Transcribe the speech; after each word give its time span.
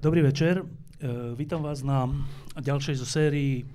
Dobrý 0.00 0.24
večer. 0.24 0.64
E, 0.64 0.64
vítam 1.36 1.60
vás 1.60 1.84
na 1.84 2.08
ďalšej 2.56 2.96
zo 2.96 3.04
sérii 3.04 3.68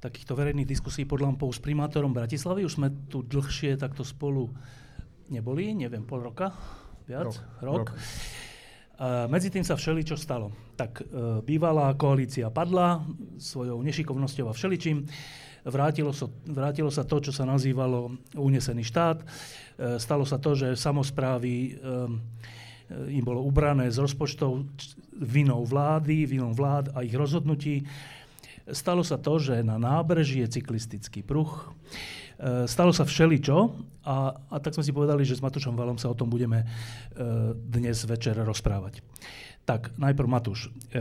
takýchto 0.00 0.32
verejných 0.32 0.64
diskusí 0.64 1.04
pod 1.04 1.20
lampou 1.20 1.52
s 1.52 1.60
primátorom 1.60 2.16
Bratislavy. 2.16 2.64
Už 2.64 2.80
sme 2.80 2.88
tu 3.12 3.20
dlhšie 3.20 3.76
takto 3.76 4.00
spolu 4.00 4.48
neboli, 5.28 5.76
neviem, 5.76 6.00
pol 6.08 6.24
roka? 6.24 6.56
Viac? 7.04 7.28
Rok. 7.28 7.36
Rok. 7.60 7.76
rok. 7.76 7.88
A 9.04 9.28
medzi 9.28 9.52
tým 9.52 9.60
sa 9.60 9.76
všeličo 9.76 10.16
stalo. 10.16 10.48
Tak 10.80 11.04
e, 11.04 11.44
bývalá 11.44 11.92
koalícia 11.92 12.48
padla 12.48 13.04
svojou 13.36 13.84
nešikovnosťou 13.84 14.48
a 14.48 14.56
všeličím. 14.56 15.04
Vrátilo 15.68 16.16
sa, 16.16 16.24
vrátilo 16.48 16.88
sa 16.88 17.04
to, 17.04 17.20
čo 17.20 17.36
sa 17.36 17.44
nazývalo 17.44 18.16
unesený 18.32 18.80
štát. 18.80 19.20
E, 19.20 19.26
stalo 20.00 20.24
sa 20.24 20.40
to, 20.40 20.56
že 20.56 20.72
samozprávy 20.72 21.52
e, 21.52 21.70
im 22.90 23.22
bolo 23.22 23.46
ubrané 23.46 23.86
z 23.90 24.02
rozpočtov 24.02 24.66
vinou 25.14 25.62
vlády, 25.62 26.26
vinou 26.26 26.50
vlád 26.50 26.90
a 26.94 27.06
ich 27.06 27.14
rozhodnutí. 27.14 27.86
Stalo 28.70 29.02
sa 29.02 29.18
to, 29.18 29.38
že 29.38 29.62
na 29.66 29.78
nábreží 29.78 30.42
je 30.42 30.60
cyklistický 30.60 31.22
pruh. 31.22 31.50
E, 32.40 32.66
stalo 32.70 32.94
sa 32.94 33.06
všeličo 33.06 33.56
a, 34.06 34.32
a 34.32 34.56
tak 34.62 34.74
sme 34.74 34.86
si 34.86 34.94
povedali, 34.94 35.22
že 35.26 35.38
s 35.38 35.44
Matúšom 35.44 35.76
Valom 35.76 35.98
sa 35.98 36.10
o 36.10 36.18
tom 36.18 36.30
budeme 36.30 36.64
e, 36.64 36.66
dnes 37.54 38.00
večer 38.06 38.38
rozprávať. 38.38 39.02
Tak, 39.68 39.94
najprv 39.98 40.28
Matúš, 40.30 40.70
e, 40.90 40.98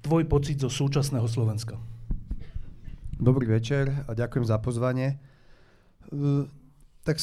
tvoj 0.00 0.24
pocit 0.28 0.60
zo 0.60 0.70
súčasného 0.72 1.26
Slovenska. 1.28 1.76
Dobrý 3.20 3.44
večer 3.44 3.92
a 4.08 4.16
ďakujem 4.16 4.48
za 4.48 4.56
pozvanie. 4.56 5.20
Tak 7.04 7.20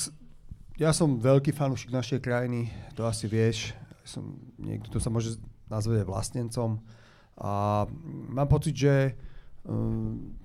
ja 0.77 0.93
som 0.93 1.17
veľký 1.17 1.49
fanúšik 1.57 1.89
našej 1.89 2.21
krajiny, 2.21 2.69
to 2.93 3.01
asi 3.09 3.25
vieš. 3.25 3.73
Som 4.05 4.37
niekto, 4.61 4.93
kto 4.93 5.01
sa 5.01 5.09
môže 5.09 5.41
nazvať 5.67 6.05
vlastnencom. 6.05 6.79
A 7.37 7.83
mám 8.29 8.47
pocit, 8.47 8.77
že 8.77 9.17
um, 9.65 10.37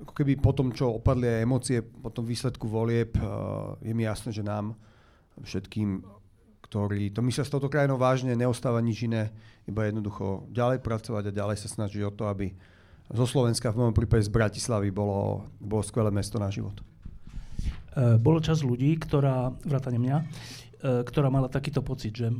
ako 0.00 0.12
keby 0.16 0.40
po 0.40 0.56
tom, 0.56 0.72
čo 0.72 0.96
opadli 0.96 1.28
aj 1.28 1.44
emócie, 1.44 1.78
po 1.84 2.08
tom 2.08 2.24
výsledku 2.24 2.66
volieb, 2.66 3.12
uh, 3.20 3.76
je 3.84 3.92
mi 3.92 4.08
jasné, 4.08 4.32
že 4.32 4.40
nám 4.40 4.72
všetkým, 5.44 6.00
ktorí 6.64 7.12
to 7.12 7.20
myslia 7.24 7.44
s 7.44 7.52
touto 7.52 7.68
krajinou 7.68 8.00
vážne, 8.00 8.32
neostáva 8.32 8.80
nič 8.80 9.04
iné, 9.04 9.28
iba 9.68 9.84
jednoducho 9.84 10.48
ďalej 10.52 10.80
pracovať 10.80 11.30
a 11.30 11.36
ďalej 11.36 11.56
sa 11.60 11.68
snažiť 11.68 12.00
o 12.08 12.12
to, 12.12 12.28
aby 12.28 12.52
zo 13.10 13.26
Slovenska, 13.26 13.74
v 13.74 13.80
mojom 13.86 13.94
prípade 13.96 14.24
z 14.24 14.32
Bratislavy, 14.32 14.88
bolo, 14.94 15.44
bolo 15.58 15.82
skvelé 15.82 16.14
mesto 16.14 16.38
na 16.38 16.46
život. 16.46 16.78
E, 17.90 18.18
bolo 18.22 18.38
čas 18.38 18.62
ľudí, 18.62 18.94
ktorá, 19.02 19.50
vrátane 19.66 19.98
mňa, 19.98 20.16
e, 20.18 20.24
ktorá 21.02 21.26
mala 21.26 21.50
takýto 21.50 21.82
pocit, 21.82 22.14
že 22.14 22.30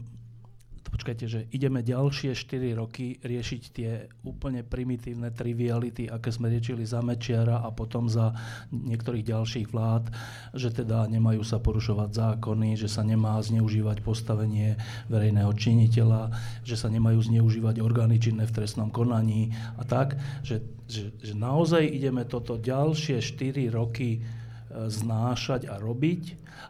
počkajte, 0.90 1.24
že 1.30 1.40
ideme 1.54 1.86
ďalšie 1.86 2.34
4 2.34 2.74
roky 2.74 3.16
riešiť 3.22 3.62
tie 3.70 3.90
úplne 4.26 4.66
primitívne 4.66 5.30
triviality, 5.30 6.10
aké 6.10 6.34
sme 6.34 6.50
riešili 6.50 6.82
za 6.82 6.98
Mečiara 7.00 7.62
a 7.62 7.70
potom 7.70 8.10
za 8.10 8.34
niektorých 8.74 9.24
ďalších 9.26 9.70
vlád, 9.70 10.10
že 10.54 10.74
teda 10.74 11.06
nemajú 11.06 11.46
sa 11.46 11.62
porušovať 11.62 12.10
zákony, 12.10 12.74
že 12.74 12.90
sa 12.90 13.06
nemá 13.06 13.38
zneužívať 13.38 14.02
postavenie 14.02 14.74
verejného 15.06 15.54
činiteľa, 15.54 16.34
že 16.66 16.74
sa 16.74 16.90
nemajú 16.90 17.22
zneužívať 17.22 17.78
orgány 17.78 18.18
činné 18.18 18.44
v 18.50 18.54
trestnom 18.54 18.90
konaní 18.90 19.54
a 19.78 19.86
tak, 19.86 20.18
že, 20.42 20.62
že, 20.90 21.14
že 21.22 21.32
naozaj 21.38 21.86
ideme 21.86 22.26
toto 22.26 22.58
ďalšie 22.58 23.22
4 23.22 23.70
roky 23.70 24.39
znášať 24.70 25.66
a 25.66 25.76
robiť. 25.76 26.22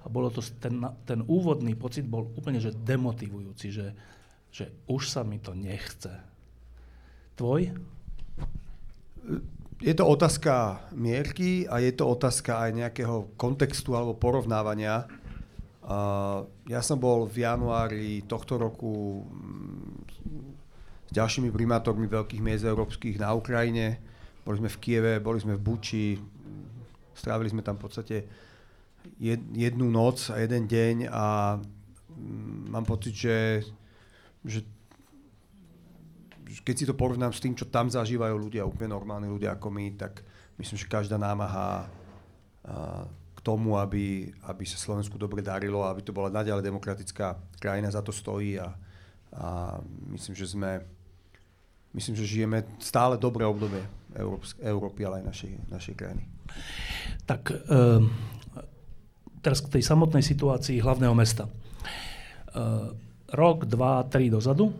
A 0.04 0.06
bolo 0.08 0.32
to, 0.32 0.40
ten, 0.40 0.80
ten 1.04 1.20
úvodný 1.28 1.76
pocit 1.76 2.08
bol 2.08 2.32
úplne 2.34 2.58
že 2.58 2.72
demotivujúci, 2.72 3.66
že, 3.68 3.86
že 4.48 4.72
už 4.88 5.12
sa 5.12 5.20
mi 5.20 5.36
to 5.38 5.52
nechce. 5.52 6.10
Tvoj? 7.36 7.72
Je 9.80 9.94
to 9.96 10.04
otázka 10.04 10.84
mierky 10.92 11.64
a 11.64 11.80
je 11.80 11.92
to 11.96 12.04
otázka 12.04 12.68
aj 12.68 12.70
nejakého 12.76 13.32
kontextu 13.40 13.96
alebo 13.96 14.12
porovnávania. 14.12 15.08
Ja 16.68 16.80
som 16.84 17.00
bol 17.00 17.24
v 17.24 17.48
januári 17.48 18.20
tohto 18.28 18.60
roku 18.60 19.24
mm, 19.24 19.96
s 21.08 21.12
ďalšími 21.16 21.48
primátormi 21.48 22.06
veľkých 22.06 22.44
miest 22.44 22.68
európskych 22.68 23.16
na 23.16 23.32
Ukrajine. 23.32 23.98
Boli 24.44 24.60
sme 24.60 24.70
v 24.70 24.78
Kieve, 24.78 25.12
boli 25.18 25.40
sme 25.40 25.56
v 25.56 25.64
Buči, 25.64 26.20
Strávili 27.20 27.52
sme 27.52 27.60
tam 27.60 27.76
v 27.76 27.84
podstate 27.84 28.16
jednu 29.20 29.92
noc 29.92 30.32
a 30.32 30.40
jeden 30.40 30.64
deň 30.64 30.96
a 31.12 31.56
mm, 31.60 32.72
mám 32.72 32.84
pocit, 32.88 33.12
že, 33.12 33.38
že 34.44 34.64
keď 36.64 36.74
si 36.76 36.88
to 36.88 36.96
porovnám 36.96 37.36
s 37.36 37.44
tým, 37.44 37.52
čo 37.52 37.68
tam 37.68 37.92
zažívajú 37.92 38.36
ľudia, 38.40 38.64
úplne 38.64 38.96
normálni 38.96 39.28
ľudia 39.28 39.52
ako 39.52 39.68
my, 39.68 40.00
tak 40.00 40.24
myslím, 40.56 40.76
že 40.80 40.88
každá 40.88 41.20
námaha 41.20 41.88
k 43.36 43.38
tomu, 43.40 43.80
aby, 43.80 44.28
aby 44.44 44.64
sa 44.68 44.76
Slovensku 44.76 45.16
dobre 45.16 45.40
darilo, 45.40 45.80
aby 45.84 46.04
to 46.04 46.12
bola 46.12 46.28
naďalej 46.28 46.60
demokratická 46.60 47.40
krajina, 47.56 47.88
za 47.88 48.04
to 48.04 48.12
stojí 48.12 48.60
a, 48.60 48.68
a 49.32 49.80
myslím, 50.12 50.36
že 50.36 50.52
sme 50.52 50.84
myslím, 51.90 52.14
že 52.14 52.28
žijeme 52.28 52.62
stále 52.78 53.18
dobré 53.18 53.42
obdobie 53.42 53.82
Európy, 54.60 55.06
ale 55.06 55.22
aj 55.22 55.24
našej, 55.30 55.52
našej 55.70 55.94
krajiny. 55.94 56.24
Tak 57.24 57.42
uh, 57.50 58.02
teraz 59.40 59.62
k 59.62 59.78
tej 59.78 59.82
samotnej 59.86 60.24
situácii 60.24 60.82
hlavného 60.82 61.14
mesta. 61.14 61.46
Uh, 62.50 62.90
rok, 63.30 63.70
dva, 63.70 64.02
tri 64.10 64.26
dozadu 64.26 64.74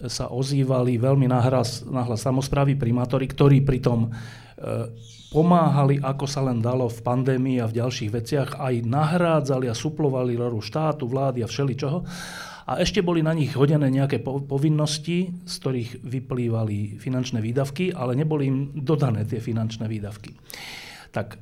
sa 0.00 0.32
ozývali 0.32 0.96
veľmi 0.96 1.28
nahlas, 1.28 1.84
nahlas 1.84 2.24
samozprávy, 2.24 2.78
primátori, 2.78 3.28
ktorí 3.28 3.60
pritom 3.66 4.08
uh, 4.08 4.88
pomáhali, 5.30 6.02
ako 6.02 6.26
sa 6.26 6.42
len 6.42 6.58
dalo 6.58 6.90
v 6.90 7.00
pandémii 7.06 7.62
a 7.62 7.70
v 7.70 7.78
ďalších 7.78 8.10
veciach, 8.10 8.50
aj 8.58 8.74
nahrádzali 8.82 9.70
a 9.70 9.74
suplovali 9.78 10.34
rolu 10.34 10.58
štátu, 10.58 11.06
vlády 11.06 11.46
a 11.46 11.50
všeličoho. 11.50 12.02
A 12.68 12.80
ešte 12.80 13.00
boli 13.00 13.24
na 13.24 13.32
nich 13.32 13.56
hodené 13.56 13.88
nejaké 13.88 14.20
povinnosti, 14.24 15.32
z 15.48 15.54
ktorých 15.60 15.90
vyplývali 16.04 17.00
finančné 17.00 17.40
výdavky, 17.40 17.96
ale 17.96 18.18
neboli 18.18 18.48
im 18.48 18.58
dodané 18.76 19.24
tie 19.24 19.40
finančné 19.40 19.88
výdavky. 19.88 20.36
Tak 21.14 21.40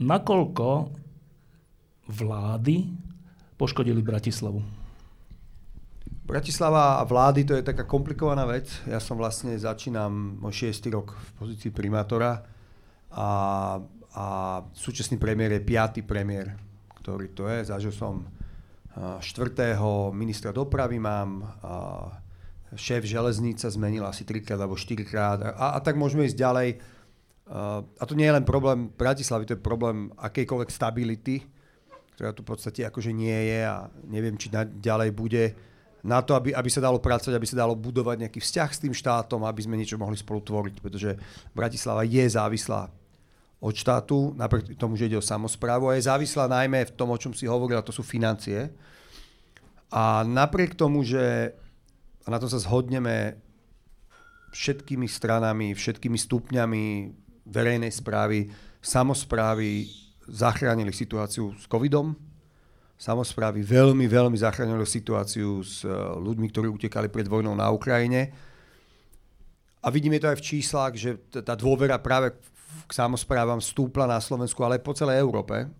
nakoľko 0.00 0.68
vlády 2.08 2.76
poškodili 3.56 4.00
Bratislavu? 4.00 4.86
Bratislava 6.26 6.98
a 6.98 7.06
vlády 7.06 7.46
to 7.46 7.54
je 7.54 7.62
taká 7.62 7.86
komplikovaná 7.86 8.42
vec. 8.50 8.66
Ja 8.82 8.98
som 8.98 9.14
vlastne 9.14 9.54
začínam 9.54 10.42
môj 10.42 10.74
6. 10.74 10.90
rok 10.90 11.14
v 11.14 11.30
pozícii 11.38 11.70
primátora 11.70 12.42
a, 13.14 13.28
a 14.10 14.26
súčasný 14.74 15.22
premiér 15.22 15.54
je 15.54 15.62
piatý 15.62 16.00
premiér, 16.02 16.58
ktorý 16.98 17.30
to 17.30 17.46
je. 17.46 17.70
Zažil 17.70 17.94
som 17.94 18.26
štvrtého 18.96 20.12
ministra 20.16 20.56
dopravy 20.56 20.96
mám, 20.96 21.44
šéf 22.74 23.04
železnice 23.04 23.68
zmenil 23.70 24.04
asi 24.08 24.24
trikrát 24.24 24.60
alebo 24.60 24.76
štyrikrát 24.76 25.54
a, 25.54 25.76
a 25.76 25.78
tak 25.80 26.00
môžeme 26.00 26.24
ísť 26.24 26.38
ďalej. 26.40 26.68
A 28.00 28.02
to 28.02 28.18
nie 28.18 28.26
je 28.26 28.34
len 28.34 28.42
problém 28.42 28.90
Bratislavy, 28.90 29.46
to 29.46 29.54
je 29.54 29.62
problém 29.62 30.10
akejkoľvek 30.18 30.70
stability, 30.72 31.46
ktorá 32.18 32.32
tu 32.32 32.42
v 32.42 32.50
podstate 32.56 32.82
akože 32.82 33.12
nie 33.12 33.36
je 33.52 33.60
a 33.62 33.86
neviem, 34.08 34.34
či 34.34 34.50
na, 34.50 34.64
ďalej 34.66 35.10
bude 35.14 35.44
na 36.02 36.24
to, 36.24 36.34
aby, 36.34 36.56
aby 36.56 36.70
sa 36.72 36.82
dalo 36.82 36.98
pracovať, 36.98 37.34
aby 37.36 37.46
sa 37.46 37.60
dalo 37.62 37.76
budovať 37.78 38.26
nejaký 38.26 38.40
vzťah 38.40 38.70
s 38.72 38.82
tým 38.82 38.94
štátom, 38.96 39.44
aby 39.44 39.60
sme 39.62 39.78
niečo 39.78 40.00
mohli 40.00 40.16
spolu 40.18 40.40
tvoriť, 40.42 40.74
pretože 40.80 41.14
Bratislava 41.52 42.02
je 42.02 42.24
závislá 42.24 42.88
od 43.60 43.74
štátu, 43.74 44.36
napriek 44.36 44.76
tomu, 44.76 45.00
že 45.00 45.08
ide 45.08 45.16
o 45.16 45.24
samozprávu 45.24 45.88
a 45.88 45.96
je 45.96 46.06
závislá 46.06 46.44
najmä 46.44 46.84
v 46.86 46.94
tom, 46.94 47.08
o 47.08 47.20
čom 47.20 47.32
si 47.32 47.48
hovoril, 47.48 47.80
a 47.80 47.86
to 47.86 47.94
sú 47.94 48.04
financie. 48.04 48.68
A 49.88 50.26
napriek 50.26 50.76
tomu, 50.76 51.00
že 51.00 51.56
a 52.26 52.28
na 52.28 52.42
to 52.42 52.50
sa 52.50 52.58
zhodneme 52.58 53.38
všetkými 54.50 55.06
stranami, 55.06 55.78
všetkými 55.78 56.18
stupňami 56.18 56.84
verejnej 57.46 57.92
správy, 57.94 58.50
samozprávy 58.82 59.86
zachránili 60.26 60.90
situáciu 60.90 61.54
s 61.54 61.70
covidom. 61.70 62.18
samozprávy 62.96 63.60
veľmi, 63.60 64.08
veľmi 64.08 64.40
zachránili 64.40 64.88
situáciu 64.88 65.60
s 65.60 65.84
e, 65.84 65.92
ľuďmi, 66.16 66.48
ktorí 66.48 66.64
utekali 66.72 67.12
pred 67.12 67.28
vojnou 67.28 67.52
na 67.52 67.68
Ukrajine. 67.68 68.32
A 69.84 69.92
vidíme 69.92 70.16
to 70.16 70.32
aj 70.32 70.40
v 70.40 70.46
číslach, 70.48 70.96
že 70.96 71.20
tá 71.30 71.52
dôvera 71.52 72.00
práve 72.00 72.32
k 72.84 72.92
samozprávam 72.92 73.62
stúpla 73.62 74.04
na 74.04 74.20
Slovensku, 74.20 74.60
ale 74.60 74.76
aj 74.76 74.84
po 74.84 74.92
celej 74.92 75.22
Európe. 75.22 75.70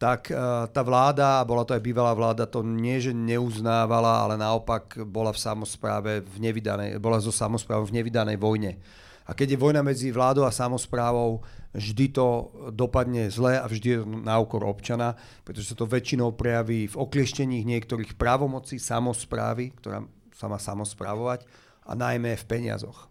Tak 0.00 0.32
e, 0.32 0.34
tá 0.72 0.82
vláda, 0.82 1.44
bola 1.44 1.62
to 1.62 1.76
aj 1.76 1.84
bývalá 1.84 2.16
vláda, 2.16 2.48
to 2.48 2.64
nie, 2.64 2.98
že 2.98 3.12
neuznávala, 3.12 4.24
ale 4.26 4.34
naopak 4.40 5.04
bola 5.04 5.30
v 5.30 5.38
samozpráve 5.38 6.12
v 6.24 6.36
nevydanej, 6.40 6.98
bola 6.98 7.22
zo 7.22 7.30
samozprávou 7.30 7.86
v 7.86 8.02
nevydanej 8.02 8.40
vojne. 8.40 8.80
A 9.24 9.32
keď 9.32 9.56
je 9.56 9.62
vojna 9.62 9.80
medzi 9.80 10.12
vládou 10.12 10.44
a 10.44 10.52
samozprávou, 10.52 11.40
vždy 11.72 12.12
to 12.12 12.52
dopadne 12.76 13.32
zle 13.32 13.56
a 13.56 13.64
vždy 13.64 13.88
je 13.88 13.98
na 14.04 14.36
úkor 14.36 14.60
občana, 14.68 15.16
pretože 15.48 15.72
sa 15.72 15.76
to 15.78 15.88
väčšinou 15.88 16.36
prejaví 16.36 16.92
v 16.92 16.98
okliešteních 17.00 17.64
niektorých 17.64 18.20
právomocí 18.20 18.76
samozprávy, 18.76 19.72
ktorá 19.80 20.04
sa 20.36 20.46
má 20.52 20.60
samozprávovať, 20.60 21.48
a 21.88 21.92
najmä 21.96 22.36
v 22.36 22.44
peniazoch. 22.48 23.08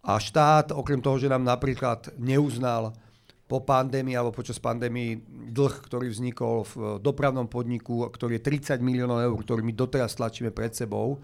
A 0.00 0.16
štát, 0.16 0.72
okrem 0.72 1.00
toho, 1.04 1.20
že 1.20 1.28
nám 1.28 1.44
napríklad 1.44 2.16
neuznal 2.16 2.96
po 3.44 3.60
pandémii 3.60 4.14
alebo 4.14 4.32
počas 4.32 4.62
pandémii 4.62 5.18
dlh, 5.50 5.74
ktorý 5.90 6.06
vznikol 6.08 6.62
v 6.70 6.74
dopravnom 7.02 7.50
podniku, 7.50 8.06
ktorý 8.06 8.38
je 8.38 8.62
30 8.72 8.78
miliónov 8.78 9.20
eur, 9.20 9.34
ktorý 9.34 9.66
my 9.66 9.74
doteraz 9.74 10.14
tlačíme 10.14 10.54
pred 10.54 10.70
sebou, 10.70 11.18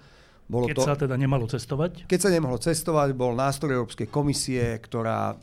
bolo 0.47 0.71
keď 0.71 0.77
to, 0.79 0.83
sa 0.87 0.95
teda 0.95 1.15
nemalo 1.19 1.51
cestovať? 1.51 2.07
Keď 2.07 2.21
sa 2.23 2.31
nemohlo 2.31 2.59
cestovať, 2.63 3.19
bol 3.19 3.35
nástroj 3.35 3.83
Európskej 3.83 4.07
komisie, 4.07 4.79
ktorá 4.79 5.35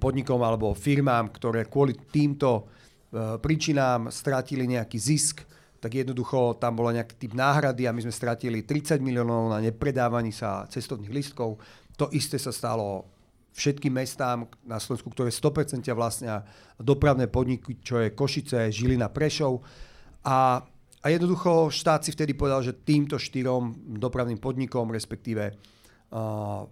podnikom 0.00 0.40
alebo 0.40 0.72
firmám, 0.72 1.32
ktoré 1.32 1.68
kvôli 1.68 1.96
týmto 2.08 2.68
e, 3.12 3.36
príčinám 3.40 4.08
stratili 4.08 4.64
nejaký 4.64 4.96
zisk, 4.96 5.44
tak 5.78 5.94
jednoducho 5.94 6.56
tam 6.56 6.80
bola 6.80 6.96
nejaký 6.96 7.14
typ 7.20 7.32
náhrady 7.36 7.86
a 7.86 7.94
my 7.94 8.00
sme 8.04 8.12
stratili 8.12 8.64
30 8.64 8.98
miliónov 8.98 9.52
na 9.52 9.62
nepredávaní 9.62 10.32
sa 10.34 10.66
cestovných 10.66 11.12
listkov. 11.12 11.60
To 11.98 12.06
isté 12.14 12.38
sa 12.38 12.54
stalo 12.54 13.04
všetkým 13.52 13.90
mestám 13.90 14.46
na 14.62 14.78
Slovensku, 14.78 15.10
ktoré 15.10 15.34
100% 15.34 15.82
vlastnia 15.92 16.46
dopravné 16.78 17.26
podniky, 17.26 17.82
čo 17.82 17.98
je 17.98 18.14
Košice, 18.14 18.70
Žilina, 18.70 19.10
Prešov. 19.10 19.60
A 20.22 20.62
a 20.98 21.14
jednoducho 21.14 21.70
štát 21.70 22.02
si 22.02 22.10
vtedy 22.10 22.34
povedal, 22.34 22.58
že 22.58 22.74
týmto 22.74 23.22
štyrom 23.22 23.70
dopravným 24.02 24.42
podnikom, 24.42 24.90
respektíve 24.90 25.54
uh, 25.54 26.66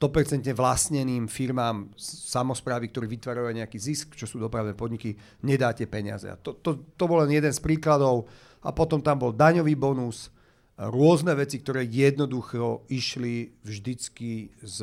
100% 0.00 0.40
vlastneným 0.56 1.28
firmám 1.28 1.92
samozprávy, 2.00 2.88
ktorí 2.88 3.06
vytvárajú 3.06 3.52
nejaký 3.52 3.78
zisk, 3.78 4.16
čo 4.16 4.24
sú 4.24 4.40
dopravné 4.40 4.72
podniky, 4.72 5.14
nedáte 5.44 5.84
peniaze. 5.84 6.26
A 6.32 6.34
to, 6.40 6.56
to, 6.58 6.96
to 6.96 7.04
bol 7.04 7.20
len 7.22 7.30
jeden 7.30 7.52
z 7.52 7.60
príkladov. 7.60 8.26
A 8.64 8.72
potom 8.72 8.98
tam 9.04 9.20
bol 9.20 9.36
daňový 9.36 9.76
bonus, 9.76 10.32
rôzne 10.76 11.32
veci, 11.32 11.64
ktoré 11.64 11.88
jednoducho 11.88 12.84
išli 12.92 13.48
vždycky 13.64 14.52
z, 14.60 14.78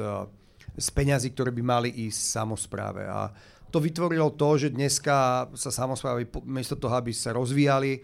z 0.73 0.87
peňazí, 0.89 1.29
ktoré 1.33 1.53
by 1.53 1.61
mali 1.61 1.89
ísť 2.09 2.19
samozpráve. 2.41 3.05
A 3.05 3.29
to 3.69 3.77
vytvorilo 3.77 4.33
to, 4.33 4.57
že 4.57 4.73
dneska 4.73 5.49
sa 5.53 5.69
samozprávy, 5.69 6.29
miesto 6.45 6.77
toho, 6.77 6.97
aby 6.97 7.13
sa 7.13 7.33
rozvíjali, 7.33 8.01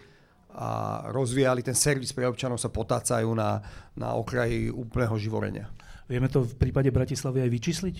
a 0.50 1.06
rozvíjali 1.14 1.62
ten 1.62 1.78
servis 1.78 2.10
pre 2.10 2.26
občanov, 2.26 2.58
sa 2.58 2.74
potácajú 2.74 3.38
na, 3.38 3.62
na 3.94 4.18
okraji 4.18 4.74
úplného 4.74 5.14
živorenia. 5.22 5.70
Vieme 6.10 6.26
to 6.26 6.42
v 6.42 6.58
prípade 6.58 6.90
Bratislavy 6.90 7.46
aj 7.46 7.54
vyčísliť? 7.54 7.96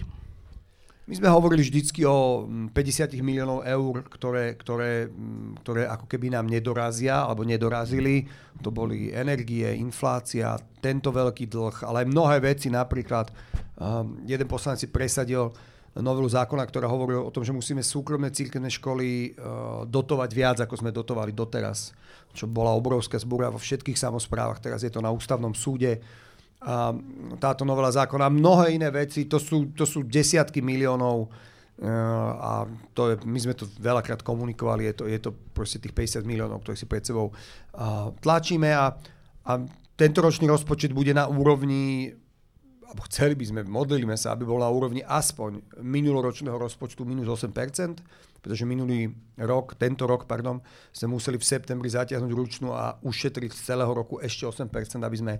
My 1.10 1.18
sme 1.18 1.34
hovorili 1.34 1.66
vždycky 1.66 2.06
o 2.06 2.46
50 2.46 2.70
mm, 2.70 3.26
miliónov 3.26 3.66
eur, 3.66 4.06
ktoré, 4.14 4.54
ktoré, 4.54 5.10
mm, 5.10 5.66
ktoré 5.66 5.90
ako 5.90 6.06
keby 6.06 6.38
nám 6.38 6.46
nedorazia 6.46 7.26
alebo 7.26 7.42
nedorazili. 7.42 8.30
To 8.62 8.70
boli 8.70 9.10
energie, 9.10 9.66
inflácia, 9.74 10.54
tento 10.78 11.10
veľký 11.10 11.50
dlh, 11.50 11.82
ale 11.82 12.06
aj 12.06 12.14
mnohé 12.14 12.38
veci. 12.46 12.70
Napríklad 12.70 13.34
um, 13.82 14.22
jeden 14.22 14.46
poslanec 14.46 14.86
si 14.86 14.94
presadil 14.94 15.50
novelu 15.98 16.30
zákona, 16.30 16.70
ktorá 16.70 16.86
hovorí 16.86 17.18
o 17.18 17.34
tom, 17.34 17.42
že 17.42 17.58
musíme 17.58 17.82
súkromné 17.82 18.30
církevné 18.30 18.70
školy 18.70 19.34
uh, 19.34 19.90
dotovať 19.90 20.30
viac, 20.30 20.58
ako 20.62 20.78
sme 20.78 20.94
dotovali 20.94 21.34
doteraz 21.34 21.98
čo 22.34 22.46
bola 22.46 22.78
obrovská 22.78 23.18
zbúra 23.18 23.50
vo 23.50 23.58
všetkých 23.58 23.98
samozprávach, 23.98 24.62
teraz 24.62 24.86
je 24.86 24.94
to 24.94 25.02
na 25.02 25.10
ústavnom 25.10 25.58
súde. 25.58 25.98
A 26.60 26.92
táto 27.40 27.64
novela 27.64 27.88
zákona 27.88 28.28
mnohé 28.28 28.76
iné 28.76 28.92
veci, 28.92 29.32
to 29.32 29.40
sú, 29.40 29.72
to 29.72 29.88
sú 29.88 30.04
desiatky 30.04 30.60
miliónov 30.60 31.32
e, 31.80 31.88
a 32.36 32.68
to 32.92 33.16
je, 33.16 33.16
my 33.24 33.40
sme 33.40 33.56
to 33.56 33.64
veľakrát 33.80 34.20
komunikovali, 34.28 34.92
je 34.92 34.94
to, 35.00 35.04
je 35.08 35.20
to 35.24 35.32
proste 35.56 35.80
tých 35.80 35.96
50 35.96 36.28
miliónov, 36.28 36.60
ktoré 36.60 36.76
si 36.76 36.84
pred 36.84 37.00
sebou 37.00 37.32
tlačíme 38.20 38.76
a, 38.76 38.92
a 39.48 39.52
tento 39.96 40.20
ročný 40.20 40.52
rozpočet 40.52 40.92
bude 40.92 41.16
na 41.16 41.32
úrovni 41.32 42.12
alebo 42.90 43.06
chceli 43.06 43.38
by 43.38 43.46
sme, 43.46 43.62
modlíme 43.70 44.18
sa, 44.18 44.34
aby 44.34 44.50
bol 44.50 44.66
na 44.66 44.68
úrovni 44.74 45.06
aspoň 45.06 45.62
minuloročného 45.78 46.58
rozpočtu 46.58 47.06
minus 47.06 47.30
8%, 47.30 47.54
pretože 48.42 48.66
minulý 48.66 49.14
rok, 49.38 49.78
tento 49.78 50.10
rok, 50.10 50.26
pardon, 50.26 50.58
sme 50.90 51.14
museli 51.14 51.38
v 51.38 51.46
septembri 51.46 51.86
zatiahnuť 51.86 52.32
ručnú 52.34 52.74
a 52.74 52.98
ušetriť 53.06 53.52
z 53.54 53.62
celého 53.62 53.94
roku 53.94 54.18
ešte 54.18 54.50
8%, 54.50 55.06
aby 55.06 55.18
sme 55.22 55.34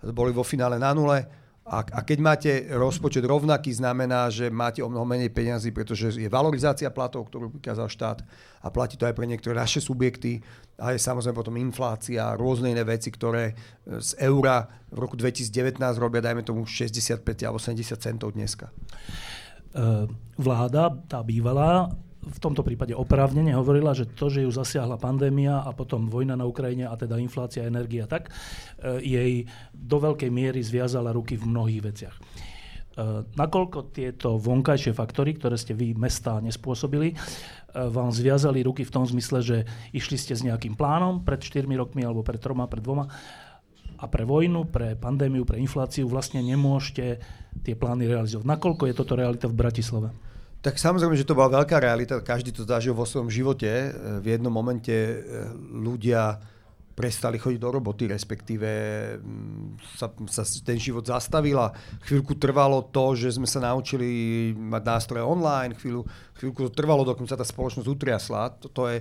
boli 0.00 0.32
vo 0.34 0.42
finále 0.42 0.80
na 0.80 0.90
nule 0.96 1.44
a, 1.64 1.80
a 1.80 2.00
keď 2.04 2.18
máte 2.20 2.50
rozpočet 2.76 3.24
rovnaký, 3.24 3.72
znamená, 3.72 4.28
že 4.28 4.52
máte 4.52 4.84
o 4.84 4.92
mnoho 4.92 5.08
menej 5.08 5.32
peňazí, 5.32 5.72
pretože 5.72 6.12
je 6.12 6.28
valorizácia 6.28 6.92
platov, 6.92 7.32
ktorú 7.32 7.56
vykázal 7.56 7.88
štát 7.88 8.18
a 8.60 8.68
platí 8.68 9.00
to 9.00 9.08
aj 9.08 9.16
pre 9.16 9.24
niektoré 9.24 9.56
naše 9.56 9.80
subjekty. 9.80 10.44
A 10.76 10.92
je 10.92 11.00
samozrejme 11.00 11.32
potom 11.32 11.56
inflácia, 11.56 12.36
rôzne 12.36 12.68
iné 12.68 12.84
veci, 12.84 13.08
ktoré 13.08 13.56
z 13.88 14.12
eura 14.20 14.68
v 14.92 14.98
roku 15.00 15.16
2019 15.16 15.80
robia, 15.96 16.20
dajme 16.20 16.44
tomu 16.44 16.68
65 16.68 17.24
alebo 17.48 17.56
70 17.56 17.96
centov 17.96 18.36
dneska. 18.36 18.68
E, 18.68 20.04
vláda, 20.36 20.92
tá 21.08 21.24
bývalá, 21.24 21.88
v 22.24 22.38
tomto 22.40 22.64
prípade 22.64 22.96
oprávnene 22.96 23.52
hovorila, 23.52 23.92
že 23.92 24.08
to, 24.08 24.32
že 24.32 24.42
ju 24.42 24.50
zasiahla 24.50 24.96
pandémia 24.96 25.60
a 25.60 25.70
potom 25.76 26.08
vojna 26.08 26.34
na 26.34 26.48
Ukrajine 26.48 26.88
a 26.88 26.96
teda 26.96 27.20
inflácia, 27.20 27.68
energia, 27.68 28.08
tak 28.08 28.28
e, 28.28 29.00
jej 29.04 29.32
do 29.70 30.00
veľkej 30.00 30.30
miery 30.32 30.64
zviazala 30.64 31.12
ruky 31.12 31.36
v 31.36 31.44
mnohých 31.44 31.82
veciach. 31.84 32.16
E, 32.16 32.20
nakoľko 33.36 33.92
tieto 33.92 34.40
vonkajšie 34.40 34.96
faktory, 34.96 35.36
ktoré 35.36 35.60
ste 35.60 35.76
vy, 35.76 35.92
mesta, 35.94 36.40
nespôsobili, 36.40 37.12
e, 37.12 37.16
vám 37.74 38.10
zviazali 38.10 38.64
ruky 38.64 38.82
v 38.88 38.94
tom 38.94 39.04
zmysle, 39.04 39.44
že 39.44 39.56
išli 39.92 40.16
ste 40.16 40.32
s 40.32 40.42
nejakým 40.42 40.74
plánom 40.74 41.22
pred 41.22 41.38
4 41.38 41.68
rokmi 41.76 42.02
alebo 42.02 42.24
pred 42.24 42.40
troma, 42.40 42.66
pred 42.66 42.80
dvoma 42.82 43.06
a 44.00 44.04
pre 44.10 44.26
vojnu, 44.26 44.68
pre 44.68 44.98
pandémiu, 44.98 45.46
pre 45.46 45.62
infláciu 45.62 46.10
vlastne 46.10 46.42
nemôžete 46.42 47.22
tie 47.62 47.74
plány 47.78 48.10
realizovať. 48.10 48.44
Nakoľko 48.44 48.90
je 48.90 48.94
toto 48.94 49.14
realita 49.14 49.46
v 49.46 49.56
Bratislave? 49.56 50.33
Tak 50.64 50.80
samozrejme, 50.80 51.12
že 51.12 51.28
to 51.28 51.36
bola 51.36 51.60
veľká 51.60 51.76
realita, 51.76 52.24
každý 52.24 52.48
to 52.48 52.64
zažil 52.64 52.96
vo 52.96 53.04
svojom 53.04 53.28
živote. 53.28 53.68
E, 53.68 53.88
v 54.24 54.32
jednom 54.32 54.48
momente 54.48 54.88
e, 54.88 55.16
ľudia 55.76 56.40
prestali 56.96 57.36
chodiť 57.36 57.60
do 57.60 57.68
roboty, 57.68 58.08
respektíve 58.08 58.68
mm, 59.20 60.00
sa, 60.00 60.08
sa 60.24 60.42
ten 60.64 60.80
život 60.80 61.04
zastavil 61.04 61.60
a 61.60 61.68
chvíľku 62.08 62.40
trvalo 62.40 62.80
to, 62.80 63.12
že 63.12 63.36
sme 63.36 63.44
sa 63.44 63.60
naučili 63.60 64.08
mať 64.56 64.82
nástroje 64.88 65.20
online, 65.20 65.76
chvíľu, 65.76 66.08
chvíľku 66.40 66.70
to 66.70 66.72
trvalo, 66.72 67.04
dokým 67.04 67.28
sa 67.28 67.36
tá 67.36 67.44
spoločnosť 67.44 67.84
utriasla. 67.84 68.56
To, 68.64 68.72
to, 68.72 68.82
je, 68.88 68.98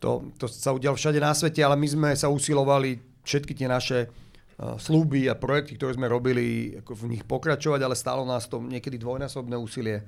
to, 0.00 0.32
to 0.40 0.48
sa 0.48 0.72
udialo 0.72 0.96
všade 0.96 1.20
na 1.20 1.36
svete, 1.36 1.60
ale 1.60 1.76
my 1.76 1.84
sme 1.84 2.10
sa 2.16 2.32
usilovali 2.32 2.96
všetky 3.28 3.52
tie 3.52 3.68
naše 3.68 4.08
uh, 4.08 4.80
slúby 4.80 5.28
a 5.28 5.36
projekty, 5.36 5.76
ktoré 5.76 6.00
sme 6.00 6.08
robili, 6.08 6.80
ako 6.80 6.96
v 6.96 7.18
nich 7.18 7.28
pokračovať, 7.28 7.80
ale 7.82 7.98
stálo 7.98 8.24
nás 8.24 8.48
to 8.48 8.62
niekedy 8.62 8.96
dvojnásobné 8.96 9.58
úsilie 9.58 10.00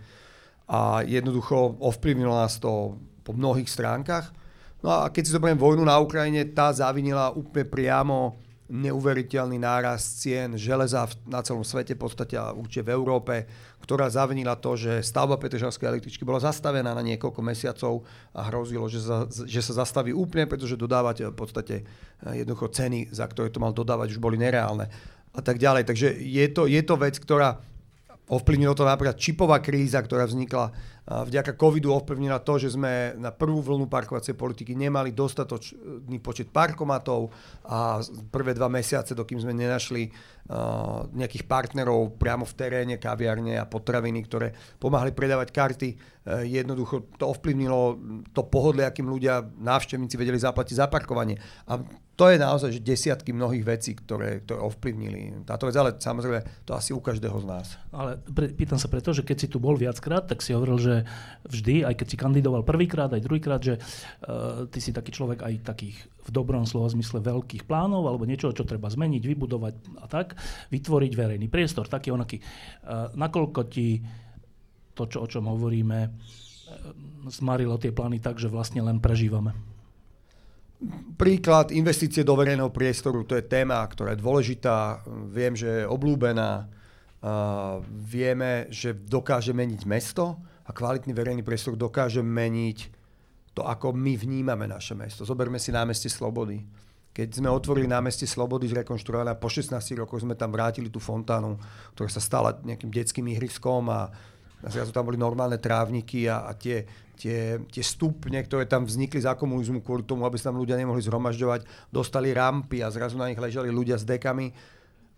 a 0.67 1.03
jednoducho 1.07 1.79
ovplyvnilo 1.79 2.35
nás 2.35 2.59
to 2.59 2.99
po 3.23 3.35
mnohých 3.35 3.71
stránkach. 3.71 4.35
No 4.83 4.91
a 4.91 5.11
keď 5.11 5.23
si 5.27 5.35
zoberiem 5.35 5.59
vojnu 5.59 5.83
na 5.83 5.99
Ukrajine, 5.99 6.47
tá 6.51 6.71
zavinila 6.71 7.35
úplne 7.35 7.67
priamo 7.67 8.39
neuveriteľný 8.67 9.63
náraz 9.63 10.19
cien 10.19 10.59
železa 10.59 11.07
na 11.23 11.39
celom 11.39 11.63
svete, 11.63 11.95
v 11.95 12.03
podstate 12.03 12.35
a 12.35 12.51
určite 12.51 12.91
v 12.91 12.99
Európe, 12.99 13.47
ktorá 13.79 14.11
zavinila 14.11 14.59
to, 14.59 14.75
že 14.75 15.07
stavba 15.07 15.39
Petržalskej 15.39 15.87
električky 15.87 16.27
bola 16.27 16.43
zastavená 16.43 16.91
na 16.91 17.03
niekoľko 17.07 17.41
mesiacov 17.47 18.03
a 18.35 18.51
hrozilo, 18.51 18.91
že 18.91 19.07
sa, 19.07 19.31
že 19.31 19.63
sa 19.63 19.87
zastaví 19.87 20.11
úplne, 20.11 20.51
pretože 20.51 20.75
dodávať 20.75 21.31
v 21.31 21.37
podstate 21.39 21.77
eh, 21.87 22.43
jednoducho 22.43 22.75
ceny, 22.75 23.15
za 23.15 23.31
ktoré 23.31 23.55
to 23.55 23.63
mal 23.63 23.71
dodávať, 23.71 24.19
už 24.19 24.21
boli 24.23 24.35
nereálne 24.35 24.91
a 25.31 25.41
tak 25.45 25.63
ďalej. 25.63 25.87
Takže 25.87 26.19
je 26.19 26.47
to, 26.51 26.67
je 26.67 26.83
to 26.83 26.95
vec, 26.99 27.15
ktorá 27.23 27.63
Ovplyvnilo 28.27 28.75
to 28.75 28.83
napríklad 28.83 29.15
čipová 29.15 29.63
kríza, 29.63 30.03
ktorá 30.03 30.27
vznikla 30.27 30.75
vďaka 31.07 31.55
covidu 31.55 31.95
ovplyvnila 31.95 32.43
to, 32.43 32.59
že 32.59 32.75
sme 32.75 33.15
na 33.15 33.31
prvú 33.31 33.63
vlnu 33.63 33.87
parkovacej 33.87 34.35
politiky 34.35 34.75
nemali 34.75 35.15
dostatočný 35.15 36.19
počet 36.19 36.51
parkomatov 36.51 37.31
a 37.71 38.03
prvé 38.27 38.51
dva 38.59 38.67
mesiace, 38.67 39.15
dokým 39.15 39.39
sme 39.39 39.55
nenašli 39.55 40.11
nejakých 41.15 41.47
partnerov 41.47 42.19
priamo 42.19 42.43
v 42.43 42.57
teréne, 42.59 42.95
kaviarne 42.99 43.63
a 43.63 43.71
potraviny, 43.71 44.19
ktoré 44.27 44.51
pomáhali 44.83 45.15
predávať 45.15 45.49
karty, 45.55 45.89
jednoducho 46.27 47.07
to 47.15 47.31
ovplyvnilo 47.31 47.81
to 48.35 48.43
pohodlie, 48.51 48.83
akým 48.83 49.07
ľudia, 49.07 49.47
návštevníci 49.63 50.19
vedeli 50.19 50.43
zaplatiť 50.43 50.75
za 50.75 50.87
parkovanie. 50.91 51.39
A 51.71 51.79
to 52.17 52.33
je 52.33 52.41
naozaj 52.41 52.73
že 52.73 52.81
desiatky 52.81 53.31
mnohých 53.31 53.63
vecí, 53.63 53.93
ktoré, 53.93 54.41
ktoré 54.43 54.65
ovplyvnili 54.65 55.45
táto 55.45 55.69
vec, 55.69 55.77
ale 55.77 56.01
samozrejme 56.01 56.65
to 56.65 56.73
asi 56.73 56.97
u 56.97 57.01
každého 57.05 57.37
z 57.45 57.47
nás. 57.47 57.77
Ale 57.93 58.17
pre, 58.25 58.51
pýtam 58.57 58.81
sa 58.81 58.89
preto, 58.89 59.13
že 59.13 59.21
keď 59.21 59.37
si 59.37 59.49
tu 59.53 59.61
bol 59.61 59.77
viackrát, 59.77 60.25
tak 60.25 60.41
si 60.41 60.57
hovoril, 60.57 60.81
že 60.81 60.95
vždy, 61.45 61.85
aj 61.85 61.95
keď 62.01 62.07
si 62.09 62.17
kandidoval 62.17 62.65
prvýkrát, 62.65 63.13
aj 63.13 63.21
druhýkrát, 63.21 63.61
že 63.61 63.77
uh, 63.77 64.65
ty 64.67 64.81
si 64.81 64.97
taký 64.97 65.13
človek 65.13 65.45
aj 65.45 65.63
takých 65.69 66.09
v 66.27 66.31
dobrom 66.33 66.65
slova 66.65 66.91
zmysle 66.91 67.21
veľkých 67.21 67.69
plánov 67.69 68.09
alebo 68.09 68.27
niečo, 68.27 68.51
čo 68.51 68.67
treba 68.67 68.89
zmeniť, 68.89 69.23
vybudovať 69.23 69.75
a 70.01 70.07
tak, 70.09 70.41
vytvoriť 70.73 71.13
verejný 71.13 71.47
priestor, 71.53 71.85
taký 71.87 72.17
onaký. 72.17 72.41
Uh, 72.41 73.13
nakoľko 73.13 73.61
ti 73.69 74.01
to, 74.97 75.05
čo, 75.05 75.19
o 75.23 75.29
čom 75.29 75.53
hovoríme, 75.53 76.09
uh, 76.09 76.11
zmarilo 77.29 77.77
tie 77.77 77.93
plány 77.93 78.19
tak, 78.19 78.41
že 78.41 78.49
vlastne 78.49 78.81
len 78.81 78.97
prežívame? 78.97 79.53
Príklad 81.17 81.73
investície 81.73 82.21
do 82.25 82.37
verejného 82.37 82.69
priestoru, 82.69 83.25
to 83.25 83.37
je 83.37 83.45
téma, 83.45 83.81
ktorá 83.85 84.13
je 84.13 84.21
dôležitá, 84.21 85.05
viem, 85.29 85.57
že 85.57 85.85
je 85.85 85.89
oblúbená, 85.89 86.65
uh, 86.67 87.81
vieme, 87.89 88.69
že 88.73 88.97
dokáže 88.97 89.53
meniť 89.53 89.85
mesto 89.85 90.41
a 90.67 90.71
kvalitný 90.75 91.15
verejný 91.15 91.43
priestor 91.47 91.79
dokáže 91.79 92.21
meniť 92.21 92.97
to, 93.57 93.65
ako 93.65 93.97
my 93.97 94.21
vnímame 94.21 94.69
naše 94.69 94.93
mesto. 94.93 95.25
Zoberme 95.25 95.57
si 95.57 95.73
námestie 95.73 96.13
Slobody. 96.13 96.61
Keď 97.17 97.41
sme 97.41 97.49
otvorili 97.49 97.89
námestie 97.89 98.29
Slobody 98.29 98.69
zrekonštruované 98.69 99.33
po 99.41 99.49
16 99.49 99.73
rokoch 99.97 100.21
sme 100.21 100.37
tam 100.37 100.53
vrátili 100.53 100.93
tú 100.93 101.01
fontánu, 101.01 101.57
ktorá 101.97 102.13
sa 102.13 102.21
stala 102.21 102.61
nejakým 102.61 102.93
detským 102.93 103.25
ihriskom 103.33 103.89
a 103.89 104.13
a 104.65 104.69
zrazu 104.73 104.93
tam 104.93 105.13
boli 105.13 105.21
normálne 105.21 105.61
trávniky 105.61 106.31
a, 106.33 106.49
a 106.49 106.57
tie, 106.57 106.89
tie, 107.17 107.61
tie 107.69 107.85
stupne, 107.85 108.41
ktoré 108.41 108.65
tam 108.65 108.89
vznikli 108.89 109.21
za 109.21 109.37
komunizmu 109.37 109.85
kvôli 109.85 110.09
tomu, 110.09 110.25
aby 110.25 110.41
sa 110.41 110.49
tam 110.49 110.61
ľudia 110.61 110.81
nemohli 110.81 111.05
zhromažďovať, 111.05 111.93
dostali 111.93 112.33
rampy 112.33 112.81
a 112.81 112.89
zrazu 112.89 113.21
na 113.21 113.29
nich 113.29 113.41
ležali 113.41 113.69
ľudia 113.69 114.01
s 114.01 114.09
dekami. 114.09 114.53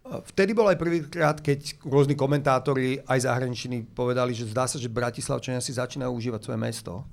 Vtedy 0.08 0.56
bol 0.56 0.64
aj 0.64 0.80
prvýkrát, 0.80 1.36
keď 1.38 1.84
rôzni 1.84 2.16
komentátori 2.16 3.04
aj 3.04 3.28
zahraniční 3.28 3.84
povedali, 3.92 4.32
že 4.32 4.48
zdá 4.48 4.64
sa, 4.64 4.80
že 4.80 4.88
Bratislavčania 4.88 5.60
si 5.60 5.76
začínajú 5.76 6.08
užívať 6.08 6.40
svoje 6.40 6.58
mesto. 6.58 7.04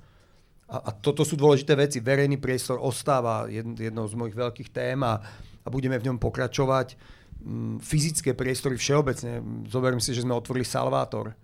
A, 0.72 0.90
a 0.90 0.90
toto 0.96 1.28
sú 1.28 1.36
dôležité 1.36 1.76
veci. 1.76 2.00
Verejný 2.00 2.40
priestor 2.40 2.80
ostáva 2.80 3.46
jednou 3.52 4.08
z 4.08 4.16
mojich 4.16 4.34
veľkých 4.34 4.70
tém 4.72 4.98
a, 5.04 5.20
a 5.62 5.68
budeme 5.68 6.00
v 6.00 6.08
ňom 6.08 6.18
pokračovať. 6.18 6.96
Mm, 7.44 7.84
fyzické 7.84 8.32
priestory 8.32 8.80
všeobecne. 8.80 9.44
Zoberiem 9.68 10.00
si, 10.00 10.16
že 10.16 10.24
sme 10.24 10.34
otvorili 10.34 10.64
Salvátor 10.64 11.36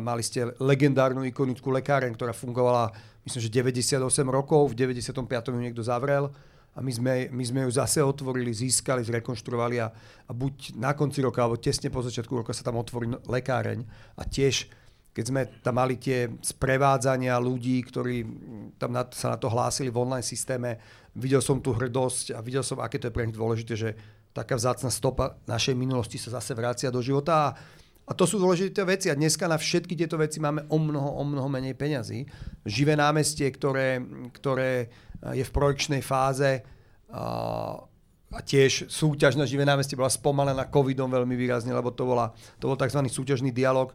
mali 0.00 0.22
ste 0.24 0.50
legendárnu 0.58 1.22
ikonickú 1.28 1.68
lekáreň, 1.68 2.16
ktorá 2.16 2.32
fungovala 2.32 2.90
myslím, 3.24 3.40
že 3.40 3.50
98 3.52 4.00
rokov, 4.28 4.72
v 4.72 4.74
95. 4.76 5.24
ju 5.28 5.60
niekto 5.60 5.80
zavrel 5.84 6.28
a 6.74 6.82
my 6.82 6.92
sme, 6.92 7.14
my 7.30 7.44
sme 7.44 7.60
ju 7.64 7.70
zase 7.72 8.02
otvorili, 8.02 8.50
získali, 8.50 9.06
zrekonštruovali 9.06 9.76
a, 9.80 9.88
a 10.28 10.32
buď 10.34 10.76
na 10.76 10.92
konci 10.92 11.22
roka, 11.22 11.40
alebo 11.40 11.60
tesne 11.60 11.88
po 11.88 12.02
začiatku 12.02 12.42
roka 12.42 12.52
sa 12.52 12.66
tam 12.66 12.76
otvorí 12.76 13.08
lekáreň 13.24 13.86
a 14.18 14.22
tiež 14.26 14.68
keď 15.14 15.24
sme 15.30 15.42
tam 15.62 15.78
mali 15.78 15.94
tie 15.94 16.26
sprevádzania 16.42 17.38
ľudí, 17.38 17.78
ktorí 17.86 18.26
tam 18.82 18.90
na, 18.90 19.06
sa 19.14 19.30
na 19.30 19.38
to 19.38 19.46
hlásili 19.46 19.86
v 19.86 20.02
online 20.02 20.26
systéme, 20.26 20.82
videl 21.14 21.38
som 21.38 21.62
tú 21.62 21.70
hrdosť 21.70 22.34
a 22.34 22.42
videl 22.42 22.66
som, 22.66 22.82
aké 22.82 22.98
to 22.98 23.06
je 23.06 23.14
pre 23.14 23.22
nich 23.22 23.38
dôležité, 23.38 23.78
že 23.78 23.90
taká 24.34 24.58
vzácna 24.58 24.90
stopa 24.90 25.38
našej 25.46 25.78
minulosti 25.78 26.18
sa 26.18 26.34
zase 26.34 26.58
vracia 26.58 26.90
do 26.90 26.98
života 26.98 27.34
a 27.46 27.54
a 28.04 28.12
to 28.12 28.28
sú 28.28 28.36
dôležité 28.36 28.84
veci 28.84 29.08
a 29.08 29.16
dneska 29.16 29.48
na 29.48 29.56
všetky 29.56 29.96
tieto 29.96 30.20
veci 30.20 30.36
máme 30.36 30.68
o 30.68 30.76
mnoho, 30.76 31.16
o 31.16 31.24
mnoho 31.24 31.48
menej 31.48 31.72
peňazí. 31.72 32.28
Živé 32.68 33.00
námestie, 33.00 33.48
ktoré, 33.48 34.04
ktoré 34.36 34.92
je 35.32 35.40
v 35.40 35.54
projekčnej 35.54 36.04
fáze 36.04 36.60
a, 37.08 37.80
tiež 38.44 38.90
súťaž 38.90 39.38
na 39.38 39.46
živé 39.46 39.62
námestie 39.62 39.94
bola 39.94 40.10
spomalená 40.10 40.66
covidom 40.68 41.06
veľmi 41.06 41.38
výrazne, 41.38 41.70
lebo 41.70 41.94
to, 41.94 42.02
bola, 42.04 42.34
to 42.58 42.66
bol 42.66 42.76
tzv. 42.76 43.00
súťažný 43.06 43.54
dialog. 43.54 43.94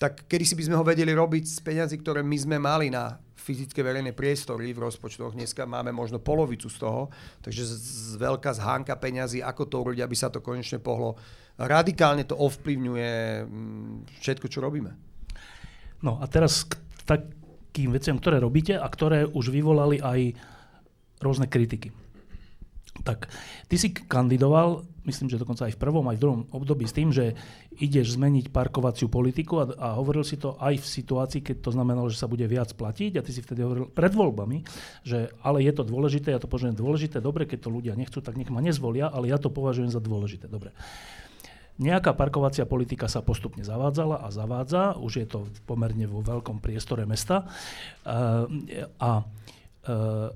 Tak 0.00 0.26
kedy 0.26 0.44
si 0.48 0.54
by 0.56 0.64
sme 0.66 0.76
ho 0.80 0.84
vedeli 0.84 1.12
robiť 1.12 1.44
z 1.44 1.58
peňazí, 1.60 2.00
ktoré 2.00 2.24
my 2.24 2.36
sme 2.40 2.56
mali 2.56 2.88
na 2.88 3.20
fyzické 3.36 3.84
verejné 3.84 4.10
priestory 4.10 4.74
v 4.74 4.82
rozpočtoch. 4.90 5.38
Dneska 5.38 5.68
máme 5.70 5.94
možno 5.94 6.18
polovicu 6.18 6.66
z 6.66 6.82
toho, 6.82 7.14
takže 7.44 7.62
z, 7.62 7.72
z 7.78 8.12
veľká 8.18 8.50
zhánka 8.58 8.98
peňazí, 8.98 9.38
ako 9.38 9.62
to 9.70 9.76
urobiť, 9.86 10.02
aby 10.02 10.16
sa 10.18 10.34
to 10.34 10.42
konečne 10.42 10.82
pohlo 10.82 11.14
radikálne 11.56 12.24
to 12.28 12.36
ovplyvňuje 12.36 13.12
mm, 13.44 14.20
všetko, 14.20 14.46
čo 14.52 14.60
robíme. 14.60 14.92
No 16.04 16.20
a 16.20 16.28
teraz 16.28 16.68
k 16.68 16.76
takým 17.08 17.92
veciam, 17.92 18.20
ktoré 18.20 18.40
robíte 18.40 18.76
a 18.76 18.84
ktoré 18.84 19.24
už 19.24 19.48
vyvolali 19.48 20.00
aj 20.00 20.36
rôzne 21.24 21.48
kritiky. 21.48 21.92
Tak, 23.04 23.28
ty 23.68 23.76
si 23.76 23.92
kandidoval, 23.92 24.80
myslím, 25.04 25.28
že 25.28 25.36
dokonca 25.36 25.68
aj 25.68 25.76
v 25.76 25.80
prvom, 25.80 26.08
aj 26.08 26.16
v 26.16 26.22
druhom 26.22 26.42
období 26.48 26.88
s 26.88 26.96
tým, 26.96 27.12
že 27.12 27.36
ideš 27.76 28.16
zmeniť 28.16 28.48
parkovaciu 28.48 29.12
politiku 29.12 29.60
a, 29.60 29.64
a 29.76 29.88
hovoril 30.00 30.24
si 30.24 30.40
to 30.40 30.56
aj 30.56 30.80
v 30.80 30.86
situácii, 30.86 31.44
keď 31.44 31.56
to 31.60 31.70
znamenalo, 31.76 32.08
že 32.08 32.16
sa 32.16 32.24
bude 32.24 32.48
viac 32.48 32.72
platiť 32.72 33.20
a 33.20 33.24
ty 33.24 33.30
si 33.36 33.44
vtedy 33.44 33.60
hovoril 33.60 33.92
pred 33.92 34.12
voľbami, 34.16 34.64
že 35.04 35.28
ale 35.44 35.60
je 35.60 35.72
to 35.76 35.84
dôležité, 35.84 36.32
ja 36.32 36.40
to 36.40 36.48
považujem 36.48 36.76
dôležité, 36.76 37.20
dobre, 37.20 37.44
keď 37.44 37.68
to 37.68 37.74
ľudia 37.74 37.92
nechcú, 37.92 38.24
tak 38.24 38.40
nech 38.40 38.48
ma 38.48 38.64
nezvolia, 38.64 39.12
ale 39.12 39.28
ja 39.28 39.36
to 39.36 39.52
považujem 39.52 39.92
za 39.92 40.00
dôležité, 40.00 40.48
dobre. 40.48 40.72
Nejaká 41.76 42.16
parkovacia 42.16 42.64
politika 42.64 43.04
sa 43.04 43.20
postupne 43.20 43.60
zavádzala 43.60 44.24
a 44.24 44.32
zavádza, 44.32 44.96
už 44.96 45.12
je 45.20 45.26
to 45.28 45.38
pomerne 45.68 46.08
vo 46.08 46.24
veľkom 46.24 46.64
priestore 46.64 47.04
mesta. 47.04 47.44
Uh, 48.00 48.48
a 48.96 49.20
uh, 49.20 50.32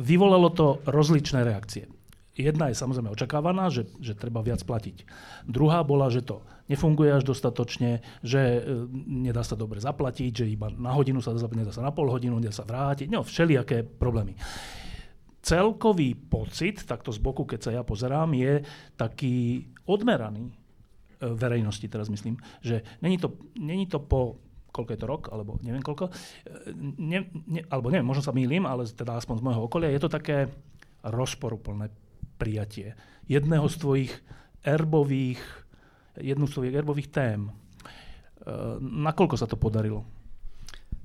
vyvolalo 0.00 0.48
to 0.56 0.80
rozličné 0.88 1.44
reakcie. 1.44 1.84
Jedna 2.32 2.72
je 2.72 2.80
samozrejme 2.80 3.12
očakávaná, 3.12 3.68
že, 3.68 3.84
že 4.00 4.16
treba 4.16 4.40
viac 4.40 4.64
platiť. 4.64 5.04
Druhá 5.44 5.84
bola, 5.84 6.08
že 6.08 6.24
to 6.24 6.40
nefunguje 6.72 7.12
až 7.12 7.26
dostatočne, 7.28 8.00
že 8.24 8.40
e, 8.40 8.60
nedá 9.04 9.44
sa 9.44 9.58
dobre 9.58 9.82
zaplatiť, 9.82 10.30
že 10.32 10.46
iba 10.48 10.72
na 10.72 10.94
hodinu 10.94 11.20
sa 11.20 11.36
dá 11.36 11.42
nedá 11.52 11.74
sa 11.74 11.84
na 11.84 11.92
pol 11.92 12.08
hodinu, 12.08 12.40
nedá 12.40 12.54
sa 12.54 12.64
vrátiť, 12.64 13.10
no 13.12 13.26
všelijaké 13.26 13.82
problémy 13.84 14.38
celkový 15.40 16.14
pocit, 16.14 16.84
takto 16.84 17.10
z 17.10 17.18
boku, 17.18 17.48
keď 17.48 17.60
sa 17.60 17.70
ja 17.72 17.82
pozerám, 17.82 18.36
je 18.36 18.60
taký 18.94 19.64
odmeraný 19.88 20.52
e, 20.52 20.54
verejnosti, 21.32 21.88
teraz 21.88 22.12
myslím, 22.12 22.36
že 22.60 22.84
není 23.00 23.16
to, 23.16 23.32
není 23.56 23.88
to 23.88 24.00
po 24.04 24.40
koľko 24.70 24.90
je 24.94 25.00
to 25.02 25.10
rok, 25.10 25.22
alebo 25.34 25.58
neviem 25.66 25.82
koľko, 25.82 26.08
e, 26.08 26.12
ne, 27.02 27.26
ne, 27.50 27.60
alebo 27.66 27.90
neviem, 27.90 28.06
možno 28.06 28.22
sa 28.22 28.36
mýlim, 28.36 28.68
ale 28.68 28.86
teda 28.86 29.18
aspoň 29.18 29.42
z 29.42 29.44
môjho 29.44 29.66
okolia, 29.66 29.90
je 29.90 30.02
to 30.02 30.10
také 30.12 30.46
rozporuplné 31.02 31.90
prijatie 32.38 32.94
jedného 33.26 33.66
z 33.66 33.76
tvojich 33.80 34.12
erbových, 34.62 35.40
jednu 36.20 36.46
z 36.46 36.54
tvojich 36.54 36.74
erbových 36.76 37.10
tém. 37.10 37.48
E, 37.48 37.52
nakoľko 38.80 39.34
sa 39.40 39.50
to 39.50 39.58
podarilo? 39.58 40.06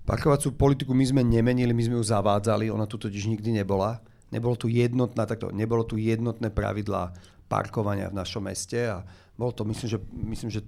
Parkovacú 0.05 0.53
politiku 0.53 0.93
my 0.93 1.05
sme 1.07 1.21
nemenili, 1.25 1.73
my 1.73 1.81
sme 1.81 1.97
ju 1.97 2.05
zavádzali, 2.05 2.69
ona 2.69 2.85
tu 2.85 3.01
totiž 3.01 3.25
nikdy 3.25 3.57
nebola 3.65 3.97
nebolo 4.35 4.59
tu 4.59 4.67
jednotná, 4.67 5.23
takto, 5.23 5.55
nebolo 5.55 5.87
tu 5.87 5.95
jednotné 5.95 6.51
pravidlá 6.51 7.15
parkovania 7.47 8.11
v 8.11 8.19
našom 8.19 8.43
meste 8.43 8.83
a 8.91 9.07
bolo 9.39 9.55
to, 9.55 9.63
myslím, 9.63 9.87
že, 9.87 9.99
myslím, 10.11 10.51
že 10.51 10.61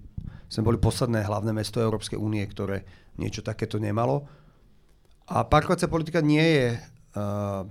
sme 0.47 0.63
boli 0.71 0.79
posledné 0.79 1.27
hlavné 1.27 1.51
mesto 1.51 1.83
Európskej 1.83 2.15
únie, 2.15 2.43
ktoré 2.47 2.88
niečo 3.19 3.43
takéto 3.43 3.75
nemalo. 3.79 4.24
A 5.27 5.43
parkovacia 5.43 5.91
politika 5.91 6.24
nie 6.24 6.43
je 6.43 6.67
uh, 6.75 7.67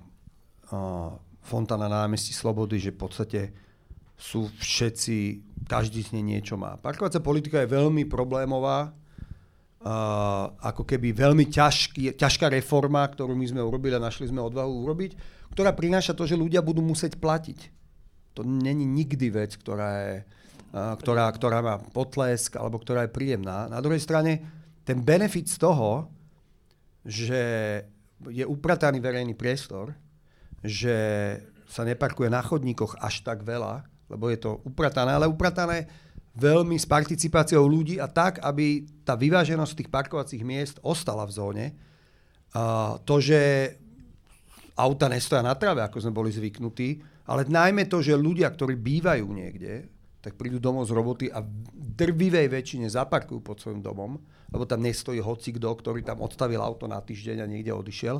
uh, 0.72 1.10
fontána 1.40 1.88
na 1.88 2.04
námestí 2.04 2.36
Slobody, 2.36 2.76
že 2.76 2.92
v 2.92 3.00
podstate 3.00 3.40
sú 4.16 4.48
všetci, 4.60 5.16
každý 5.68 6.04
z 6.04 6.20
nej 6.20 6.36
niečo 6.36 6.56
má. 6.56 6.76
Parkovacia 6.80 7.20
politika 7.20 7.60
je 7.64 7.72
veľmi 7.72 8.08
problémová, 8.08 8.92
ako 10.60 10.82
keby 10.82 11.14
veľmi 11.14 11.46
ťažký, 11.46 12.18
ťažká 12.18 12.50
reforma, 12.50 13.06
ktorú 13.06 13.38
my 13.38 13.46
sme 13.46 13.62
urobili 13.62 13.94
a 13.94 14.02
našli 14.02 14.26
sme 14.26 14.42
odvahu 14.42 14.72
urobiť 14.82 15.36
ktorá 15.56 15.72
prináša 15.72 16.12
to, 16.12 16.28
že 16.28 16.36
ľudia 16.36 16.60
budú 16.60 16.84
musieť 16.84 17.16
platiť. 17.16 17.72
To 18.36 18.44
není 18.44 18.84
nikdy 18.84 19.32
vec, 19.32 19.56
ktorá, 19.56 19.90
je, 20.04 20.14
ktorá, 20.74 21.32
ktorá 21.32 21.64
má 21.64 21.80
potlesk 21.80 22.60
alebo 22.60 22.76
ktorá 22.76 23.08
je 23.08 23.16
príjemná. 23.16 23.64
Na 23.64 23.80
druhej 23.80 24.04
strane, 24.04 24.44
ten 24.84 25.00
benefit 25.00 25.48
z 25.48 25.56
toho, 25.56 26.12
že 27.08 27.40
je 28.28 28.44
uprataný 28.44 29.00
verejný 29.00 29.32
priestor, 29.32 29.96
že 30.60 30.92
sa 31.64 31.88
neparkuje 31.88 32.28
na 32.28 32.44
chodníkoch 32.44 33.00
až 33.00 33.24
tak 33.24 33.40
veľa, 33.40 33.80
lebo 34.12 34.28
je 34.28 34.36
to 34.36 34.60
upratané, 34.68 35.16
ale 35.16 35.24
upratané 35.24 35.88
veľmi 36.36 36.76
s 36.76 36.84
participáciou 36.84 37.64
ľudí 37.64 37.96
a 37.96 38.06
tak, 38.06 38.44
aby 38.44 38.84
tá 39.02 39.16
vyváženosť 39.16 39.72
tých 39.72 39.90
parkovacích 39.92 40.44
miest 40.44 40.76
ostala 40.84 41.24
v 41.24 41.32
zóne. 41.32 41.66
A 42.52 42.96
to, 43.02 43.20
že 43.20 43.72
auta 44.76 45.08
nestoja 45.08 45.40
na 45.40 45.56
trave, 45.56 45.80
ako 45.80 46.04
sme 46.04 46.12
boli 46.12 46.28
zvyknutí, 46.28 47.00
ale 47.26 47.48
najmä 47.48 47.88
to, 47.88 48.04
že 48.04 48.14
ľudia, 48.14 48.52
ktorí 48.52 48.76
bývajú 48.76 49.26
niekde, 49.32 49.88
tak 50.20 50.36
prídu 50.36 50.60
domov 50.60 50.86
z 50.86 50.92
roboty 50.94 51.26
a 51.32 51.40
drvivej 51.72 52.50
väčšine 52.50 52.86
zaparkujú 52.90 53.40
pod 53.40 53.62
svojim 53.62 53.80
domom, 53.80 54.18
lebo 54.50 54.66
tam 54.68 54.82
nestojí 54.82 55.22
hoci 55.22 55.54
kto, 55.56 55.70
ktorý 55.70 56.02
tam 56.02 56.20
odstavil 56.20 56.60
auto 56.60 56.84
na 56.90 57.00
týždeň 57.00 57.42
a 57.42 57.50
niekde 57.50 57.72
odišiel. 57.72 58.16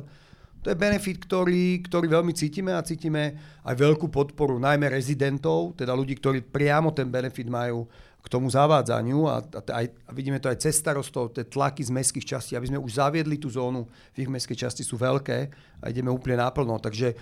To 0.65 0.67
je 0.73 0.77
benefit, 0.79 1.21
ktorý, 1.21 1.85
ktorý 1.85 2.07
veľmi 2.09 2.33
cítime 2.33 2.73
a 2.73 2.81
cítime 2.81 3.37
aj 3.61 3.75
veľkú 3.77 4.09
podporu 4.09 4.57
najmä 4.57 4.89
rezidentov, 4.89 5.77
teda 5.77 5.93
ľudí, 5.93 6.17
ktorí 6.17 6.41
priamo 6.43 6.89
ten 6.91 7.07
benefit 7.07 7.45
majú 7.47 7.85
k 8.27 8.33
tomu 8.35 8.51
zavádzaniu 8.51 9.23
a, 9.23 9.39
a, 9.39 9.59
aj, 9.63 9.85
a 9.87 10.11
vidíme 10.11 10.35
to 10.43 10.51
aj 10.51 10.59
cez 10.59 10.75
starostov, 10.75 11.31
tie 11.31 11.47
tlaky 11.47 11.79
z 11.79 11.95
mestských 11.95 12.27
častí, 12.27 12.59
aby 12.59 12.67
sme 12.67 12.83
už 12.83 12.99
zaviedli 12.99 13.39
tú 13.39 13.47
zónu, 13.47 13.87
v 14.11 14.27
ich 14.27 14.27
mestskej 14.27 14.67
časti 14.67 14.83
sú 14.83 14.99
veľké 14.99 15.47
a 15.79 15.87
ideme 15.87 16.11
úplne 16.11 16.43
naplno. 16.43 16.75
Takže 16.83 17.15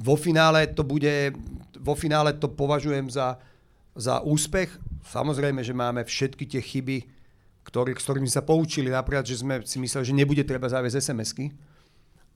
vo 0.00 0.16
finále 0.16 0.72
to 0.72 0.88
bude, 0.88 1.36
vo 1.76 1.92
finále 1.92 2.32
to 2.40 2.48
považujem 2.48 3.12
za, 3.12 3.36
za 3.92 4.24
úspech. 4.24 4.72
Samozrejme, 5.04 5.60
že 5.60 5.76
máme 5.76 6.00
všetky 6.08 6.48
tie 6.48 6.64
chyby, 6.64 7.04
ktorý, 7.68 7.92
s 7.92 8.08
ktorými 8.08 8.32
sa 8.32 8.40
poučili. 8.40 8.88
Napríklad, 8.88 9.28
že 9.28 9.44
sme 9.44 9.60
si 9.68 9.76
mysleli, 9.76 10.08
že 10.08 10.16
nebude 10.16 10.40
treba 10.48 10.72
zaviesť 10.72 11.12
SMS-ky 11.12 11.52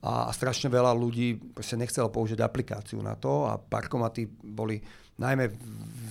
a, 0.05 0.29
strašne 0.29 0.69
veľa 0.69 0.93
ľudí 0.93 1.57
proste 1.57 1.81
nechcelo 1.81 2.13
použiť 2.13 2.37
aplikáciu 2.45 3.01
na 3.01 3.17
to 3.17 3.49
a 3.49 3.57
parkomaty 3.57 4.29
boli 4.29 4.77
najmä 5.17 5.45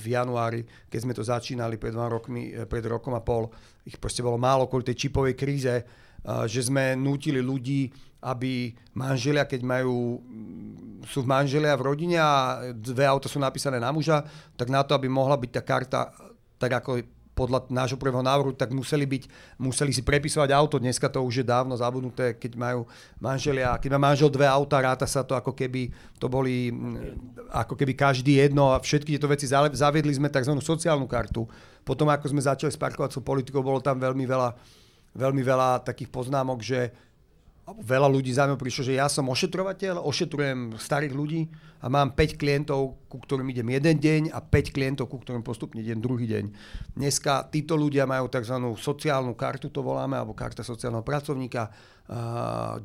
v 0.03 0.05
januári, 0.15 0.61
keď 0.91 1.01
sme 1.03 1.15
to 1.15 1.23
začínali 1.23 1.79
pred, 1.79 1.95
rokmi, 1.95 2.55
eh, 2.55 2.67
pred 2.67 2.85
rokom 2.87 3.15
a 3.15 3.23
pol, 3.23 3.51
ich 3.87 3.99
proste 3.99 4.23
bolo 4.23 4.39
málo 4.39 4.67
kvôli 4.67 4.87
tej 4.87 5.09
čipovej 5.09 5.35
kríze, 5.35 5.75
eh, 5.75 5.85
že 6.47 6.67
sme 6.67 6.95
nútili 6.95 7.43
ľudí, 7.43 7.91
aby 8.23 8.71
manželia, 8.95 9.51
keď 9.51 9.67
majú, 9.67 10.23
mm, 10.23 11.11
sú 11.11 11.27
manželia 11.27 11.75
v 11.75 11.87
rodine 11.91 12.23
a 12.23 12.63
dve 12.71 13.03
auta 13.03 13.27
sú 13.27 13.43
napísané 13.43 13.83
na 13.83 13.91
muža, 13.91 14.23
tak 14.55 14.71
na 14.71 14.87
to, 14.87 14.95
aby 14.95 15.11
mohla 15.11 15.35
byť 15.35 15.51
tá 15.51 15.63
karta 15.67 16.01
tak 16.63 16.79
ako 16.79 17.03
podľa 17.33 17.65
nášho 17.73 17.97
prvého 17.97 18.21
návrhu, 18.21 18.53
tak 18.53 18.77
museli, 18.77 19.09
byť, 19.09 19.57
museli 19.57 19.93
si 19.93 20.05
prepisovať 20.05 20.53
auto. 20.53 20.77
Dneska 20.77 21.09
to 21.09 21.25
už 21.25 21.43
je 21.43 21.47
dávno 21.49 21.73
zabudnuté, 21.73 22.37
keď 22.37 22.53
majú 22.61 22.81
manželia, 23.17 23.81
keď 23.81 23.91
má 23.97 24.13
manžel 24.13 24.29
dve 24.29 24.45
auta, 24.45 24.85
ráta 24.85 25.09
sa 25.09 25.25
to 25.25 25.33
ako 25.33 25.57
keby 25.57 25.89
to 26.21 26.29
boli 26.29 26.69
mm, 26.69 27.49
ako 27.49 27.73
keby 27.73 27.97
každý 27.97 28.37
jedno 28.37 28.77
a 28.77 28.81
všetky 28.81 29.17
tieto 29.17 29.29
veci 29.33 29.49
zaviedli 29.49 30.13
sme 30.13 30.29
tzv. 30.29 30.53
sociálnu 30.61 31.09
kartu. 31.09 31.49
Potom 31.83 32.07
ako 32.13 32.31
sme 32.31 32.45
začali 32.45 32.71
s 32.71 32.79
parkovacou 32.79 33.25
politikou, 33.25 33.65
bolo 33.65 33.81
tam 33.81 33.97
veľmi 33.97 34.29
veľa, 34.29 34.51
veľmi 35.17 35.43
veľa 35.43 35.83
takých 35.89 36.13
poznámok, 36.13 36.61
že 36.61 36.93
veľa 37.63 38.11
ľudí 38.11 38.35
za 38.35 38.51
mňa 38.51 38.59
prišlo, 38.59 38.83
že 38.91 38.99
ja 38.99 39.07
som 39.07 39.31
ošetrovateľ, 39.31 40.03
ošetrujem 40.03 40.75
starých 40.75 41.15
ľudí 41.15 41.47
a 41.79 41.87
mám 41.87 42.11
5 42.11 42.35
klientov, 42.35 42.99
ku 43.07 43.23
ktorým 43.23 43.47
idem 43.55 43.71
jeden 43.79 43.97
deň 44.03 44.23
a 44.35 44.43
5 44.43 44.75
klientov, 44.75 45.07
ku 45.07 45.23
ktorým 45.23 45.47
postupne 45.47 45.79
idem 45.79 46.03
druhý 46.03 46.27
deň. 46.27 46.45
Dneska 46.99 47.47
títo 47.55 47.79
ľudia 47.79 48.03
majú 48.03 48.27
tzv. 48.27 48.59
sociálnu 48.75 49.39
kartu, 49.39 49.71
to 49.71 49.79
voláme, 49.79 50.19
alebo 50.19 50.35
karta 50.35 50.67
sociálneho 50.67 51.07
pracovníka, 51.07 51.71
90% 52.11 52.83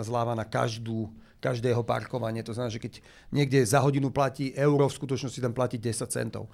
zláva 0.00 0.32
na 0.32 0.48
každú, 0.48 1.12
každého 1.44 1.84
parkovanie. 1.84 2.40
To 2.40 2.56
znamená, 2.56 2.72
že 2.72 2.80
keď 2.80 3.04
niekde 3.28 3.60
za 3.68 3.84
hodinu 3.84 4.08
platí 4.08 4.56
euro, 4.56 4.88
v 4.88 4.96
skutočnosti 4.96 5.44
tam 5.44 5.52
platí 5.52 5.76
10 5.76 6.08
centov. 6.08 6.48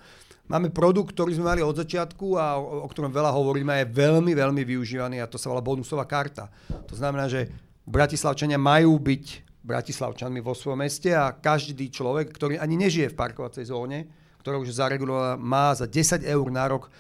Máme 0.51 0.75
produkt, 0.75 1.15
ktorý 1.15 1.39
sme 1.39 1.47
mali 1.47 1.63
od 1.63 1.79
začiatku 1.79 2.35
a 2.35 2.59
o, 2.59 2.83
o 2.83 2.89
ktorom 2.91 3.15
veľa 3.15 3.31
hovoríme, 3.31 3.87
je 3.87 3.95
veľmi, 3.95 4.35
veľmi 4.35 4.63
využívaný 4.67 5.23
a 5.23 5.31
to 5.31 5.39
sa 5.39 5.47
volá 5.47 5.63
bonusová 5.63 6.03
karta. 6.11 6.51
To 6.91 6.99
znamená, 6.99 7.31
že 7.31 7.47
Bratislavčania 7.87 8.59
majú 8.59 8.99
byť 8.99 9.47
Bratislavčanmi 9.63 10.43
vo 10.43 10.51
svojom 10.51 10.83
meste 10.83 11.15
a 11.15 11.31
každý 11.31 11.87
človek, 11.95 12.35
ktorý 12.35 12.59
ani 12.59 12.75
nežije 12.75 13.15
v 13.15 13.19
parkovacej 13.23 13.71
zóne, 13.71 14.11
ktorá 14.43 14.59
už 14.59 14.75
je 14.75 14.81
zaregulovaná, 14.83 15.39
má 15.39 15.71
za 15.71 15.87
10 15.87 16.27
eur 16.27 16.47
na 16.51 16.67
rok 16.67 16.91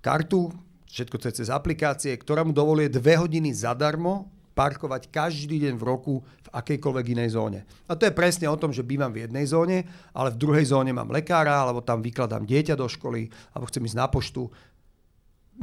kartu, 0.00 0.48
všetko 0.88 1.16
to 1.20 1.28
je 1.28 1.44
cez 1.44 1.48
aplikácie, 1.52 2.16
ktorá 2.16 2.48
mu 2.48 2.56
dovoluje 2.56 2.88
2 2.88 2.96
hodiny 2.96 3.52
zadarmo 3.52 4.32
parkovať 4.60 5.08
každý 5.08 5.56
deň 5.64 5.80
v 5.80 5.86
roku 5.88 6.14
v 6.20 6.48
akejkoľvek 6.52 7.16
inej 7.16 7.32
zóne. 7.32 7.64
A 7.88 7.96
to 7.96 8.04
je 8.04 8.12
presne 8.12 8.44
o 8.44 8.60
tom, 8.60 8.76
že 8.76 8.84
bývam 8.84 9.08
v 9.08 9.24
jednej 9.24 9.48
zóne, 9.48 9.88
ale 10.12 10.28
v 10.36 10.36
druhej 10.36 10.68
zóne 10.68 10.92
mám 10.92 11.08
lekára, 11.08 11.64
alebo 11.64 11.80
tam 11.80 12.04
vykladám 12.04 12.44
dieťa 12.44 12.76
do 12.76 12.84
školy, 12.84 13.32
alebo 13.56 13.72
chcem 13.72 13.88
ísť 13.88 13.96
na 13.96 14.06
poštu. 14.12 14.52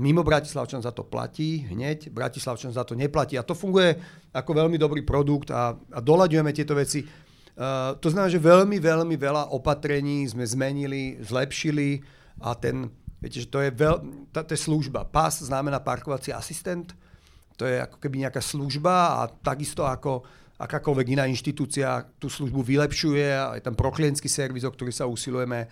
Mimo 0.01 0.25
Bratislavčan 0.25 0.81
za 0.81 0.89
to 0.89 1.05
platí 1.05 1.69
hneď, 1.69 2.09
Bratislavčan 2.09 2.73
za 2.73 2.81
to 2.81 2.97
neplatí. 2.97 3.37
A 3.37 3.45
to 3.45 3.53
funguje 3.53 3.93
ako 4.33 4.65
veľmi 4.65 4.81
dobrý 4.81 5.05
produkt 5.05 5.53
a, 5.53 5.77
a 5.77 5.99
doľaďujeme 6.01 6.49
tieto 6.49 6.73
veci. 6.73 7.05
Uh, 7.05 7.97
to 8.01 8.09
znamená, 8.09 8.33
že 8.33 8.41
veľmi, 8.41 8.81
veľmi 8.81 9.13
veľa 9.17 9.53
opatrení 9.53 10.25
sme 10.25 10.45
zmenili, 10.45 11.21
zlepšili 11.21 12.01
a 12.41 12.53
ten, 12.57 12.89
viete, 13.21 13.45
že 13.45 13.49
to 13.49 13.61
je, 13.61 13.69
veľ, 13.73 13.95
to 14.33 14.53
je 14.53 14.61
služba. 14.61 15.05
PAS 15.09 15.45
znamená 15.45 15.81
parkovací 15.81 16.33
asistent, 16.33 16.93
to 17.57 17.65
je 17.65 17.81
ako 17.81 17.97
keby 17.97 18.23
nejaká 18.23 18.39
služba 18.39 19.19
a 19.19 19.21
takisto 19.27 19.83
ako 19.83 20.21
akákoľvek 20.57 21.17
iná 21.17 21.25
inštitúcia 21.29 22.05
tú 22.17 22.29
službu 22.29 22.61
vylepšuje 22.65 23.25
a 23.33 23.57
je 23.57 23.63
tam 23.65 23.77
proklientský 23.77 24.29
servis, 24.29 24.65
o 24.65 24.73
ktorý 24.73 24.89
sa 24.89 25.09
usilujeme 25.09 25.69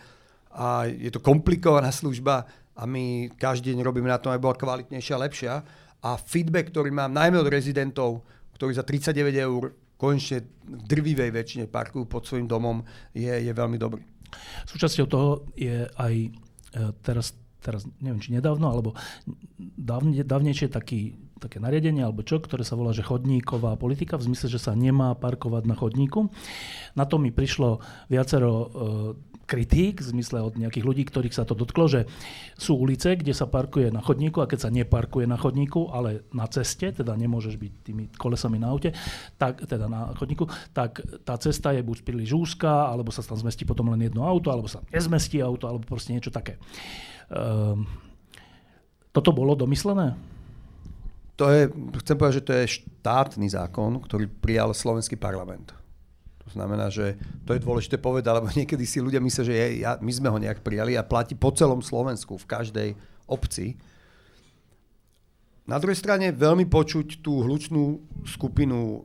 a 0.55 0.87
je 0.87 1.09
to 1.09 1.21
komplikovaná 1.21 1.89
služba 1.89 2.45
a 2.75 2.83
my 2.83 3.31
každý 3.39 3.71
deň 3.73 3.81
robíme 3.81 4.09
na 4.11 4.19
tom, 4.19 4.35
aby 4.35 4.43
bola 4.43 4.59
kvalitnejšia 4.59 5.15
a 5.15 5.23
lepšia. 5.23 5.53
A 6.05 6.09
feedback, 6.19 6.69
ktorý 6.69 6.91
mám 6.91 7.15
najmä 7.15 7.39
od 7.39 7.49
rezidentov, 7.49 8.27
ktorí 8.59 8.75
za 8.75 8.83
39 8.83 9.31
eur 9.35 9.73
konečne 9.95 10.43
v 10.67 10.81
drvivej 10.83 11.31
väčšine 11.31 11.65
parkujú 11.71 12.05
pod 12.05 12.27
svojim 12.27 12.45
domom, 12.45 12.83
je, 13.15 13.31
je 13.31 13.51
veľmi 13.55 13.79
dobrý. 13.79 14.03
Súčasťou 14.67 15.07
toho 15.07 15.47
je 15.55 15.87
aj 15.87 16.13
e, 16.19 16.29
teraz, 16.99 17.39
teraz 17.63 17.87
neviem, 18.03 18.19
či 18.19 18.35
nedávno, 18.35 18.67
alebo 18.67 18.91
dávne, 19.55 20.19
dávnejšie 20.27 20.67
taký 20.67 21.15
také 21.39 21.59
nariadenie 21.59 22.03
alebo 22.03 22.23
čo, 22.23 22.39
ktoré 22.39 22.63
sa 22.63 22.79
volá, 22.79 22.95
že 22.95 23.03
chodníková 23.03 23.75
politika, 23.75 24.15
v 24.15 24.31
zmysle, 24.31 24.47
že 24.47 24.59
sa 24.59 24.71
nemá 24.71 25.13
parkovať 25.19 25.63
na 25.67 25.75
chodníku. 25.75 26.31
Na 26.95 27.03
to 27.03 27.19
mi 27.19 27.29
prišlo 27.29 27.83
viacero 28.07 28.51
e, 28.51 28.67
kritík, 29.45 30.01
v 30.01 30.09
zmysle 30.17 30.41
od 30.41 30.57
nejakých 30.57 30.85
ľudí, 30.85 31.03
ktorých 31.05 31.37
sa 31.37 31.45
to 31.45 31.53
dotklo, 31.53 31.85
že 31.85 32.09
sú 32.57 32.75
ulice, 32.81 33.13
kde 33.13 33.31
sa 33.31 33.45
parkuje 33.45 33.93
na 33.93 34.01
chodníku 34.01 34.41
a 34.41 34.49
keď 34.49 34.67
sa 34.67 34.73
neparkuje 34.73 35.29
na 35.29 35.37
chodníku, 35.37 35.93
ale 35.93 36.25
na 36.33 36.49
ceste, 36.49 36.89
teda 36.89 37.13
nemôžeš 37.13 37.55
byť 37.61 37.73
tými 37.85 38.03
kolesami 38.17 38.57
na 38.57 38.73
aute, 38.73 38.91
tak, 39.37 39.61
teda 39.69 39.85
na 39.85 40.17
chodníku, 40.17 40.49
tak 40.73 40.99
tá 41.23 41.37
cesta 41.37 41.71
je 41.77 41.85
buď 41.85 42.01
príliš 42.01 42.33
úzka, 42.33 42.89
alebo 42.89 43.13
sa 43.13 43.21
tam 43.21 43.37
zmestí 43.37 43.63
potom 43.63 43.93
len 43.93 44.01
jedno 44.01 44.25
auto, 44.25 44.49
alebo 44.49 44.65
sa 44.65 44.81
nezmestí 44.89 45.39
auto, 45.39 45.69
alebo 45.69 45.85
proste 45.85 46.17
niečo 46.17 46.33
také. 46.33 46.57
Um, 47.29 47.85
toto 49.13 49.31
bolo 49.31 49.55
domyslené? 49.55 50.34
To 51.35 51.51
je, 51.51 51.67
chcem 52.03 52.15
povedať, 52.15 52.35
že 52.39 52.47
to 52.47 52.53
je 52.55 52.73
štátny 52.79 53.47
zákon, 53.51 53.99
ktorý 53.99 54.31
prijal 54.31 54.71
slovenský 54.71 55.19
parlament. 55.19 55.75
To 56.47 56.49
znamená, 56.55 56.87
že 56.87 57.19
to 57.43 57.51
je 57.51 57.59
dôležité 57.59 57.99
povedať, 57.99 58.31
lebo 58.31 58.47
niekedy 58.59 58.87
si 58.87 59.03
ľudia 59.03 59.19
myslia, 59.19 59.43
že 59.43 59.55
je, 59.55 59.67
ja, 59.83 59.99
my 59.99 60.11
sme 60.15 60.31
ho 60.31 60.39
nejak 60.39 60.63
prijali 60.63 60.95
a 60.95 61.03
platí 61.03 61.35
po 61.35 61.51
celom 61.51 61.83
Slovensku, 61.83 62.39
v 62.39 62.47
každej 62.47 62.89
obci. 63.27 63.75
Na 65.67 65.75
druhej 65.81 65.99
strane 65.99 66.31
veľmi 66.31 66.69
počuť 66.71 67.19
tú 67.19 67.43
hlučnú 67.43 67.99
skupinu 68.23 69.03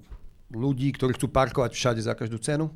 ľudí, 0.55 0.93
ktorí 0.95 1.17
chcú 1.19 1.33
parkovať 1.33 1.73
všade 1.75 2.01
za 2.05 2.15
každú 2.15 2.39
cenu. 2.39 2.71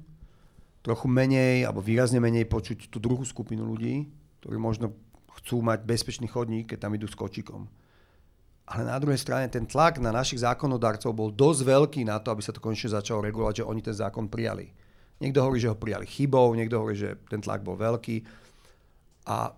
Trochu 0.81 1.07
menej, 1.09 1.65
alebo 1.65 1.85
výrazne 1.85 2.19
menej 2.19 2.49
počuť 2.49 2.89
tú 2.91 2.99
druhú 3.01 3.23
skupinu 3.23 3.65
ľudí, 3.65 4.09
ktorí 4.41 4.57
možno 4.57 4.93
chcú 5.41 5.61
mať 5.63 5.85
bezpečný 5.85 6.29
chodník, 6.29 6.73
keď 6.73 6.89
tam 6.89 6.97
idú 6.97 7.07
s 7.09 7.17
kočikom 7.17 7.69
ale 8.65 8.89
na 8.89 8.97
druhej 8.97 9.21
strane 9.21 9.45
ten 9.53 9.69
tlak 9.69 10.01
na 10.01 10.09
našich 10.09 10.41
zákonodarcov 10.41 11.13
bol 11.13 11.29
dosť 11.29 11.61
veľký 11.69 12.01
na 12.09 12.17
to, 12.17 12.33
aby 12.33 12.41
sa 12.41 12.53
to 12.53 12.65
konečne 12.65 12.97
začalo 12.97 13.21
regulovať, 13.21 13.61
že 13.61 13.69
oni 13.69 13.81
ten 13.85 13.93
zákon 13.93 14.33
prijali. 14.33 14.73
Niekto 15.21 15.45
hovorí, 15.45 15.61
že 15.61 15.69
ho 15.69 15.77
prijali 15.77 16.09
chybou, 16.09 16.57
niekto 16.57 16.81
hovorí, 16.81 16.97
že 16.97 17.21
ten 17.29 17.45
tlak 17.45 17.61
bol 17.61 17.77
veľký. 17.77 18.25
A, 19.29 19.53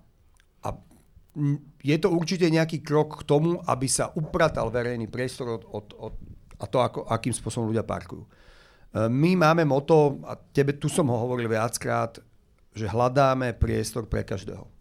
a 0.62 0.68
je 1.86 1.96
to 2.02 2.08
určite 2.10 2.50
nejaký 2.50 2.82
krok 2.82 3.22
k 3.22 3.26
tomu, 3.30 3.62
aby 3.62 3.86
sa 3.86 4.10
upratal 4.10 4.74
verejný 4.74 5.06
priestor 5.06 5.54
od, 5.54 5.62
od, 5.70 5.86
od, 5.96 6.14
a 6.58 6.64
to, 6.66 6.78
ako, 6.82 7.00
akým 7.06 7.32
spôsobom 7.32 7.70
ľudia 7.70 7.86
parkujú. 7.86 8.26
E, 8.26 8.28
my 9.06 9.38
máme 9.38 9.62
moto, 9.62 10.18
a 10.26 10.34
tebe, 10.34 10.74
tu 10.74 10.90
som 10.90 11.06
ho 11.06 11.16
hovoril 11.16 11.46
viackrát, 11.46 12.18
že 12.74 12.90
hľadáme 12.90 13.54
priestor 13.54 14.10
pre 14.10 14.26
každého. 14.26 14.75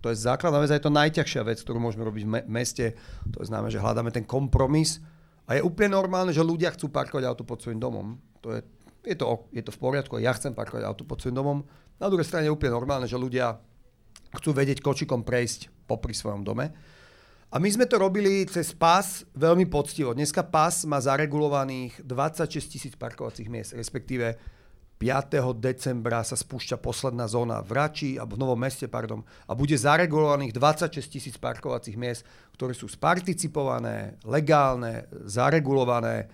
To 0.00 0.08
je 0.08 0.16
základná 0.16 0.60
vec 0.64 0.72
a 0.72 0.78
je 0.80 0.84
to 0.84 0.92
najťažšia 0.92 1.42
vec, 1.44 1.58
ktorú 1.60 1.76
môžeme 1.76 2.08
robiť 2.08 2.24
v 2.24 2.32
meste. 2.48 2.96
To 3.36 3.44
znamená, 3.44 3.68
že 3.68 3.80
hľadáme 3.80 4.08
ten 4.08 4.24
kompromis. 4.24 5.00
A 5.44 5.60
je 5.60 5.66
úplne 5.66 5.92
normálne, 5.92 6.32
že 6.32 6.40
ľudia 6.40 6.72
chcú 6.72 6.88
parkovať 6.88 7.24
auto 7.28 7.44
pod 7.44 7.60
svojim 7.60 7.82
domom. 7.82 8.16
To 8.40 8.56
je, 8.56 8.60
je, 9.04 9.16
to, 9.18 9.50
je 9.52 9.60
to 9.60 9.72
v 9.74 9.82
poriadku, 9.82 10.16
ja 10.16 10.32
chcem 10.32 10.56
parkovať 10.56 10.88
auto 10.88 11.04
pod 11.04 11.20
svojim 11.20 11.36
domom. 11.36 11.66
Na 12.00 12.08
druhej 12.08 12.24
strane 12.24 12.48
je 12.48 12.54
úplne 12.54 12.72
normálne, 12.72 13.04
že 13.04 13.20
ľudia 13.20 13.60
chcú 14.40 14.56
vedieť 14.56 14.80
kočikom 14.80 15.20
prejsť 15.26 15.68
popri 15.84 16.16
svojom 16.16 16.46
dome. 16.46 16.72
A 17.50 17.58
my 17.58 17.66
sme 17.66 17.90
to 17.90 17.98
robili 17.98 18.46
cez 18.46 18.70
PAS 18.70 19.26
veľmi 19.34 19.66
poctivo. 19.66 20.14
Dneska 20.14 20.46
PAS 20.46 20.86
má 20.86 21.02
zaregulovaných 21.02 21.98
26 22.06 22.46
tisíc 22.70 22.94
parkovacích 22.94 23.50
miest, 23.50 23.74
respektíve 23.74 24.38
5. 25.00 25.56
decembra 25.56 26.20
sa 26.20 26.36
spúšťa 26.36 26.76
posledná 26.76 27.24
zóna 27.24 27.64
v 27.64 27.72
Rači, 27.72 28.10
v 28.20 28.36
Novom 28.36 28.60
meste, 28.60 28.84
pardon, 28.84 29.24
a 29.48 29.56
bude 29.56 29.72
zaregulovaných 29.72 30.52
26 30.52 31.00
tisíc 31.08 31.34
parkovacích 31.40 31.96
miest, 31.96 32.28
ktoré 32.52 32.76
sú 32.76 32.84
sparticipované, 32.84 34.20
legálne, 34.28 35.08
zaregulované 35.24 36.28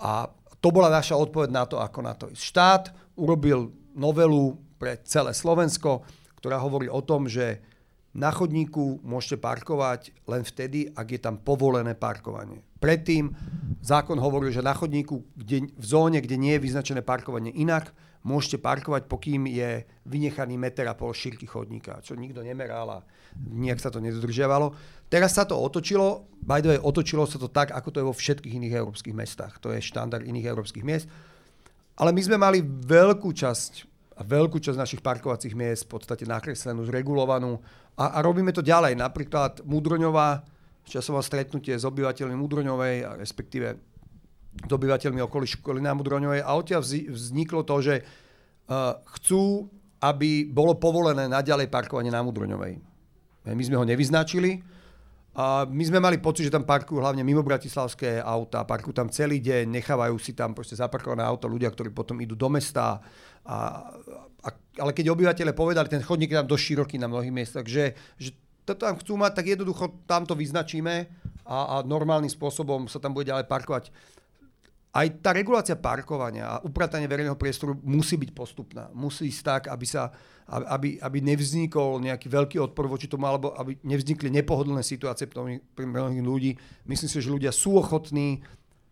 a 0.00 0.24
to 0.64 0.72
bola 0.72 0.88
naša 0.88 1.20
odpoveď 1.20 1.50
na 1.52 1.68
to, 1.68 1.76
ako 1.76 1.98
na 2.00 2.16
to 2.16 2.32
ísť. 2.32 2.40
Štát 2.40 2.84
urobil 3.20 3.68
novelu 3.92 4.56
pre 4.80 4.96
celé 5.04 5.36
Slovensko, 5.36 6.00
ktorá 6.40 6.56
hovorí 6.64 6.88
o 6.88 7.04
tom, 7.04 7.28
že 7.28 7.60
na 8.12 8.28
chodníku 8.28 9.00
môžete 9.00 9.40
parkovať 9.40 10.12
len 10.28 10.44
vtedy, 10.44 10.92
ak 10.92 11.08
je 11.16 11.20
tam 11.20 11.40
povolené 11.40 11.96
parkovanie. 11.96 12.60
Predtým 12.76 13.32
zákon 13.80 14.20
hovoril, 14.20 14.52
že 14.52 14.60
na 14.60 14.76
chodníku, 14.76 15.24
kde, 15.32 15.72
v 15.72 15.84
zóne, 15.84 16.20
kde 16.20 16.36
nie 16.36 16.52
je 16.58 16.64
vyznačené 16.64 17.00
parkovanie 17.00 17.54
inak, 17.56 17.94
môžete 18.22 18.62
parkovať, 18.62 19.10
pokým 19.10 19.50
je 19.50 19.82
vynechaný 20.06 20.54
meter 20.54 20.86
a 20.86 20.94
pol 20.94 21.10
šírky 21.10 21.46
chodníka, 21.48 21.98
čo 22.04 22.14
nikto 22.14 22.44
nemeral 22.44 22.86
a 22.90 22.98
nejak 23.50 23.82
sa 23.82 23.90
to 23.90 23.98
nedodržiavalo. 23.98 24.74
Teraz 25.10 25.34
sa 25.34 25.48
to 25.48 25.58
otočilo, 25.58 26.30
by 26.46 26.62
the 26.62 26.76
way, 26.76 26.80
otočilo 26.80 27.26
sa 27.26 27.40
to 27.40 27.50
tak, 27.50 27.74
ako 27.74 27.88
to 27.90 28.00
je 28.00 28.08
vo 28.08 28.14
všetkých 28.14 28.56
iných 28.62 28.78
európskych 28.78 29.16
mestách. 29.16 29.58
To 29.64 29.74
je 29.74 29.82
štandard 29.82 30.22
iných 30.22 30.48
európskych 30.54 30.86
miest. 30.86 31.10
Ale 31.98 32.14
my 32.14 32.22
sme 32.24 32.40
mali 32.40 32.64
veľkú 32.64 33.30
časť 33.36 33.91
a 34.12 34.20
veľkú 34.20 34.60
časť 34.60 34.78
našich 34.78 35.02
parkovacích 35.04 35.56
miest 35.56 35.88
v 35.88 35.96
podstate 35.96 36.28
nakreslenú, 36.28 36.84
zregulovanú 36.84 37.56
a, 37.96 38.16
a 38.16 38.18
robíme 38.20 38.52
to 38.52 38.60
ďalej. 38.60 38.96
Napríklad 38.96 39.64
Múdroňová, 39.64 40.44
časové 40.84 41.20
stretnutie 41.24 41.76
s 41.76 41.88
obyvateľmi 41.88 42.36
Múdroňovej, 42.36 42.96
a 43.08 43.10
respektíve 43.16 43.68
s 44.52 44.70
obyvateľmi 44.70 45.20
okolí 45.24 45.46
školy 45.48 45.80
na 45.80 45.96
Múdroňovej 45.96 46.44
a 46.44 46.50
odtiaľ 46.52 46.84
vzniklo 46.84 47.64
to, 47.64 47.76
že 47.80 47.94
uh, 48.04 49.00
chcú, 49.16 49.68
aby 50.04 50.44
bolo 50.44 50.76
povolené 50.76 51.24
naďalej 51.30 51.72
parkovanie 51.72 52.12
na 52.12 52.20
Múdroňovej. 52.20 52.74
My 53.48 53.62
sme 53.64 53.80
ho 53.80 53.88
nevyznačili, 53.88 54.60
a 55.32 55.64
my 55.64 55.84
sme 55.88 55.96
mali 55.96 56.20
pocit, 56.20 56.44
že 56.44 56.52
tam 56.52 56.68
parkujú 56.68 57.00
hlavne 57.00 57.24
mimo 57.24 57.40
bratislavské 57.40 58.20
auta, 58.20 58.68
parkujú 58.68 58.92
tam 58.92 59.08
celý 59.08 59.40
deň, 59.40 59.64
nechávajú 59.64 60.20
si 60.20 60.36
tam 60.36 60.52
proste 60.52 60.76
zaparkované 60.76 61.24
auto 61.24 61.48
ľudia, 61.48 61.72
ktorí 61.72 61.88
potom 61.88 62.20
idú 62.20 62.36
do 62.36 62.52
mesta. 62.52 63.00
A, 63.48 63.56
a, 64.44 64.48
ale 64.76 64.92
keď 64.92 65.08
obyvateľe 65.16 65.56
povedali, 65.56 65.88
ten 65.88 66.04
chodník 66.04 66.36
je 66.36 66.38
tam 66.44 66.52
dosť 66.52 66.64
široký 66.68 66.96
na 67.00 67.08
mnohých 67.08 67.32
miestach, 67.32 67.64
že, 67.64 67.96
že 68.20 68.36
to 68.68 68.76
tam 68.76 69.00
chcú 69.00 69.16
mať, 69.16 69.32
tak 69.40 69.46
jednoducho 69.56 70.04
tam 70.04 70.28
to 70.28 70.36
vyznačíme 70.36 71.08
a, 71.48 71.56
a 71.56 71.76
normálnym 71.80 72.30
spôsobom 72.30 72.84
sa 72.86 73.00
tam 73.00 73.16
bude 73.16 73.32
ďalej 73.32 73.48
parkovať 73.48 73.88
aj 74.92 75.24
tá 75.24 75.32
regulácia 75.32 75.72
parkovania 75.72 76.44
a 76.44 76.60
upratanie 76.68 77.08
verejného 77.08 77.40
priestoru 77.40 77.80
musí 77.80 78.20
byť 78.20 78.30
postupná. 78.36 78.92
Musí 78.92 79.32
ísť 79.32 79.40
tak, 79.40 79.62
aby, 79.72 79.88
sa, 79.88 80.12
aby, 80.44 81.00
aby 81.00 81.18
nevznikol 81.24 81.96
nejaký 82.04 82.28
veľký 82.28 82.60
odpor 82.60 82.92
voči 82.92 83.08
tomu, 83.08 83.24
alebo 83.24 83.56
aby 83.56 83.80
nevznikli 83.80 84.28
nepohodlné 84.28 84.84
situácie 84.84 85.24
pre 85.72 85.84
mnohých 85.88 86.20
ľudí. 86.20 86.52
Myslím 86.84 87.08
si, 87.08 87.24
že 87.24 87.32
ľudia 87.32 87.56
sú 87.56 87.80
ochotní 87.80 88.44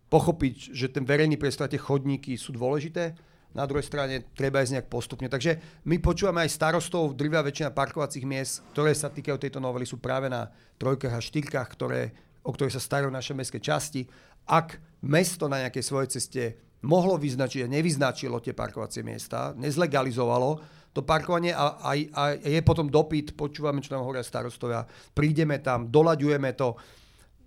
pochopiť, 0.09 0.73
že 0.73 0.89
ten 0.89 1.05
verejný 1.05 1.37
priestor 1.37 1.69
a 1.69 1.73
tie 1.73 1.77
chodníky 1.77 2.41
sú 2.41 2.57
dôležité. 2.57 3.13
Na 3.53 3.69
druhej 3.69 3.85
strane 3.85 4.25
treba 4.33 4.65
ísť 4.65 4.81
nejak 4.81 4.89
postupne. 4.89 5.29
Takže 5.29 5.85
my 5.85 6.01
počúvame 6.01 6.49
aj 6.49 6.55
starostov, 6.57 7.13
drvia 7.13 7.45
väčšina 7.45 7.77
parkovacích 7.77 8.25
miest, 8.25 8.65
ktoré 8.73 8.97
sa 8.97 9.13
týkajú 9.13 9.37
tejto 9.37 9.61
novely, 9.61 9.85
sú 9.85 10.01
práve 10.01 10.33
na 10.33 10.49
trojkách 10.81 11.13
a 11.13 11.21
štyrkách, 11.21 11.69
ktoré, 11.77 12.15
o 12.41 12.57
ktoré 12.57 12.73
sa 12.73 12.81
starajú 12.81 13.13
naše 13.13 13.37
mestské 13.37 13.61
časti. 13.61 14.09
Ak 14.49 14.81
mesto 15.05 15.49
na 15.49 15.65
nejakej 15.67 15.85
svojej 15.85 16.09
ceste 16.13 16.43
mohlo 16.85 17.21
vyznačiť 17.21 17.69
a 17.69 17.73
nevyznačilo 17.73 18.41
tie 18.41 18.57
parkovacie 18.57 19.05
miesta, 19.05 19.53
nezlegalizovalo 19.57 20.81
to 20.91 21.07
parkovanie 21.07 21.55
a, 21.55 21.79
a, 21.79 21.91
a 21.95 22.23
je 22.35 22.61
potom 22.67 22.91
dopyt, 22.91 23.39
počúvame, 23.39 23.79
čo 23.79 23.95
nám 23.95 24.03
hovoria 24.03 24.27
starostovia, 24.27 24.83
prídeme 25.15 25.63
tam, 25.63 25.87
doľaďujeme 25.87 26.51
to. 26.59 26.75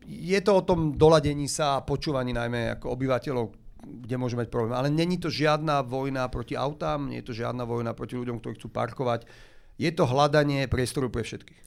Je 0.08 0.40
to 0.40 0.52
o 0.60 0.64
tom 0.64 0.96
doladení 0.96 1.48
sa 1.52 1.80
a 1.80 1.84
počúvaní 1.84 2.32
najmä 2.32 2.80
ako 2.80 2.96
obyvateľov, 2.96 3.46
kde 3.84 4.16
môže 4.16 4.40
mať 4.40 4.48
problém. 4.48 4.76
Ale 4.76 4.88
není 4.88 5.20
to 5.20 5.28
žiadna 5.28 5.84
vojna 5.84 6.32
proti 6.32 6.56
autám, 6.56 7.12
nie 7.12 7.20
je 7.20 7.28
to 7.32 7.36
žiadna 7.36 7.68
vojna 7.68 7.92
proti 7.92 8.16
ľuďom, 8.16 8.40
ktorí 8.40 8.56
chcú 8.56 8.72
parkovať. 8.72 9.28
Je 9.76 9.92
to 9.92 10.08
hľadanie 10.08 10.70
priestoru 10.72 11.12
pre 11.12 11.28
všetkých. 11.28 11.60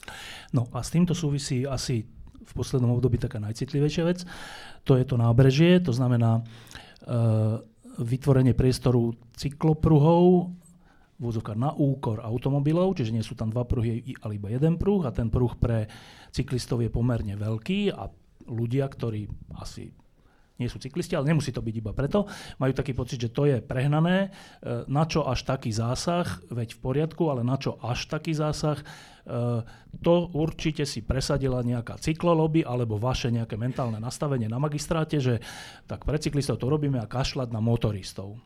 No 0.57 0.65
a 0.73 0.81
s 0.81 0.89
týmto 0.89 1.13
súvisí 1.13 1.67
asi 1.67 2.09
v 2.47 2.53
poslednom 2.55 2.95
období 2.95 3.19
taká 3.19 3.43
najcitlivejšia 3.43 4.03
vec. 4.07 4.23
To 4.87 4.95
je 4.95 5.03
to 5.03 5.19
nábrežie, 5.19 5.83
to 5.83 5.91
znamená 5.91 6.39
e, 6.39 6.41
vytvorenie 7.99 8.55
priestoru 8.55 9.11
cyklopruhov 9.35 10.55
na 11.57 11.73
úkor 11.73 12.21
automobilov, 12.21 12.93
čiže 12.93 13.09
nie 13.09 13.25
sú 13.25 13.33
tam 13.33 13.49
dva 13.49 13.65
pruhy, 13.65 14.05
ale 14.21 14.37
iba 14.37 14.53
jeden 14.53 14.77
pruh 14.77 15.01
a 15.01 15.09
ten 15.09 15.33
pruh 15.33 15.49
pre 15.57 15.89
cyklistov 16.29 16.85
je 16.85 16.93
pomerne 16.93 17.33
veľký 17.33 17.89
a 17.89 18.05
ľudia, 18.47 18.85
ktorí 18.85 19.25
asi 19.57 19.89
nie 20.57 20.69
sú 20.69 20.81
cyklisti, 20.81 21.13
ale 21.13 21.29
nemusí 21.29 21.53
to 21.53 21.61
byť 21.61 21.75
iba 21.77 21.93
preto. 21.93 22.25
Majú 22.57 22.73
taký 22.73 22.97
pocit, 22.97 23.21
že 23.21 23.33
to 23.33 23.45
je 23.45 23.61
prehnané. 23.61 24.29
E, 24.61 24.89
na 24.89 25.05
čo 25.05 25.25
až 25.25 25.45
taký 25.45 25.69
zásah? 25.69 26.25
Veď 26.49 26.77
v 26.77 26.79
poriadku, 26.81 27.29
ale 27.29 27.45
na 27.45 27.61
čo 27.61 27.77
až 27.81 28.09
taký 28.09 28.33
zásah? 28.33 28.81
E, 28.81 28.85
to 30.01 30.13
určite 30.33 30.85
si 30.85 31.05
presadila 31.05 31.61
nejaká 31.61 32.01
cyklolobby 32.01 32.65
alebo 32.65 32.97
vaše 32.97 33.29
nejaké 33.29 33.57
mentálne 33.57 34.01
nastavenie 34.01 34.49
na 34.49 34.57
magistráte, 34.57 35.21
že 35.21 35.41
tak 35.85 36.05
pre 36.05 36.17
cyklistov 36.17 36.57
to 36.57 36.69
robíme 36.69 36.97
a 36.97 37.09
kašľať 37.09 37.49
na 37.53 37.61
motoristov. 37.61 38.37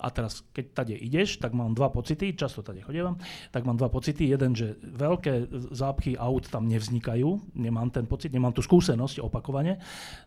A 0.00 0.08
teraz, 0.08 0.42
keď 0.50 0.64
tade 0.72 0.94
ideš, 0.96 1.38
tak 1.38 1.52
mám 1.52 1.76
dva 1.76 1.92
pocity, 1.92 2.32
často 2.32 2.64
tade 2.64 2.80
chodievam, 2.80 3.20
tak 3.52 3.64
mám 3.68 3.76
dva 3.76 3.92
pocity. 3.92 4.30
Jeden, 4.30 4.56
že 4.56 4.78
veľké 4.80 5.52
zápchy 5.72 6.16
aut 6.16 6.48
tam 6.48 6.66
nevznikajú, 6.66 7.56
nemám 7.56 7.92
ten 7.92 8.08
pocit, 8.08 8.32
nemám 8.32 8.56
tú 8.56 8.64
skúsenosť 8.64 9.20
opakovane. 9.20 9.78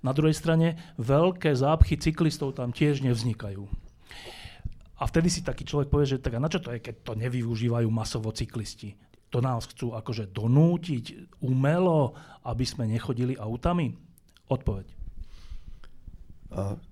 Na 0.05 0.11
druhej 0.13 0.37
strane, 0.37 0.79
veľké 1.01 1.53
zápchy 1.57 1.97
cyklistov 1.97 2.55
tam 2.55 2.71
tiež 2.71 3.01
nevznikajú. 3.03 3.65
A 5.01 5.03
vtedy 5.09 5.27
si 5.27 5.43
taký 5.43 5.67
človek 5.67 5.91
povie, 5.91 6.15
že 6.15 6.23
tak 6.23 6.37
a 6.37 6.39
na 6.39 6.47
čo 6.47 6.63
to 6.63 6.71
je, 6.71 6.79
keď 6.79 7.03
to 7.03 7.13
nevyužívajú 7.19 7.89
masovo 7.91 8.31
cyklisti? 8.31 8.95
To 9.33 9.41
nás 9.41 9.65
chcú 9.65 9.97
akože 9.97 10.29
donútiť 10.29 11.35
umelo, 11.41 12.13
aby 12.45 12.63
sme 12.63 12.85
nechodili 12.85 13.33
autami? 13.35 13.91
Odpoveď. 14.47 15.02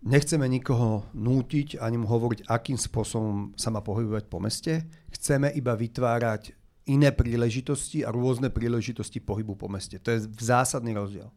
Nechceme 0.02 0.50
nikoho 0.50 1.06
nútiť 1.13 1.78
ani 1.78 2.02
mu 2.02 2.10
hovoriť, 2.10 2.50
akým 2.50 2.82
spôsobom 2.82 3.54
sa 3.54 3.69
má 3.69 3.86
pohybovať 3.86 4.26
po 4.26 4.41
meste. 4.41 4.89
Chceme 5.13 5.54
iba 5.54 5.78
vytvárať 5.78 6.58
iné 6.89 7.13
príležitosti 7.13 8.02
a 8.02 8.10
rôzne 8.10 8.50
príležitosti 8.50 9.21
pohybu 9.21 9.54
po 9.54 9.69
meste. 9.69 10.02
To 10.02 10.10
je 10.10 10.26
zásadný 10.41 10.97
rozdiel. 10.97 11.30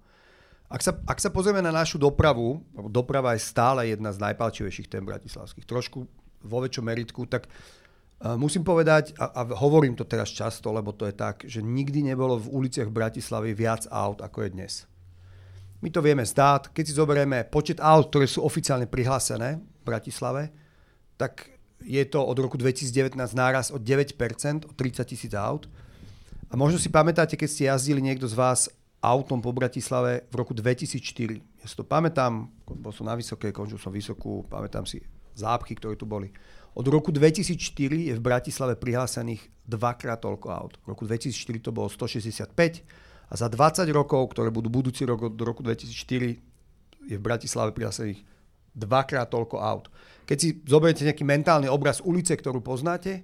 Ak 0.73 0.81
sa, 0.81 0.97
ak 1.05 1.21
sa 1.21 1.29
pozrieme 1.29 1.61
na 1.61 1.69
našu 1.69 2.01
dopravu, 2.01 2.65
doprava 2.89 3.37
je 3.37 3.45
stále 3.45 3.93
jedna 3.93 4.11
z 4.11 4.19
najpalčivejších 4.25 4.89
tém 4.89 5.05
bratislavských, 5.05 5.69
trošku 5.69 6.09
vo 6.41 6.59
väčšom 6.65 6.85
meritku, 6.89 7.29
tak 7.29 7.45
uh, 7.45 8.41
musím 8.41 8.65
povedať, 8.65 9.13
a, 9.21 9.45
a 9.45 9.53
hovorím 9.53 9.93
to 9.93 10.09
teraz 10.09 10.33
často, 10.33 10.73
lebo 10.73 10.97
to 10.97 11.05
je 11.05 11.15
tak, 11.15 11.45
že 11.45 11.61
nikdy 11.61 12.01
nebolo 12.09 12.41
v 12.41 12.65
uliciach 12.65 12.89
Bratislavy 12.89 13.53
viac 13.53 13.85
aut, 13.93 14.25
ako 14.25 14.49
je 14.49 14.51
dnes. 14.51 14.75
My 15.83 15.89
to 15.91 16.01
vieme 16.03 16.23
zdát. 16.27 16.71
Keď 16.71 16.85
si 16.85 16.95
zoberieme 16.95 17.45
počet 17.49 17.83
aut, 17.83 18.09
ktoré 18.13 18.29
sú 18.29 18.45
oficiálne 18.45 18.87
prihlásené 18.87 19.59
v 19.59 19.83
Bratislave, 19.83 20.53
tak 21.19 21.55
je 21.85 22.01
to 22.09 22.25
od 22.25 22.37
roku 22.41 22.57
2019 22.57 23.15
náraz 23.37 23.69
o 23.71 23.79
9%, 23.79 24.17
o 24.69 24.73
30 24.73 25.05
tisíc 25.05 25.33
aut. 25.37 25.69
A 26.49 26.55
možno 26.57 26.81
si 26.81 26.89
pamätáte, 26.89 27.37
keď 27.37 27.49
ste 27.51 27.65
jazdili 27.69 28.01
niekto 28.01 28.25
z 28.25 28.35
vás 28.39 28.71
autom 29.05 29.45
po 29.45 29.53
Bratislave 29.53 30.25
v 30.33 30.35
roku 30.41 30.57
2004. 30.57 31.37
Ja 31.61 31.67
si 31.69 31.77
to 31.77 31.85
pamätám, 31.85 32.49
bol 32.65 32.93
som 32.95 33.05
na 33.05 33.13
Vysokej, 33.13 33.53
končil 33.53 33.77
som 33.77 33.93
Vysokú, 33.93 34.49
pamätám 34.49 34.89
si 34.89 35.05
zápchy, 35.37 35.77
ktoré 35.77 35.99
tu 35.99 36.09
boli. 36.09 36.33
Od 36.75 36.87
roku 36.89 37.13
2004 37.13 38.11
je 38.11 38.15
v 38.17 38.23
Bratislave 38.23 38.75
prihlásených 38.81 39.45
dvakrát 39.69 40.25
toľko 40.25 40.49
aut. 40.51 40.75
V 40.83 40.87
roku 40.91 41.05
2004 41.05 41.69
to 41.69 41.71
bolo 41.71 41.93
165, 41.93 42.49
a 43.29 43.35
za 43.35 43.49
20 43.49 43.89
rokov, 43.91 44.37
ktoré 44.37 44.53
budú 44.53 44.69
budúci 44.69 45.09
rok 45.09 45.33
do 45.33 45.43
roku 45.45 45.65
2004, 45.65 46.39
je 47.05 47.17
v 47.17 47.23
Bratislave 47.23 47.73
prihlásených 47.77 48.25
dvakrát 48.75 49.31
toľko 49.31 49.57
aut. 49.61 49.87
Keď 50.25 50.37
si 50.41 50.49
zoberiete 50.67 51.07
nejaký 51.07 51.23
mentálny 51.23 51.69
obraz 51.69 52.01
ulice, 52.03 52.35
ktorú 52.35 52.65
poznáte, 52.65 53.23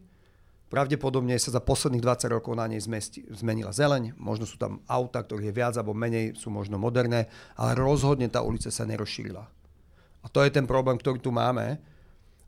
pravdepodobne 0.70 1.34
sa 1.40 1.50
za 1.50 1.58
posledných 1.58 2.04
20 2.04 2.36
rokov 2.36 2.54
na 2.54 2.70
nej 2.70 2.78
zmesti, 2.78 3.26
zmenila 3.34 3.74
zeleň, 3.74 4.14
možno 4.14 4.46
sú 4.46 4.54
tam 4.60 4.84
auta, 4.86 5.26
ktorých 5.26 5.50
je 5.50 5.56
viac 5.56 5.74
alebo 5.74 5.96
menej, 5.96 6.38
sú 6.38 6.52
možno 6.54 6.78
moderné, 6.78 7.26
ale 7.58 7.74
rozhodne 7.74 8.30
tá 8.30 8.44
ulica 8.44 8.70
sa 8.70 8.86
nerozšírila. 8.86 9.42
A 10.20 10.26
to 10.28 10.44
je 10.44 10.54
ten 10.54 10.68
problém, 10.68 11.00
ktorý 11.00 11.18
tu 11.18 11.34
máme, 11.34 11.80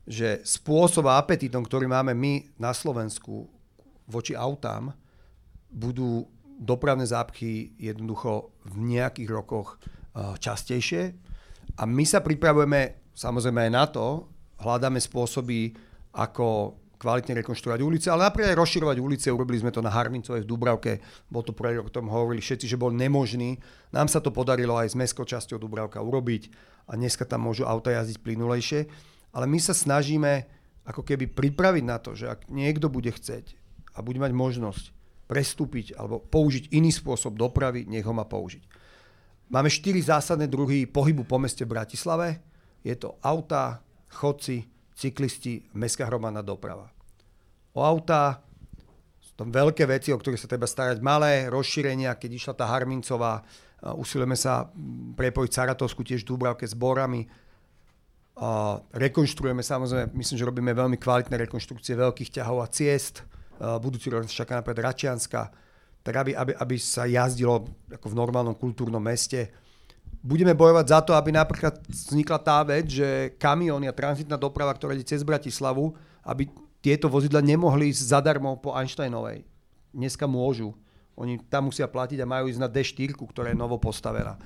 že 0.07 0.43
spôsob 0.43 1.09
a 1.09 1.19
apetitom, 1.19 1.63
ktorý 1.63 1.89
máme 1.89 2.15
my 2.15 2.59
na 2.59 2.71
Slovensku 2.71 3.49
voči 4.07 4.35
autám, 4.35 4.93
budú 5.73 6.27
dopravné 6.63 7.03
zápchy 7.03 7.75
jednoducho 7.75 8.55
v 8.71 8.95
nejakých 8.95 9.29
rokoch 9.29 9.75
uh, 10.15 10.39
častejšie. 10.39 11.11
A 11.77 11.83
my 11.83 12.07
sa 12.07 12.23
pripravujeme 12.23 13.03
samozrejme 13.13 13.69
aj 13.69 13.71
na 13.71 13.85
to, 13.87 14.05
hľadáme 14.63 14.97
spôsoby, 14.97 15.75
ako 16.13 16.77
kvalitne 17.01 17.35
rekonštruovať 17.43 17.79
ulice, 17.83 18.07
ale 18.07 18.31
napríklad 18.31 18.55
aj 18.55 18.61
rozširovať 18.63 18.97
ulice. 19.03 19.27
Urobili 19.27 19.59
sme 19.59 19.75
to 19.75 19.83
na 19.83 19.91
Harmincovej 19.91 20.47
v 20.47 20.49
Dubravke, 20.49 21.03
bol 21.27 21.43
to 21.43 21.51
projekt, 21.51 21.83
o 21.83 21.91
tom 21.91 22.07
hovorili 22.07 22.39
všetci, 22.39 22.63
že 22.63 22.79
bol 22.79 22.95
nemožný. 22.95 23.59
Nám 23.91 24.07
sa 24.07 24.23
to 24.23 24.31
podarilo 24.31 24.79
aj 24.79 24.93
s 24.93 24.95
mestskou 24.95 25.27
časťou 25.27 25.59
Dubravka 25.59 25.99
urobiť 25.99 26.47
a 26.87 26.95
dneska 26.95 27.27
tam 27.27 27.43
môžu 27.43 27.67
auta 27.67 27.91
jazdiť 27.91 28.23
plynulejšie. 28.23 28.87
Ale 29.35 29.45
my 29.49 29.59
sa 29.59 29.75
snažíme 29.75 30.47
ako 30.87 31.03
keby 31.03 31.27
pripraviť 31.27 31.83
na 31.83 31.97
to, 31.99 32.15
že 32.15 32.31
ak 32.31 32.47
niekto 32.47 32.87
bude 32.87 33.11
chceť 33.11 33.57
a 33.97 33.99
bude 33.99 34.21
mať 34.23 34.31
možnosť 34.31 35.02
prestúpiť 35.29 35.95
alebo 35.95 36.19
použiť 36.19 36.75
iný 36.75 36.91
spôsob 36.91 37.39
dopravy, 37.39 37.87
nech 37.87 38.03
ho 38.03 38.13
má 38.13 38.27
použiť. 38.27 38.63
Máme 39.53 39.69
štyri 39.69 40.01
zásadné 40.01 40.49
druhy 40.49 40.89
pohybu 40.89 41.23
po 41.29 41.37
meste 41.37 41.63
Bratislave. 41.67 42.41
Je 42.81 42.95
to 42.97 43.15
auta, 43.21 43.79
chodci, 44.09 44.65
cyklisti, 44.97 45.63
mestská 45.73 46.09
hromadná 46.09 46.41
doprava. 46.41 46.89
O 47.73 47.81
auta 47.81 48.43
sú 49.21 49.33
tam 49.33 49.49
veľké 49.49 49.85
veci, 49.89 50.13
o 50.13 50.17
ktorých 50.17 50.41
sa 50.41 50.49
treba 50.49 50.69
starať. 50.69 51.01
Malé 51.01 51.49
rozšírenia, 51.49 52.17
keď 52.17 52.31
išla 52.33 52.53
tá 52.53 52.65
Harmincová, 52.69 53.41
usilujeme 53.97 54.37
sa 54.37 54.69
prepojiť 55.17 55.51
Saratovsku 55.51 56.05
tiež 56.05 56.23
v 56.23 56.29
Dúbravke 56.33 56.65
s 56.69 56.77
Borami. 56.77 57.25
Rekonštruujeme 58.93 59.61
samozrejme, 59.61 60.13
myslím, 60.17 60.37
že 60.37 60.49
robíme 60.49 60.71
veľmi 60.73 60.97
kvalitné 60.97 61.35
rekonštrukcie 61.45 61.93
veľkých 61.93 62.41
ťahov 62.41 62.65
a 62.65 62.67
ciest. 62.69 63.21
Budúci 63.79 64.11
rok 64.11 64.27
čaká 64.27 64.59
napríklad 64.59 64.91
Račianska, 64.91 65.47
tak 66.03 66.13
aby, 66.19 66.35
aby, 66.35 66.51
aby 66.51 66.75
sa 66.75 67.07
jazdilo 67.07 67.63
ako 67.87 68.11
v 68.11 68.19
normálnom 68.19 68.59
kultúrnom 68.59 68.99
meste 68.99 69.63
budeme 70.23 70.55
bojovať 70.55 70.85
za 70.87 70.99
to, 71.03 71.11
aby 71.11 71.35
napríklad 71.35 71.83
vznikla 71.83 72.39
tá 72.39 72.63
vec, 72.63 72.87
že 72.87 73.35
kamióny 73.35 73.91
a 73.91 73.93
tranzitná 73.95 74.39
doprava, 74.39 74.71
ktorá 74.71 74.95
ide 74.95 75.03
cez 75.03 75.19
Bratislavu, 75.19 75.91
aby 76.23 76.47
tieto 76.79 77.11
vozidla 77.11 77.43
nemohli 77.43 77.91
ísť 77.91 78.15
zadarmo 78.15 78.55
po 78.59 78.71
Einsteinovej. 78.71 79.43
Dneska 79.91 80.23
môžu. 80.23 80.71
Oni 81.19 81.37
tam 81.51 81.69
musia 81.69 81.85
platiť 81.85 82.23
a 82.23 82.29
majú 82.29 82.49
ísť 82.49 82.61
na 82.63 82.71
D4, 82.71 83.13
ktorá 83.13 83.51
je 83.51 83.59
novo 83.59 83.77
postavená. 83.77 84.39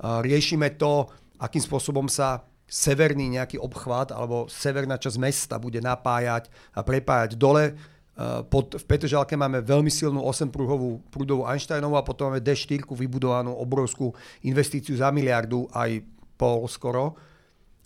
Riešime 0.00 0.78
to, 0.78 1.10
akým 1.36 1.60
spôsobom 1.60 2.06
sa 2.06 2.46
severný 2.64 3.36
nejaký 3.36 3.60
obchvat 3.60 4.14
alebo 4.14 4.48
severná 4.48 4.96
časť 4.96 5.20
mesta 5.20 5.60
bude 5.60 5.84
napájať 5.84 6.48
a 6.72 6.80
prepájať 6.80 7.36
dole 7.36 7.76
Eh, 7.76 7.93
pod, 8.46 8.78
v 8.78 8.84
Petržalke 8.86 9.34
máme 9.34 9.58
veľmi 9.58 9.90
silnú 9.90 10.22
8-pruhovú 10.22 11.02
prúdovú 11.10 11.50
Einsteinovú 11.50 11.98
a 11.98 12.06
potom 12.06 12.30
máme 12.30 12.38
D4 12.38 12.86
vybudovanú 12.86 13.50
obrovskú 13.58 14.14
investíciu 14.46 14.94
za 14.94 15.10
miliardu 15.10 15.66
aj 15.74 15.98
pol 16.38 16.62
skoro. 16.70 17.18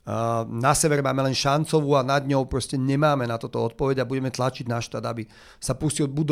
Uh, 0.09 0.45
na 0.49 0.73
sever 0.73 1.05
máme 1.05 1.21
len 1.21 1.37
šancovú 1.37 1.93
a 1.93 2.01
nad 2.01 2.25
ňou 2.25 2.49
proste 2.49 2.81
nemáme 2.81 3.29
na 3.29 3.37
toto 3.37 3.61
odpoveď 3.61 4.01
a 4.01 4.09
budeme 4.09 4.33
tlačiť 4.33 4.65
na 4.65 4.81
štát, 4.81 5.05
aby 5.05 5.29
sa 5.61 5.77
pustil 5.77 6.09
buď 6.09 6.27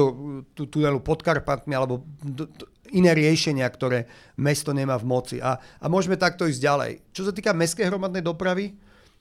do 0.57 0.65
tunelu 0.65 0.97
pod 1.05 1.21
Karpatmi 1.21 1.77
alebo 1.77 2.01
do, 2.25 2.49
do, 2.49 2.65
iné 2.93 3.13
riešenia, 3.13 3.69
ktoré 3.69 4.09
mesto 4.41 4.73
nemá 4.73 4.97
v 4.97 5.09
moci. 5.09 5.37
A, 5.45 5.61
a 5.61 5.87
môžeme 5.93 6.17
takto 6.17 6.49
ísť 6.49 6.61
ďalej. 6.61 6.93
Čo 7.13 7.29
sa 7.29 7.33
týka 7.37 7.53
mestskej 7.53 7.93
hromadnej 7.93 8.25
dopravy, 8.25 8.73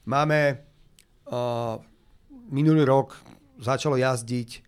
máme 0.08 0.56
uh, 1.28 1.76
minulý 2.48 2.88
rok 2.88 3.20
začalo 3.60 4.00
jazdiť 4.00 4.65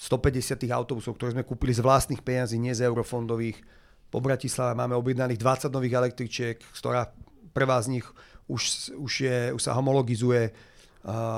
150 0.00 0.56
tých 0.56 0.72
autobusov, 0.72 1.12
ktoré 1.20 1.36
sme 1.36 1.44
kúpili 1.44 1.76
z 1.76 1.84
vlastných 1.84 2.24
peňazí, 2.24 2.56
nie 2.56 2.72
z 2.72 2.88
eurofondových. 2.88 3.60
Po 4.08 4.24
Bratislave 4.24 4.72
máme 4.72 4.96
objednaných 4.96 5.36
20 5.36 5.68
nových 5.68 6.00
električiek, 6.00 6.56
ktorá 6.56 7.12
prvá 7.52 7.76
z 7.84 8.00
nich 8.00 8.06
už, 8.48 8.96
už, 8.96 9.12
je, 9.28 9.38
už 9.52 9.60
sa 9.60 9.76
homologizuje. 9.76 10.56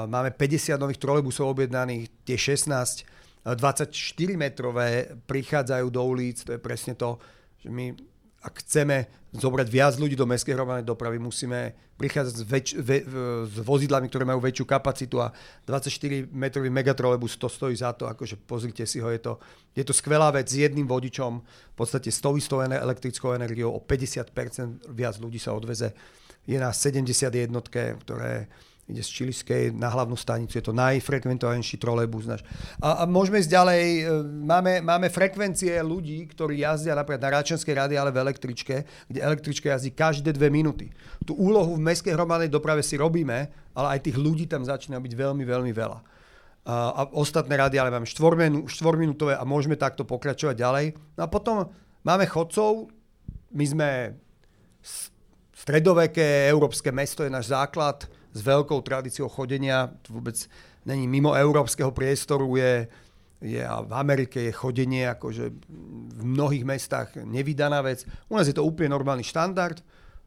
Máme 0.07 0.31
50 0.31 0.79
nových 0.79 1.03
trolejbusov 1.03 1.59
objednaných, 1.59 2.07
tie 2.23 2.39
16, 2.39 3.51
24 3.59 3.91
metrové 4.39 5.11
prichádzajú 5.27 5.87
do 5.91 6.03
ulic, 6.07 6.47
to 6.47 6.55
je 6.55 6.61
presne 6.63 6.95
to, 6.95 7.19
že 7.59 7.67
my 7.67 7.99
ak 8.43 8.67
chceme 8.67 9.07
zobrať 9.33 9.67
viac 9.71 9.95
ľudí 9.97 10.19
do 10.19 10.29
mestskej 10.29 10.53
hromadnej 10.53 10.85
dopravy, 10.85 11.17
musíme 11.17 11.73
prichádzať 11.97 12.35
s, 12.35 12.43
väč- 12.45 12.77
ve- 12.77 13.07
s 13.47 13.57
vozidlami, 13.63 14.11
ktoré 14.11 14.27
majú 14.27 14.43
väčšiu 14.43 14.67
kapacitu 14.67 15.23
a 15.23 15.31
24-metrový 15.65 16.69
megatrolebus 16.69 17.39
to 17.39 17.47
stojí 17.47 17.79
za 17.79 17.95
to, 17.95 18.11
akože 18.11 18.37
pozrite 18.43 18.83
si 18.85 18.99
ho, 18.99 19.09
je 19.09 19.23
to, 19.23 19.39
je 19.73 19.87
to 19.87 19.95
skvelá 19.95 20.35
vec 20.35 20.51
s 20.51 20.59
jedným 20.59 20.85
vodičom, 20.85 21.33
v 21.41 21.77
podstate 21.79 22.11
s 22.11 22.19
tou 22.19 22.35
istou 22.35 22.61
elektrickou 22.61 23.33
energiou, 23.33 23.71
o 23.73 23.81
50% 23.81 24.91
viac 24.91 25.15
ľudí 25.23 25.39
sa 25.39 25.55
odveze. 25.55 25.95
Je 26.43 26.59
na 26.59 26.75
70 26.75 27.07
jednotke, 27.31 27.95
ktoré 28.03 28.51
ide 28.91 28.99
z 28.99 29.11
Čiliskej 29.15 29.71
na 29.71 29.87
hlavnú 29.87 30.19
stanicu, 30.19 30.59
je 30.59 30.65
to 30.67 30.75
najfrekventovanejší 30.75 31.79
trolejbus. 31.79 32.27
A, 32.27 32.39
a 32.83 33.03
môžeme 33.07 33.39
ísť 33.39 33.55
ďalej, 33.55 33.83
e, 33.83 34.03
máme, 34.43 34.83
máme 34.83 35.07
frekvencie 35.07 35.79
ľudí, 35.87 36.27
ktorí 36.27 36.67
jazdia 36.67 36.99
napríklad 36.99 37.23
na 37.23 37.31
Račanskej 37.39 37.79
rady, 37.79 37.95
ale 37.95 38.11
v 38.11 38.19
električke, 38.27 38.83
kde 39.07 39.19
električka 39.23 39.71
jazdí 39.71 39.95
každé 39.95 40.35
dve 40.35 40.51
minúty. 40.51 40.91
Tú 41.23 41.39
úlohu 41.39 41.79
v 41.79 41.85
mestskej 41.87 42.19
hromadnej 42.19 42.51
doprave 42.51 42.83
si 42.83 42.99
robíme, 42.99 43.55
ale 43.71 43.89
aj 43.97 44.11
tých 44.11 44.19
ľudí 44.19 44.51
tam 44.51 44.67
začína 44.67 44.99
byť 44.99 45.13
veľmi, 45.15 45.45
veľmi 45.47 45.73
veľa. 45.73 45.99
A, 46.63 46.75
a 46.95 47.01
ostatné 47.15 47.55
rady 47.59 47.79
ale 47.79 47.91
máme 47.91 48.07
štvorminútové 48.67 49.39
a 49.39 49.47
môžeme 49.47 49.79
takto 49.79 50.03
pokračovať 50.03 50.59
ďalej. 50.59 50.87
No 51.19 51.21
a 51.27 51.29
potom 51.31 51.71
máme 52.03 52.27
chodcov, 52.27 52.91
my 53.55 53.65
sme 53.67 53.89
stredoveké 55.55 56.51
európske 56.51 56.91
mesto, 56.91 57.23
je 57.23 57.31
náš 57.31 57.55
základ, 57.55 58.11
s 58.33 58.41
veľkou 58.41 58.81
tradíciou 58.81 59.29
chodenia, 59.29 59.93
vôbec 60.09 60.35
není 60.89 61.05
mimo 61.05 61.37
európskeho 61.37 61.93
priestoru, 61.93 62.49
je, 62.57 62.89
je 63.45 63.63
a 63.63 63.85
v 63.85 63.93
Amerike 63.93 64.41
je 64.49 64.53
chodenie 64.53 65.05
akože 65.07 65.45
v 66.17 66.23
mnohých 66.25 66.65
mestách 66.65 67.21
nevydaná 67.23 67.85
vec. 67.85 68.09
U 68.33 68.41
nás 68.41 68.49
je 68.49 68.57
to 68.57 68.65
úplne 68.65 68.91
normálny 68.93 69.23
štandard. 69.23 69.79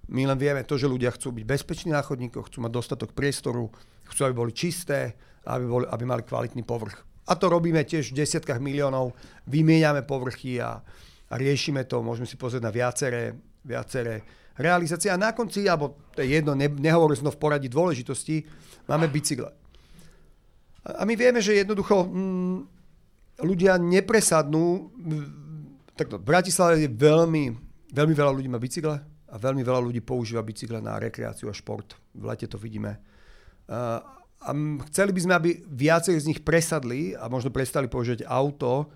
My 0.06 0.30
len 0.30 0.38
vieme 0.38 0.62
to, 0.62 0.78
že 0.78 0.86
ľudia 0.86 1.10
chcú 1.18 1.34
byť 1.34 1.46
bezpeční 1.50 1.90
na 1.98 2.06
chodníkoch, 2.06 2.54
chcú 2.54 2.62
mať 2.62 2.72
dostatok 2.78 3.18
priestoru, 3.18 3.74
chcú, 4.06 4.22
aby 4.30 4.36
boli 4.38 4.54
čisté, 4.54 5.18
aby, 5.50 5.66
boli, 5.66 5.86
aby 5.90 6.04
mali 6.06 6.22
kvalitný 6.22 6.62
povrch. 6.62 7.02
A 7.26 7.34
to 7.34 7.50
robíme 7.50 7.82
tiež 7.82 8.14
v 8.14 8.22
desiatkách 8.22 8.62
miliónov, 8.62 9.18
vymieňame 9.50 10.06
povrchy 10.06 10.62
a, 10.62 10.78
a 11.26 11.34
riešime 11.34 11.90
to, 11.90 12.06
môžeme 12.06 12.30
si 12.30 12.38
pozrieť 12.38 12.62
na 12.62 12.70
viaceré, 12.70 13.34
viaceré 13.66 14.22
realizácia. 14.56 15.12
A 15.12 15.20
na 15.20 15.36
konci, 15.36 15.68
alebo 15.68 16.00
to 16.16 16.24
je 16.24 16.40
jedno, 16.40 16.56
ne, 16.56 16.72
nehovorím 16.72 17.20
som 17.20 17.32
v 17.32 17.40
poradí 17.40 17.68
dôležitosti, 17.68 18.48
máme 18.88 19.12
bicykle. 19.12 19.52
A 20.86 21.02
my 21.04 21.18
vieme, 21.18 21.42
že 21.42 21.58
jednoducho 21.58 22.06
mm, 22.06 22.58
ľudia 23.42 23.76
nepresadnú. 23.82 24.94
Takto, 25.98 26.22
v 26.22 26.26
Bratislave 26.28 26.86
je 26.86 26.90
veľmi, 26.92 27.44
veľmi 27.90 28.14
veľa 28.14 28.32
ľudí 28.36 28.50
má 28.52 28.62
bicykle 28.62 28.96
a 29.02 29.36
veľmi 29.36 29.66
veľa 29.66 29.82
ľudí 29.82 30.00
používa 30.06 30.46
bicykle 30.46 30.80
na 30.80 31.02
rekreáciu 31.02 31.50
a 31.50 31.56
šport. 31.56 31.98
V 32.14 32.24
lete 32.24 32.46
to 32.46 32.62
vidíme. 32.62 33.02
A, 33.66 34.00
a 34.46 34.50
chceli 34.94 35.12
by 35.12 35.20
sme, 35.20 35.34
aby 35.34 35.50
viacej 35.66 36.16
z 36.22 36.28
nich 36.30 36.40
presadli 36.46 37.18
a 37.18 37.26
možno 37.28 37.50
prestali 37.50 37.90
používať 37.90 38.24
auto, 38.30 38.88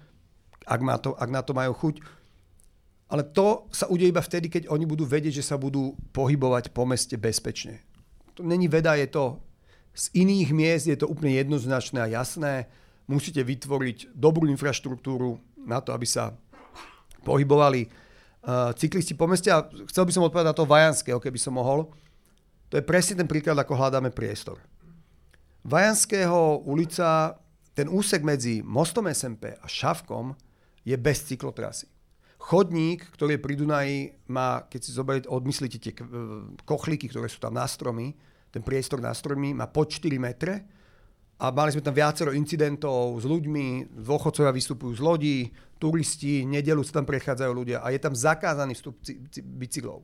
ak, 0.69 0.79
má 0.85 0.95
to, 1.01 1.17
ak 1.17 1.29
na 1.33 1.41
to 1.41 1.57
majú 1.57 1.73
chuť, 1.73 1.95
ale 3.09 3.25
to 3.25 3.65
sa 3.73 3.89
udeje 3.89 4.13
iba 4.13 4.21
vtedy, 4.21 4.53
keď 4.53 4.69
oni 4.69 4.85
budú 4.85 5.01
vedieť, 5.01 5.41
že 5.41 5.47
sa 5.49 5.57
budú 5.57 5.97
pohybovať 6.13 6.69
po 6.69 6.85
meste 6.85 7.17
bezpečne. 7.17 7.81
To 8.37 8.45
není 8.45 8.69
veda, 8.69 8.93
je 8.93 9.09
to 9.09 9.41
z 9.97 10.13
iných 10.13 10.49
miest, 10.53 10.85
je 10.85 10.95
to 10.95 11.09
úplne 11.09 11.33
jednoznačné 11.33 12.05
a 12.05 12.11
jasné. 12.21 12.69
Musíte 13.09 13.41
vytvoriť 13.41 14.13
dobrú 14.13 14.45
infraštruktúru 14.53 15.41
na 15.65 15.81
to, 15.81 15.89
aby 15.91 16.05
sa 16.05 16.37
pohybovali 17.25 17.89
uh, 17.89 18.71
cyklisti 18.77 19.17
po 19.17 19.25
meste. 19.25 19.49
A 19.49 19.65
chcel 19.89 20.05
by 20.05 20.11
som 20.13 20.23
odpovedať 20.29 20.53
na 20.53 20.55
to 20.55 20.69
Vajanského, 20.69 21.17
keby 21.17 21.41
som 21.41 21.57
mohol. 21.57 21.89
To 22.69 22.77
je 22.77 22.85
presne 22.85 23.17
ten 23.17 23.25
príklad, 23.25 23.57
ako 23.57 23.73
hľadáme 23.73 24.13
priestor. 24.13 24.61
Vajanského 25.65 26.63
ulica, 26.63 27.35
ten 27.73 27.89
úsek 27.89 28.21
medzi 28.21 28.61
mostom 28.61 29.09
SMP 29.09 29.57
a 29.57 29.65
Šavkom 29.65 30.37
je 30.85 30.95
bez 30.95 31.25
cyklotrasy. 31.25 31.98
Chodník, 32.49 33.13
ktorý 33.13 33.37
je 33.37 33.45
pri 33.45 33.53
Dunaji, 33.53 33.97
má, 34.33 34.65
keď 34.65 34.79
si 34.81 34.89
zoberiete, 34.89 35.29
odmyslíte 35.29 35.77
tie 35.77 35.93
kochlíky, 36.65 37.05
ktoré 37.05 37.29
sú 37.29 37.37
tam 37.37 37.53
na 37.53 37.69
stromy, 37.69 38.17
ten 38.49 38.65
priestor 38.65 38.97
na 38.97 39.13
stromy 39.13 39.53
má 39.53 39.69
po 39.69 39.85
4 39.85 40.09
metre 40.17 40.65
a 41.37 41.53
mali 41.53 41.69
sme 41.69 41.85
tam 41.85 41.93
viacero 41.93 42.33
incidentov 42.33 43.21
s 43.21 43.29
ľuďmi, 43.29 43.93
dôchodcovia 44.01 44.49
vystupujú 44.49 44.97
z 44.97 45.01
lodí, 45.05 45.37
turisti, 45.77 46.41
nedelu 46.41 46.81
sa 46.81 46.97
tam 46.97 47.05
prechádzajú 47.05 47.51
ľudia 47.53 47.85
a 47.85 47.93
je 47.93 48.01
tam 48.01 48.17
zakázaný 48.17 48.73
vstup 48.73 48.97
bicyklov. 49.61 50.01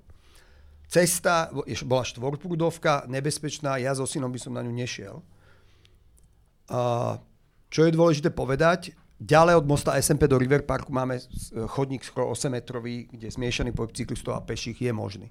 Cesta 0.86 1.50
bola 1.90 2.06
štvorprúdovka, 2.06 3.10
nebezpečná, 3.10 3.82
ja 3.82 3.98
so 3.98 4.06
synom 4.06 4.30
by 4.30 4.38
som 4.38 4.54
na 4.54 4.62
ňu 4.62 4.70
nešiel. 4.70 5.26
Čo 7.74 7.80
je 7.82 7.90
dôležité 7.90 8.30
povedať, 8.30 8.94
ďalej 9.20 9.56
od 9.62 9.66
mosta 9.66 9.96
SMP 10.00 10.28
do 10.28 10.40
River 10.40 10.64
Parku 10.64 10.92
máme 10.92 11.20
chodník 11.72 12.04
skoro 12.04 12.32
8 12.32 12.52
metrový, 12.52 13.08
kde 13.12 13.32
zmiešaný 13.32 13.72
pohyb 13.72 13.96
cyklistov 13.96 14.36
a 14.36 14.44
peších 14.44 14.82
je 14.82 14.94
možný. 14.94 15.30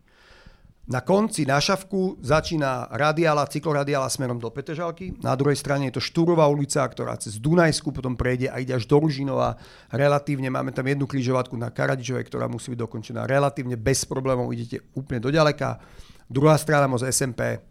Na 0.85 1.01
konci, 1.01 1.49
na 1.49 1.57
šavku, 1.57 2.20
začína 2.20 2.92
radiála, 2.92 3.49
cykloradiála 3.49 4.05
smerom 4.12 4.37
do 4.37 4.53
Petržalky. 4.53 5.16
Na 5.25 5.33
druhej 5.33 5.57
strane 5.57 5.88
je 5.88 5.97
to 5.97 6.05
Štúrová 6.05 6.44
ulica, 6.44 6.85
ktorá 6.85 7.16
cez 7.16 7.40
Dunajsku 7.40 7.88
potom 7.88 8.12
prejde 8.12 8.53
a 8.53 8.61
ide 8.61 8.77
až 8.77 8.85
do 8.85 9.01
Ružinova. 9.01 9.57
Relatívne 9.88 10.53
máme 10.53 10.77
tam 10.77 10.85
jednu 10.85 11.09
križovatku 11.09 11.57
na 11.57 11.73
Karadičovej, 11.73 12.29
ktorá 12.29 12.53
musí 12.53 12.77
byť 12.77 12.85
dokončená. 12.85 13.25
Relatívne 13.25 13.81
bez 13.81 14.05
problémov 14.05 14.53
idete 14.53 14.85
úplne 14.92 15.25
do 15.25 15.33
ďaleka. 15.33 15.81
Druhá 16.29 16.61
strana 16.61 16.85
most 16.85 17.09
SMP, 17.09 17.64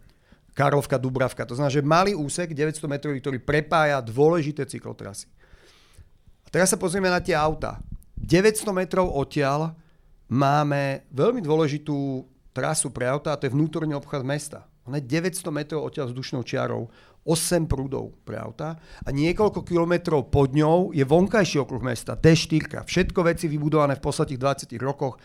Karovka, 0.50 0.98
Dubravka. 0.98 1.46
To 1.46 1.54
znamená, 1.54 1.70
že 1.70 1.86
malý 1.86 2.18
úsek 2.18 2.50
900 2.50 2.82
metrový, 2.90 3.22
ktorý 3.22 3.38
prepája 3.38 4.02
dôležité 4.02 4.66
cyklotrasy. 4.66 5.30
Teraz 6.54 6.70
sa 6.70 6.78
pozrieme 6.78 7.10
na 7.10 7.18
tie 7.18 7.34
auta. 7.34 7.82
900 8.14 8.70
metrov 8.70 9.10
odtiaľ 9.10 9.74
máme 10.30 11.02
veľmi 11.10 11.42
dôležitú 11.42 12.22
trasu 12.54 12.94
pre 12.94 13.10
auta 13.10 13.34
a 13.34 13.38
to 13.42 13.50
je 13.50 13.54
vnútorný 13.58 13.90
obchod 13.98 14.22
mesta. 14.22 14.62
Ona 14.86 15.02
je 15.02 15.18
900 15.18 15.50
metrov 15.50 15.82
odtiaľ 15.82 16.14
vzdušnou 16.14 16.46
čiarou, 16.46 16.86
8 17.26 17.66
prúdov 17.66 18.14
pre 18.22 18.38
auta 18.38 18.78
a 19.02 19.08
niekoľko 19.10 19.66
kilometrov 19.66 20.30
pod 20.30 20.54
ňou 20.54 20.94
je 20.94 21.02
vonkajší 21.02 21.58
okruh 21.58 21.82
mesta, 21.82 22.14
D4. 22.14 22.86
Všetko 22.86 23.20
veci 23.26 23.50
vybudované 23.50 23.98
v 23.98 24.06
posledných 24.06 24.38
20 24.70 24.78
rokoch, 24.78 25.18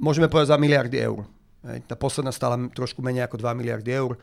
môžeme 0.00 0.32
povedať 0.32 0.56
za 0.56 0.56
miliardy 0.56 0.96
eur. 0.96 1.28
Tá 1.84 1.92
posledná 1.92 2.32
stála 2.32 2.56
trošku 2.72 3.04
menej 3.04 3.28
ako 3.28 3.36
2 3.36 3.52
miliardy 3.52 3.92
eur. 3.92 4.16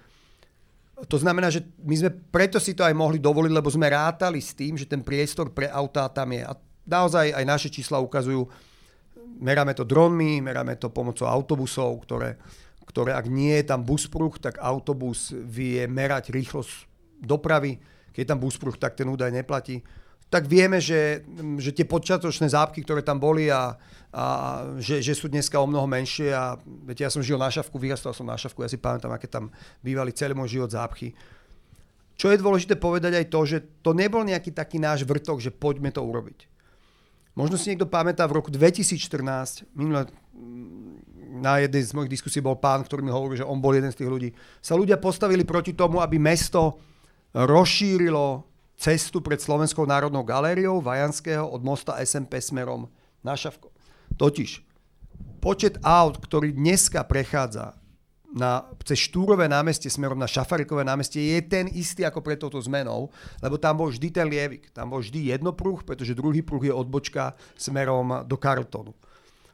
To 0.95 1.17
znamená, 1.19 1.51
že 1.51 1.60
my 1.84 1.95
sme 1.99 2.12
preto 2.31 2.55
si 2.55 2.71
to 2.71 2.88
aj 2.88 2.95
mohli 2.95 3.19
dovoliť, 3.19 3.51
lebo 3.51 3.67
sme 3.67 3.91
rátali 3.91 4.39
s 4.39 4.55
tým, 4.55 4.79
že 4.79 4.88
ten 4.88 5.03
priestor 5.03 5.51
pre 5.51 5.67
autá 5.67 6.08
tam 6.08 6.31
je. 6.31 6.39
A 6.39 6.55
naozaj 6.88 7.36
aj 7.36 7.43
naše 7.43 7.67
čísla 7.67 7.99
ukazujú, 7.99 8.47
meráme 9.43 9.75
to 9.75 9.84
dronmi, 9.84 10.39
meráme 10.39 10.79
to 10.79 10.88
pomocou 10.88 11.27
autobusov, 11.27 11.99
ktoré, 12.08 12.39
ktoré 12.88 13.12
ak 13.12 13.27
nie 13.27 13.60
je 13.60 13.65
tam 13.67 13.84
buspruch, 13.84 14.39
tak 14.39 14.55
autobus 14.63 15.36
vie 15.36 15.84
merať 15.84 16.31
rýchlosť 16.31 16.73
dopravy. 17.19 17.75
Keď 18.15 18.19
je 18.23 18.29
tam 18.31 18.39
buspruch, 18.39 18.79
tak 18.79 18.95
ten 18.95 19.12
údaj 19.12 19.36
neplatí. 19.36 19.84
Tak 20.31 20.47
vieme, 20.47 20.79
že, 20.79 21.27
že 21.60 21.75
tie 21.75 21.84
podčiatočné 21.84 22.47
zápky, 22.47 22.88
ktoré 22.88 23.03
tam 23.03 23.19
boli 23.19 23.51
a, 23.51 23.75
a 24.15 24.25
že, 24.80 25.04
že 25.04 25.12
sú 25.12 25.28
dneska 25.28 25.60
o 25.60 25.67
mnoho 25.67 25.84
menšie 25.91 26.32
a 26.32 26.56
viete, 26.88 27.04
ja 27.04 27.12
som 27.12 27.19
žil 27.19 27.36
na 27.36 27.51
šavku, 27.51 27.75
vyrastal 27.75 28.15
som 28.15 28.23
na 28.23 28.39
šavku, 28.39 28.63
ja 28.63 28.71
si 28.71 28.80
pamätám, 28.80 29.12
aké 29.12 29.28
tam 29.28 29.51
bývali 29.84 30.15
celý 30.15 30.32
môj 30.32 30.56
život 30.56 30.71
zápchy. 30.71 31.12
Čo 32.15 32.32
je 32.32 32.39
dôležité 32.39 32.80
povedať 32.80 33.12
aj 33.19 33.25
to, 33.28 33.39
že 33.43 33.58
to 33.84 33.91
nebol 33.91 34.23
nejaký 34.23 34.56
taký 34.56 34.80
náš 34.80 35.04
vrtok, 35.04 35.43
že 35.43 35.51
poďme 35.51 35.91
to 35.91 35.99
urobiť. 35.99 36.47
Možno 37.36 37.60
si 37.60 37.75
niekto 37.75 37.91
pamätá, 37.91 38.23
v 38.23 38.39
roku 38.39 38.47
2014, 38.47 39.67
minulé, 39.75 40.08
mm, 40.32 41.43
na 41.43 41.60
jednej 41.60 41.84
z 41.84 41.91
mojich 41.91 42.15
diskusí 42.15 42.39
bol 42.39 42.56
pán, 42.56 42.88
ktorý 42.88 43.04
mi 43.04 43.12
hovoril, 43.12 43.43
že 43.43 43.43
on 43.43 43.60
bol 43.60 43.75
jeden 43.75 43.91
z 43.91 43.99
tých 43.99 44.08
ľudí, 44.08 44.30
sa 44.63 44.80
ľudia 44.80 44.95
postavili 44.95 45.43
proti 45.43 45.75
tomu, 45.75 45.99
aby 45.99 46.15
mesto 46.15 46.80
rozšírilo 47.36 48.47
cestu 48.80 49.19
pred 49.19 49.43
Slovenskou 49.43 49.84
národnou 49.84 50.23
galériou 50.23 50.80
Vajanského 50.80 51.43
od 51.43 51.60
mosta 51.60 51.99
SMP 51.99 52.39
smerom 52.39 52.88
na 53.19 53.36
Šavko. 53.36 53.74
Totiž 54.15 54.65
počet 55.45 55.78
aut, 55.86 56.17
ktorý 56.17 56.58
dneska 56.58 57.06
prechádza 57.06 57.78
na, 58.36 58.67
cez 58.84 59.08
Štúrové 59.08 59.47
námestie 59.47 59.88
smerom 59.88 60.19
na 60.19 60.28
Šafarikové 60.28 60.84
námestie 60.84 61.38
je 61.38 61.39
ten 61.47 61.71
istý 61.71 62.04
ako 62.04 62.19
pred 62.19 62.36
touto 62.36 62.60
zmenou, 62.60 63.08
lebo 63.39 63.56
tam 63.56 63.80
bol 63.80 63.88
vždy 63.88 64.12
ten 64.12 64.28
lievik. 64.28 64.75
Tam 64.75 64.91
bol 64.91 64.99
vždy 64.99 65.32
jednopruh, 65.32 65.86
pretože 65.88 66.17
druhý 66.17 66.43
pruh 66.43 66.60
je 66.60 66.73
odbočka 66.75 67.32
smerom 67.56 68.28
do 68.28 68.36
Carltonu. 68.36 68.91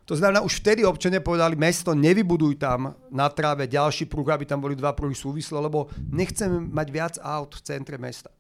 To 0.10 0.17
znamená, 0.17 0.41
už 0.41 0.65
vtedy 0.65 0.82
občania 0.82 1.21
povedali, 1.21 1.54
mesto, 1.54 1.93
nevybuduj 1.93 2.58
tam 2.58 2.97
na 3.13 3.30
tráve 3.30 3.69
ďalší 3.69 4.10
pruh, 4.10 4.26
aby 4.34 4.50
tam 4.50 4.60
boli 4.60 4.74
dva 4.74 4.97
pruhy 4.97 5.13
súvisle, 5.13 5.62
lebo 5.62 5.88
nechceme 6.10 6.58
mať 6.74 6.88
viac 6.89 7.15
aut 7.21 7.54
v 7.54 7.62
centre 7.62 8.02
mesta. 8.02 8.34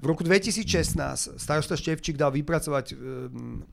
V 0.00 0.06
roku 0.06 0.22
2016 0.22 1.36
starosta 1.36 1.74
Števčík 1.76 2.16
dal 2.16 2.32
vypracovať 2.32 2.94
um, 2.94 3.66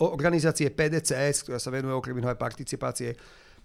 organizácie 0.00 0.68
PDCS, 0.68 1.46
ktorá 1.46 1.58
sa 1.60 1.72
venuje 1.72 1.96
okrem 1.96 2.16
iného 2.16 2.32
aj 2.32 2.40
participácie 2.40 3.16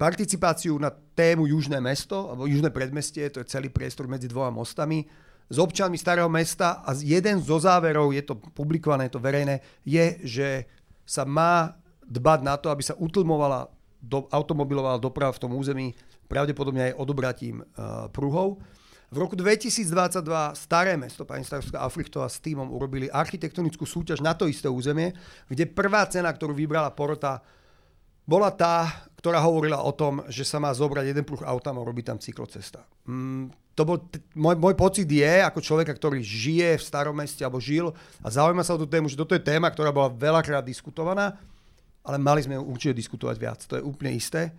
participáciu 0.01 0.81
na 0.81 0.89
tému 0.89 1.45
Južné 1.45 1.77
mesto, 1.77 2.33
alebo 2.33 2.49
Južné 2.49 2.73
predmestie, 2.73 3.29
to 3.29 3.45
je 3.45 3.53
celý 3.53 3.69
priestor 3.69 4.09
medzi 4.09 4.25
dvoma 4.25 4.49
mostami, 4.49 5.05
s 5.51 5.57
občanmi 5.61 5.93
starého 5.93 6.25
mesta 6.25 6.81
a 6.81 6.95
jeden 6.97 7.37
zo 7.37 7.61
záverov, 7.61 8.09
je 8.09 8.23
to 8.25 8.39
publikované, 8.57 9.05
je 9.05 9.13
to 9.13 9.21
verejné, 9.21 9.61
je, 9.85 10.05
že 10.25 10.47
sa 11.05 11.21
má 11.21 11.77
dbať 12.07 12.39
na 12.41 12.57
to, 12.57 12.73
aby 12.73 12.81
sa 12.81 12.97
utlmovala 12.97 13.69
do, 14.01 14.25
automobilová 14.33 14.97
doprava 14.97 15.35
v 15.37 15.41
tom 15.43 15.53
území, 15.53 15.93
pravdepodobne 16.25 16.89
aj 16.89 16.97
odobratím 16.97 17.61
uh, 17.61 18.09
pruhov. 18.09 18.57
V 19.11 19.19
roku 19.19 19.35
2022 19.35 20.23
staré 20.55 20.95
mesto, 20.95 21.27
pani 21.27 21.43
starostka 21.43 21.83
Africhtová 21.83 22.31
s 22.31 22.39
týmom 22.39 22.71
urobili 22.71 23.11
architektonickú 23.11 23.83
súťaž 23.83 24.23
na 24.23 24.31
to 24.31 24.47
isté 24.47 24.71
územie, 24.71 25.11
kde 25.51 25.67
prvá 25.67 26.07
cena, 26.07 26.31
ktorú 26.31 26.55
vybrala 26.55 26.95
porota, 26.95 27.43
bola 28.23 28.55
tá, 28.55 28.87
ktorá 29.19 29.43
hovorila 29.43 29.83
o 29.83 29.91
tom, 29.91 30.23
že 30.31 30.47
sa 30.47 30.63
má 30.63 30.71
zobrať 30.71 31.11
jeden 31.11 31.27
pruh 31.27 31.43
auta 31.43 31.75
a 31.75 31.83
robiť 31.83 32.05
tam 32.07 32.23
cyklocesta. 32.23 32.87
Mm, 33.03 33.51
to 33.75 33.83
bol, 33.83 33.99
t- 33.99 34.23
môj, 34.31 34.55
môj 34.55 34.79
pocit 34.79 35.11
je, 35.11 35.43
ako 35.43 35.59
človeka, 35.59 35.91
ktorý 35.91 36.23
žije 36.23 36.79
v 36.79 36.87
starom 36.87 37.19
meste 37.19 37.43
alebo 37.43 37.59
žil 37.59 37.91
a 38.23 38.31
zaujíma 38.31 38.63
sa 38.63 38.79
o 38.79 38.81
tú 38.81 38.87
tému, 38.87 39.11
že 39.11 39.19
toto 39.19 39.35
je 39.35 39.43
téma, 39.43 39.67
ktorá 39.75 39.91
bola 39.91 40.07
veľakrát 40.07 40.63
diskutovaná, 40.63 41.35
ale 41.99 42.15
mali 42.15 42.47
sme 42.47 42.55
ju 42.55 42.63
určite 42.63 42.95
diskutovať 42.95 43.35
viac, 43.35 43.59
to 43.67 43.75
je 43.75 43.83
úplne 43.83 44.15
isté. 44.15 44.55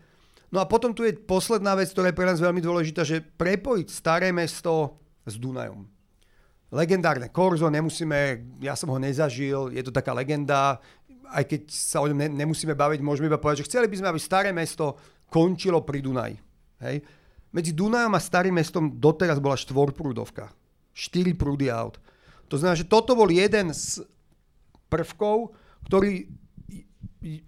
No 0.53 0.61
a 0.61 0.69
potom 0.69 0.93
tu 0.93 1.01
je 1.09 1.17
posledná 1.17 1.73
vec, 1.73 1.89
ktorá 1.89 2.13
je 2.13 2.19
pre 2.21 2.29
nás 2.29 2.37
veľmi 2.37 2.61
dôležitá, 2.61 3.09
že 3.09 3.25
prepojiť 3.25 3.89
staré 3.89 4.29
mesto 4.37 5.01
s 5.25 5.41
Dunajom. 5.41 5.89
Legendárne 6.73 7.33
Korzo, 7.33 7.73
nemusíme, 7.73 8.53
ja 8.61 8.77
som 8.77 8.93
ho 8.93 9.01
nezažil, 9.01 9.73
je 9.73 9.83
to 9.85 9.93
taká 9.93 10.13
legenda, 10.13 10.77
aj 11.33 11.45
keď 11.49 11.61
sa 11.73 12.05
o 12.05 12.09
ňom 12.09 12.17
ne, 12.17 12.29
nemusíme 12.45 12.77
baviť, 12.77 13.01
môžeme 13.01 13.33
iba 13.33 13.41
povedať, 13.41 13.65
že 13.65 13.69
chceli 13.73 13.89
by 13.89 13.97
sme, 13.97 14.09
aby 14.13 14.21
staré 14.21 14.51
mesto 14.53 14.97
končilo 15.33 15.81
pri 15.81 16.05
Dunaji. 16.05 16.37
Hej? 16.85 16.97
Medzi 17.53 17.73
Dunajom 17.73 18.13
a 18.13 18.21
starým 18.21 18.57
mestom 18.57 18.93
doteraz 19.01 19.41
bola 19.41 19.57
štvorprúdovka. 19.57 20.53
Štyri 20.93 21.33
prúdy 21.33 21.73
aut. 21.73 21.97
To 22.53 22.61
znamená, 22.61 22.77
že 22.77 22.89
toto 22.89 23.17
bol 23.17 23.29
jeden 23.33 23.73
z 23.73 24.05
prvkov, 24.93 25.57
ktorý 25.89 26.29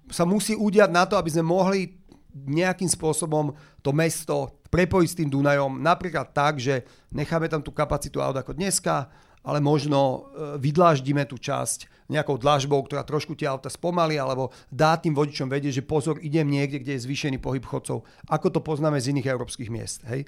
sa 0.08 0.24
musí 0.24 0.56
udiať 0.56 0.88
na 0.88 1.04
to, 1.04 1.20
aby 1.20 1.28
sme 1.28 1.44
mohli 1.44 2.03
nejakým 2.34 2.90
spôsobom 2.90 3.54
to 3.80 3.94
mesto 3.94 4.58
prepojiť 4.74 5.08
s 5.08 5.18
tým 5.22 5.30
Dunajom. 5.30 5.78
Napríklad 5.78 6.34
tak, 6.34 6.58
že 6.58 6.82
necháme 7.14 7.46
tam 7.46 7.62
tú 7.62 7.70
kapacitu 7.70 8.18
aut 8.18 8.34
ako 8.34 8.58
dneska, 8.58 9.06
ale 9.44 9.62
možno 9.62 10.00
e, 10.00 10.18
vydláždime 10.58 11.22
tú 11.30 11.38
časť 11.38 12.10
nejakou 12.10 12.36
dlažbou, 12.36 12.82
ktorá 12.84 13.06
trošku 13.06 13.38
tie 13.38 13.46
auta 13.46 13.70
spomalí, 13.70 14.18
alebo 14.18 14.50
dá 14.68 14.98
tým 14.98 15.14
vodičom 15.14 15.46
vedieť, 15.46 15.80
že 15.80 15.88
pozor, 15.88 16.18
idem 16.20 16.48
niekde, 16.48 16.82
kde 16.82 16.98
je 16.98 17.04
zvýšený 17.06 17.38
pohyb 17.38 17.64
chodcov, 17.64 18.04
ako 18.28 18.46
to 18.50 18.60
poznáme 18.60 18.98
z 18.98 19.14
iných 19.14 19.30
európskych 19.30 19.70
miest. 19.72 20.02
Hej? 20.10 20.26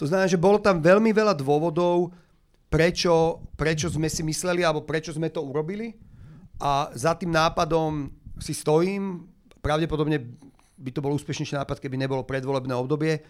To 0.00 0.06
znamená, 0.08 0.26
že 0.26 0.40
bolo 0.40 0.58
tam 0.58 0.82
veľmi 0.82 1.14
veľa 1.14 1.34
dôvodov, 1.38 2.10
prečo, 2.66 3.46
prečo 3.54 3.86
sme 3.86 4.10
si 4.10 4.26
mysleli, 4.26 4.66
alebo 4.66 4.82
prečo 4.82 5.14
sme 5.14 5.30
to 5.30 5.42
urobili. 5.42 5.94
A 6.58 6.90
za 6.94 7.14
tým 7.14 7.30
nápadom 7.30 8.10
si 8.42 8.50
stojím, 8.50 9.30
pravdepodobne 9.62 10.18
by 10.84 10.90
to 10.92 11.00
bol 11.00 11.16
úspešnejší 11.16 11.56
nápad, 11.56 11.80
keby 11.80 11.96
nebolo 11.96 12.28
predvolebné 12.28 12.76
obdobie. 12.76 13.24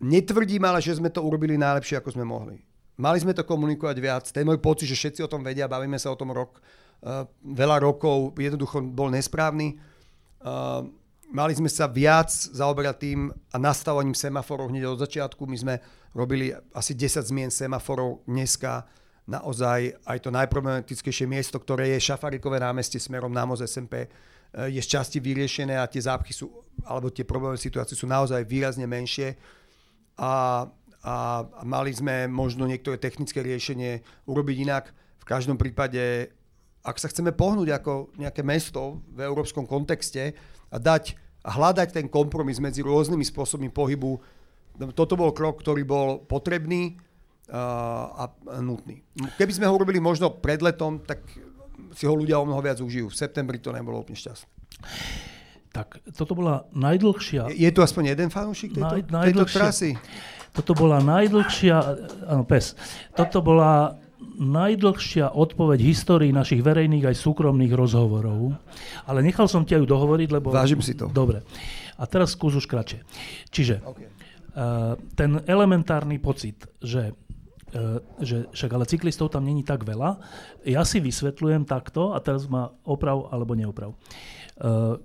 Netvrdím 0.00 0.64
ale, 0.64 0.80
že 0.80 0.96
sme 0.96 1.12
to 1.12 1.20
urobili 1.20 1.60
najlepšie, 1.60 2.00
ako 2.00 2.16
sme 2.16 2.24
mohli. 2.24 2.64
Mali 2.96 3.20
sme 3.20 3.36
to 3.36 3.44
komunikovať 3.44 3.96
viac. 4.00 4.24
Ten 4.32 4.48
môj 4.48 4.56
pocit, 4.56 4.88
že 4.88 4.96
všetci 4.96 5.20
o 5.20 5.28
tom 5.28 5.44
vedia, 5.44 5.68
bavíme 5.68 6.00
sa 6.00 6.08
o 6.08 6.16
tom 6.16 6.32
rok, 6.32 6.64
uh, 7.04 7.28
veľa 7.44 7.84
rokov, 7.84 8.32
jednoducho 8.40 8.80
bol 8.80 9.12
nesprávny. 9.12 9.76
Uh, 10.40 10.88
mali 11.28 11.52
sme 11.52 11.68
sa 11.68 11.84
viac 11.84 12.32
zaoberať 12.32 12.96
tým 12.96 13.28
a 13.52 13.56
nastavovaním 13.60 14.16
semaforov 14.16 14.72
hneď 14.72 14.88
od 14.88 15.04
začiatku. 15.04 15.44
My 15.44 15.56
sme 15.60 15.74
robili 16.16 16.56
asi 16.72 16.96
10 16.96 17.28
zmien 17.28 17.52
semaforov 17.52 18.24
dneska. 18.24 18.88
Naozaj 19.28 20.06
aj 20.06 20.18
to 20.22 20.30
najproblematickejšie 20.32 21.26
miesto, 21.28 21.60
ktoré 21.60 21.92
je 21.96 22.06
Šafarikové 22.08 22.62
námestie 22.62 23.02
smerom 23.02 23.34
na 23.34 23.44
Moz 23.44 23.60
SMP, 23.60 24.08
je 24.56 24.80
z 24.80 24.88
časti 24.88 25.20
vyriešené 25.20 25.76
a 25.76 25.84
tie 25.84 26.00
zápchy 26.00 26.32
sú, 26.32 26.48
alebo 26.88 27.12
tie 27.12 27.28
problémové 27.28 27.60
situácie 27.60 27.92
sú 27.92 28.08
naozaj 28.08 28.48
výrazne 28.48 28.88
menšie. 28.88 29.36
A 30.16 30.64
a, 31.06 31.46
a 31.46 31.62
mali 31.62 31.94
sme 31.94 32.26
možno 32.26 32.66
niektoré 32.66 32.98
technické 32.98 33.38
riešenie 33.38 34.02
urobiť 34.26 34.56
inak. 34.66 34.90
V 35.22 35.24
každom 35.24 35.54
prípade, 35.54 36.34
ak 36.82 36.98
sa 36.98 37.06
chceme 37.06 37.30
pohnúť 37.30 37.78
ako 37.78 38.10
nejaké 38.18 38.42
mesto 38.42 39.06
v 39.14 39.22
európskom 39.22 39.70
kontexte 39.70 40.34
a 40.66 40.76
dať 40.82 41.14
hľadať 41.46 41.94
ten 41.94 42.06
kompromis 42.10 42.58
medzi 42.58 42.82
rôznymi 42.82 43.22
spôsobmi 43.22 43.70
pohybu, 43.70 44.18
toto 44.98 45.14
bol 45.14 45.30
krok, 45.30 45.62
ktorý 45.62 45.86
bol 45.86 46.26
potrebný 46.26 46.98
a 47.46 48.26
nutný. 48.58 49.06
Keby 49.38 49.54
sme 49.54 49.70
ho 49.70 49.78
urobili 49.78 50.02
možno 50.02 50.34
pred 50.34 50.58
letom, 50.58 50.98
tak 50.98 51.22
si 51.96 52.04
ho 52.04 52.12
ľudia 52.12 52.36
o 52.36 52.44
mnoho 52.44 52.60
viac 52.60 52.76
užijú. 52.84 53.08
V 53.08 53.16
septembri 53.16 53.56
to 53.56 53.72
nebolo 53.72 54.04
úplne 54.04 54.20
šťastné. 54.20 54.48
Tak 55.72 56.04
toto 56.12 56.36
bola 56.36 56.68
najdlhšia... 56.76 57.52
Je, 57.52 57.64
je 57.64 57.70
tu 57.72 57.80
aspoň 57.80 58.12
jeden 58.12 58.28
fanúšik 58.28 58.76
tejto, 58.76 59.08
Naj, 59.08 59.32
tejto 59.32 59.44
trasy? 59.48 59.96
Toto 60.52 60.72
bola 60.76 61.00
najdlhšia... 61.00 61.76
Áno, 62.28 62.44
pes. 62.44 62.76
Toto 63.12 63.40
bola 63.40 63.96
najdlhšia 64.36 65.32
odpoveď 65.32 65.80
histórii 65.80 66.32
našich 66.32 66.60
verejných 66.60 67.12
aj 67.12 67.16
súkromných 67.16 67.72
rozhovorov. 67.72 68.56
Ale 69.08 69.20
nechal 69.20 69.48
som 69.48 69.64
ťa 69.64 69.80
ju 69.80 69.86
dohovoriť, 69.88 70.28
lebo... 70.32 70.52
Vážim 70.52 70.80
si 70.80 70.96
to. 70.96 71.08
Dobre. 71.08 71.44
A 71.96 72.04
teraz 72.08 72.36
skús 72.36 72.56
už 72.56 72.68
kratšie. 72.68 73.04
Čiže 73.48 73.80
okay. 73.84 74.08
uh, 74.56 74.96
ten 75.16 75.40
elementárny 75.44 76.20
pocit, 76.20 76.68
že 76.80 77.12
že 78.22 78.46
však 78.54 78.70
ale 78.72 78.86
cyklistov 78.86 79.34
tam 79.34 79.42
není 79.42 79.66
tak 79.66 79.82
veľa. 79.82 80.22
Ja 80.64 80.86
si 80.86 81.02
vysvetľujem 81.02 81.66
takto, 81.66 82.14
a 82.14 82.22
teraz 82.22 82.46
ma 82.46 82.70
oprav 82.86 83.28
alebo 83.34 83.58
neoprav. 83.58 83.90
Uh, 84.56 84.96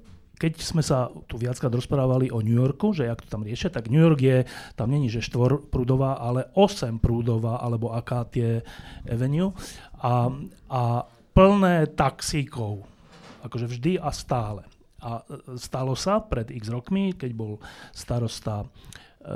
keď 0.42 0.58
sme 0.58 0.82
sa 0.82 1.14
tu 1.30 1.38
viackrát 1.38 1.70
rozprávali 1.70 2.34
o 2.34 2.42
New 2.42 2.58
Yorku, 2.58 2.98
že 2.98 3.06
jak 3.06 3.22
to 3.22 3.30
tam 3.30 3.46
riešia, 3.46 3.70
tak 3.70 3.94
New 3.94 4.02
York 4.02 4.18
je, 4.18 4.38
tam 4.74 4.90
není, 4.90 5.06
že 5.06 5.22
štvorprúdová, 5.22 6.18
ale 6.18 6.50
prúdová, 6.98 7.62
alebo 7.62 7.94
aká 7.94 8.26
tie 8.26 8.66
avenue. 9.06 9.54
A, 10.02 10.34
a 10.66 11.06
plné 11.38 11.86
taxíkov. 11.94 12.90
Akože 13.46 13.70
vždy 13.70 14.02
a 14.02 14.10
stále. 14.10 14.66
A 15.06 15.22
stalo 15.62 15.94
sa 15.94 16.18
pred 16.18 16.50
x 16.50 16.74
rokmi, 16.74 17.14
keď 17.14 17.38
bol 17.38 17.62
starosta 17.94 18.66
e, 18.66 18.68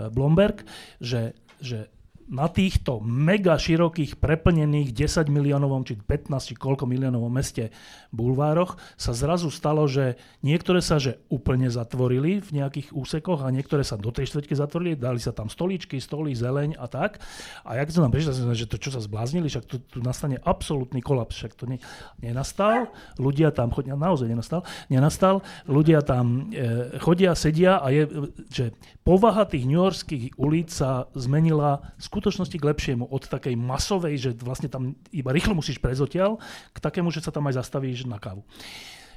Blomberg, 0.10 0.66
že, 0.98 1.38
že 1.62 1.94
na 2.26 2.50
týchto 2.50 2.98
mega 3.06 3.54
širokých, 3.54 4.18
preplnených 4.18 4.90
10 4.98 5.30
miliónovom, 5.30 5.86
či 5.86 5.94
15, 6.02 6.54
či 6.54 6.56
koľko 6.58 6.90
miliónovom 6.90 7.30
meste 7.30 7.70
bulvároch 8.10 8.82
sa 8.98 9.14
zrazu 9.14 9.54
stalo, 9.54 9.86
že 9.86 10.18
niektoré 10.42 10.82
sa 10.82 10.98
že 10.98 11.22
úplne 11.30 11.70
zatvorili 11.70 12.42
v 12.42 12.50
nejakých 12.62 12.98
úsekoch 12.98 13.46
a 13.46 13.54
niektoré 13.54 13.86
sa 13.86 13.94
do 13.94 14.10
tej 14.10 14.34
štvrťky 14.34 14.54
zatvorili, 14.58 14.92
dali 14.98 15.22
sa 15.22 15.38
tam 15.38 15.54
stoličky, 15.54 16.02
stoly, 16.02 16.34
zeleň 16.34 16.82
a 16.82 16.90
tak. 16.90 17.22
A 17.62 17.78
jak 17.78 17.94
to 17.94 18.02
nám 18.02 18.10
prišlo, 18.10 18.34
že 18.58 18.66
to 18.66 18.82
čo 18.82 18.90
sa 18.90 19.02
zbláznili, 19.02 19.46
však 19.46 19.66
tu, 19.70 19.78
tu 19.86 20.02
nastane 20.02 20.42
absolútny 20.42 21.06
kolaps, 21.06 21.38
však 21.38 21.54
to 21.54 21.70
ne, 21.70 21.78
nenastal, 22.26 22.90
ľudia 23.22 23.54
tam 23.54 23.70
chodia, 23.70 23.94
naozaj 23.94 24.26
nenastal, 24.26 24.66
nenastal, 24.90 25.46
ľudia 25.70 26.02
tam 26.02 26.50
e, 26.50 26.98
chodia, 26.98 27.38
sedia 27.38 27.78
a 27.78 27.94
je, 27.94 28.10
že 28.50 28.66
povaha 29.06 29.46
tých 29.46 29.70
newyorských 29.70 30.42
ulic 30.42 30.74
sa 30.74 31.06
zmenila 31.14 31.94
skutočnosti 32.16 32.56
k 32.56 32.68
lepšiemu. 32.72 33.12
Od 33.12 33.28
takej 33.28 33.60
masovej, 33.60 34.16
že 34.16 34.30
vlastne 34.40 34.72
tam 34.72 34.96
iba 35.12 35.36
rýchlo 35.36 35.52
musíš 35.52 35.84
prejsť 35.84 36.02
odtiaľ, 36.08 36.32
k 36.72 36.78
takému, 36.80 37.12
že 37.12 37.20
sa 37.20 37.36
tam 37.36 37.52
aj 37.52 37.60
zastavíš 37.60 38.08
na 38.08 38.16
kávu. 38.16 38.48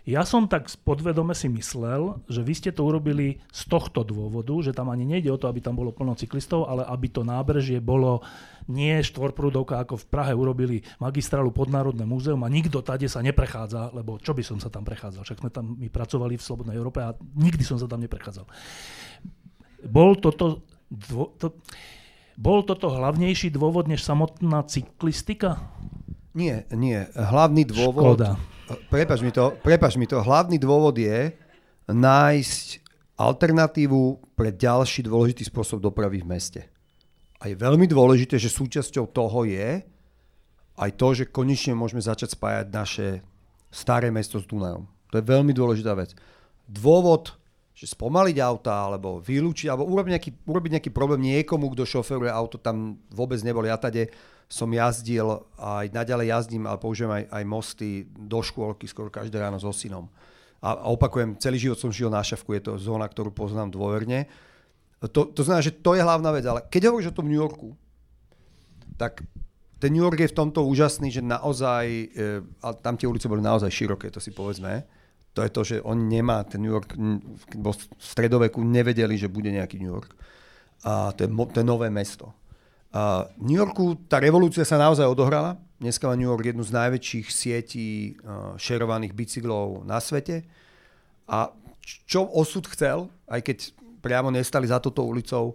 Ja 0.08 0.24
som 0.24 0.48
tak 0.48 0.72
podvedome 0.88 1.36
si 1.36 1.52
myslel, 1.52 2.16
že 2.32 2.40
vy 2.40 2.56
ste 2.56 2.70
to 2.72 2.80
urobili 2.88 3.44
z 3.52 3.62
tohto 3.68 4.08
dôvodu, 4.08 4.56
že 4.64 4.72
tam 4.72 4.88
ani 4.88 5.04
nejde 5.04 5.28
o 5.28 5.36
to, 5.36 5.52
aby 5.52 5.60
tam 5.60 5.76
bolo 5.76 5.92
plno 5.92 6.16
cyklistov, 6.16 6.64
ale 6.64 6.80
aby 6.88 7.12
to 7.12 7.28
nábrežie 7.28 7.76
bolo 7.76 8.24
nie 8.72 9.04
štvorprúdovka, 9.04 9.76
ako 9.76 10.00
v 10.00 10.08
Prahe 10.08 10.32
urobili 10.32 10.80
magistrálu 10.96 11.52
podnárodné 11.52 12.08
múzeum 12.08 12.40
a 12.40 12.48
nikto 12.48 12.80
tade 12.80 13.04
sa 13.04 13.20
neprechádza, 13.20 13.92
lebo 13.92 14.16
čo 14.16 14.32
by 14.32 14.40
som 14.40 14.56
sa 14.56 14.72
tam 14.72 14.80
prechádzal? 14.88 15.28
Však 15.28 15.44
sme 15.44 15.52
tam 15.52 15.76
my 15.76 15.92
pracovali 15.92 16.40
v 16.40 16.46
Slobodnej 16.46 16.80
Európe 16.80 17.04
a 17.04 17.12
nikdy 17.36 17.60
som 17.60 17.76
sa 17.76 17.84
tam 17.84 18.00
neprechádzal. 18.00 18.48
Bol 19.92 20.16
toto, 20.24 20.64
dvo, 20.88 21.36
to, 21.36 21.52
bol 22.38 22.62
toto 22.62 22.86
hlavnejší 22.86 23.50
dôvod 23.50 23.90
než 23.90 24.06
samotná 24.06 24.62
cyklistika? 24.70 25.58
Nie, 26.38 26.70
nie. 26.70 27.02
Hlavný 27.18 27.66
dôvod... 27.66 28.14
Škoda. 28.14 28.38
Prepač 28.86 29.24
mi 29.24 29.34
to, 29.34 29.58
prepač 29.64 29.98
mi 29.98 30.06
to. 30.06 30.22
Hlavný 30.22 30.60
dôvod 30.60 30.94
je 30.94 31.34
nájsť 31.90 32.66
alternatívu 33.18 34.22
pre 34.38 34.54
ďalší 34.54 35.08
dôležitý 35.08 35.50
spôsob 35.50 35.82
dopravy 35.82 36.22
v 36.22 36.30
meste. 36.30 36.62
A 37.42 37.50
je 37.50 37.56
veľmi 37.58 37.88
dôležité, 37.90 38.38
že 38.38 38.52
súčasťou 38.52 39.10
toho 39.10 39.48
je 39.48 39.82
aj 40.78 40.90
to, 40.94 41.08
že 41.16 41.32
konečne 41.32 41.74
môžeme 41.74 41.98
začať 41.98 42.38
spájať 42.38 42.66
naše 42.70 43.06
staré 43.72 44.14
mesto 44.14 44.38
s 44.38 44.46
Dunajom. 44.46 44.86
To 45.10 45.14
je 45.18 45.24
veľmi 45.26 45.50
dôležitá 45.56 45.96
vec. 45.96 46.14
Dôvod 46.68 47.34
že 47.78 47.94
spomaliť 47.94 48.42
auta, 48.42 48.90
alebo 48.90 49.22
vylúčiť, 49.22 49.70
alebo 49.70 49.86
urobiť 49.86 50.10
nejaký, 50.18 50.30
urobiť 50.50 50.70
nejaký 50.74 50.90
problém 50.90 51.22
niekomu, 51.22 51.70
kto 51.70 51.86
šoferuje 51.86 52.26
auto, 52.26 52.58
tam 52.58 52.98
vôbec 53.14 53.38
nebol. 53.46 53.62
Ja 53.62 53.78
tade 53.78 54.10
som 54.50 54.66
jazdil, 54.66 55.46
aj 55.54 55.94
naďalej 55.94 56.26
jazdím, 56.26 56.66
ale 56.66 56.82
použijem 56.82 57.06
aj, 57.14 57.30
aj 57.30 57.44
mosty 57.46 58.10
do 58.10 58.42
škôlky 58.42 58.90
skoro 58.90 59.14
každé 59.14 59.38
ráno 59.38 59.62
so 59.62 59.70
synom. 59.70 60.10
A, 60.58 60.74
a 60.74 60.90
opakujem, 60.90 61.38
celý 61.38 61.62
život 61.62 61.78
som 61.78 61.94
žil 61.94 62.10
na 62.10 62.18
šavku, 62.18 62.50
je 62.58 62.66
to 62.66 62.82
zóna, 62.82 63.06
ktorú 63.06 63.30
poznám 63.30 63.70
dôverne. 63.70 64.26
To, 65.14 65.30
to 65.30 65.46
znamená, 65.46 65.62
že 65.62 65.78
to 65.78 65.94
je 65.94 66.02
hlavná 66.02 66.34
vec, 66.34 66.42
ale 66.50 66.66
keď 66.66 66.90
hovoríš 66.90 67.14
o 67.14 67.16
tom 67.22 67.30
New 67.30 67.38
Yorku, 67.38 67.78
tak 68.98 69.22
ten 69.78 69.94
New 69.94 70.02
York 70.02 70.18
je 70.18 70.34
v 70.34 70.38
tomto 70.42 70.66
úžasný, 70.66 71.14
že 71.14 71.22
naozaj, 71.22 71.86
e, 72.10 72.74
tam 72.82 72.98
tie 72.98 73.06
ulice 73.06 73.30
boli 73.30 73.38
naozaj 73.38 73.70
široké, 73.70 74.10
to 74.10 74.18
si 74.18 74.34
povedzme, 74.34 74.82
to 75.38 75.46
je 75.46 75.54
to, 75.54 75.62
že 75.62 75.76
on 75.86 76.10
nemá, 76.10 76.42
ten 76.42 76.58
New 76.58 76.74
York, 76.74 76.98
bo 77.54 77.70
v 77.70 77.82
stredoveku 78.02 78.58
nevedeli, 78.58 79.14
že 79.14 79.30
bude 79.30 79.54
nejaký 79.54 79.78
New 79.78 79.94
York. 79.94 80.10
A 80.82 81.14
to 81.14 81.22
je, 81.22 81.30
to 81.30 81.62
je 81.62 81.66
nové 81.66 81.86
mesto. 81.94 82.34
A 82.90 83.30
v 83.38 83.54
New 83.54 83.58
Yorku 83.62 83.94
tá 84.10 84.18
revolúcia 84.18 84.66
sa 84.66 84.82
naozaj 84.82 85.06
odohrala. 85.06 85.54
Dneska 85.78 86.10
má 86.10 86.18
New 86.18 86.26
York 86.26 86.42
jednu 86.42 86.66
z 86.66 86.74
najväčších 86.74 87.26
sietí 87.30 88.18
šerovaných 88.58 89.14
bicyklov 89.14 89.86
na 89.86 90.02
svete. 90.02 90.42
A 91.30 91.54
čo 91.86 92.26
osud 92.34 92.66
chcel, 92.66 93.06
aj 93.30 93.46
keď 93.46 93.58
priamo 94.02 94.34
nestali 94.34 94.66
za 94.66 94.82
toto 94.82 95.06
ulicou, 95.06 95.54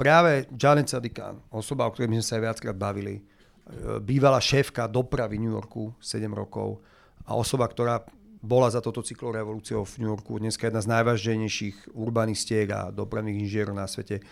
práve 0.00 0.48
Janet 0.56 0.88
Sadikan, 0.88 1.36
osoba, 1.52 1.84
o 1.84 1.92
ktorej 1.92 2.08
sme 2.08 2.24
sa 2.24 2.40
aj 2.40 2.44
viackrát 2.48 2.76
bavili, 2.78 3.18
uh, 3.18 3.98
bývalá 3.98 4.38
šéfka 4.38 4.86
dopravy 4.86 5.42
New 5.42 5.50
Yorku 5.50 5.90
7 5.98 6.30
rokov 6.30 6.78
a 7.26 7.34
osoba, 7.34 7.66
ktorá 7.66 7.98
bola 8.46 8.70
za 8.70 8.78
toto 8.78 9.02
cyklorevolúciou 9.02 9.82
v 9.82 10.06
New 10.06 10.10
Yorku 10.14 10.38
dneska 10.38 10.70
jedna 10.70 10.78
z 10.78 10.90
najvážnejších 10.94 11.98
urbanistiek 11.98 12.70
a 12.70 12.94
dopravných 12.94 13.42
inžierov 13.42 13.74
na 13.74 13.90
svete. 13.90 14.22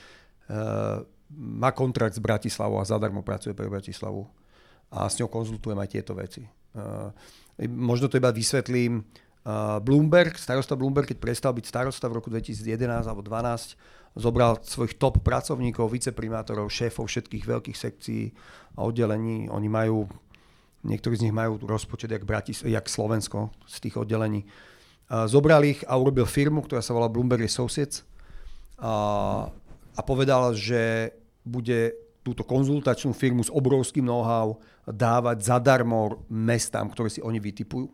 Uh, 0.47 1.03
má 1.35 1.75
kontrakt 1.75 2.15
s 2.15 2.23
Bratislavou 2.23 2.79
a 2.79 2.87
zadarmo 2.87 3.27
pracuje 3.27 3.59
pre 3.59 3.67
Bratislavu. 3.67 4.23
A 4.95 5.11
s 5.11 5.19
ňou 5.19 5.27
konzultujem 5.27 5.75
aj 5.75 5.91
tieto 5.91 6.15
veci. 6.15 6.47
Uh, 6.79 7.11
možno 7.67 8.07
to 8.07 8.23
iba 8.23 8.31
vysvetlím. 8.31 9.03
Uh, 9.43 9.83
Bloomberg, 9.83 10.39
starosta 10.39 10.79
Bloomberg, 10.79 11.11
keď 11.11 11.19
prestal 11.19 11.53
byť 11.53 11.67
starosta 11.67 12.07
v 12.07 12.17
roku 12.23 12.31
2011 12.31 13.11
alebo 13.11 13.21
2012, 13.27 13.77
zobral 14.15 14.62
svojich 14.62 14.95
top 14.95 15.27
pracovníkov, 15.27 15.91
viceprimátorov, 15.91 16.71
šéfov 16.71 17.11
všetkých 17.11 17.45
veľkých 17.45 17.77
sekcií 17.77 18.31
a 18.79 18.87
oddelení. 18.87 19.51
Oni 19.51 19.67
majú 19.67 20.07
Niektorí 20.85 21.16
z 21.16 21.24
nich 21.28 21.35
majú 21.35 21.57
rozpočet 21.64 22.12
jak, 22.12 22.28
Bratis, 22.28 22.61
jak 22.61 22.85
Slovensko 22.87 23.49
z 23.64 23.76
tých 23.89 23.97
oddelení. 23.97 24.45
Zobral 25.09 25.64
ich 25.64 25.80
a 25.89 25.97
urobil 25.97 26.28
firmu, 26.28 26.61
ktorá 26.64 26.85
sa 26.85 26.93
volá 26.93 27.09
Bloomberg 27.09 27.45
Associates 27.49 28.05
a, 28.80 29.49
a 29.97 30.01
povedal, 30.05 30.53
že 30.53 31.12
bude 31.45 31.93
túto 32.24 32.41
konzultačnú 32.41 33.12
firmu 33.12 33.45
s 33.45 33.53
obrovským 33.53 34.05
know-how 34.05 34.57
dávať 34.89 35.45
zadarmo 35.45 36.24
mestám, 36.32 36.89
ktoré 36.89 37.12
si 37.12 37.20
oni 37.20 37.37
vytipujú. 37.37 37.89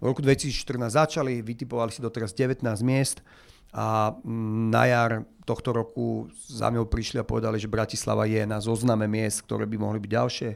V 0.00 0.04
roku 0.04 0.20
2014 0.20 0.96
začali, 0.96 1.44
vytipovali 1.44 1.92
si 1.92 2.00
doteraz 2.04 2.32
19 2.32 2.64
miest 2.84 3.24
a 3.72 4.16
na 4.68 4.84
jar 4.88 5.10
tohto 5.44 5.72
roku 5.72 6.28
za 6.32 6.68
mňou 6.68 6.88
prišli 6.88 7.20
a 7.20 7.28
povedali, 7.28 7.56
že 7.60 7.72
Bratislava 7.72 8.28
je 8.28 8.44
na 8.44 8.60
zozname 8.60 9.08
miest, 9.08 9.44
ktoré 9.44 9.64
by 9.64 9.76
mohli 9.80 9.98
byť 10.00 10.10
ďalšie 10.12 10.50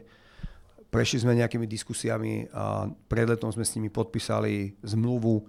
Prešli 0.95 1.27
sme 1.27 1.35
nejakými 1.35 1.67
diskusiami 1.67 2.47
a 2.55 2.87
pred 2.87 3.27
letom 3.27 3.51
sme 3.51 3.67
s 3.67 3.75
nimi 3.75 3.91
podpísali 3.91 4.79
zmluvu 4.79 5.43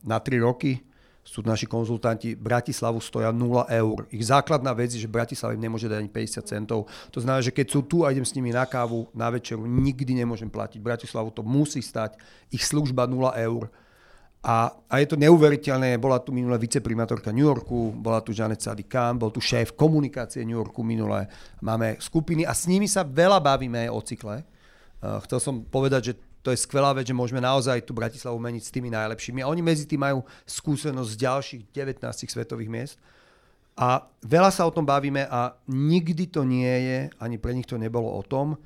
na 0.00 0.16
3 0.16 0.40
roky. 0.40 0.80
Sú 1.24 1.44
naši 1.44 1.64
konzultanti, 1.64 2.36
Bratislavu 2.36 3.00
stoja 3.04 3.32
0 3.32 3.68
eur. 3.68 4.08
Ich 4.12 4.28
základná 4.28 4.72
vec 4.72 4.92
je, 4.92 5.00
že 5.00 5.08
Bratislava 5.08 5.56
im 5.56 5.64
nemôže 5.64 5.88
dať 5.88 6.04
ani 6.04 6.12
50 6.12 6.40
centov. 6.44 6.88
To 7.12 7.20
znamená, 7.20 7.40
že 7.40 7.52
keď 7.52 7.66
sú 7.68 7.80
tu 7.84 8.04
a 8.04 8.12
idem 8.12 8.24
s 8.24 8.36
nimi 8.36 8.52
na 8.52 8.64
kávu, 8.64 9.08
na 9.12 9.28
večeru, 9.32 9.64
nikdy 9.64 10.20
nemôžem 10.20 10.48
platiť. 10.52 10.80
Bratislavu 10.80 11.32
to 11.32 11.40
musí 11.40 11.80
stať. 11.84 12.20
Ich 12.52 12.64
služba 12.64 13.08
0 13.08 13.28
eur 13.40 13.72
a, 14.44 14.76
a 14.92 14.94
je 15.00 15.08
to 15.08 15.16
neuveriteľné, 15.16 15.96
bola 15.96 16.20
tu 16.20 16.28
minulé 16.28 16.60
viceprimátorka 16.60 17.32
New 17.32 17.48
Yorku, 17.48 17.96
bola 17.96 18.20
tu 18.20 18.36
Janet 18.36 18.60
Sadi 18.60 18.84
Khan, 18.84 19.16
bol 19.16 19.32
tu 19.32 19.40
šéf 19.40 19.72
komunikácie 19.72 20.44
New 20.44 20.60
Yorku 20.60 20.84
minulé. 20.84 21.24
Máme 21.64 21.96
skupiny 21.96 22.44
a 22.44 22.52
s 22.52 22.68
nimi 22.68 22.84
sa 22.84 23.08
veľa 23.08 23.40
bavíme 23.40 23.88
o 23.88 24.04
cykle. 24.04 24.44
Uh, 25.00 25.16
chcel 25.24 25.40
som 25.40 25.64
povedať, 25.64 26.12
že 26.12 26.14
to 26.44 26.52
je 26.52 26.60
skvelá 26.60 26.92
vec, 26.92 27.08
že 27.08 27.16
môžeme 27.16 27.40
naozaj 27.40 27.88
tú 27.88 27.96
Bratislavu 27.96 28.36
meniť 28.36 28.62
s 28.68 28.74
tými 28.74 28.92
najlepšími. 28.92 29.40
A 29.40 29.48
oni 29.48 29.64
medzi 29.64 29.88
tým 29.88 30.04
majú 30.04 30.20
skúsenosť 30.44 31.08
z 31.08 31.20
ďalších 31.24 31.62
19 31.72 32.04
svetových 32.04 32.68
miest. 32.68 32.94
A 33.80 34.04
veľa 34.20 34.52
sa 34.52 34.68
o 34.68 34.74
tom 34.76 34.84
bavíme 34.84 35.24
a 35.24 35.56
nikdy 35.72 36.28
to 36.28 36.44
nie 36.44 36.68
je, 36.68 36.98
ani 37.16 37.40
pre 37.40 37.56
nich 37.56 37.64
to 37.64 37.80
nebolo 37.80 38.12
o 38.12 38.20
tom, 38.20 38.60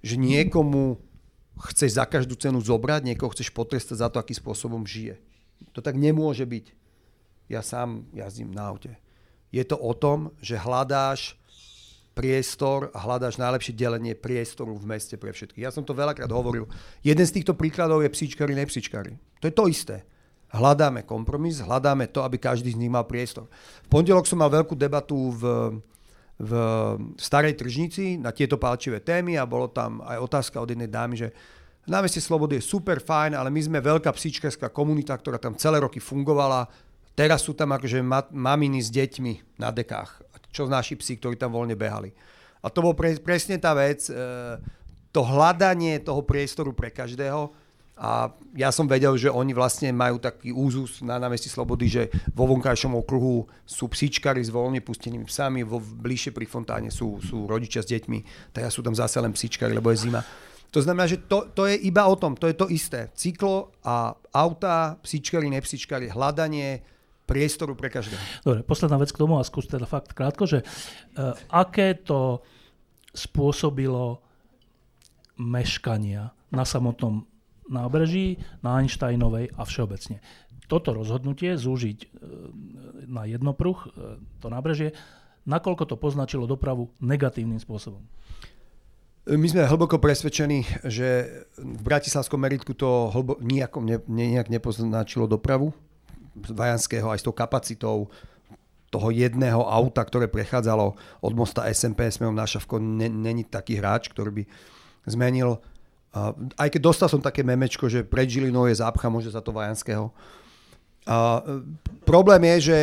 že 0.00 0.16
niekomu 0.16 0.96
chceš 1.56 1.96
za 1.96 2.04
každú 2.04 2.36
cenu 2.36 2.60
zobrať, 2.60 3.08
niekoho 3.08 3.32
chceš 3.32 3.48
potrestať 3.52 4.04
za 4.04 4.08
to, 4.12 4.20
akým 4.20 4.36
spôsobom 4.36 4.84
žije. 4.84 5.16
To 5.72 5.80
tak 5.80 5.96
nemôže 5.96 6.44
byť. 6.44 6.72
Ja 7.48 7.64
sám 7.64 8.04
jazdím 8.12 8.52
na 8.52 8.68
aute. 8.68 8.98
Je 9.54 9.62
to 9.62 9.78
o 9.78 9.92
tom, 9.96 10.34
že 10.42 10.58
hľadáš 10.58 11.38
priestor 12.16 12.88
a 12.96 12.98
hľadáš 13.04 13.36
najlepšie 13.36 13.76
delenie 13.76 14.16
priestoru 14.16 14.72
v 14.72 14.88
meste 14.88 15.20
pre 15.20 15.36
všetkých. 15.36 15.68
Ja 15.68 15.72
som 15.72 15.84
to 15.84 15.92
veľakrát 15.92 16.32
hovoril. 16.32 16.64
Jeden 17.04 17.24
z 17.28 17.40
týchto 17.40 17.52
príkladov 17.52 18.00
je 18.00 18.08
psíčkari, 18.08 18.56
nepsíčkari. 18.56 19.20
To 19.40 19.48
je 19.48 19.54
to 19.54 19.68
isté. 19.68 19.96
Hľadáme 20.48 21.04
kompromis, 21.04 21.60
hľadáme 21.60 22.08
to, 22.08 22.24
aby 22.24 22.40
každý 22.40 22.72
z 22.72 22.80
nich 22.80 22.88
mal 22.88 23.04
priestor. 23.04 23.44
V 23.84 23.88
pondelok 23.92 24.24
som 24.24 24.40
mal 24.40 24.48
veľkú 24.48 24.72
debatu 24.72 25.34
v, 25.36 25.42
v 26.36 26.52
Starej 27.16 27.56
tržnici 27.56 28.20
na 28.20 28.28
tieto 28.28 28.60
palčivé 28.60 29.00
témy 29.00 29.40
a 29.40 29.48
bolo 29.48 29.72
tam 29.72 30.04
aj 30.04 30.20
otázka 30.20 30.60
od 30.60 30.68
jednej 30.68 30.92
dámy, 30.92 31.16
že 31.16 31.28
námestie 31.88 32.20
Slobody 32.20 32.60
je 32.60 32.68
super 32.68 33.00
fajn, 33.00 33.32
ale 33.32 33.48
my 33.48 33.60
sme 33.60 33.78
veľká 33.80 34.12
psíčkarská 34.12 34.68
komunita, 34.68 35.16
ktorá 35.16 35.40
tam 35.40 35.56
celé 35.56 35.80
roky 35.80 35.96
fungovala. 35.96 36.68
Teraz 37.16 37.48
sú 37.48 37.56
tam 37.56 37.72
akože 37.72 38.04
maminy 38.36 38.84
s 38.84 38.92
deťmi 38.92 39.64
na 39.64 39.72
dekách 39.72 40.26
čo 40.56 40.64
naši 40.64 40.96
psi, 40.96 41.20
ktorí 41.20 41.36
tam 41.36 41.52
voľne 41.52 41.76
behali. 41.76 42.08
A 42.64 42.72
to 42.72 42.80
bol 42.80 42.96
pre, 42.96 43.12
presne 43.20 43.60
tá 43.60 43.76
vec, 43.76 44.08
e, 44.08 44.16
to 45.12 45.20
hľadanie 45.20 46.00
toho 46.00 46.24
priestoru 46.24 46.72
pre 46.72 46.88
každého. 46.88 47.52
A 47.96 48.28
ja 48.52 48.68
som 48.68 48.84
vedel, 48.84 49.16
že 49.16 49.32
oni 49.32 49.56
vlastne 49.56 49.88
majú 49.88 50.20
taký 50.20 50.52
úzus 50.52 51.00
na 51.00 51.16
námestí 51.16 51.48
Slobody, 51.48 51.88
že 51.88 52.02
vo 52.36 52.44
vonkajšom 52.44 52.92
okruhu 52.92 53.48
sú 53.64 53.88
psíčkari 53.88 54.44
s 54.44 54.52
voľne 54.52 54.84
pustenými 54.84 55.24
psami, 55.24 55.64
vo 55.64 55.80
bližšie 55.80 56.36
pri 56.36 56.44
fontáne 56.44 56.92
sú, 56.92 57.24
sú 57.24 57.48
rodičia 57.48 57.80
s 57.80 57.88
deťmi, 57.88 58.52
teraz 58.52 58.76
sú 58.76 58.84
tam 58.84 58.92
zase 58.92 59.16
len 59.16 59.32
psíčkari, 59.32 59.72
lebo 59.72 59.88
je 59.96 60.04
zima. 60.04 60.20
To 60.76 60.84
znamená, 60.84 61.08
že 61.08 61.24
to, 61.24 61.48
to 61.56 61.64
je 61.64 61.80
iba 61.88 62.04
o 62.04 62.20
tom, 62.20 62.36
to 62.36 62.44
je 62.44 62.56
to 62.58 62.68
isté. 62.68 63.08
Cyklo 63.16 63.72
a 63.80 64.12
auta, 64.12 65.00
psíčkari, 65.00 65.48
nepsíčkari, 65.48 66.12
hľadanie, 66.12 66.84
priestoru 67.24 67.72
pre 67.72 67.88
každého. 67.88 68.20
Dobre, 68.44 68.60
posledná 68.60 69.00
vec 69.00 69.08
k 69.08 69.24
tomu 69.24 69.40
a 69.40 69.42
skús 69.42 69.66
teda 69.66 69.88
fakt 69.88 70.12
krátko, 70.12 70.44
že 70.44 70.62
uh, 70.62 71.32
aké 71.48 71.96
to 72.04 72.44
spôsobilo 73.16 74.20
meškania 75.40 76.36
na 76.52 76.64
samotnom 76.68 77.24
nábreží, 77.70 78.40
na 78.62 78.82
Einsteinovej 78.82 79.54
a 79.54 79.62
všeobecne. 79.66 80.22
Toto 80.66 80.94
rozhodnutie 80.94 81.54
zúžiť 81.54 81.98
uh, 82.02 82.08
na 83.06 83.26
jednopruh 83.26 83.78
uh, 83.86 84.18
to 84.42 84.46
nábrežie, 84.50 84.94
nakoľko 85.46 85.84
to 85.86 85.96
poznačilo 85.96 86.44
dopravu 86.50 86.90
negatívnym 86.98 87.62
spôsobom? 87.62 88.02
My 89.26 89.46
sme 89.50 89.66
hlboko 89.66 89.98
presvedčení, 89.98 90.86
že 90.86 91.26
v 91.58 91.80
Bratislavskom 91.82 92.38
meritku 92.38 92.78
to 92.78 93.10
hlbo, 93.10 93.42
nijako, 93.42 93.82
ne, 93.82 93.98
nijak 94.06 94.46
nepoznačilo 94.46 95.26
dopravu. 95.26 95.74
Vajanského 96.38 97.10
aj 97.10 97.18
s 97.18 97.26
tou 97.26 97.34
kapacitou 97.34 98.06
toho 98.94 99.08
jedného 99.10 99.66
auta, 99.66 100.06
ktoré 100.06 100.30
prechádzalo 100.30 100.94
od 101.26 101.32
mosta 101.34 101.66
SMP 101.74 102.06
smerom 102.06 102.38
na 102.38 102.46
Šavko, 102.46 102.78
není 102.78 103.42
taký 103.42 103.82
hráč, 103.82 104.14
ktorý 104.14 104.30
by 104.30 104.42
zmenil. 105.10 105.58
Aj 106.56 106.68
keď 106.72 106.80
dostal 106.80 107.08
som 107.12 107.20
také 107.20 107.44
memečko, 107.44 107.92
že 107.92 108.00
pred 108.00 108.24
Žilinou 108.24 108.64
je 108.70 108.80
zápcha, 108.80 109.12
môže 109.12 109.28
za 109.28 109.44
to 109.44 109.52
Vajanského. 109.52 110.08
A 111.04 111.44
problém 112.08 112.42
je, 112.56 112.72
že 112.72 112.78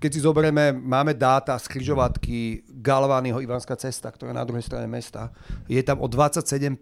keď 0.00 0.10
si 0.16 0.24
zoberieme, 0.24 0.72
máme 0.72 1.12
dáta 1.12 1.52
z 1.60 1.68
križovatky 1.68 2.64
Galványho 2.80 3.44
Ivanská 3.44 3.76
cesta, 3.76 4.08
ktorá 4.08 4.32
je 4.32 4.40
na 4.40 4.48
druhej 4.48 4.64
strane 4.64 4.88
mesta. 4.88 5.28
Je 5.68 5.78
tam 5.84 6.00
o 6.00 6.08
27% 6.08 6.72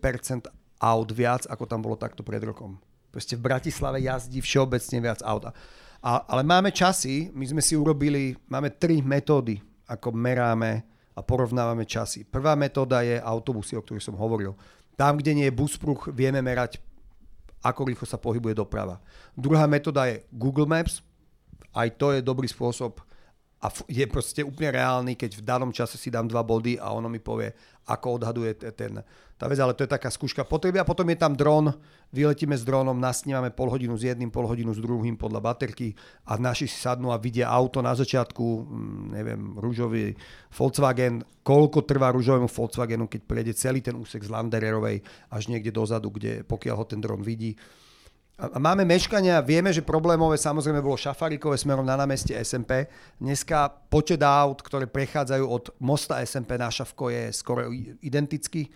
aut 0.78 1.10
viac, 1.10 1.42
ako 1.50 1.66
tam 1.66 1.82
bolo 1.82 1.98
takto 1.98 2.22
pred 2.22 2.38
rokom. 2.46 2.78
Proste 3.10 3.34
v 3.34 3.50
Bratislave 3.50 3.98
jazdí 4.06 4.38
všeobecne 4.38 4.98
viac 5.02 5.20
auta. 5.26 5.50
A, 5.98 6.22
ale 6.30 6.46
máme 6.46 6.70
časy, 6.70 7.34
my 7.34 7.42
sme 7.42 7.58
si 7.58 7.74
urobili, 7.74 8.38
máme 8.46 8.70
tri 8.78 9.02
metódy, 9.02 9.58
ako 9.90 10.14
meráme 10.14 10.86
a 11.18 11.20
porovnávame 11.20 11.82
časy. 11.82 12.22
Prvá 12.22 12.54
metóda 12.54 13.02
je 13.02 13.18
autobusy, 13.18 13.74
o 13.74 13.82
ktorých 13.82 14.06
som 14.06 14.14
hovoril. 14.14 14.54
Tam, 14.98 15.14
kde 15.14 15.30
nie 15.38 15.46
je 15.46 15.54
buspruch, 15.54 16.10
vieme 16.10 16.42
merať, 16.42 16.82
ako 17.62 17.86
rýchlo 17.86 18.06
sa 18.06 18.18
pohybuje 18.18 18.58
doprava. 18.58 18.98
Druhá 19.38 19.70
metóda 19.70 20.10
je 20.10 20.26
Google 20.34 20.66
Maps, 20.66 21.06
aj 21.70 21.94
to 21.94 22.18
je 22.18 22.20
dobrý 22.20 22.50
spôsob 22.50 22.98
a 23.62 23.70
je 23.86 24.02
proste 24.10 24.42
úplne 24.42 24.74
reálny, 24.74 25.14
keď 25.14 25.38
v 25.38 25.46
danom 25.46 25.70
čase 25.70 25.98
si 25.98 26.10
dám 26.10 26.26
dva 26.26 26.42
body 26.42 26.78
a 26.82 26.90
ono 26.90 27.06
mi 27.06 27.22
povie, 27.22 27.54
ako 27.88 28.20
odhaduje 28.20 28.52
ten, 28.76 29.00
tá 29.40 29.48
vec, 29.48 29.56
ale 29.56 29.72
to 29.72 29.88
je 29.88 29.90
taká 29.90 30.12
skúška 30.12 30.44
potreby. 30.44 30.76
A 30.76 30.84
potom 30.84 31.08
je 31.08 31.16
tam 31.16 31.32
dron, 31.32 31.72
vyletíme 32.12 32.52
s 32.52 32.68
dronom, 32.68 33.00
nasnímame 33.00 33.48
pol 33.48 33.72
hodinu 33.72 33.96
s 33.96 34.04
jedným, 34.04 34.28
pol 34.28 34.44
hodinu 34.44 34.76
s 34.76 34.80
druhým 34.84 35.16
podľa 35.16 35.40
baterky 35.40 35.96
a 36.28 36.36
naši 36.36 36.68
si 36.68 36.76
sadnú 36.76 37.08
a 37.08 37.16
vidia 37.16 37.48
auto 37.48 37.80
na 37.80 37.96
začiatku, 37.96 38.44
mm, 38.44 39.04
neviem, 39.16 39.40
rúžový 39.56 40.12
Volkswagen, 40.52 41.24
koľko 41.40 41.88
trvá 41.88 42.12
rúžovému 42.12 42.52
Volkswagenu, 42.52 43.08
keď 43.08 43.20
prejde 43.24 43.52
celý 43.56 43.80
ten 43.80 43.96
úsek 43.96 44.20
z 44.20 44.28
Landererovej 44.28 45.00
až 45.32 45.42
niekde 45.48 45.72
dozadu, 45.72 46.12
kde 46.12 46.44
pokiaľ 46.44 46.74
ho 46.76 46.84
ten 46.84 47.00
dron 47.00 47.24
vidí, 47.24 47.56
máme 48.38 48.86
meškania, 48.86 49.42
vieme, 49.42 49.74
že 49.74 49.82
problémové 49.82 50.38
samozrejme 50.38 50.78
bolo 50.78 50.94
šafarikové 50.94 51.58
smerom 51.58 51.82
na 51.82 51.98
námestie 51.98 52.38
SMP. 52.38 52.86
Dneska 53.18 53.66
počet 53.90 54.22
aut, 54.22 54.62
ktoré 54.62 54.86
prechádzajú 54.86 55.44
od 55.44 55.64
mosta 55.82 56.22
SMP 56.22 56.54
na 56.54 56.70
Šavko 56.70 57.10
je 57.10 57.34
skoro 57.34 57.66
identický. 57.98 58.70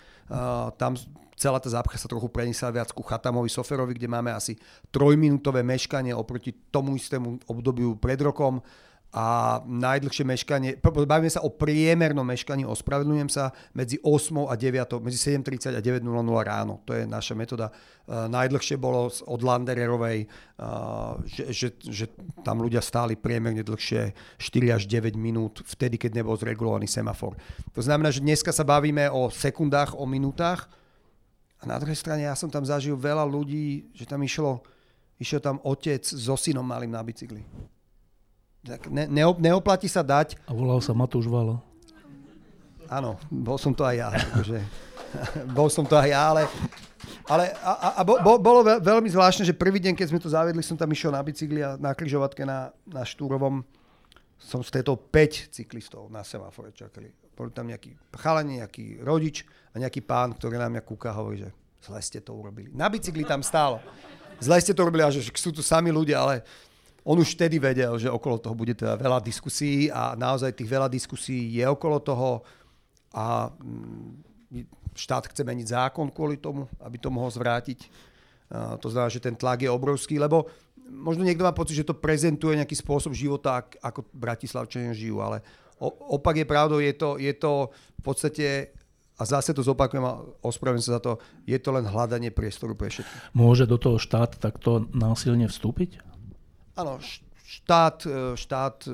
Tam 0.75 0.99
celá 1.39 1.63
tá 1.63 1.71
zápcha 1.71 1.95
sa 1.95 2.11
trochu 2.11 2.27
preniesla 2.27 2.75
viac 2.75 2.91
ku 2.91 3.07
Chatamovi 3.07 3.47
Soferovi, 3.47 3.95
kde 3.95 4.11
máme 4.11 4.35
asi 4.35 4.59
trojminútové 4.91 5.63
meškanie 5.63 6.11
oproti 6.11 6.51
tomu 6.75 6.99
istému 6.99 7.47
obdobiu 7.47 7.95
pred 7.95 8.19
rokom 8.19 8.59
a 9.13 9.61
najdlhšie 9.69 10.25
meškanie, 10.25 10.81
bavíme 10.81 11.29
sa 11.29 11.45
o 11.45 11.53
priemernom 11.53 12.25
meškaní, 12.25 12.65
ospravedlňujem 12.65 13.29
sa, 13.29 13.53
medzi 13.77 14.01
8 14.01 14.49
a 14.49 14.57
9, 14.57 15.05
medzi 15.05 15.21
7.30 15.37 15.77
a 15.77 15.81
9.00 15.85 16.01
ráno. 16.41 16.81
To 16.89 16.97
je 16.97 17.05
naša 17.05 17.37
metóda. 17.37 17.69
Uh, 18.09 18.25
najdlhšie 18.33 18.81
bolo 18.81 19.13
od 19.13 19.41
Landererovej, 19.45 20.25
uh, 20.25 21.21
že, 21.29 21.45
že, 21.53 21.69
že 21.85 22.05
tam 22.41 22.65
ľudia 22.65 22.81
stáli 22.81 23.13
priemerne 23.21 23.61
dlhšie 23.61 24.17
4 24.41 24.81
až 24.81 24.89
9 24.89 25.13
minút, 25.21 25.61
vtedy, 25.69 26.01
keď 26.01 26.25
nebol 26.25 26.33
zregulovaný 26.41 26.89
semafor. 26.89 27.37
To 27.77 27.85
znamená, 27.85 28.09
že 28.09 28.25
dneska 28.25 28.49
sa 28.49 28.65
bavíme 28.65 29.13
o 29.13 29.29
sekundách, 29.29 29.93
o 29.93 30.09
minútach 30.09 30.73
a 31.61 31.69
na 31.69 31.77
druhej 31.77 32.01
strane 32.01 32.25
ja 32.25 32.33
som 32.33 32.49
tam 32.49 32.65
zažil 32.65 32.97
veľa 32.97 33.29
ľudí, 33.29 33.93
že 33.93 34.09
tam 34.09 34.25
išlo, 34.25 34.65
išiel 35.21 35.45
tam 35.45 35.61
otec 35.69 36.01
so 36.01 36.33
synom 36.33 36.65
malým 36.65 36.97
na 36.97 37.05
bicykli 37.05 37.45
tak 38.63 38.87
ne, 38.87 39.11
neop, 39.11 39.43
neoplatí 39.43 39.91
sa 39.91 40.07
dať. 40.07 40.39
A 40.47 40.55
volal 40.55 40.79
sa 40.79 40.95
Matúš 40.95 41.27
Valo. 41.27 41.59
Áno, 42.87 43.19
bol 43.27 43.59
som 43.59 43.75
to 43.75 43.83
aj 43.83 43.97
ja. 43.99 44.09
Akože, 44.15 44.59
bol 45.59 45.67
som 45.67 45.83
to 45.83 45.99
aj 45.99 46.09
ja, 46.13 46.23
ale, 46.31 46.43
ale 47.27 47.45
a, 47.59 47.73
a, 47.73 47.89
a 47.99 48.03
bo, 48.07 48.39
bolo 48.39 48.61
veľmi 48.63 49.09
zvláštne, 49.11 49.49
že 49.49 49.57
prvý 49.57 49.83
deň, 49.83 49.97
keď 49.97 50.07
sme 50.13 50.23
to 50.23 50.31
zavedli, 50.31 50.63
som 50.63 50.77
tam 50.79 50.93
išiel 50.93 51.11
na 51.11 51.25
bicykli 51.25 51.65
a 51.65 51.75
na 51.81 51.97
križovatke 51.97 52.45
na, 52.47 52.71
na 52.87 53.03
Štúrovom 53.03 53.65
som 54.43 54.61
stretol 54.61 54.99
5 54.99 55.55
cyklistov 55.55 56.11
na 56.11 56.27
semafore 56.27 56.75
čakali. 56.75 57.11
Boli 57.33 57.55
tam 57.55 57.71
nejaký 57.71 57.95
chalani, 58.19 58.61
nejaký 58.61 59.01
rodič 59.01 59.47
a 59.73 59.81
nejaký 59.81 60.03
pán, 60.03 60.35
ktorý 60.35 60.59
na 60.59 60.69
mňa 60.69 60.83
kúka 60.83 61.15
a 61.15 61.19
hovorí, 61.19 61.47
že 61.47 61.51
zle 61.83 61.99
ste 62.03 62.19
to 62.21 62.35
urobili. 62.35 62.69
Na 62.75 62.91
bicykli 62.91 63.23
tam 63.25 63.41
stálo. 63.41 63.79
Zle 64.43 64.59
ste 64.59 64.75
to 64.75 64.83
urobili 64.83 65.07
a 65.07 65.15
že 65.15 65.23
sú 65.33 65.55
tu 65.55 65.63
sami 65.63 65.95
ľudia, 65.95 66.19
ale 66.19 66.43
on 67.03 67.19
už 67.19 67.35
vtedy 67.35 67.59
vedel, 67.59 67.99
že 67.99 68.07
okolo 68.07 68.39
toho 68.39 68.55
bude 68.55 68.79
teda 68.79 68.95
veľa 68.95 69.19
diskusí 69.19 69.91
a 69.91 70.15
naozaj 70.15 70.55
tých 70.55 70.71
veľa 70.71 70.87
diskusí 70.87 71.51
je 71.59 71.65
okolo 71.67 71.99
toho 71.99 72.47
a 73.13 73.51
mm, 73.51 74.33
štát 74.95 75.29
chce 75.29 75.43
meniť 75.43 75.67
zákon 75.73 76.13
kvôli 76.13 76.39
tomu, 76.39 76.69
aby 76.85 76.97
to 77.01 77.09
mohol 77.09 77.33
zvrátiť. 77.33 77.89
To 78.53 78.87
znamená, 78.93 79.09
že 79.09 79.25
ten 79.25 79.33
tlak 79.33 79.65
je 79.65 79.73
obrovský, 79.73 80.21
lebo 80.21 80.45
možno 80.93 81.25
niekto 81.25 81.49
má 81.49 81.57
pocit, 81.57 81.81
že 81.81 81.89
to 81.89 81.97
prezentuje 81.97 82.61
nejaký 82.61 82.77
spôsob 82.77 83.17
života, 83.17 83.65
ako 83.81 84.05
Bratislavčania 84.13 84.93
žijú, 84.93 85.25
ale 85.25 85.41
opak 85.81 86.45
je 86.45 86.47
pravdou, 86.47 86.79
je 86.79 86.93
to, 86.93 87.17
je 87.17 87.33
to 87.33 87.73
v 87.73 88.03
podstate 88.05 88.47
a 89.17 89.23
zase 89.25 89.57
to 89.57 89.65
zopakujem 89.65 90.05
a 90.05 90.21
ospravedlňujem 90.45 90.85
sa 90.85 90.97
za 90.99 91.03
to, 91.03 91.13
je 91.49 91.57
to 91.57 91.71
len 91.73 91.89
hľadanie 91.89 92.29
priestoru 92.29 92.77
pre 92.77 92.93
všetkých. 92.93 93.33
Môže 93.33 93.65
do 93.65 93.81
toho 93.81 93.97
štát 93.97 94.37
takto 94.37 94.85
násilne 94.93 95.49
vstúpiť? 95.49 96.12
Áno, 96.73 96.97
štát, 97.53 97.99
e, 98.09 98.33
štát 98.33 98.89
e, 98.89 98.93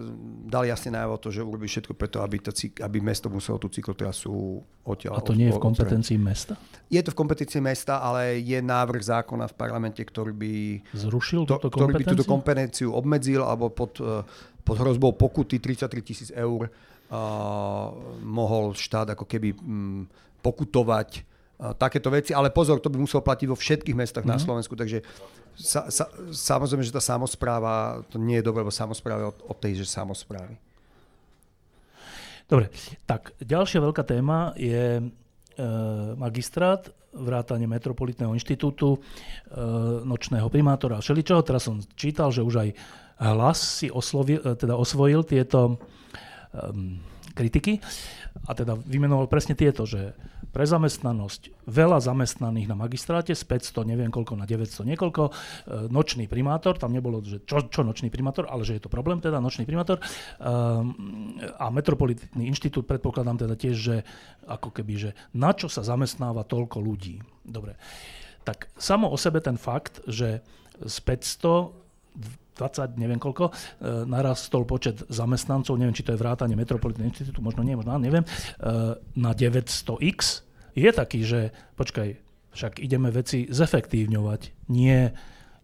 dal 0.50 0.66
jasne 0.66 0.98
najavo 0.98 1.16
to, 1.22 1.28
že 1.30 1.46
urobí 1.46 1.70
všetko 1.70 1.94
preto, 1.94 2.18
aby, 2.26 2.42
to, 2.42 2.50
aby 2.82 2.98
mesto 2.98 3.30
muselo 3.30 3.62
tú 3.62 3.70
cyklotrasu 3.70 4.58
odtiaľ. 4.82 5.18
A 5.18 5.22
to 5.22 5.38
nie 5.38 5.46
je 5.46 5.54
v 5.54 5.62
kompetencii 5.62 6.18
mesta? 6.18 6.58
Je 6.90 6.98
to 6.98 7.14
v 7.14 7.18
kompetencii 7.22 7.62
mesta, 7.62 8.02
ale 8.02 8.42
je 8.42 8.58
návrh 8.58 8.98
zákona 8.98 9.46
v 9.46 9.54
parlamente, 9.54 10.02
ktorý 10.02 10.34
by, 10.34 10.54
Zrušil 10.90 11.46
to, 11.46 11.62
ktorý 11.62 12.02
by 12.02 12.04
túto 12.18 12.26
kompetenciu 12.26 12.90
obmedzil 12.90 13.46
alebo 13.46 13.70
pod, 13.70 14.02
e, 14.02 14.26
pod 14.66 14.76
hrozbou 14.76 15.14
pokuty 15.14 15.62
33 15.62 16.02
tisíc 16.02 16.30
eur 16.34 16.68
uh, 17.08 17.88
mohol 18.20 18.76
štát 18.76 19.16
ako 19.16 19.24
keby 19.24 19.56
um, 19.56 20.04
pokutovať 20.44 21.24
takéto 21.76 22.08
veci. 22.08 22.30
Ale 22.30 22.54
pozor, 22.54 22.78
to 22.78 22.90
by 22.90 22.98
muselo 23.02 23.22
platiť 23.22 23.46
vo 23.50 23.58
všetkých 23.58 23.98
mestách 23.98 24.24
mm-hmm. 24.24 24.38
na 24.38 24.42
mhm. 24.42 24.46
Slovensku, 24.46 24.74
takže 24.78 25.02
sa, 25.58 25.90
sa, 25.90 26.06
samozrejme, 26.30 26.86
že 26.86 26.94
tá 26.94 27.02
samozpráva, 27.02 28.06
to 28.14 28.16
nie 28.22 28.38
je 28.38 28.46
dobré, 28.46 28.62
lebo 28.62 28.70
samozpráva 28.70 29.34
od, 29.34 29.38
od 29.42 29.58
tej, 29.58 29.82
že 29.82 29.90
samozprávy. 29.90 30.54
Dobre, 32.48 32.72
tak 33.04 33.36
ďalšia 33.44 33.84
veľká 33.84 34.08
téma 34.08 34.56
je 34.56 34.96
e, 34.96 35.04
magistrát, 36.16 36.88
vrátanie 37.12 37.68
Metropolitného 37.68 38.32
inštitútu, 38.32 38.96
e, 38.96 38.98
nočného 40.06 40.48
primátora 40.48 40.96
a 40.96 41.04
všeličoho. 41.04 41.44
Teraz 41.44 41.68
som 41.68 41.82
čítal, 41.92 42.32
že 42.32 42.40
už 42.40 42.54
aj 42.64 42.68
hlas 43.20 43.58
si 43.82 43.92
oslovil, 43.92 44.40
e, 44.40 44.56
teda 44.56 44.80
osvojil 44.80 45.28
tieto 45.28 45.76
e, 45.76 45.76
kritiky 47.38 47.78
a 48.46 48.50
teda 48.58 48.74
vymenoval 48.74 49.30
presne 49.30 49.54
tieto, 49.54 49.86
že 49.86 50.18
pre 50.48 50.64
zamestnanosť, 50.64 51.68
veľa 51.70 52.00
zamestnaných 52.00 52.66
na 52.66 52.76
magistráte, 52.78 53.36
z 53.36 53.44
500, 53.46 53.84
neviem 53.84 54.10
koľko, 54.10 54.34
na 54.34 54.48
900 54.48 54.90
niekoľko, 54.90 55.22
e, 55.28 55.32
nočný 55.92 56.26
primátor, 56.26 56.80
tam 56.80 56.90
nebolo, 56.90 57.22
že 57.22 57.44
čo, 57.44 57.68
čo 57.68 57.84
nočný 57.84 58.08
primátor, 58.10 58.48
ale 58.50 58.64
že 58.64 58.80
je 58.80 58.82
to 58.82 58.90
problém, 58.90 59.20
teda 59.22 59.38
nočný 59.38 59.68
primátor. 59.68 60.00
Um, 60.40 61.36
a 61.60 61.68
Metropolitný 61.68 62.48
inštitút 62.48 62.88
predpokladám 62.88 63.44
teda 63.44 63.54
tiež, 63.54 63.76
že 63.76 63.96
ako 64.48 64.72
keby, 64.72 64.94
že 64.96 65.10
na 65.36 65.52
čo 65.52 65.68
sa 65.68 65.84
zamestnáva 65.84 66.48
toľko 66.48 66.80
ľudí. 66.80 67.20
Dobre. 67.44 67.76
Tak 68.42 68.72
samo 68.80 69.12
o 69.12 69.16
sebe 69.20 69.44
ten 69.44 69.60
fakt, 69.60 70.00
že 70.08 70.40
z 70.80 70.96
500 71.04 71.86
20, 72.58 72.98
neviem 72.98 73.22
koľko, 73.22 73.48
e, 73.48 73.52
narastol 74.04 74.66
počet 74.66 75.06
zamestnancov, 75.06 75.78
neviem, 75.78 75.94
či 75.94 76.02
to 76.02 76.12
je 76.12 76.18
vrátanie 76.18 76.58
Metropolitného 76.58 77.06
inštitútu, 77.06 77.38
možno 77.38 77.62
nie, 77.62 77.78
možno 77.78 77.94
neviem, 78.02 78.26
e, 78.26 78.28
na 79.14 79.30
900x, 79.30 80.42
je 80.74 80.90
taký, 80.90 81.22
že 81.22 81.54
počkaj, 81.78 82.18
však 82.54 82.82
ideme 82.82 83.14
veci 83.14 83.46
zefektívňovať, 83.46 84.70
nie, 84.74 85.14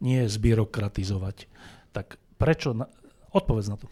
nie 0.02 0.20
zbyrokratizovať. 0.30 1.36
Tak 1.90 2.18
prečo? 2.38 2.74
Odpovedz 3.34 3.66
na 3.70 3.76
to. 3.78 3.86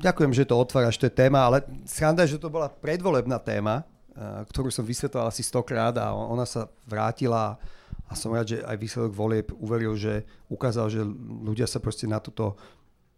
Ďakujem, 0.00 0.32
že 0.32 0.48
to 0.48 0.54
otváraš, 0.58 0.98
to 0.98 1.08
je 1.08 1.14
téma, 1.14 1.50
ale 1.50 1.66
sranda, 1.88 2.28
že 2.28 2.40
to 2.40 2.52
bola 2.52 2.68
predvolebná 2.68 3.42
téma, 3.42 3.82
eh, 3.82 4.44
ktorú 4.50 4.68
som 4.70 4.84
vysvetloval 4.84 5.30
asi 5.30 5.42
stokrát 5.42 5.94
a 5.98 6.12
ona 6.14 6.44
sa 6.44 6.68
vrátila 6.86 7.58
a 8.10 8.18
som 8.18 8.34
rád, 8.34 8.58
že 8.58 8.58
aj 8.66 8.74
výsledok 8.74 9.12
volieb 9.14 9.48
uveril, 9.54 9.94
že 9.94 10.26
ukázal, 10.50 10.90
že 10.90 11.06
ľudia 11.46 11.70
sa 11.70 11.78
proste 11.78 12.10
na 12.10 12.18
túto 12.18 12.58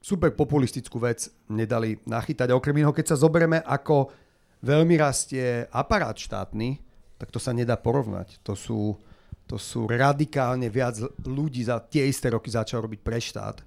super 0.05 0.37
populistickú 0.37 1.01
vec 1.01 1.33
nedali 1.49 1.97
nachytať. 2.05 2.53
A 2.53 2.59
okrem 2.59 2.77
iného, 2.77 2.93
keď 2.93 3.17
sa 3.17 3.17
zoberieme, 3.17 3.65
ako 3.65 4.13
veľmi 4.61 5.01
rastie 5.01 5.65
aparát 5.73 6.13
štátny, 6.13 6.77
tak 7.17 7.33
to 7.33 7.41
sa 7.41 7.57
nedá 7.57 7.81
porovnať. 7.81 8.45
To 8.45 8.53
sú, 8.53 9.01
to 9.49 9.57
sú 9.57 9.89
radikálne 9.89 10.69
viac 10.69 11.01
ľudí 11.25 11.65
za 11.65 11.81
tie 11.81 12.05
isté 12.13 12.29
roky 12.29 12.53
začal 12.53 12.85
robiť 12.85 13.01
pre 13.01 13.17
štát. 13.17 13.65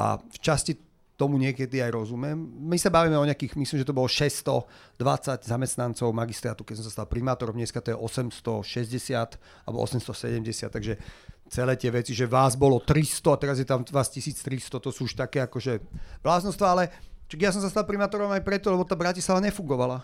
A 0.00 0.16
v 0.16 0.38
časti 0.40 0.72
tomu 1.20 1.36
niekedy 1.36 1.84
aj 1.84 1.92
rozumiem. 1.92 2.32
My 2.64 2.80
sa 2.80 2.88
bavíme 2.88 3.20
o 3.20 3.28
nejakých, 3.28 3.52
myslím, 3.60 3.84
že 3.84 3.88
to 3.88 3.92
bolo 3.92 4.08
620 4.08 5.44
zamestnancov 5.44 6.08
magistrátu, 6.16 6.64
keď 6.64 6.80
som 6.80 6.86
sa 6.88 6.92
stal 6.96 7.06
primátorom, 7.12 7.52
dneska 7.52 7.84
to 7.84 7.92
je 7.92 7.96
860 8.00 9.36
alebo 9.68 9.84
870, 9.84 10.72
takže 10.72 10.96
celé 11.52 11.76
tie 11.76 11.92
veci, 11.92 12.16
že 12.16 12.24
vás 12.24 12.56
bolo 12.56 12.80
300 12.80 13.36
a 13.36 13.36
teraz 13.36 13.56
je 13.60 13.68
tam 13.68 13.84
vás 13.92 14.08
1300, 14.08 14.80
to 14.80 14.88
sú 14.88 15.04
už 15.04 15.12
také 15.12 15.44
akože 15.44 15.84
bláznostva, 16.24 16.66
ale 16.72 16.84
ja 17.36 17.52
som 17.52 17.60
sa 17.60 17.68
stal 17.68 17.84
primátorom 17.84 18.32
aj 18.32 18.40
preto, 18.40 18.72
lebo 18.72 18.88
tá 18.88 18.96
Bratislava 18.96 19.44
nefungovala. 19.44 20.02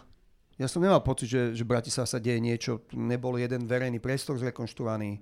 Ja 0.56 0.68
som 0.68 0.80
nemal 0.80 1.02
pocit, 1.02 1.32
že, 1.32 1.42
že 1.52 1.64
Bratislava 1.66 2.06
sa 2.06 2.22
deje 2.22 2.38
niečo. 2.38 2.86
Tu 2.86 2.96
nebol 2.96 3.36
jeden 3.36 3.66
verejný 3.66 3.98
priestor 3.98 4.38
zrekonštruovaný. 4.40 5.20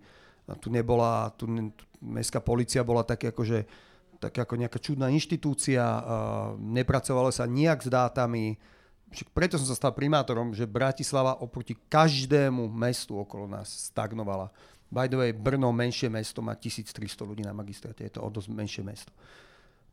Tu 0.60 0.68
nebola, 0.68 1.32
tu, 1.34 1.48
tu 1.48 1.82
mestská 2.04 2.44
policia 2.44 2.84
bola 2.84 3.02
také 3.02 3.32
akože, 3.32 3.64
tak 4.24 4.48
ako 4.48 4.56
nejaká 4.56 4.80
čudná 4.80 5.12
inštitúcia. 5.12 5.84
Nepracovalo 6.56 7.28
sa 7.28 7.44
nijak 7.44 7.84
s 7.84 7.88
dátami. 7.92 8.56
Preto 9.36 9.60
som 9.60 9.68
sa 9.68 9.76
stal 9.76 9.92
primátorom, 9.92 10.56
že 10.56 10.64
Bratislava 10.64 11.38
oproti 11.44 11.76
každému 11.76 12.66
mestu 12.72 13.20
okolo 13.20 13.44
nás 13.44 13.92
stagnovala. 13.92 14.48
By 14.88 15.10
the 15.10 15.18
way, 15.20 15.30
Brno, 15.36 15.70
menšie 15.74 16.08
mesto, 16.08 16.40
má 16.40 16.56
1300 16.56 17.26
ľudí 17.26 17.42
na 17.44 17.52
magistráte. 17.52 18.06
Je 18.06 18.14
to 18.16 18.24
o 18.24 18.28
dosť 18.30 18.48
menšie 18.50 18.82
mesto. 18.82 19.12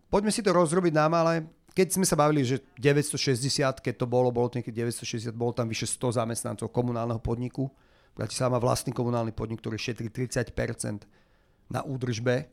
Poďme 0.07 0.31
si 0.31 0.43
to 0.43 0.55
rozrobiť 0.55 0.93
na 0.93 1.07
malé 1.07 1.43
keď 1.71 1.87
sme 1.95 2.03
sa 2.03 2.19
bavili, 2.19 2.43
že 2.43 2.59
960, 2.75 3.79
keď 3.79 3.93
to 3.95 4.03
bolo, 4.03 4.27
bolo 4.27 4.51
to 4.51 4.59
niekedy 4.59 4.83
960, 4.83 5.31
bolo 5.31 5.55
tam 5.55 5.71
vyše 5.71 5.87
100 5.87 6.19
zamestnancov 6.19 6.67
komunálneho 6.67 7.23
podniku. 7.23 7.71
Bratislava 8.11 8.59
má 8.59 8.59
vlastný 8.59 8.91
komunálny 8.91 9.31
podnik, 9.31 9.63
ktorý 9.63 9.79
šetrí 9.79 10.11
30% 10.11 10.51
na 11.71 11.79
údržbe 11.87 12.51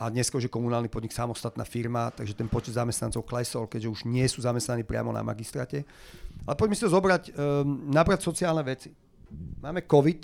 a 0.00 0.08
dnes 0.08 0.32
už 0.32 0.48
je 0.48 0.56
komunálny 0.56 0.88
podnik 0.88 1.12
samostatná 1.12 1.60
firma, 1.68 2.08
takže 2.08 2.32
ten 2.32 2.48
počet 2.48 2.72
zamestnancov 2.72 3.20
klesol, 3.28 3.68
keďže 3.68 3.92
už 3.92 4.00
nie 4.08 4.24
sú 4.24 4.40
zamestnaní 4.40 4.80
priamo 4.80 5.12
na 5.12 5.20
magistrate. 5.20 5.84
Ale 6.48 6.56
poďme 6.56 6.72
si 6.72 6.88
to 6.88 6.96
zobrať, 6.96 7.36
um, 7.36 7.84
napríklad 7.92 8.24
sociálne 8.24 8.64
veci. 8.64 8.96
Máme 9.60 9.84
COVID, 9.84 10.20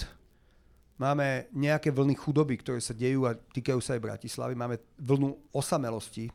máme 0.97 1.53
nejaké 1.53 1.93
vlny 1.93 2.17
chudoby, 2.17 2.57
ktoré 2.57 2.81
sa 2.81 2.97
dejú 2.97 3.29
a 3.29 3.37
týkajú 3.37 3.77
sa 3.85 4.01
aj 4.01 4.05
Bratislavy, 4.09 4.57
máme 4.57 4.81
vlnu 4.97 5.53
osamelosti, 5.53 6.33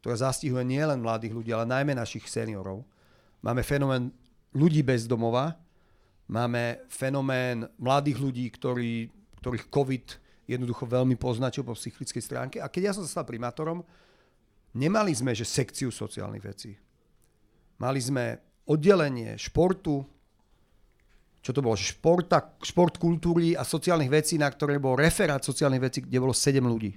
ktorá 0.00 0.16
zastihuje 0.24 0.64
nielen 0.64 1.04
mladých 1.04 1.36
ľudí, 1.36 1.52
ale 1.52 1.68
najmä 1.68 1.92
našich 1.92 2.24
seniorov. 2.24 2.88
Máme 3.44 3.60
fenomén 3.68 4.08
ľudí 4.56 4.80
bez 4.80 5.04
domova, 5.04 5.60
máme 6.24 6.88
fenomén 6.88 7.68
mladých 7.76 8.16
ľudí, 8.16 8.48
ktorí, 8.48 9.12
ktorých 9.44 9.68
COVID 9.68 10.27
jednoducho 10.48 10.88
veľmi 10.88 11.20
poznačil 11.20 11.62
po 11.62 11.76
psychickej 11.76 12.22
stránke. 12.24 12.56
A 12.58 12.72
keď 12.72 12.90
ja 12.90 12.92
som 12.96 13.04
sa 13.04 13.20
stal 13.20 13.26
primátorom, 13.28 13.84
nemali 14.72 15.12
sme, 15.12 15.36
že 15.36 15.44
sekciu 15.44 15.92
sociálnych 15.92 16.44
vecí. 16.44 16.72
Mali 17.78 18.00
sme 18.00 18.40
oddelenie 18.64 19.36
športu, 19.36 20.02
čo 21.38 21.54
to 21.54 21.62
bolo, 21.62 21.78
športa, 21.78 22.58
šport 22.64 22.98
kultúry 22.98 23.54
a 23.54 23.62
sociálnych 23.62 24.10
vecí, 24.10 24.34
na 24.40 24.50
ktoré 24.50 24.80
bol 24.82 24.98
referát 24.98 25.44
sociálnych 25.44 25.84
vecí, 25.84 25.98
kde 26.02 26.18
bolo 26.18 26.34
7 26.34 26.58
ľudí. 26.64 26.96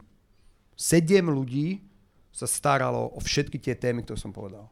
7 0.73 1.21
ľudí 1.29 1.83
sa 2.31 2.47
staralo 2.47 3.11
o 3.13 3.19
všetky 3.19 3.59
tie 3.59 3.75
témy, 3.77 4.07
ktoré 4.07 4.17
som 4.17 4.33
povedal. 4.33 4.65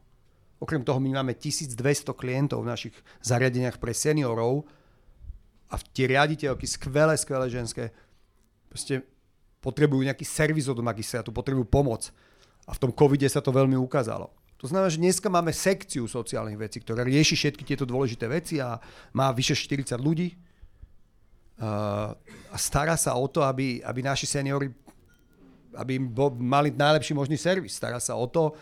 Okrem 0.60 0.84
toho 0.84 1.00
my 1.00 1.24
máme 1.24 1.38
1200 1.38 1.80
klientov 2.16 2.64
v 2.64 2.72
našich 2.72 2.96
zariadeniach 3.24 3.80
pre 3.80 3.96
seniorov 3.96 4.68
a 5.72 5.80
tie 5.80 6.10
riaditeľky, 6.10 6.66
skvelé, 6.68 7.16
skvelé 7.16 7.48
ženské, 7.48 7.94
proste 8.70 9.04
potrebujú 9.60 10.06
nejaký 10.08 10.24
servis 10.24 10.72
od 10.72 10.80
magistrátu, 10.80 11.36
potrebujú 11.36 11.68
pomoc. 11.68 12.14
A 12.70 12.78
v 12.78 12.82
tom 12.86 12.92
covide 12.94 13.28
sa 13.28 13.42
to 13.42 13.52
veľmi 13.52 13.76
ukázalo. 13.76 14.32
To 14.60 14.68
znamená, 14.68 14.92
že 14.92 15.02
dneska 15.02 15.28
máme 15.32 15.56
sekciu 15.56 16.06
sociálnych 16.06 16.60
vecí, 16.60 16.78
ktorá 16.84 17.04
rieši 17.04 17.36
všetky 17.36 17.64
tieto 17.64 17.88
dôležité 17.88 18.28
veci 18.28 18.60
a 18.60 18.78
má 19.16 19.32
vyše 19.34 19.56
40 19.56 19.98
ľudí. 20.00 20.36
a 21.60 22.56
stará 22.56 22.96
sa 22.96 23.20
o 23.20 23.28
to, 23.28 23.44
aby, 23.44 23.84
aby 23.84 24.00
naši 24.00 24.24
seniory 24.24 24.72
aby 25.76 26.02
mali 26.40 26.74
najlepší 26.74 27.14
možný 27.14 27.38
servis. 27.38 27.78
Stará 27.78 28.02
sa 28.02 28.18
o 28.18 28.26
to, 28.26 28.56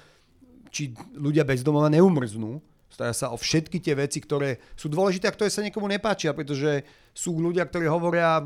či 0.67 0.91
ľudia 1.15 1.47
bez 1.47 1.63
domova 1.63 1.87
neumrznú. 1.87 2.59
Stará 2.91 3.13
sa 3.13 3.31
o 3.31 3.37
všetky 3.37 3.79
tie 3.79 3.95
veci, 3.95 4.19
ktoré 4.19 4.59
sú 4.73 4.87
dôležité 4.91 5.27
a 5.27 5.35
ktoré 5.35 5.51
sa 5.51 5.63
niekomu 5.63 5.87
nepáčia, 5.87 6.33
pretože 6.33 6.83
sú 7.11 7.35
ľudia, 7.37 7.67
ktorí 7.67 7.85
hovoria, 7.87 8.41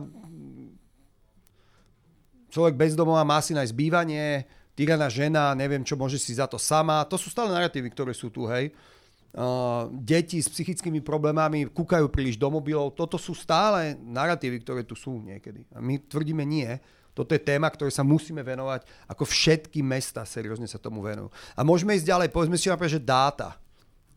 človek 2.51 2.75
bez 2.75 2.93
domova 2.93 3.23
má 3.23 3.39
si 3.39 3.55
nájsť 3.55 3.73
bývanie, 3.73 4.43
tyraná 4.75 5.07
žena, 5.07 5.55
neviem 5.55 5.87
čo, 5.87 5.95
môže 5.95 6.19
si 6.19 6.35
za 6.35 6.45
to 6.45 6.59
sama. 6.59 7.07
To 7.07 7.15
sú 7.15 7.31
stále 7.31 7.51
narratívy, 7.51 7.87
ktoré 7.91 8.11
sú 8.11 8.27
tu, 8.27 8.45
hej. 8.51 8.75
Uh, 9.31 9.87
deti 9.95 10.43
s 10.43 10.51
psychickými 10.51 10.99
problémami 10.99 11.71
kúkajú 11.71 12.11
príliš 12.11 12.35
do 12.35 12.51
mobilov. 12.51 12.91
Toto 12.99 13.15
sú 13.15 13.31
stále 13.31 13.95
narratívy, 13.95 14.59
ktoré 14.59 14.83
tu 14.83 14.91
sú 14.91 15.23
niekedy. 15.23 15.63
A 15.71 15.79
my 15.79 16.03
tvrdíme 16.03 16.43
nie. 16.43 16.67
Toto 17.15 17.31
je 17.31 17.39
téma, 17.39 17.71
ktoré 17.71 17.91
sa 17.91 18.03
musíme 18.03 18.43
venovať, 18.43 18.83
ako 19.07 19.23
všetky 19.23 19.79
mesta 19.83 20.27
seriózne 20.27 20.67
sa 20.67 20.79
tomu 20.79 21.03
venujú. 21.03 21.31
A 21.55 21.63
môžeme 21.63 21.95
ísť 21.95 22.07
ďalej, 22.07 22.27
povedzme 22.31 22.59
si 22.59 22.67
napríklad, 22.67 22.95
že 22.99 23.03
dáta. 23.03 23.49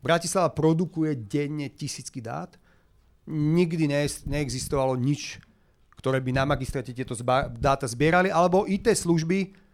Bratislava 0.03 0.51
produkuje 0.51 1.15
denne 1.15 1.71
tisícky 1.71 2.19
dát. 2.19 2.55
Nikdy 3.27 3.87
ne, 3.87 4.03
neexistovalo 4.07 4.99
nič, 4.99 5.39
ktoré 6.05 6.21
by 6.21 6.37
na 6.37 6.45
magistráte 6.45 6.93
tieto 6.93 7.17
zba- 7.17 7.49
dáta 7.49 7.89
zbierali, 7.89 8.29
alebo 8.29 8.69
IT 8.69 8.93
služby 8.93 9.65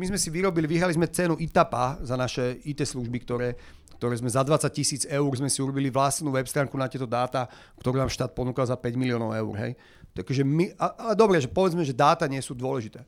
My 0.00 0.08
sme 0.08 0.16
si 0.16 0.32
vyrobili, 0.32 0.64
vyhrali 0.64 0.96
sme 0.96 1.12
cenu 1.12 1.36
ITAPA 1.36 2.00
za 2.00 2.16
naše 2.16 2.56
IT 2.64 2.88
služby, 2.88 3.20
ktoré, 3.22 3.54
ktoré 4.00 4.16
sme 4.16 4.32
za 4.32 4.40
20 4.40 4.64
tisíc 4.72 5.02
eur 5.04 5.28
sme 5.36 5.46
si 5.46 5.60
urobili 5.60 5.92
vlastnú 5.92 6.32
web 6.32 6.48
stránku 6.48 6.74
na 6.74 6.88
tieto 6.88 7.06
dáta, 7.06 7.46
ktorú 7.78 8.00
nám 8.00 8.10
štát 8.10 8.32
ponúkal 8.32 8.64
za 8.64 8.74
5 8.74 8.96
miliónov 8.96 9.36
eur. 9.36 9.54
Hej. 9.60 9.72
Takže 10.16 10.42
my, 10.42 10.72
a, 10.80 11.12
a 11.12 11.14
dobre, 11.14 11.38
že 11.38 11.52
povedzme, 11.52 11.84
že 11.84 11.94
dáta 11.94 12.24
nie 12.26 12.40
sú 12.42 12.56
dôležité. 12.56 13.04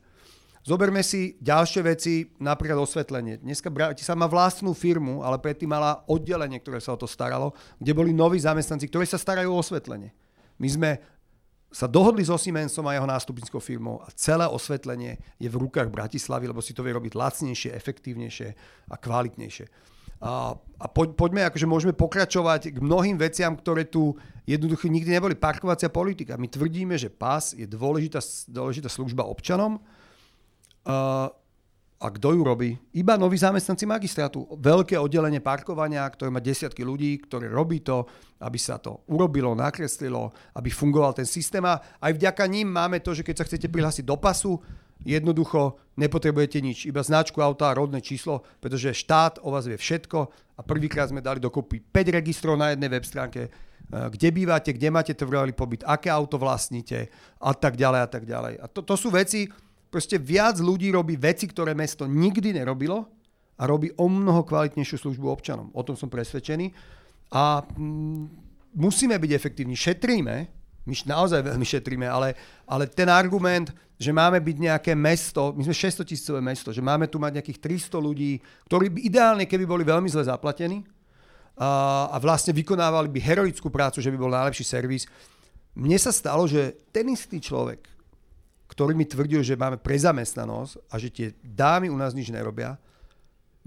Zoberme 0.61 1.01
si 1.01 1.41
ďalšie 1.41 1.81
veci, 1.81 2.29
napríklad 2.37 2.77
osvetlenie. 2.77 3.41
Dneska 3.41 3.73
sa 3.97 4.13
má 4.13 4.29
vlastnú 4.29 4.77
firmu, 4.77 5.25
ale 5.25 5.41
predtým 5.41 5.67
mala 5.73 6.05
oddelenie, 6.05 6.61
ktoré 6.61 6.77
sa 6.77 6.93
o 6.93 7.01
to 7.01 7.09
staralo, 7.09 7.57
kde 7.81 7.91
boli 7.97 8.13
noví 8.13 8.37
zamestnanci, 8.37 8.85
ktorí 8.85 9.09
sa 9.09 9.17
starajú 9.17 9.49
o 9.49 9.59
osvetlenie. 9.59 10.13
My 10.61 10.69
sme 10.69 10.89
sa 11.71 11.87
dohodli 11.87 12.27
so 12.27 12.35
Siemensom 12.35 12.83
a 12.91 12.99
jeho 12.99 13.07
nástupnickou 13.07 13.63
firmou 13.63 14.03
a 14.03 14.11
celé 14.11 14.43
osvetlenie 14.43 15.15
je 15.39 15.47
v 15.47 15.55
rukách 15.55 15.87
Bratislavy, 15.87 16.51
lebo 16.51 16.59
si 16.59 16.75
to 16.75 16.83
vie 16.83 16.91
robiť 16.91 17.15
lacnejšie, 17.15 17.71
efektívnejšie 17.71 18.49
a 18.91 18.95
kvalitnejšie. 18.99 19.65
A, 20.21 20.53
a 20.53 20.85
poď, 20.91 21.17
poďme, 21.17 21.41
akože 21.49 21.65
môžeme 21.65 21.97
pokračovať 21.97 22.75
k 22.75 22.77
mnohým 22.77 23.17
veciam, 23.17 23.57
ktoré 23.57 23.89
tu 23.89 24.13
jednoducho 24.45 24.85
nikdy 24.85 25.17
neboli. 25.17 25.33
Parkovacia 25.33 25.89
politika. 25.89 26.37
My 26.37 26.45
tvrdíme, 26.45 26.93
že 26.93 27.09
PAS 27.09 27.57
je 27.57 27.65
dôležitá, 27.65 28.21
dôležitá 28.51 28.91
služba 28.91 29.25
občanom, 29.25 29.81
Uh, 30.81 31.29
a 32.01 32.09
kto 32.09 32.33
ju 32.33 32.41
robí? 32.41 32.73
Iba 32.97 33.13
noví 33.13 33.37
zamestnanci 33.37 33.85
magistrátu. 33.85 34.49
Veľké 34.57 34.97
oddelenie 34.97 35.37
parkovania, 35.37 36.01
ktoré 36.09 36.33
má 36.33 36.41
desiatky 36.41 36.81
ľudí, 36.81 37.21
ktoré 37.29 37.45
robí 37.45 37.85
to, 37.85 38.09
aby 38.41 38.57
sa 38.57 38.81
to 38.81 39.05
urobilo, 39.05 39.53
nakreslilo, 39.53 40.33
aby 40.57 40.73
fungoval 40.73 41.13
ten 41.13 41.29
systém. 41.29 41.61
A 41.61 41.77
aj 42.01 42.17
vďaka 42.17 42.43
ním 42.49 42.73
máme 42.73 43.05
to, 43.05 43.13
že 43.13 43.21
keď 43.21 43.35
sa 43.37 43.45
chcete 43.45 43.69
prihlásiť 43.69 44.01
do 44.01 44.17
pasu, 44.17 44.57
jednoducho 45.05 45.77
nepotrebujete 45.93 46.57
nič, 46.61 46.89
iba 46.89 47.05
značku 47.05 47.37
auta 47.37 47.69
a 47.69 47.77
rodné 47.77 48.01
číslo, 48.01 48.41
pretože 48.57 48.97
štát 48.97 49.37
o 49.45 49.53
vás 49.53 49.69
vie 49.69 49.77
všetko 49.77 50.19
a 50.57 50.61
prvýkrát 50.65 51.13
sme 51.13 51.21
dali 51.21 51.37
dokopy 51.37 51.85
5 51.85 52.17
registrov 52.17 52.57
na 52.57 52.73
jednej 52.73 52.89
web 52.89 53.05
stránke, 53.05 53.41
eh, 53.45 53.49
kde 53.89 54.27
bývate, 54.33 54.73
kde 54.73 54.89
máte 54.89 55.13
trvalý 55.13 55.53
pobyt, 55.53 55.85
aké 55.85 56.09
auto 56.09 56.41
vlastníte 56.41 57.13
a 57.37 57.53
tak 57.53 57.77
ďalej 57.77 58.01
a 58.01 58.07
tak 58.09 58.23
ďalej. 58.25 58.53
A 58.57 58.65
to, 58.69 58.81
to 58.81 58.97
sú 58.97 59.13
veci, 59.13 59.45
Proste 59.91 60.15
viac 60.15 60.55
ľudí 60.63 60.87
robí 60.87 61.19
veci, 61.19 61.51
ktoré 61.51 61.75
mesto 61.75 62.07
nikdy 62.07 62.55
nerobilo 62.55 63.11
a 63.59 63.67
robí 63.67 63.91
o 63.99 64.07
mnoho 64.07 64.47
kvalitnejšiu 64.47 65.03
službu 65.03 65.27
občanom. 65.27 65.67
O 65.75 65.83
tom 65.83 65.99
som 65.99 66.07
presvedčený. 66.07 66.71
A 67.35 67.59
mm, 67.59 68.23
musíme 68.79 69.19
byť 69.19 69.31
efektívni. 69.35 69.75
Šetríme, 69.75 70.47
my 70.87 70.93
naozaj 71.05 71.43
veľmi 71.43 71.67
šetríme, 71.67 72.07
ale, 72.07 72.33
ale 72.65 72.87
ten 72.87 73.11
argument, 73.11 73.69
že 74.01 74.09
máme 74.09 74.41
byť 74.41 74.57
nejaké 74.57 74.91
mesto, 74.97 75.53
my 75.53 75.61
sme 75.61 75.75
600 75.75 76.07
tisícové 76.07 76.39
mesto, 76.41 76.73
že 76.73 76.81
máme 76.81 77.05
tu 77.05 77.21
mať 77.21 77.37
nejakých 77.37 77.91
300 77.91 78.01
ľudí, 78.01 78.41
ktorí 78.65 78.89
by 78.89 78.99
ideálne, 79.05 79.45
keby 79.45 79.67
boli 79.67 79.83
veľmi 79.85 80.09
zle 80.09 80.25
zaplatení 80.25 80.81
a, 81.59 82.09
a 82.09 82.17
vlastne 82.17 82.55
vykonávali 82.55 83.11
by 83.11 83.19
heroickú 83.21 83.69
prácu, 83.69 84.01
že 84.01 84.09
by 84.09 84.17
bol 84.17 84.33
najlepší 84.33 84.65
servis. 84.65 85.05
Mne 85.77 85.99
sa 86.01 86.09
stalo, 86.09 86.49
že 86.49 86.79
ten 86.89 87.05
istý 87.13 87.37
človek, 87.37 87.90
ktorý 88.71 88.95
mi 88.95 89.03
tvrdil, 89.03 89.43
že 89.43 89.59
máme 89.59 89.75
prezamestnanosť 89.75 90.87
a 90.87 90.95
že 90.95 91.11
tie 91.11 91.27
dámy 91.43 91.91
u 91.91 91.97
nás 91.99 92.15
nič 92.15 92.31
nerobia, 92.31 92.79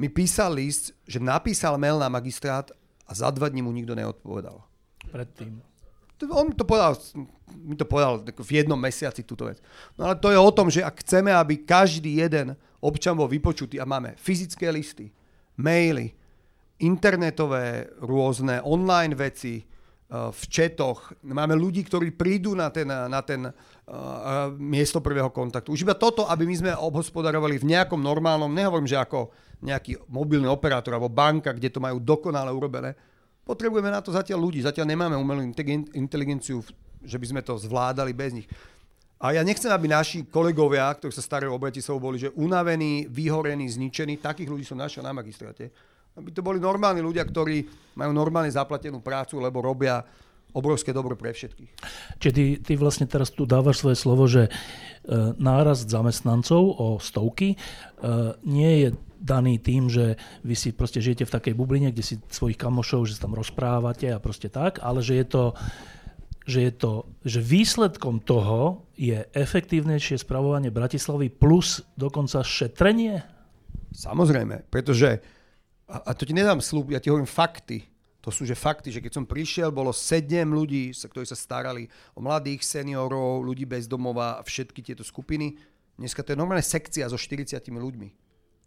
mi 0.00 0.08
písal 0.08 0.56
list, 0.56 0.96
že 1.04 1.20
napísal 1.20 1.76
mail 1.76 2.00
na 2.00 2.08
magistrát 2.08 2.72
a 3.04 3.12
za 3.12 3.28
dva 3.28 3.52
dní 3.52 3.60
mu 3.60 3.70
nikto 3.70 3.92
neodpovedal. 3.92 4.64
Predtým. 5.12 5.60
On 6.32 6.48
to 6.48 6.64
povedal, 6.64 6.96
mi 7.52 7.76
to 7.76 7.84
povedal 7.84 8.24
v 8.24 8.50
jednom 8.56 8.80
mesiaci 8.80 9.20
túto 9.28 9.44
vec. 9.44 9.60
No 10.00 10.08
ale 10.08 10.16
to 10.16 10.32
je 10.32 10.40
o 10.40 10.54
tom, 10.56 10.72
že 10.72 10.80
ak 10.80 11.04
chceme, 11.04 11.28
aby 11.28 11.68
každý 11.68 12.24
jeden 12.24 12.56
občan 12.80 13.12
bol 13.12 13.28
vypočutý 13.28 13.76
a 13.76 13.84
máme 13.84 14.16
fyzické 14.16 14.72
listy, 14.72 15.12
maily, 15.60 16.16
internetové 16.80 17.92
rôzne 18.00 18.64
online 18.64 19.14
veci, 19.14 19.68
v 20.10 20.42
četoch, 20.46 21.16
máme 21.24 21.56
ľudí, 21.56 21.82
ktorí 21.82 22.12
prídu 22.14 22.52
na 22.52 22.68
ten, 22.68 22.86
na 22.86 23.20
ten 23.24 23.48
uh, 23.48 24.52
miesto 24.54 25.00
prvého 25.00 25.32
kontaktu. 25.32 25.72
Už 25.72 25.82
iba 25.82 25.96
toto, 25.96 26.28
aby 26.28 26.44
my 26.44 26.54
sme 26.54 26.72
obhospodarovali 26.76 27.58
v 27.58 27.72
nejakom 27.74 27.98
normálnom, 27.98 28.52
nehovorím, 28.52 28.86
že 28.86 29.00
ako 29.00 29.32
nejaký 29.64 30.06
mobilný 30.12 30.46
operátor 30.46 30.94
alebo 30.94 31.08
banka, 31.08 31.56
kde 31.56 31.72
to 31.72 31.80
majú 31.80 31.98
dokonale 31.98 32.52
urobené, 32.52 32.92
potrebujeme 33.42 33.88
na 33.88 34.04
to 34.04 34.12
zatiaľ 34.12 34.44
ľudí. 34.44 34.60
Zatiaľ 34.60 34.92
nemáme 34.92 35.16
umelú 35.16 35.40
inteligenciu, 35.96 36.60
že 37.00 37.16
by 37.16 37.26
sme 37.34 37.40
to 37.40 37.56
zvládali 37.56 38.12
bez 38.12 38.36
nich. 38.36 38.48
A 39.24 39.32
ja 39.32 39.40
nechcem, 39.40 39.72
aby 39.72 39.88
naši 39.88 40.28
kolegovia, 40.28 40.92
ktorí 40.92 41.08
sa 41.08 41.24
starajú 41.24 41.56
o 41.56 41.62
Bratislavou, 41.62 42.12
boli 42.12 42.20
že 42.20 42.34
unavení, 42.36 43.08
vyhorení, 43.08 43.72
zničení. 43.72 44.20
Takých 44.20 44.52
ľudí 44.52 44.68
som 44.68 44.76
našiel 44.76 45.00
na 45.00 45.16
magistráte 45.16 45.72
aby 46.14 46.30
to 46.30 46.46
boli 46.46 46.62
normálni 46.62 47.02
ľudia, 47.02 47.26
ktorí 47.26 47.66
majú 47.98 48.12
normálne 48.14 48.50
zaplatenú 48.50 49.02
prácu, 49.02 49.42
lebo 49.42 49.58
robia 49.58 50.02
obrovské 50.54 50.94
dobro 50.94 51.18
pre 51.18 51.34
všetkých. 51.34 51.70
Čiže 52.22 52.32
ty, 52.32 52.44
ty 52.62 52.72
vlastne 52.78 53.10
teraz 53.10 53.34
tu 53.34 53.42
dávaš 53.42 53.82
svoje 53.82 53.98
slovo, 53.98 54.30
že 54.30 54.46
e, 54.46 54.50
nárast 55.34 55.90
zamestnancov 55.90 56.62
o 56.78 56.88
stovky 57.02 57.54
e, 57.54 57.56
nie 58.46 58.86
je 58.86 58.88
daný 59.18 59.58
tým, 59.58 59.90
že 59.90 60.14
vy 60.46 60.54
si 60.54 60.70
proste 60.70 61.02
žijete 61.02 61.26
v 61.26 61.34
takej 61.34 61.54
bubline, 61.58 61.90
kde 61.90 62.06
si 62.06 62.14
svojich 62.30 62.60
kamošov, 62.60 63.10
že 63.10 63.18
sa 63.18 63.26
tam 63.26 63.34
rozprávate 63.34 64.14
a 64.14 64.22
proste 64.22 64.46
tak, 64.46 64.78
ale 64.78 65.02
že 65.02 65.18
je 65.18 65.26
to, 65.26 65.44
že 66.46 66.60
je 66.70 66.72
to, 66.76 66.92
že 67.26 67.40
výsledkom 67.40 68.22
toho 68.22 68.86
je 68.94 69.26
efektívnejšie 69.34 70.22
spravovanie 70.22 70.70
Bratislavy 70.70 71.34
plus 71.34 71.82
dokonca 71.98 72.44
šetrenie? 72.46 73.24
Samozrejme, 73.90 74.70
pretože 74.70 75.24
a, 75.88 75.96
a 76.00 76.10
to 76.16 76.24
ti 76.24 76.32
nedám 76.32 76.60
slúb, 76.64 76.92
ja 76.92 77.00
ti 77.00 77.12
hovorím 77.12 77.28
fakty. 77.28 77.84
To 78.24 78.32
sú 78.32 78.48
že 78.48 78.56
fakty, 78.56 78.88
že 78.88 79.04
keď 79.04 79.20
som 79.20 79.28
prišiel, 79.28 79.68
bolo 79.68 79.92
sedem 79.92 80.48
ľudí, 80.48 80.96
ktorí 80.96 81.28
sa 81.28 81.36
starali 81.36 81.92
o 82.16 82.24
mladých, 82.24 82.64
seniorov, 82.64 83.44
ľudí 83.44 83.68
bez 83.68 83.84
domova 83.84 84.40
a 84.40 84.42
všetky 84.42 84.80
tieto 84.80 85.04
skupiny. 85.04 85.60
Dneska 86.00 86.24
to 86.24 86.32
je 86.32 86.40
normálne 86.40 86.64
sekcia 86.64 87.04
so 87.04 87.20
40 87.20 87.60
ľuďmi. 87.68 88.08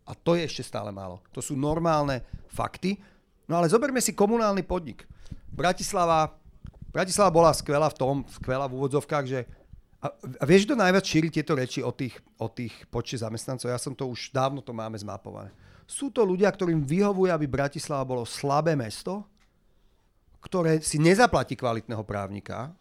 A 0.07 0.13
to 0.13 0.38
je 0.38 0.45
ešte 0.45 0.61
stále 0.61 0.93
málo. 0.93 1.26
To 1.34 1.41
sú 1.41 1.57
normálne 1.57 2.22
fakty. 2.53 3.01
No 3.49 3.57
ale 3.57 3.68
zoberme 3.68 3.97
si 3.97 4.13
komunálny 4.13 4.61
podnik. 4.61 5.09
Bratislava, 5.49 6.38
Bratislava 6.93 7.34
bola 7.34 7.51
skvelá 7.51 7.89
v 7.89 7.97
tom, 7.97 8.15
skvelá 8.30 8.70
v 8.70 8.78
úvodzovkách, 8.78 9.26
že 9.26 9.49
a, 9.97 10.13
a 10.13 10.43
vieš, 10.45 10.70
kto 10.70 10.78
najviac 10.78 11.01
šíri 11.01 11.34
tieto 11.34 11.57
reči 11.57 11.82
o 11.82 11.89
tých, 11.89 12.13
o 12.38 12.45
tých 12.45 12.86
počte 12.93 13.18
zamestnancov? 13.18 13.74
Ja 13.74 13.82
som 13.82 13.97
to 13.97 14.05
už 14.05 14.30
dávno 14.30 14.61
to 14.61 14.70
máme 14.70 14.93
zmapované. 15.01 15.49
Sú 15.88 16.12
to 16.12 16.28
ľudia, 16.28 16.52
ktorým 16.52 16.84
vyhovuje, 16.84 17.32
aby 17.32 17.48
Bratislava 17.48 18.04
bolo 18.04 18.28
slabé 18.28 18.76
mesto, 18.76 19.24
ktoré 20.44 20.84
si 20.84 21.00
nezaplatí 21.00 21.56
kvalitného 21.56 22.04
právnika, 22.04 22.76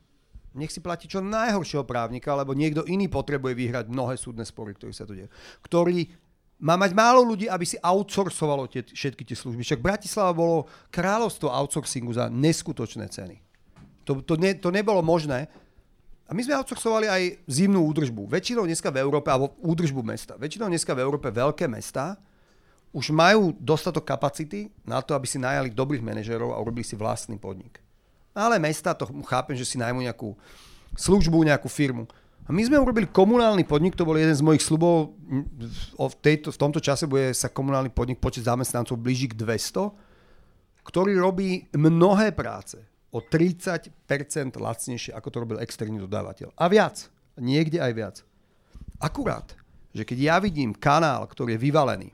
nech 0.57 0.73
si 0.73 0.81
platí 0.81 1.07
čo 1.07 1.21
najhoršieho 1.21 1.85
právnika, 1.85 2.33
lebo 2.33 2.57
niekto 2.57 2.83
iný 2.89 3.07
potrebuje 3.13 3.53
vyhrať 3.53 3.87
mnohé 3.93 4.17
súdne 4.17 4.43
spory, 4.43 4.73
ktoré 4.73 4.91
sa 4.91 5.05
tu 5.05 5.13
dejú. 5.13 5.29
Ktorý 5.61 6.09
má 6.57 6.81
mať 6.81 6.97
málo 6.97 7.21
ľudí, 7.21 7.45
aby 7.45 7.69
si 7.69 7.77
outsourcovalo 7.77 8.65
tie, 8.65 8.81
všetky 8.81 9.23
tie 9.29 9.37
služby. 9.37 9.61
Však 9.61 9.85
Bratislava 9.85 10.33
bolo 10.33 10.65
kráľovstvo 10.89 11.53
outsourcingu 11.53 12.17
za 12.17 12.33
neskutočné 12.33 13.05
ceny. 13.13 13.37
To, 14.09 14.25
to, 14.25 14.41
ne, 14.41 14.57
to 14.57 14.73
nebolo 14.73 15.05
možné. 15.05 15.45
A 16.25 16.33
my 16.33 16.41
sme 16.41 16.57
outsourcovali 16.57 17.07
aj 17.07 17.23
zimnú 17.45 17.85
údržbu. 17.93 18.25
Väčšinou 18.33 18.65
dneska 18.65 18.89
v 18.89 19.05
Európe, 19.05 19.29
alebo 19.29 19.53
údržbu 19.61 20.01
mesta. 20.01 20.41
Väčšinou 20.41 20.73
dneska 20.73 20.97
v 20.97 21.05
Európe 21.05 21.29
veľké 21.29 21.69
mesta 21.69 22.17
už 22.97 23.13
majú 23.13 23.53
dostatok 23.61 24.09
kapacity 24.09 24.73
na 24.81 25.05
to, 25.05 25.13
aby 25.13 25.29
si 25.29 25.37
najali 25.37 25.69
dobrých 25.69 26.01
manažerov 26.01 26.57
a 26.57 26.61
urobili 26.65 26.81
si 26.81 26.97
vlastný 26.97 27.37
podnik. 27.37 27.77
Ale 28.33 28.57
mesta, 28.57 28.97
to 28.97 29.05
chápem, 29.29 29.53
že 29.53 29.69
si 29.69 29.77
najmú 29.77 30.01
nejakú 30.01 30.33
službu, 30.97 31.45
nejakú 31.45 31.69
firmu. 31.69 32.09
A 32.49 32.55
my 32.57 32.65
sme 32.65 32.81
urobili 32.81 33.05
komunálny 33.05 33.69
podnik, 33.69 33.93
to 33.93 34.09
bol 34.09 34.17
jeden 34.17 34.33
z 34.33 34.41
mojich 34.41 34.65
slubov. 34.65 35.13
V, 35.93 36.15
tejto, 36.25 36.49
v 36.49 36.61
tomto 36.61 36.81
čase 36.81 37.05
bude 37.05 37.37
sa 37.37 37.53
komunálny 37.53 37.93
podnik 37.93 38.17
počet 38.17 38.49
zamestnancov 38.49 38.97
blíži 38.97 39.29
k 39.29 39.37
200, 39.45 40.89
ktorý 40.89 41.21
robí 41.21 41.69
mnohé 41.77 42.33
práce 42.33 42.81
o 43.13 43.21
30% 43.21 43.93
lacnejšie, 44.57 45.13
ako 45.13 45.29
to 45.29 45.37
robil 45.45 45.59
externý 45.61 46.01
dodávateľ. 46.01 46.57
A 46.57 46.65
viac. 46.73 47.13
Niekde 47.37 47.85
aj 47.85 47.93
viac. 47.93 48.17
Akurát, 48.97 49.53
že 49.93 50.09
keď 50.09 50.19
ja 50.21 50.37
vidím 50.41 50.73
kanál, 50.73 51.29
ktorý 51.29 51.61
je 51.61 51.65
vyvalený, 51.69 52.09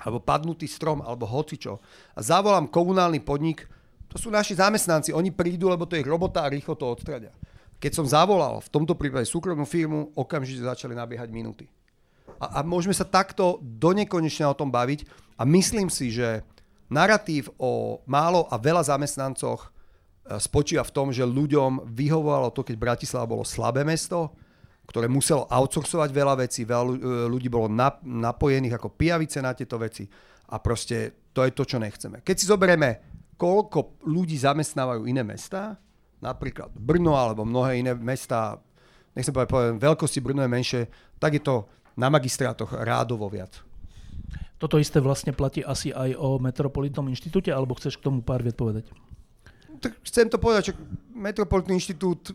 alebo 0.00 0.20
padnutý 0.20 0.68
strom, 0.68 1.00
alebo 1.00 1.24
hocičo 1.24 1.80
a 2.12 2.20
zavolám 2.20 2.68
komunálny 2.68 3.24
podnik, 3.24 3.64
to 4.12 4.20
sú 4.20 4.28
naši 4.28 4.56
zamestnanci, 4.56 5.12
oni 5.12 5.32
prídu, 5.32 5.68
lebo 5.68 5.84
to 5.88 5.96
je 5.96 6.04
ich 6.04 6.08
robota 6.08 6.44
a 6.44 6.52
rýchlo 6.52 6.76
to 6.76 6.88
odstradia. 6.88 7.32
Keď 7.76 7.92
som 7.92 8.06
zavolal 8.08 8.64
v 8.64 8.72
tomto 8.72 8.96
prípade 8.96 9.28
súkromnú 9.28 9.68
firmu, 9.68 10.12
okamžite 10.16 10.64
začali 10.64 10.96
nabiehať 10.96 11.28
minúty. 11.28 11.68
A, 12.40 12.60
a 12.60 12.64
môžeme 12.64 12.96
sa 12.96 13.04
takto 13.04 13.60
do 13.60 13.92
nekonečne 13.92 14.48
o 14.48 14.56
tom 14.56 14.72
baviť 14.72 15.04
a 15.36 15.44
myslím 15.44 15.92
si, 15.92 16.12
že 16.12 16.44
narratív 16.88 17.52
o 17.60 18.00
málo 18.08 18.48
a 18.48 18.56
veľa 18.56 18.88
zamestnancoch 18.88 19.60
e, 19.60 19.68
spočíva 20.40 20.84
v 20.84 20.94
tom, 20.94 21.08
že 21.12 21.26
ľuďom 21.26 21.88
vyhovovalo 21.88 22.52
to, 22.52 22.64
keď 22.64 22.76
Bratislava 22.76 23.28
bolo 23.28 23.44
slabé 23.44 23.84
mesto, 23.84 24.32
ktoré 24.86 25.10
muselo 25.10 25.50
outsourcovať 25.50 26.10
veľa 26.14 26.34
vecí, 26.46 26.62
veľa 26.62 26.84
e, 26.86 26.96
ľudí 27.26 27.50
bolo 27.50 27.66
napojených 28.02 28.78
ako 28.78 28.94
pijavice 28.94 29.42
na 29.42 29.52
tieto 29.52 29.76
veci 29.76 30.06
a 30.50 30.56
proste 30.62 31.26
to 31.34 31.42
je 31.42 31.52
to, 31.52 31.66
čo 31.66 31.76
nechceme. 31.82 32.22
Keď 32.22 32.34
si 32.38 32.46
zoberieme, 32.46 33.02
koľko 33.36 34.00
ľudí 34.08 34.38
zamestnávajú 34.38 35.04
iné 35.04 35.26
mesta, 35.26 35.76
napríklad 36.22 36.72
Brno 36.72 37.18
alebo 37.18 37.44
mnohé 37.44 37.82
iné 37.82 37.92
mesta, 37.92 38.56
nechcem 39.12 39.34
povedať, 39.34 39.50
povedať 39.52 39.72
veľkosti 39.82 40.18
Brno 40.22 40.40
je 40.46 40.50
menšie, 40.50 40.82
tak 41.20 41.36
je 41.36 41.42
to 41.44 41.68
na 41.98 42.08
magistrátoch 42.08 42.72
rádovo 42.72 43.28
viac. 43.28 43.60
Toto 44.56 44.80
isté 44.80 45.04
vlastne 45.04 45.36
platí 45.36 45.60
asi 45.60 45.92
aj 45.92 46.16
o 46.16 46.40
Metropolitnom 46.40 47.04
inštitúte, 47.12 47.52
alebo 47.52 47.76
chceš 47.76 48.00
k 48.00 48.08
tomu 48.08 48.24
pár 48.24 48.40
viet 48.40 48.56
povedať? 48.56 48.88
Tak 49.84 50.00
chcem 50.08 50.32
to 50.32 50.40
povedať, 50.40 50.72
že 50.72 50.74
Metropolitný 51.12 51.76
inštitút 51.76 52.32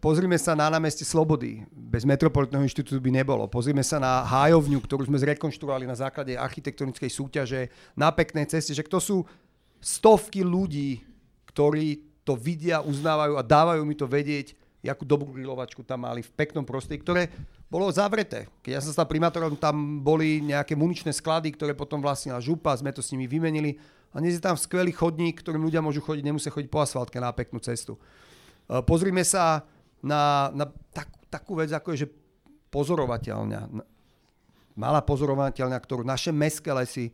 pozrime 0.00 0.38
sa 0.38 0.54
na 0.54 0.70
námestie 0.70 1.06
Slobody. 1.06 1.66
Bez 1.70 2.06
Metropolitného 2.06 2.64
inštitútu 2.64 2.98
by 3.02 3.10
nebolo. 3.22 3.46
Pozrime 3.50 3.82
sa 3.82 4.00
na 4.00 4.22
hájovňu, 4.26 4.78
ktorú 4.82 5.06
sme 5.06 5.20
zrekonštruovali 5.20 5.86
na 5.86 5.98
základe 5.98 6.38
architektonickej 6.38 7.10
súťaže 7.10 7.60
na 7.94 8.10
peknej 8.10 8.46
ceste, 8.46 8.74
že 8.74 8.86
to 8.86 9.02
sú 9.02 9.26
stovky 9.82 10.42
ľudí, 10.42 11.02
ktorí 11.50 12.02
to 12.26 12.34
vidia, 12.34 12.82
uznávajú 12.82 13.38
a 13.38 13.46
dávajú 13.46 13.82
mi 13.86 13.94
to 13.94 14.10
vedieť, 14.10 14.58
akú 14.86 15.02
dobrú 15.02 15.34
grilovačku 15.34 15.82
tam 15.82 16.06
mali 16.06 16.22
v 16.22 16.30
peknom 16.34 16.62
prostredí, 16.62 17.02
ktoré 17.02 17.26
bolo 17.66 17.90
zavreté. 17.90 18.46
Keď 18.62 18.70
ja 18.70 18.78
som 18.78 18.94
stal 18.94 19.10
primátorom, 19.10 19.58
tam 19.58 19.98
boli 19.98 20.38
nejaké 20.38 20.78
muničné 20.78 21.10
sklady, 21.10 21.58
ktoré 21.58 21.74
potom 21.74 21.98
vlastnila 21.98 22.38
župa, 22.38 22.78
sme 22.78 22.94
to 22.94 23.02
s 23.02 23.10
nimi 23.10 23.26
vymenili. 23.26 23.82
A 24.14 24.22
dnes 24.22 24.38
je 24.38 24.42
tam 24.42 24.54
skvelý 24.54 24.94
chodník, 24.94 25.42
ktorým 25.42 25.66
ľudia 25.66 25.82
môžu 25.82 25.98
chodiť, 26.00 26.22
nemusia 26.22 26.54
chodiť 26.54 26.70
po 26.70 26.78
asfaltke 26.78 27.18
na 27.18 27.34
peknú 27.34 27.58
cestu. 27.58 27.98
E, 28.66 28.82
pozrime 28.82 29.22
sa 29.22 29.62
na, 30.02 30.50
na 30.52 30.66
tak, 30.92 31.10
takú 31.30 31.58
vec, 31.58 31.70
ako 31.72 31.94
je, 31.94 32.06
že 32.06 32.12
pozorovateľňa. 32.70 33.60
Malá 34.76 35.00
pozorovateľňa, 35.00 35.78
ktorú 35.80 36.04
naše 36.04 36.34
mestské 36.34 36.74
lesy 36.74 37.08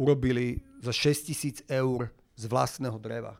urobili 0.00 0.64
za 0.80 0.90
6 0.90 1.28
tisíc 1.30 1.56
eur 1.68 2.08
z 2.34 2.44
vlastného 2.50 2.98
dreva 2.98 3.38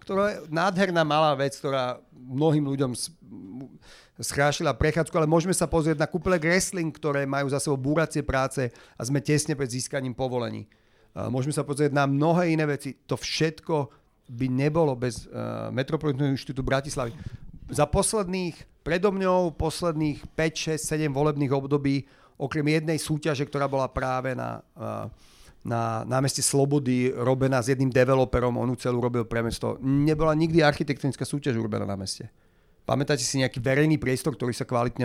ktorá 0.00 0.32
je 0.32 0.36
nádherná 0.50 1.04
malá 1.04 1.36
vec, 1.36 1.54
ktorá 1.54 2.00
mnohým 2.10 2.66
ľuďom 2.66 2.96
schrášila 4.18 4.74
prechádzku, 4.74 5.12
ale 5.14 5.30
môžeme 5.30 5.52
sa 5.52 5.68
pozrieť 5.68 6.00
na 6.00 6.08
kúple 6.08 6.40
wrestling, 6.40 6.90
ktoré 6.90 7.28
majú 7.28 7.52
za 7.52 7.60
sebou 7.60 7.78
búracie 7.78 8.24
práce 8.24 8.72
a 8.96 9.00
sme 9.04 9.22
tesne 9.22 9.54
pred 9.54 9.70
získaním 9.70 10.16
povolení. 10.16 10.66
Môžeme 11.14 11.54
sa 11.54 11.62
pozrieť 11.62 11.94
na 11.94 12.10
mnohé 12.10 12.50
iné 12.54 12.64
veci. 12.66 12.96
To 13.06 13.14
všetko 13.14 13.99
by 14.30 14.46
nebolo 14.46 14.94
bez 14.94 15.26
uh, 15.26 15.74
Metropolitného 15.74 16.30
inštitútu 16.30 16.62
Bratislavy. 16.62 17.10
Za 17.70 17.90
posledných, 17.90 18.54
predo 18.86 19.10
mňou, 19.10 19.58
posledných 19.58 20.22
5, 20.38 20.78
6, 20.78 20.86
7 20.86 21.10
volebných 21.10 21.50
období, 21.50 22.06
okrem 22.38 22.66
jednej 22.70 22.98
súťaže, 23.02 23.42
ktorá 23.46 23.66
bola 23.66 23.90
práve 23.90 24.38
na 24.38 24.62
uh, 24.78 25.10
na 25.60 26.08
námestí 26.08 26.40
Slobody 26.40 27.12
robená 27.12 27.60
s 27.60 27.68
jedným 27.68 27.92
developerom, 27.92 28.56
on 28.56 28.72
celú 28.80 29.00
robil 29.04 29.28
pre 29.28 29.44
mesto. 29.44 29.76
Nebola 29.84 30.32
nikdy 30.32 30.64
architektonická 30.64 31.28
súťaž 31.28 31.60
urobená 31.60 31.84
na 31.84 32.00
meste. 32.00 32.32
Pamätáte 32.88 33.22
si 33.22 33.38
nejaký 33.38 33.60
verejný 33.60 34.00
priestor, 34.00 34.34
ktorý 34.34 34.56
sa 34.56 34.64
kvalitne 34.64 35.04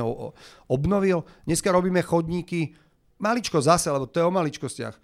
obnovil? 0.71 1.27
Dneska 1.43 1.69
robíme 1.75 1.99
chodníky, 2.01 2.71
maličko 3.19 3.59
zase, 3.59 3.91
lebo 3.91 4.07
to 4.07 4.23
je 4.23 4.25
o 4.25 4.31
maličkostiach. 4.31 4.95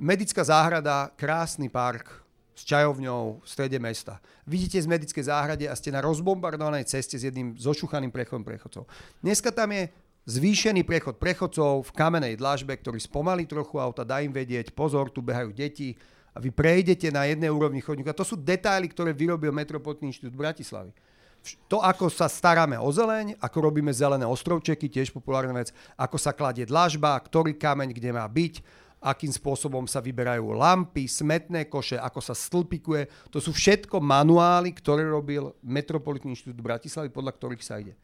Medická 0.00 0.40
záhrada, 0.40 1.12
krásny 1.14 1.68
park 1.68 2.24
s 2.58 2.66
čajovňou 2.66 3.38
v 3.38 3.46
strede 3.46 3.78
mesta. 3.78 4.18
Vidíte 4.42 4.82
z 4.82 4.90
medickej 4.90 5.30
záhrade 5.30 5.70
a 5.70 5.78
ste 5.78 5.94
na 5.94 6.02
rozbombardovanej 6.02 6.90
ceste 6.90 7.14
s 7.14 7.22
jedným 7.22 7.54
zošuchaným 7.54 8.10
prechodom 8.10 8.42
prechodcov. 8.42 8.90
Dneska 9.22 9.54
tam 9.54 9.70
je 9.70 9.86
zvýšený 10.26 10.82
prechod 10.82 11.22
prechodcov 11.22 11.86
v 11.86 11.94
kamenej 11.94 12.34
dlažbe, 12.34 12.74
ktorý 12.74 12.98
spomalí 12.98 13.46
trochu 13.46 13.78
auta, 13.78 14.02
dá 14.02 14.18
im 14.26 14.34
vedieť, 14.34 14.74
pozor, 14.74 15.14
tu 15.14 15.22
behajú 15.22 15.54
deti 15.54 15.94
a 16.34 16.42
vy 16.42 16.50
prejdete 16.50 17.14
na 17.14 17.30
jednej 17.30 17.48
úrovni 17.48 17.78
chodníka. 17.78 18.10
To 18.10 18.26
sú 18.26 18.34
detaily, 18.34 18.90
ktoré 18.90 19.14
vyrobil 19.14 19.54
Metropolitný 19.54 20.10
inštitút 20.10 20.34
Bratislavy. 20.34 20.90
To, 21.70 21.78
ako 21.78 22.10
sa 22.10 22.26
staráme 22.26 22.74
o 22.76 22.90
zeleň, 22.90 23.38
ako 23.38 23.70
robíme 23.70 23.94
zelené 23.94 24.26
ostrovčeky, 24.26 24.90
tiež 24.90 25.14
populárna 25.14 25.54
vec, 25.54 25.70
ako 25.94 26.18
sa 26.18 26.34
kladie 26.34 26.66
dlažba, 26.66 27.14
ktorý 27.14 27.54
kameň 27.54 27.94
kde 27.94 28.10
má 28.10 28.26
byť, 28.26 28.54
akým 28.98 29.30
spôsobom 29.30 29.86
sa 29.86 30.02
vyberajú 30.02 30.54
lampy, 30.54 31.06
smetné 31.06 31.70
koše, 31.70 31.98
ako 31.98 32.18
sa 32.18 32.34
stĺpikuje. 32.34 33.30
To 33.30 33.38
sú 33.38 33.54
všetko 33.54 34.02
manuály, 34.02 34.74
ktoré 34.74 35.06
robil 35.06 35.54
Metropolitný 35.62 36.34
inštitút 36.34 36.58
Bratislavy, 36.58 37.10
podľa 37.10 37.32
ktorých 37.38 37.62
sa 37.62 37.78
ide. 37.78 37.94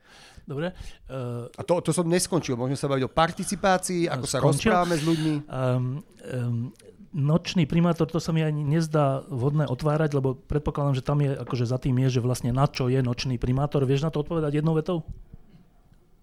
Dobre. 0.47 0.71
Uh, 1.11 1.51
A 1.59 1.63
to, 1.67 1.83
to 1.83 1.91
som 1.91 2.07
neskončil. 2.07 2.55
Môžeme 2.55 2.79
sa 2.79 2.87
baviť 2.87 3.05
o 3.07 3.11
participácii, 3.11 4.07
ako 4.07 4.25
skončil. 4.27 4.31
sa 4.31 4.39
rozprávame 4.39 4.97
s 5.01 5.05
ľuďmi. 5.05 5.35
Um, 5.51 6.05
um, 6.31 6.71
nočný 7.15 7.65
primátor, 7.71 8.11
to 8.11 8.19
sa 8.19 8.35
mi 8.35 8.43
ani 8.43 8.67
nezdá 8.67 9.23
vhodné 9.31 9.71
otvárať, 9.71 10.19
lebo 10.19 10.35
predpokladám, 10.35 10.99
že 10.99 11.07
tam 11.07 11.23
je, 11.23 11.31
akože 11.39 11.65
za 11.71 11.79
tým 11.79 11.95
je, 12.07 12.19
že 12.19 12.21
vlastne 12.21 12.51
na 12.51 12.67
čo 12.67 12.91
je 12.91 12.99
nočný 12.99 13.39
primátor. 13.39 13.87
Vieš 13.87 14.03
na 14.03 14.11
to 14.11 14.27
odpovedať 14.27 14.59
jednou 14.59 14.75
vetou? 14.75 15.07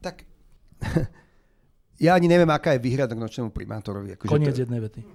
Tak 0.04 0.28
Ja 2.02 2.18
ani 2.18 2.26
neviem, 2.26 2.50
aká 2.50 2.74
je 2.74 2.82
výhrada 2.82 3.14
k 3.14 3.22
nočnému 3.22 3.54
primátorovi. 3.54 4.18
Akože 4.18 4.34
Koniec 4.34 4.58
to... 4.58 4.66
jednej 4.66 4.82
vety. 4.82 5.06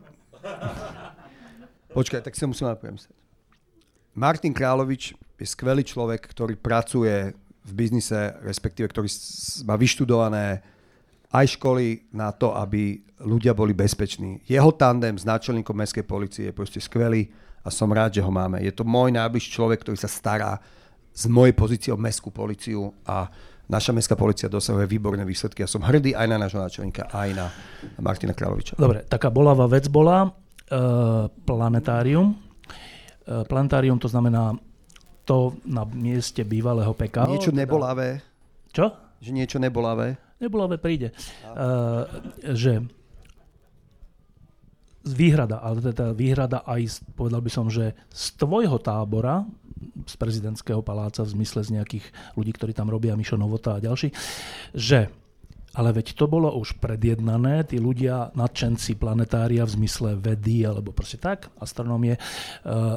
Počkaj, 1.91 2.23
tak 2.23 2.39
si 2.39 2.47
musím 2.47 2.71
premyslieť. 2.71 3.17
Martin 4.15 4.55
Královič 4.55 5.13
je 5.37 5.47
skvelý 5.51 5.83
človek, 5.83 6.23
ktorý 6.23 6.55
pracuje 6.55 7.35
v 7.67 7.73
biznise, 7.75 8.39
respektíve 8.47 8.89
ktorý 8.89 9.11
má 9.67 9.75
vyštudované 9.75 10.63
aj 11.35 11.59
školy 11.59 12.07
na 12.15 12.31
to, 12.31 12.55
aby 12.55 13.03
ľudia 13.21 13.51
boli 13.53 13.75
bezpeční. 13.75 14.41
Jeho 14.47 14.71
tandem 14.73 15.19
s 15.19 15.27
náčelníkom 15.27 15.75
mestskej 15.75 16.07
policie 16.07 16.45
je 16.49 16.55
proste 16.55 16.79
skvelý 16.79 17.29
a 17.67 17.69
som 17.69 17.91
rád, 17.91 18.17
že 18.17 18.25
ho 18.25 18.31
máme. 18.31 18.63
Je 18.63 18.71
to 18.71 18.87
môj 18.87 19.11
najbližší 19.11 19.51
človek, 19.59 19.83
ktorý 19.83 19.99
sa 19.99 20.09
stará 20.09 20.63
z 21.17 21.27
mojej 21.27 21.57
pozície 21.57 21.91
o 21.91 21.99
mestskú 21.99 22.31
policiu 22.31 22.93
a 23.03 23.27
naša 23.67 23.91
mestská 23.91 24.15
policia 24.15 24.47
dosahuje 24.47 24.87
výborné 24.87 25.27
výsledky. 25.27 25.63
Ja 25.63 25.71
som 25.71 25.83
hrdý 25.83 26.15
aj 26.15 26.27
na 26.31 26.37
nášho 26.39 26.63
náčelníka, 26.63 27.11
aj 27.11 27.29
na 27.35 27.47
Martina 27.99 28.35
Královiča. 28.35 28.79
Dobre, 28.79 29.03
taká 29.07 29.31
bolavá 29.31 29.67
vec 29.67 29.91
bola 29.91 30.27
uh, 30.27 31.27
planetárium. 31.45 32.35
Uh, 33.27 33.43
planetárium 33.47 33.99
to 33.99 34.07
znamená 34.07 34.55
to 35.27 35.59
na 35.67 35.83
mieste 35.83 36.47
bývalého 36.47 36.95
PK. 36.95 37.27
Niečo 37.27 37.51
teda- 37.51 37.67
nebolavé. 37.67 38.23
Čo? 38.71 38.95
Že 39.19 39.31
niečo 39.35 39.59
nebolavé. 39.59 40.15
Nebolavé 40.39 40.77
príde. 40.79 41.11
Uh, 41.57 42.07
že 42.55 42.85
výhrada, 45.07 45.63
ale 45.63 45.81
teda 45.81 46.11
výhrada 46.13 46.67
aj, 46.67 47.03
povedal 47.15 47.39
by 47.39 47.51
som, 47.51 47.67
že 47.71 47.95
z 48.11 48.25
tvojho 48.43 48.79
tábora, 48.83 49.47
z 50.07 50.15
prezidentského 50.17 50.81
paláca 50.81 51.23
v 51.25 51.33
zmysle 51.37 51.61
z 51.65 51.81
nejakých 51.81 52.07
ľudí, 52.35 52.53
ktorí 52.57 52.73
tam 52.73 52.89
robia, 52.89 53.19
Mišo 53.19 53.37
Novota 53.37 53.77
a 53.77 53.83
ďalší, 53.83 54.13
že 54.73 55.13
ale 55.77 55.93
veď 55.93 56.17
to 56.17 56.25
bolo 56.25 56.49
už 56.57 56.81
predjednané, 56.81 57.69
tí 57.69 57.77
ľudia, 57.77 58.33
nadšenci 58.33 58.97
planetária 58.97 59.61
v 59.69 59.75
zmysle 59.77 60.17
vedy 60.17 60.65
alebo 60.65 60.97
proste 60.97 61.21
tak, 61.21 61.53
astronómie, 61.61 62.17
uh, 62.17 62.97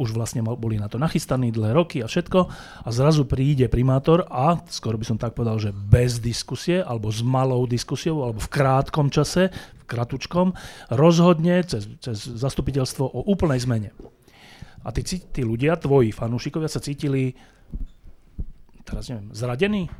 už 0.00 0.16
vlastne 0.16 0.40
boli 0.42 0.80
na 0.80 0.88
to 0.88 0.96
nachystaní 0.96 1.52
dlhé 1.52 1.76
roky 1.76 2.00
a 2.00 2.08
všetko 2.08 2.38
a 2.82 2.88
zrazu 2.88 3.28
príde 3.28 3.68
primátor 3.68 4.24
a 4.32 4.58
skoro 4.72 4.96
by 4.96 5.04
som 5.04 5.20
tak 5.20 5.36
povedal, 5.36 5.60
že 5.60 5.76
bez 5.76 6.18
diskusie 6.18 6.80
alebo 6.80 7.12
s 7.12 7.20
malou 7.20 7.68
diskusiou 7.68 8.24
alebo 8.24 8.40
v 8.40 8.50
krátkom 8.50 9.12
čase, 9.12 9.52
v 9.52 9.84
kratučkom, 9.84 10.56
rozhodne 10.90 11.62
cez, 11.68 11.86
cez 12.00 12.16
zastupiteľstvo 12.16 13.04
o 13.04 13.28
úplnej 13.28 13.60
zmene. 13.60 13.92
A 14.86 14.94
tí, 14.94 15.02
tí 15.02 15.42
ľudia, 15.42 15.74
tvoji 15.74 16.14
fanúšikovia 16.14 16.70
sa 16.70 16.78
cítili, 16.78 17.34
teraz 18.86 19.10
neviem, 19.10 19.34
zradení? 19.34 19.90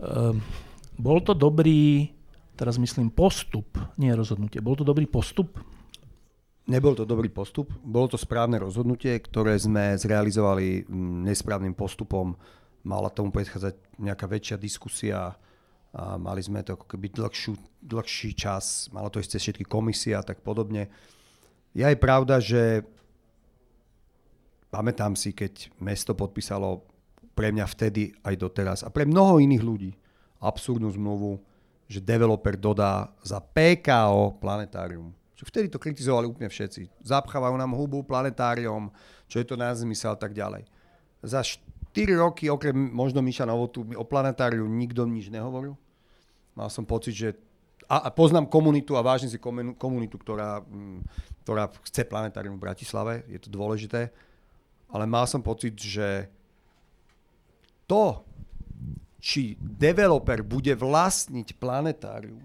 Um, 0.00 0.40
bol 0.96 1.20
to 1.20 1.36
dobrý, 1.36 2.08
teraz 2.56 2.80
myslím 2.80 3.12
postup, 3.12 3.76
nie 4.00 4.08
rozhodnutie, 4.16 4.64
bol 4.64 4.72
to 4.72 4.88
dobrý 4.88 5.04
postup? 5.04 5.60
Nebol 6.68 6.96
to 6.96 7.04
dobrý 7.04 7.28
postup, 7.28 7.68
bolo 7.84 8.08
to 8.08 8.16
správne 8.16 8.56
rozhodnutie, 8.56 9.20
ktoré 9.20 9.56
sme 9.60 9.96
zrealizovali 9.96 10.88
nesprávnym 11.28 11.76
postupom. 11.76 12.36
Mala 12.88 13.12
tomu 13.12 13.32
predchádzať 13.32 14.00
nejaká 14.00 14.24
väčšia 14.28 14.56
diskusia 14.56 15.36
a 15.92 16.20
mali 16.20 16.40
sme 16.44 16.60
to 16.64 16.76
ako 16.76 16.84
keby 16.84 17.08
dlhšiu, 17.12 17.52
dlhší 17.84 18.36
čas, 18.36 18.92
malo 18.92 19.08
to 19.08 19.20
ísť 19.20 19.32
cez 19.36 19.40
všetky 19.48 19.64
komisie 19.64 20.12
a 20.12 20.20
tak 20.20 20.44
podobne. 20.44 20.92
Je 21.76 21.84
pravda, 21.96 22.40
že 22.40 22.84
pamätám 24.68 25.16
si, 25.16 25.32
keď 25.32 25.72
mesto 25.80 26.12
podpísalo 26.12 26.84
pre 27.32 27.54
mňa 27.54 27.66
vtedy 27.70 28.10
aj 28.26 28.34
doteraz 28.34 28.78
a 28.82 28.90
pre 28.90 29.06
mnoho 29.06 29.38
iných 29.38 29.62
ľudí 29.62 29.90
absurdnú 30.42 30.90
zmluvu, 30.90 31.38
že 31.86 32.02
developer 32.02 32.58
dodá 32.58 33.08
za 33.22 33.38
PKO 33.40 34.42
planetárium. 34.42 35.14
Čo 35.38 35.46
vtedy 35.46 35.70
to 35.70 35.78
kritizovali 35.78 36.26
úplne 36.26 36.50
všetci. 36.50 37.06
Zapchávajú 37.06 37.54
nám 37.54 37.78
hubu 37.78 38.02
planetárium, 38.02 38.90
čo 39.30 39.38
je 39.38 39.46
to 39.46 39.54
na 39.54 39.70
zmysel 39.70 40.18
a 40.18 40.18
tak 40.18 40.34
ďalej. 40.34 40.66
Za 41.22 41.46
4 41.46 41.78
4 41.98 42.14
roky, 42.14 42.46
okrem 42.46 42.76
možno 42.76 43.18
Miša 43.18 43.48
Novotu, 43.48 43.82
o 43.82 44.04
planetáriu 44.06 44.62
nikto 44.68 45.02
nič 45.08 45.34
nehovoril. 45.34 45.74
Mal 46.54 46.70
som 46.70 46.86
pocit, 46.86 47.14
že 47.16 47.28
a 47.88 48.12
poznám 48.12 48.52
komunitu 48.52 49.00
a 49.00 49.02
vážim 49.02 49.32
si 49.32 49.40
komunitu, 49.80 50.20
ktorá, 50.20 50.60
mm, 50.60 51.00
ktorá 51.48 51.72
chce 51.88 52.04
planetárium 52.04 52.60
v 52.60 52.64
Bratislave, 52.68 53.24
je 53.24 53.40
to 53.40 53.48
dôležité, 53.48 54.12
ale 54.92 55.08
mal 55.08 55.24
som 55.24 55.40
pocit, 55.40 55.72
že 55.80 56.28
to, 57.88 58.20
či 59.16 59.56
developer 59.56 60.44
bude 60.44 60.76
vlastniť 60.76 61.56
planetárium, 61.56 62.44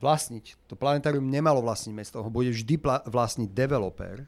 vlastniť, 0.00 0.64
to 0.64 0.80
planetárium 0.80 1.28
nemalo 1.28 1.60
vlastniť 1.60 1.92
mesto, 1.92 2.24
ho 2.24 2.32
bude 2.32 2.48
vždy 2.48 2.80
pla- 2.80 3.04
vlastniť 3.04 3.52
developer, 3.52 4.24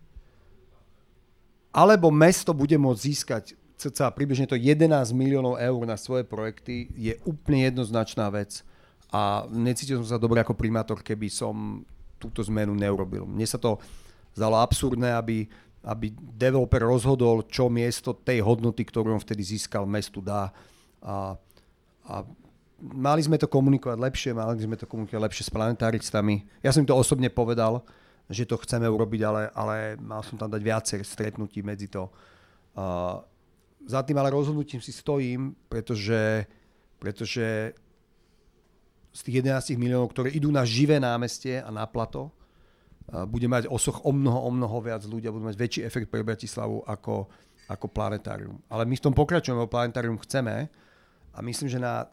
alebo 1.72 2.12
mesto 2.12 2.52
bude 2.52 2.76
môcť 2.76 3.00
získať 3.00 3.44
cca 3.80 4.12
približne 4.12 4.44
to 4.44 4.60
11 4.60 4.84
miliónov 5.16 5.56
eur 5.56 5.80
na 5.88 5.96
svoje 5.96 6.28
projekty, 6.28 6.92
je 6.92 7.16
úplne 7.24 7.72
jednoznačná 7.72 8.28
vec 8.28 8.60
a 9.08 9.48
necítil 9.48 9.96
som 10.04 10.12
sa 10.12 10.20
dobre 10.20 10.44
ako 10.44 10.52
primátor, 10.52 11.00
keby 11.00 11.32
som 11.32 11.80
túto 12.20 12.44
zmenu 12.44 12.76
neurobil. 12.76 13.24
Mne 13.24 13.48
sa 13.48 13.56
to 13.56 13.80
zdalo 14.34 14.60
absurdné, 14.60 15.14
aby, 15.14 15.48
aby 15.84 16.12
developer 16.14 16.82
rozhodol, 16.82 17.46
čo 17.48 17.72
miesto 17.72 18.14
tej 18.14 18.44
hodnoty, 18.44 18.84
ktorú 18.84 19.16
on 19.16 19.22
vtedy 19.22 19.42
získal, 19.42 19.88
mestu 19.88 20.22
dá. 20.22 20.52
A, 21.00 21.34
a 22.06 22.14
mali 22.80 23.20
sme 23.20 23.36
to 23.36 23.50
komunikovať 23.50 23.98
lepšie, 24.00 24.30
mali 24.32 24.60
sme 24.60 24.76
to 24.76 24.88
komunikovať 24.88 25.22
lepšie 25.22 25.44
s 25.46 25.54
planetáristami. 25.54 26.44
Ja 26.64 26.72
som 26.72 26.84
to 26.84 26.96
osobne 26.96 27.28
povedal, 27.28 27.84
že 28.30 28.46
to 28.46 28.60
chceme 28.62 28.86
urobiť, 28.86 29.20
ale, 29.26 29.42
ale 29.52 29.76
mal 29.98 30.22
som 30.22 30.38
tam 30.38 30.48
dať 30.48 30.62
viacej 30.62 30.98
stretnutí 31.02 31.66
medzi 31.66 31.90
to. 31.90 32.06
Uh, 32.78 33.18
za 33.84 34.06
tým 34.06 34.16
ale 34.22 34.30
rozhodnutím 34.30 34.78
si 34.78 34.94
stojím, 34.94 35.56
pretože, 35.66 36.46
pretože 37.02 37.74
z 39.10 39.20
tých 39.26 39.42
11 39.42 39.74
miliónov, 39.74 40.14
ktoré 40.14 40.30
idú 40.30 40.54
na 40.54 40.62
živé 40.62 41.02
námestie 41.02 41.58
a 41.58 41.68
na 41.74 41.82
plato, 41.90 42.30
bude 43.26 43.46
mať 43.50 43.66
osoch 43.66 44.06
o 44.06 44.14
mnoho, 44.14 44.46
o 44.46 44.50
mnoho 44.54 44.78
viac 44.82 45.02
ľudí 45.02 45.26
a 45.26 45.34
budú 45.34 45.50
mať 45.50 45.58
väčší 45.58 45.80
efekt 45.82 46.06
pre 46.06 46.22
Bratislavu 46.22 46.86
ako, 46.86 47.26
ako 47.66 47.86
planetárium. 47.90 48.62
Ale 48.70 48.86
my 48.86 48.94
v 48.94 49.04
tom 49.04 49.14
pokračujeme, 49.14 49.58
lebo 49.58 49.70
planetárium 49.70 50.18
chceme 50.22 50.70
a 51.34 51.38
myslím, 51.42 51.68
že 51.70 51.82
na 51.82 52.06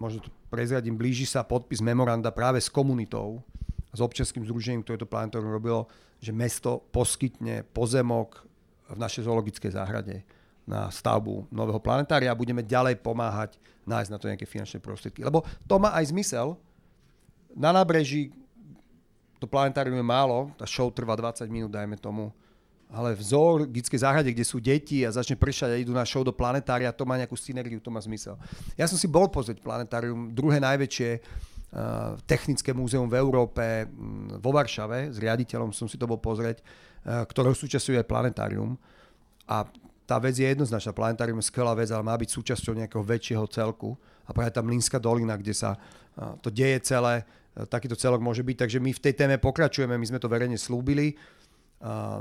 možno 0.00 0.24
to 0.24 0.30
prezradím, 0.48 0.96
blíži 0.96 1.28
sa 1.28 1.44
podpis 1.44 1.84
memoranda 1.84 2.32
práve 2.32 2.56
s 2.56 2.72
komunitou, 2.72 3.44
s 3.92 4.00
občianským 4.00 4.48
združením, 4.48 4.80
ktoré 4.80 4.96
to 4.96 5.04
planetárium 5.04 5.52
robilo, 5.52 5.84
že 6.20 6.32
mesto 6.32 6.80
poskytne 6.88 7.68
pozemok 7.76 8.40
v 8.88 8.98
našej 8.98 9.28
zoologickej 9.28 9.76
záhrade 9.76 10.24
na 10.64 10.88
stavbu 10.88 11.52
nového 11.52 11.80
planetária 11.80 12.32
a 12.32 12.38
budeme 12.38 12.64
ďalej 12.64 13.00
pomáhať 13.00 13.60
nájsť 13.84 14.10
na 14.12 14.18
to 14.20 14.28
nejaké 14.28 14.46
finančné 14.48 14.78
prostriedky. 14.80 15.20
Lebo 15.20 15.44
to 15.68 15.76
má 15.76 15.92
aj 15.96 16.12
zmysel. 16.12 16.56
Na 17.56 17.74
nábreží 17.74 18.30
to 19.40 19.48
planetárium 19.48 19.96
je 19.96 20.04
málo, 20.04 20.52
tá 20.60 20.68
show 20.68 20.92
trvá 20.92 21.16
20 21.16 21.48
minút, 21.48 21.72
dajme 21.72 21.96
tomu, 21.96 22.28
ale 22.92 23.16
v 23.16 23.22
zoologickej 23.24 24.04
záhrade, 24.04 24.30
kde 24.30 24.44
sú 24.44 24.60
deti 24.60 25.00
a 25.06 25.14
začne 25.14 25.38
pršať 25.38 25.72
a 25.72 25.80
idú 25.80 25.96
na 25.96 26.04
show 26.04 26.20
do 26.20 26.34
planetária, 26.34 26.92
to 26.92 27.08
má 27.08 27.16
nejakú 27.16 27.38
synergiu, 27.38 27.80
to 27.80 27.88
má 27.88 28.02
zmysel. 28.02 28.36
Ja 28.76 28.84
som 28.84 29.00
si 29.00 29.08
bol 29.08 29.30
pozrieť 29.32 29.64
planetárium, 29.64 30.34
druhé 30.34 30.60
najväčšie 30.60 31.08
Eh, 31.70 31.78
technické 32.26 32.74
múzeum 32.74 33.06
v 33.06 33.14
Európe, 33.14 33.86
mm, 33.86 34.42
vo 34.42 34.50
Varšave, 34.50 35.14
s 35.14 35.22
riaditeľom 35.22 35.70
som 35.70 35.86
si 35.86 35.94
to 35.94 36.02
bol 36.02 36.18
pozrieť, 36.18 36.58
eh, 36.58 37.22
ktorého 37.22 37.54
súčasťuje 37.54 38.02
aj 38.02 38.10
planetárium. 38.10 38.74
A 39.46 39.62
tá 40.02 40.18
vec 40.18 40.34
je 40.34 40.50
jednoznačná. 40.50 40.90
Planetárium 40.90 41.38
je 41.38 41.46
skvelá 41.46 41.70
vec, 41.78 41.86
ale 41.94 42.02
má 42.02 42.18
byť 42.18 42.26
súčasťou 42.26 42.74
nejakého 42.74 43.06
väčšieho 43.06 43.46
celku. 43.46 43.94
A 44.26 44.34
práve 44.34 44.50
tam 44.50 44.66
Línska 44.66 44.98
dolina, 44.98 45.38
kde 45.38 45.54
sa 45.54 45.78
eh, 45.78 46.34
to 46.42 46.50
deje 46.50 46.82
celé, 46.82 47.22
takýto 47.68 47.98
celok 47.98 48.22
môže 48.22 48.46
byť. 48.46 48.56
Takže 48.66 48.78
my 48.78 48.90
v 48.94 49.02
tej 49.02 49.14
téme 49.14 49.36
pokračujeme, 49.42 49.98
my 49.98 50.06
sme 50.06 50.22
to 50.22 50.30
verejne 50.30 50.56
slúbili. 50.56 51.18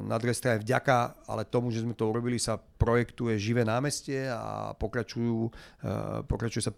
Na 0.07 0.15
druhej 0.15 0.39
strane 0.39 0.63
vďaka, 0.63 1.27
ale 1.27 1.43
tomu, 1.43 1.67
že 1.67 1.83
sme 1.83 1.91
to 1.91 2.07
urobili, 2.07 2.39
sa 2.39 2.55
projektuje 2.55 3.35
živé 3.35 3.67
námestie 3.67 4.31
a 4.31 4.71
pokračujú, 4.71 5.51
pokračuje 6.31 6.63
sa 6.63 6.73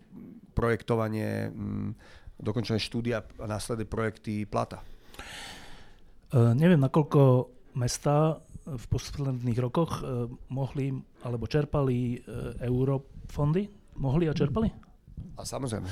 projektovanie 0.58 1.54
mm, 1.54 1.90
dokončené 2.42 2.82
štúdia 2.82 3.22
a 3.22 3.46
následné 3.46 3.86
projekty 3.86 4.50
Plata. 4.50 4.82
Neviem, 6.34 6.82
nakoľko 6.82 7.22
mesta 7.78 8.42
v 8.66 8.86
posledných 8.90 9.60
rokoch 9.62 10.02
mohli 10.50 10.90
alebo 11.22 11.46
čerpali 11.46 12.18
eurofondy? 12.66 13.70
Mohli 14.02 14.26
a 14.26 14.34
čerpali? 14.34 14.91
A 15.38 15.48
samozrejme. 15.48 15.88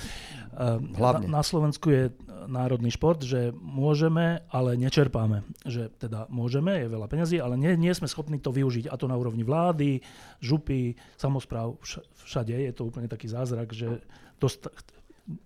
Hlavne. 0.98 1.26
Na, 1.30 1.40
na 1.40 1.44
Slovensku 1.44 1.90
je 1.90 2.14
národný 2.48 2.94
šport, 2.94 3.22
že 3.22 3.54
môžeme, 3.56 4.44
ale 4.50 4.78
nečerpáme. 4.78 5.46
Že 5.66 5.94
teda 5.98 6.26
môžeme, 6.30 6.86
je 6.86 6.94
veľa 6.94 7.08
peňazí, 7.10 7.38
ale 7.42 7.58
nie, 7.58 7.74
nie 7.78 7.94
sme 7.94 8.10
schopní 8.10 8.38
to 8.42 8.54
využiť. 8.54 8.90
A 8.90 8.98
to 8.98 9.10
na 9.10 9.18
úrovni 9.18 9.46
vlády, 9.46 10.02
župy, 10.42 10.98
samozpráv, 11.18 11.78
všade. 12.26 12.54
Je 12.54 12.74
to 12.74 12.88
úplne 12.88 13.10
taký 13.10 13.30
zázrak, 13.30 13.74
že 13.74 14.02
dost, 14.38 14.66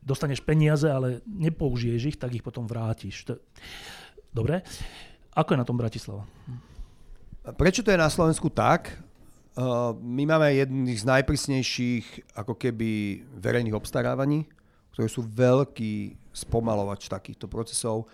dostaneš 0.03 0.43
peniaze, 0.43 0.87
ale 0.87 1.23
nepoužiješ 1.27 2.01
ich, 2.15 2.17
tak 2.19 2.35
ich 2.35 2.45
potom 2.45 2.67
vrátiš. 2.67 3.27
Dobre. 4.31 4.63
Ako 5.33 5.53
je 5.53 5.61
na 5.61 5.67
tom 5.67 5.77
Bratislava? 5.77 6.23
Prečo 7.43 7.83
to 7.83 7.91
je 7.91 7.99
na 7.99 8.07
Slovensku 8.07 8.47
tak? 8.47 8.95
Uh, 9.53 9.93
my 10.01 10.25
máme 10.25 10.49
jedných 10.57 10.97
z 10.97 11.05
najprísnejších 11.05 12.33
ako 12.33 12.57
keby 12.57 13.21
verejných 13.37 13.77
obstarávaní, 13.77 14.49
ktoré 14.93 15.05
sú 15.05 15.21
veľký 15.29 16.17
spomalovač 16.33 17.05
takýchto 17.05 17.45
procesov. 17.45 18.09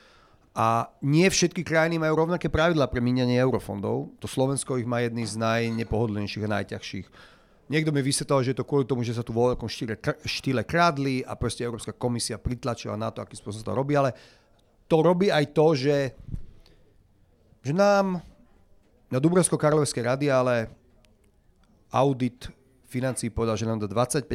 A 0.52 0.92
nie 1.00 1.24
všetky 1.30 1.64
krajiny 1.64 1.96
majú 1.96 2.28
rovnaké 2.28 2.52
pravidlá 2.52 2.92
pre 2.92 3.00
míňanie 3.00 3.40
eurofondov. 3.40 4.12
To 4.20 4.28
Slovensko 4.28 4.76
ich 4.76 4.90
má 4.90 5.00
jedný 5.00 5.24
z 5.24 5.40
najnepohodlnejších 5.40 6.44
a 6.44 6.54
najťažších 6.60 7.08
Niekto 7.70 7.94
mi 7.94 8.02
vysvetlil, 8.02 8.42
že 8.42 8.52
je 8.58 8.60
to 8.60 8.66
kvôli 8.66 8.90
tomu, 8.90 9.06
že 9.06 9.14
sa 9.14 9.22
tu 9.22 9.30
vo 9.30 9.54
veľkom 9.54 9.70
štýle, 9.70 9.94
štýle 10.26 10.66
kradli 10.66 11.22
a 11.22 11.38
proste 11.38 11.62
Európska 11.62 11.94
komisia 11.94 12.42
pritlačila 12.42 12.98
na 12.98 13.14
to, 13.14 13.22
akým 13.22 13.38
spôsobom 13.38 13.62
to 13.62 13.78
robí, 13.78 13.94
ale 13.94 14.18
to 14.90 15.06
robí 15.06 15.30
aj 15.30 15.54
to, 15.54 15.78
že, 15.78 15.98
že 17.62 17.70
nám 17.70 18.26
na 19.14 19.18
Dubrovsko-Karlovskej 19.22 20.02
ale 20.34 20.79
audit 21.94 22.50
financí 22.90 23.30
povedal, 23.30 23.58
že 23.58 23.70
nám 23.70 23.82
do 23.82 23.88
25% 23.90 24.26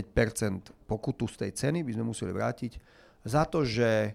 pokutu 0.86 1.26
z 1.26 1.36
tej 1.46 1.50
ceny 1.54 1.82
by 1.82 1.92
sme 1.98 2.04
museli 2.06 2.30
vrátiť 2.30 2.78
za 3.26 3.42
to, 3.48 3.66
že 3.66 4.14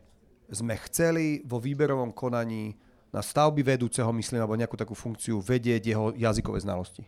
sme 0.49 0.79
chceli 0.89 1.43
vo 1.45 1.59
výberovom 1.59 2.15
konaní 2.15 2.73
na 3.09 3.21
stavby 3.25 3.65
vedúceho, 3.65 4.09
myslím, 4.13 4.41
alebo 4.41 4.57
nejakú 4.57 4.77
takú 4.77 4.93
funkciu 4.93 5.41
vedieť 5.41 5.81
jeho 5.81 6.05
jazykové 6.13 6.61
znalosti. 6.61 7.05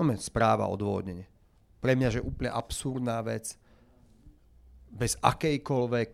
Máme 0.00 0.16
správa 0.18 0.66
o 0.66 0.74
dôvodnenie. 0.74 1.28
Pre 1.78 1.92
mňa, 1.92 2.18
že 2.18 2.24
úplne 2.24 2.50
absurdná 2.50 3.20
vec, 3.20 3.60
bez 4.88 5.20
akejkoľvek 5.20 6.10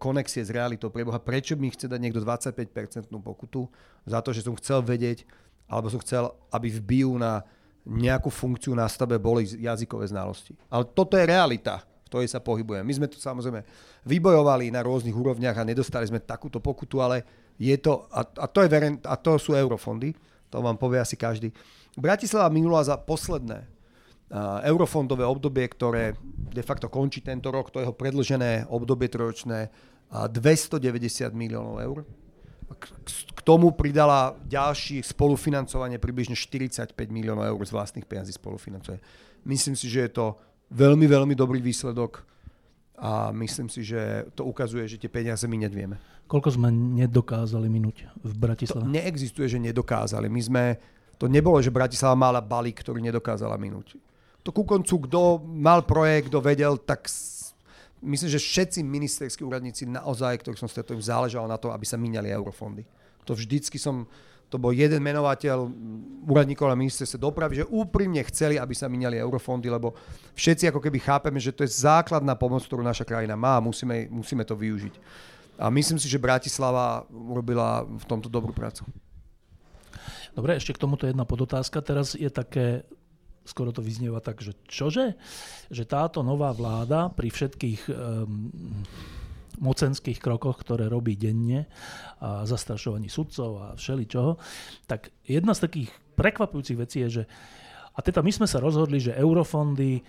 konexie 0.00 0.42
s 0.42 0.50
realitou 0.50 0.88
preboha, 0.88 1.20
prečo 1.20 1.54
mi 1.54 1.70
chce 1.70 1.86
dať 1.86 2.00
niekto 2.00 2.20
25% 2.24 3.12
pokutu 3.20 3.68
za 4.08 4.18
to, 4.24 4.32
že 4.32 4.42
som 4.42 4.56
chcel 4.56 4.80
vedieť, 4.80 5.28
alebo 5.68 5.92
som 5.92 6.00
chcel, 6.00 6.32
aby 6.50 6.72
v 6.72 6.80
bio 6.80 7.14
na 7.20 7.44
nejakú 7.84 8.32
funkciu 8.32 8.72
na 8.72 8.88
stavbe 8.88 9.20
boli 9.20 9.44
jazykové 9.44 10.08
znalosti. 10.08 10.56
Ale 10.72 10.88
toto 10.88 11.20
je 11.20 11.28
realita, 11.28 11.84
v 11.84 12.08
ktorej 12.08 12.28
sa 12.32 12.40
pohybujeme. 12.40 12.84
My 12.84 12.94
sme 12.96 13.06
to 13.12 13.20
samozrejme 13.20 13.60
vybojovali 14.08 14.72
na 14.72 14.80
rôznych 14.80 15.12
úrovniach 15.12 15.60
a 15.60 15.68
nedostali 15.68 16.08
sme 16.08 16.24
takúto 16.24 16.64
pokutu, 16.64 17.04
ale 17.04 17.24
je 17.60 17.76
to, 17.76 18.08
a, 18.08 18.24
a, 18.24 18.46
to, 18.48 18.64
je 18.64 18.72
veren, 18.72 18.96
a 19.04 19.14
to 19.20 19.36
sú 19.36 19.52
eurofondy, 19.52 20.16
to 20.48 20.64
vám 20.64 20.80
povie 20.80 20.98
asi 20.98 21.14
každý. 21.14 21.52
Bratislava 21.94 22.48
minula 22.50 22.82
za 22.82 22.96
posledné 22.98 23.74
eurofondové 24.64 25.22
obdobie, 25.22 25.68
ktoré 25.68 26.16
de 26.50 26.64
facto 26.64 26.90
končí 26.90 27.20
tento 27.20 27.52
rok, 27.52 27.70
to 27.70 27.78
jeho 27.78 27.94
predlžené 27.94 28.66
obdobie 28.66 29.06
trojročné, 29.06 29.70
290 30.10 31.34
miliónov 31.34 31.78
eur. 31.82 31.98
K 33.34 33.40
tomu 33.44 33.72
pridala 33.76 34.36
ďalšie 34.48 35.04
spolufinancovanie 35.04 36.00
približne 36.00 36.32
45 36.32 36.96
miliónov 37.12 37.44
eur 37.44 37.60
z 37.60 37.72
vlastných 37.76 38.08
peniazí 38.08 38.32
spolufinancovania. 38.32 39.04
Myslím 39.44 39.76
si, 39.76 39.92
že 39.92 40.08
je 40.08 40.10
to 40.16 40.26
veľmi, 40.72 41.04
veľmi 41.04 41.34
dobrý 41.36 41.60
výsledok 41.60 42.24
a 42.96 43.34
myslím 43.34 43.68
si, 43.68 43.84
že 43.84 44.24
to 44.32 44.46
ukazuje, 44.48 44.88
že 44.88 44.96
tie 44.96 45.10
peniaze 45.12 45.44
my 45.44 45.58
nedvieme. 45.60 46.00
Koľko 46.24 46.56
sme 46.56 46.72
nedokázali 46.72 47.68
minúť 47.68 48.08
v 48.24 48.32
Bratislave? 48.32 48.88
To 48.88 48.88
neexistuje, 48.88 49.44
že 49.44 49.60
nedokázali. 49.60 50.32
My 50.32 50.40
sme 50.40 50.62
to 51.20 51.28
nebolo, 51.28 51.60
že 51.60 51.74
Bratislava 51.74 52.16
mala 52.16 52.40
balík, 52.40 52.80
ktorý 52.80 53.04
nedokázala 53.04 53.60
minúť. 53.60 54.00
To 54.44 54.52
ku 54.52 54.64
koncu, 54.64 55.08
kto 55.08 55.40
mal 55.40 55.84
projekt, 55.84 56.28
kto 56.28 56.40
vedel, 56.40 56.76
tak 56.80 57.08
myslím, 58.04 58.28
že 58.28 58.40
všetci 58.40 58.80
ministerskí 58.84 59.42
úradníci 59.42 59.88
naozaj, 59.88 60.44
ktorých 60.44 60.60
som 60.60 60.68
stretol, 60.68 61.00
záležalo 61.00 61.48
na 61.48 61.56
to, 61.56 61.72
aby 61.72 61.88
sa 61.88 61.96
míňali 61.96 62.28
eurofondy. 62.28 62.84
To 63.24 63.32
vždycky 63.32 63.80
som 63.80 64.04
to 64.52 64.60
bol 64.60 64.70
jeden 64.70 65.02
menovateľ 65.02 65.66
úradníkov 66.28 66.70
na 66.70 66.78
ministerstve 66.78 67.18
dopravy, 67.18 67.64
že 67.64 67.66
úprimne 67.66 68.22
chceli, 68.30 68.54
aby 68.54 68.70
sa 68.70 68.86
minali 68.86 69.18
eurofondy, 69.18 69.66
lebo 69.66 69.96
všetci 70.38 70.70
ako 70.70 70.78
keby 70.78 71.02
chápeme, 71.02 71.42
že 71.42 71.50
to 71.50 71.66
je 71.66 71.74
základná 71.74 72.38
pomoc, 72.38 72.62
ktorú 72.62 72.84
naša 72.84 73.02
krajina 73.02 73.34
má 73.34 73.58
a 73.58 73.64
musíme, 73.64 74.06
musíme 74.12 74.46
to 74.46 74.54
využiť. 74.54 74.94
A 75.58 75.70
myslím 75.74 75.98
si, 75.98 76.06
že 76.06 76.22
Bratislava 76.22 77.02
urobila 77.10 77.82
v 77.82 78.04
tomto 78.06 78.30
dobrú 78.30 78.54
prácu. 78.54 78.86
Dobre, 80.34 80.58
ešte 80.58 80.74
k 80.74 80.82
tomuto 80.82 81.06
jedna 81.06 81.22
podotázka. 81.22 81.78
Teraz 81.78 82.18
je 82.18 82.26
také, 82.26 82.82
skoro 83.44 83.70
to 83.70 83.84
vyznieva 83.84 84.24
tak, 84.24 84.40
že 84.40 84.56
čože? 84.66 85.14
Že 85.68 85.84
táto 85.84 86.20
nová 86.24 86.50
vláda 86.50 87.12
pri 87.12 87.28
všetkých 87.28 87.80
um, 87.92 88.50
mocenských 89.62 90.18
krokoch, 90.18 90.58
ktoré 90.66 90.90
robí 90.90 91.14
denne 91.14 91.70
a 92.18 92.42
zastrašovaní 92.42 93.06
sudcov 93.06 93.50
a 93.60 93.66
všeličoho, 93.78 94.40
tak 94.90 95.14
jedna 95.22 95.54
z 95.54 95.70
takých 95.70 95.90
prekvapujúcich 96.18 96.78
vecí 96.80 97.06
je, 97.06 97.22
že 97.22 97.24
a 97.94 98.02
teda 98.02 98.26
my 98.26 98.32
sme 98.34 98.50
sa 98.50 98.58
rozhodli, 98.58 98.98
že 98.98 99.14
eurofondy 99.14 100.02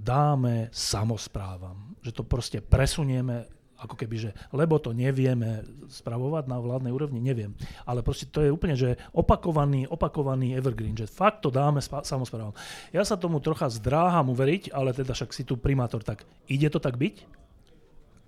dáme 0.00 0.72
samozprávam. 0.72 1.92
Že 2.00 2.12
to 2.16 2.22
proste 2.24 2.58
presunieme 2.64 3.59
ako 3.80 3.96
keby, 3.96 4.16
že 4.28 4.30
lebo 4.52 4.76
to 4.76 4.92
nevieme 4.92 5.64
spravovať 5.88 6.44
na 6.46 6.60
vládnej 6.60 6.92
úrovni, 6.92 7.18
neviem. 7.18 7.56
Ale 7.88 8.04
proste 8.04 8.28
to 8.28 8.44
je 8.44 8.52
úplne, 8.52 8.76
že 8.76 9.00
opakovaný, 9.16 9.88
opakovaný 9.88 10.52
evergreen, 10.52 10.92
že 10.92 11.08
fakt 11.08 11.40
to 11.40 11.48
dáme 11.48 11.80
spa- 11.80 12.04
samozprávam. 12.04 12.52
Ja 12.92 13.02
sa 13.02 13.16
tomu 13.16 13.40
trocha 13.40 13.72
zdráham 13.72 14.28
uveriť, 14.30 14.70
ale 14.76 14.92
teda 14.92 15.16
však 15.16 15.32
si 15.32 15.42
tu 15.48 15.56
primátor, 15.56 16.04
tak 16.04 16.28
ide 16.44 16.68
to 16.68 16.76
tak 16.76 17.00
byť? 17.00 17.40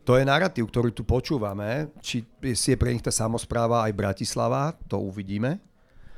To 0.02 0.18
je 0.18 0.26
narratív, 0.26 0.66
ktorý 0.66 0.90
tu 0.90 1.06
počúvame. 1.06 1.94
Či 2.02 2.26
si 2.58 2.74
je 2.74 2.80
pre 2.80 2.90
nich 2.90 3.04
tá 3.06 3.14
samozpráva 3.14 3.86
aj 3.86 3.94
Bratislava, 3.94 4.74
to 4.90 4.98
uvidíme. 4.98 5.62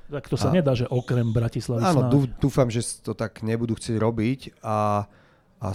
Tak 0.09 0.29
to 0.29 0.37
sa 0.37 0.53
a, 0.53 0.57
nedá, 0.57 0.73
že 0.77 0.89
okrem 0.89 1.33
Bratislavy 1.33 1.85
Áno, 1.85 2.09
dúfam, 2.41 2.69
že 2.69 2.85
to 3.01 3.17
tak 3.17 3.41
nebudú 3.41 3.77
chcieť 3.77 3.97
robiť. 3.97 4.41
A, 4.61 5.05
a 5.63 5.73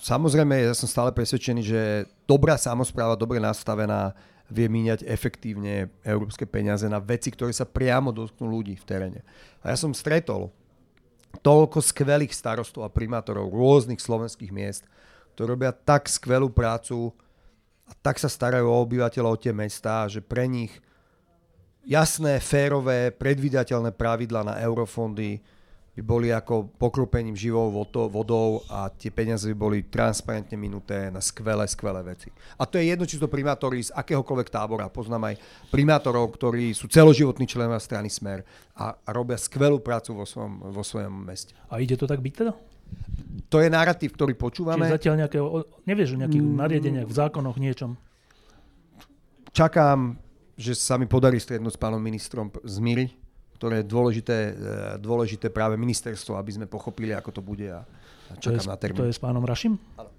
samozrejme, 0.00 0.64
ja 0.64 0.72
som 0.72 0.88
stále 0.88 1.12
presvedčený, 1.12 1.60
že 1.60 1.82
dobrá 2.24 2.56
samozpráva, 2.56 3.18
dobre 3.18 3.42
nastavená, 3.42 4.16
vie 4.48 4.68
míňať 4.68 5.08
efektívne 5.08 5.88
európske 6.04 6.44
peniaze 6.44 6.84
na 6.84 7.00
veci, 7.00 7.32
ktoré 7.32 7.50
sa 7.50 7.64
priamo 7.64 8.12
dotknú 8.12 8.44
ľudí 8.44 8.76
v 8.76 8.84
teréne. 8.84 9.20
A 9.64 9.72
ja 9.72 9.76
som 9.76 9.96
stretol 9.96 10.52
toľko 11.40 11.80
skvelých 11.80 12.36
starostov 12.36 12.84
a 12.84 12.92
primátorov 12.92 13.50
rôznych 13.50 13.98
slovenských 13.98 14.52
miest, 14.52 14.84
to 15.34 15.48
robia 15.48 15.74
tak 15.74 16.06
skvelú 16.06 16.52
prácu 16.52 17.10
a 17.90 17.92
tak 17.98 18.22
sa 18.22 18.30
starajú 18.30 18.70
o 18.70 18.80
obyvateľov 18.86 19.42
tie 19.42 19.50
mesta, 19.50 20.06
že 20.06 20.22
pre 20.22 20.46
nich 20.46 20.70
jasné, 21.82 22.38
férové, 22.38 23.10
predvydateľné 23.10 23.92
pravidla 23.92 24.46
na 24.46 24.54
eurofondy 24.62 25.42
by 25.94 26.02
boli 26.02 26.34
ako 26.34 26.74
pokropením 26.74 27.38
živou 27.38 27.70
vodou 28.10 28.66
a 28.66 28.90
tie 28.90 29.14
peniaze 29.14 29.46
by 29.54 29.56
boli 29.56 29.78
transparentne 29.86 30.58
minuté 30.58 31.06
na 31.14 31.22
skvelé, 31.22 31.62
skvelé 31.70 32.02
veci. 32.02 32.34
A 32.58 32.66
to 32.66 32.82
je 32.82 32.90
jedno, 32.90 33.06
či 33.06 33.22
to 33.22 33.30
primátori 33.30 33.78
z 33.78 33.94
akéhokoľvek 33.94 34.50
tábora. 34.50 34.90
Poznám 34.90 35.30
aj 35.30 35.34
primátorov, 35.70 36.34
ktorí 36.34 36.74
sú 36.74 36.90
celoživotní 36.90 37.46
členovia 37.46 37.78
strany 37.78 38.10
Smer 38.10 38.42
a, 38.74 38.98
robia 39.14 39.38
skvelú 39.38 39.78
prácu 39.78 40.18
vo 40.18 40.26
svojom, 40.26 40.74
vo 40.74 40.82
svojom 40.82 41.14
meste. 41.14 41.54
A 41.70 41.78
ide 41.78 41.94
to 41.94 42.10
tak 42.10 42.18
byť 42.18 42.34
teda? 42.34 42.52
To 43.54 43.62
je 43.62 43.70
narratív, 43.70 44.18
ktorý 44.18 44.34
počúvame. 44.34 44.90
Čiže 44.90 44.94
zatiaľ 44.98 45.14
nejaké, 45.26 45.38
nevieš 45.86 46.18
o 46.18 46.20
nejakých 46.26 46.42
mm. 46.42 46.54
nariadeniach, 46.58 47.06
v 47.06 47.14
zákonoch, 47.14 47.56
niečom? 47.62 47.94
Čakám, 49.54 50.18
že 50.58 50.74
sa 50.74 50.98
mi 50.98 51.06
podarí 51.06 51.38
stretnúť 51.38 51.78
s 51.78 51.78
pánom 51.78 52.02
ministrom 52.02 52.50
z 52.66 52.76
Miry, 52.82 53.06
ktoré 53.56 53.82
je 53.82 53.86
dôležité, 53.86 54.36
e, 54.50 54.52
dôležité 55.00 55.48
práve 55.50 55.78
ministerstvo, 55.78 56.36
aby 56.36 56.50
sme 56.54 56.66
pochopili, 56.66 57.14
ako 57.14 57.30
to 57.30 57.42
bude 57.42 57.66
a, 57.70 57.86
čakám 58.38 58.62
to 58.62 58.68
je, 58.68 58.72
na 58.72 58.78
termín. 58.78 59.00
To 59.00 59.08
je 59.08 59.16
s 59.16 59.22
pánom 59.22 59.44
Rašim? 59.44 59.78
Áno. 59.98 60.10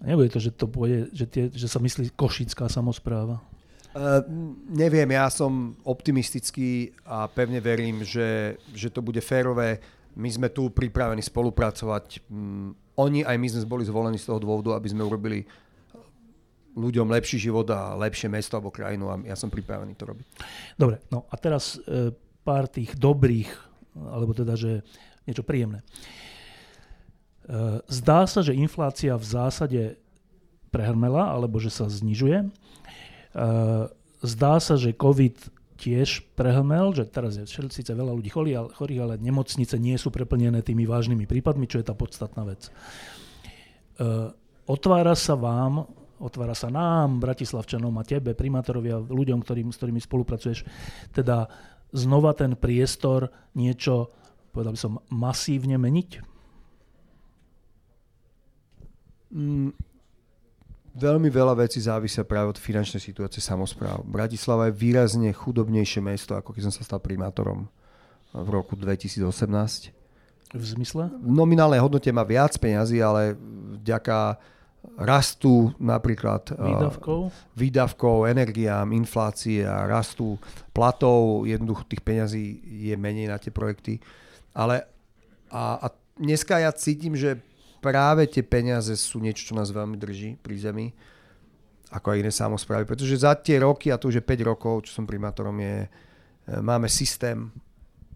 Nebude 0.00 0.32
to, 0.32 0.40
že 0.40 0.56
to 0.56 0.64
bude, 0.64 1.12
že, 1.12 1.28
tie, 1.28 1.52
že 1.52 1.68
sa 1.68 1.76
myslí 1.76 2.16
košická 2.16 2.72
samozpráva? 2.72 3.44
Uh, 3.90 4.22
neviem, 4.70 5.10
ja 5.12 5.28
som 5.28 5.76
optimistický 5.84 6.94
a 7.04 7.28
pevne 7.28 7.60
verím, 7.60 8.00
že, 8.06 8.56
že 8.72 8.88
to 8.88 9.04
bude 9.04 9.20
férové 9.20 9.82
my 10.18 10.28
sme 10.30 10.48
tu 10.50 10.70
pripravení 10.70 11.22
spolupracovať. 11.22 12.26
Mm, 12.26 12.74
oni 12.98 13.20
aj 13.22 13.36
my 13.38 13.46
sme 13.46 13.70
boli 13.70 13.84
zvolení 13.86 14.18
z 14.18 14.26
toho 14.26 14.42
dôvodu, 14.42 14.74
aby 14.74 14.88
sme 14.90 15.06
urobili 15.06 15.46
ľuďom 16.74 17.10
lepší 17.10 17.38
život 17.42 17.66
a 17.70 17.98
lepšie 17.98 18.30
mesto 18.30 18.54
alebo 18.54 18.70
krajinu 18.70 19.10
a 19.10 19.14
ja 19.26 19.34
som 19.34 19.50
pripravený 19.50 19.98
to 19.98 20.06
robiť. 20.06 20.26
Dobre, 20.78 21.02
no 21.10 21.26
a 21.26 21.34
teraz 21.34 21.78
e, 21.82 22.14
pár 22.46 22.70
tých 22.70 22.94
dobrých, 22.94 23.50
alebo 23.98 24.30
teda, 24.30 24.54
že 24.54 24.86
niečo 25.26 25.42
príjemné. 25.42 25.82
E, 25.82 25.86
zdá 27.90 28.22
sa, 28.30 28.40
že 28.46 28.54
inflácia 28.54 29.18
v 29.18 29.26
zásade 29.26 29.82
prehrmela, 30.70 31.26
alebo 31.34 31.58
že 31.58 31.74
sa 31.74 31.90
znižuje. 31.90 32.46
E, 32.46 32.48
zdá 34.22 34.54
sa, 34.62 34.78
že 34.78 34.94
COVID 34.94 35.36
tiež 35.80 36.28
prehlmel, 36.36 36.92
že 36.92 37.08
teraz 37.08 37.40
je 37.40 37.48
síce 37.48 37.88
veľa 37.88 38.12
ľudí 38.12 38.28
chorých, 38.28 39.00
ale 39.00 39.16
nemocnice 39.16 39.80
nie 39.80 39.96
sú 39.96 40.12
preplnené 40.12 40.60
tými 40.60 40.84
vážnymi 40.84 41.24
prípadmi, 41.24 41.64
čo 41.64 41.80
je 41.80 41.88
tá 41.88 41.96
podstatná 41.96 42.44
vec. 42.44 42.68
Otvára 44.68 45.16
sa 45.16 45.40
vám, 45.40 45.88
otvára 46.20 46.52
sa 46.52 46.68
nám, 46.68 47.18
Bratislavčanom 47.18 47.92
a 47.96 48.04
tebe, 48.04 48.36
primátorovi 48.36 48.88
a 48.92 49.02
ľuďom, 49.02 49.40
ktorým, 49.40 49.68
s 49.72 49.80
ktorými 49.80 50.00
spolupracuješ, 50.04 50.62
teda 51.16 51.48
znova 51.90 52.36
ten 52.36 52.54
priestor 52.54 53.32
niečo, 53.56 54.12
povedal 54.54 54.76
by 54.76 54.80
som, 54.80 54.92
masívne 55.10 55.80
meniť? 55.80 56.10
Mm, 59.30 59.72
Veľmi 60.90 61.30
veľa 61.30 61.54
vecí 61.54 61.78
závisia 61.78 62.26
práve 62.26 62.50
od 62.50 62.58
finančnej 62.58 62.98
situácie 62.98 63.38
samozpráv. 63.38 64.02
Bratislava 64.02 64.66
je 64.66 64.74
výrazne 64.74 65.30
chudobnejšie 65.30 66.02
mesto, 66.02 66.34
ako 66.34 66.50
keď 66.50 66.66
som 66.66 66.74
sa 66.74 66.82
stal 66.82 66.98
primátorom 66.98 67.70
v 68.34 68.48
roku 68.50 68.74
2018. 68.74 69.22
V 70.50 70.64
zmysle? 70.66 71.06
V 71.22 71.30
nominálnej 71.30 71.78
hodnote 71.78 72.10
má 72.10 72.26
viac 72.26 72.58
peňazí, 72.58 72.98
ale 72.98 73.38
vďaka 73.78 74.34
rastu 74.96 75.72
napríklad 75.76 76.56
výdavkov, 76.56 77.20
uh, 77.28 77.56
výdavkov 77.56 78.28
energiám, 78.28 78.92
inflácie 78.96 79.64
a 79.64 79.84
rastu 79.84 80.40
platov, 80.72 81.44
jednoducho 81.44 81.84
tých 81.84 82.02
peňazí 82.04 82.44
je 82.90 82.94
menej 82.96 83.28
na 83.28 83.36
tie 83.36 83.52
projekty. 83.52 84.00
Ale 84.56 84.84
a, 85.52 85.78
a 85.84 85.86
dneska 86.16 86.60
ja 86.60 86.72
cítim, 86.72 87.12
že 87.12 87.40
práve 87.80 88.28
tie 88.28 88.44
peniaze 88.44 88.92
sú 88.96 89.18
niečo, 89.20 89.52
čo 89.52 89.54
nás 89.56 89.72
veľmi 89.72 89.96
drží 89.96 90.36
pri 90.40 90.54
zemi, 90.60 90.86
ako 91.90 92.14
aj 92.14 92.18
iné 92.20 92.32
samozprávy. 92.32 92.84
Pretože 92.86 93.24
za 93.24 93.34
tie 93.34 93.60
roky, 93.60 93.90
a 93.90 93.98
to 93.98 94.12
už 94.12 94.22
je 94.22 94.24
5 94.24 94.50
rokov, 94.50 94.86
čo 94.86 95.00
som 95.00 95.08
primátorom, 95.08 95.56
je, 95.58 95.84
e, 95.84 95.88
máme 96.60 96.86
systém, 96.86 97.50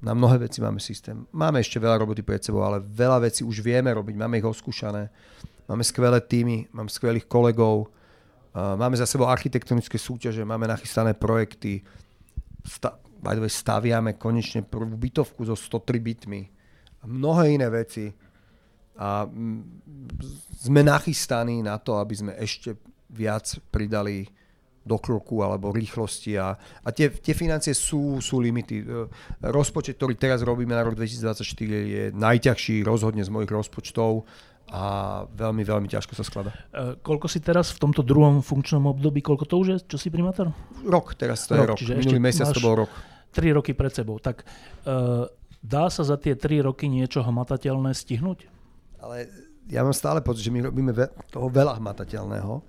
na 0.05 0.13
mnohé 0.13 0.37
veci 0.37 0.61
máme 0.61 0.77
systém. 0.85 1.25
Máme 1.33 1.65
ešte 1.65 1.81
veľa 1.81 1.97
roboty 1.97 2.21
pred 2.21 2.45
sebou, 2.45 2.61
ale 2.61 2.85
veľa 2.85 3.25
vecí 3.25 3.41
už 3.41 3.65
vieme 3.65 3.89
robiť, 3.89 4.15
máme 4.21 4.37
ich 4.37 4.45
oskúšané. 4.45 5.09
Máme 5.65 5.85
skvelé 5.85 6.21
týmy, 6.21 6.69
mám 6.77 6.93
skvelých 6.93 7.25
kolegov, 7.25 7.89
máme 8.55 8.97
za 9.01 9.09
sebou 9.09 9.27
architektonické 9.27 9.97
súťaže, 9.97 10.45
máme 10.45 10.69
nachystané 10.69 11.17
projekty, 11.17 11.81
sta- 12.61 13.01
staviame 13.49 14.21
konečne 14.21 14.61
prvú 14.61 14.95
bytovku 15.01 15.49
so 15.49 15.57
103 15.57 16.01
bytmi. 16.01 16.41
A 17.01 17.05
mnohé 17.09 17.57
iné 17.57 17.69
veci. 17.73 18.13
A 18.95 19.27
sme 20.61 20.81
nachystaní 20.85 21.65
na 21.65 21.81
to, 21.81 21.97
aby 21.99 22.15
sme 22.15 22.33
ešte 22.37 22.77
viac 23.11 23.59
pridali 23.73 24.29
do 24.85 25.01
kroku 25.01 25.41
alebo 25.41 25.73
rýchlosti 25.73 26.37
a, 26.37 26.53
a 26.85 26.89
tie, 26.93 27.09
tie 27.09 27.33
financie 27.33 27.73
sú, 27.73 28.21
sú 28.21 28.37
limity. 28.37 28.85
E, 28.85 29.09
rozpočet, 29.49 29.97
ktorý 29.97 30.15
teraz 30.21 30.45
robíme 30.45 30.77
na 30.77 30.85
rok 30.85 30.93
2024 31.01 31.41
je 31.73 32.05
najťažší 32.13 32.85
rozhodne 32.85 33.25
z 33.25 33.33
mojich 33.33 33.49
rozpočtov 33.49 34.29
a 34.73 34.83
veľmi, 35.29 35.63
veľmi 35.63 35.89
ťažko 35.89 36.13
sa 36.17 36.25
skladá. 36.25 36.51
E, 36.73 36.97
koľko 37.05 37.29
si 37.29 37.39
teraz 37.39 37.71
v 37.77 37.85
tomto 37.85 38.01
druhom 38.01 38.41
funkčnom 38.41 38.89
období, 38.91 39.21
koľko 39.21 39.45
to 39.45 39.55
už 39.61 39.67
je, 39.69 39.79
čo 39.95 39.97
si 40.01 40.09
primátor? 40.09 40.51
Rok, 40.83 41.15
teraz 41.15 41.45
to 41.45 41.55
rok, 41.55 41.79
je 41.79 41.93
rok. 41.93 42.01
Minulý 42.01 42.21
mesiac 42.21 42.51
to 42.51 42.65
bol 42.65 42.87
rok. 42.87 42.91
Tri 43.31 43.53
roky 43.53 43.77
pred 43.77 43.93
sebou. 43.93 44.19
Tak 44.19 44.43
e, 44.43 44.45
dá 45.61 45.85
sa 45.93 46.03
za 46.03 46.17
tie 46.17 46.35
tri 46.35 46.65
roky 46.65 46.89
niečo 46.89 47.23
hmatateľné 47.23 47.93
stihnúť? 47.93 48.55
ale 49.05 49.29
ja 49.69 49.85
mám 49.85 49.93
stále 49.93 50.25
pocit, 50.25 50.49
že 50.49 50.53
my 50.53 50.65
robíme 50.65 50.93
toho 51.29 51.49
veľa 51.53 51.77
hmatateľného 51.77 52.65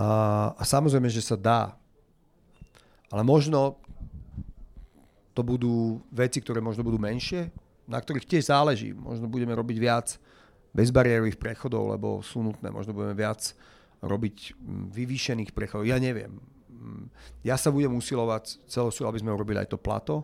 a, 0.00 0.08
a 0.56 0.62
samozrejme, 0.64 1.08
že 1.12 1.20
sa 1.20 1.36
dá. 1.36 1.76
Ale 3.08 3.24
možno 3.24 3.80
to 5.32 5.40
budú 5.44 6.00
veci, 6.12 6.40
ktoré 6.40 6.60
možno 6.60 6.84
budú 6.84 7.00
menšie, 7.00 7.48
na 7.88 8.00
ktorých 8.00 8.28
tiež 8.28 8.52
záleží. 8.52 8.92
Možno 8.92 9.28
budeme 9.28 9.56
robiť 9.56 9.76
viac 9.80 10.08
bezbariérových 10.78 11.42
prechodov, 11.42 11.90
lebo 11.90 12.22
sú 12.22 12.46
nutné. 12.46 12.70
Možno 12.70 12.94
budeme 12.94 13.18
viac 13.18 13.42
robiť 13.98 14.54
mm, 14.54 14.94
vyvýšených 14.94 15.50
prechodov. 15.50 15.90
Ja 15.90 15.98
neviem. 15.98 16.38
ja 17.42 17.58
sa 17.58 17.74
budem 17.74 17.90
usilovať 17.98 18.62
celosilu, 18.70 19.10
aby 19.10 19.18
sme 19.18 19.34
urobili 19.34 19.58
aj 19.58 19.74
to 19.74 19.78
plato, 19.82 20.22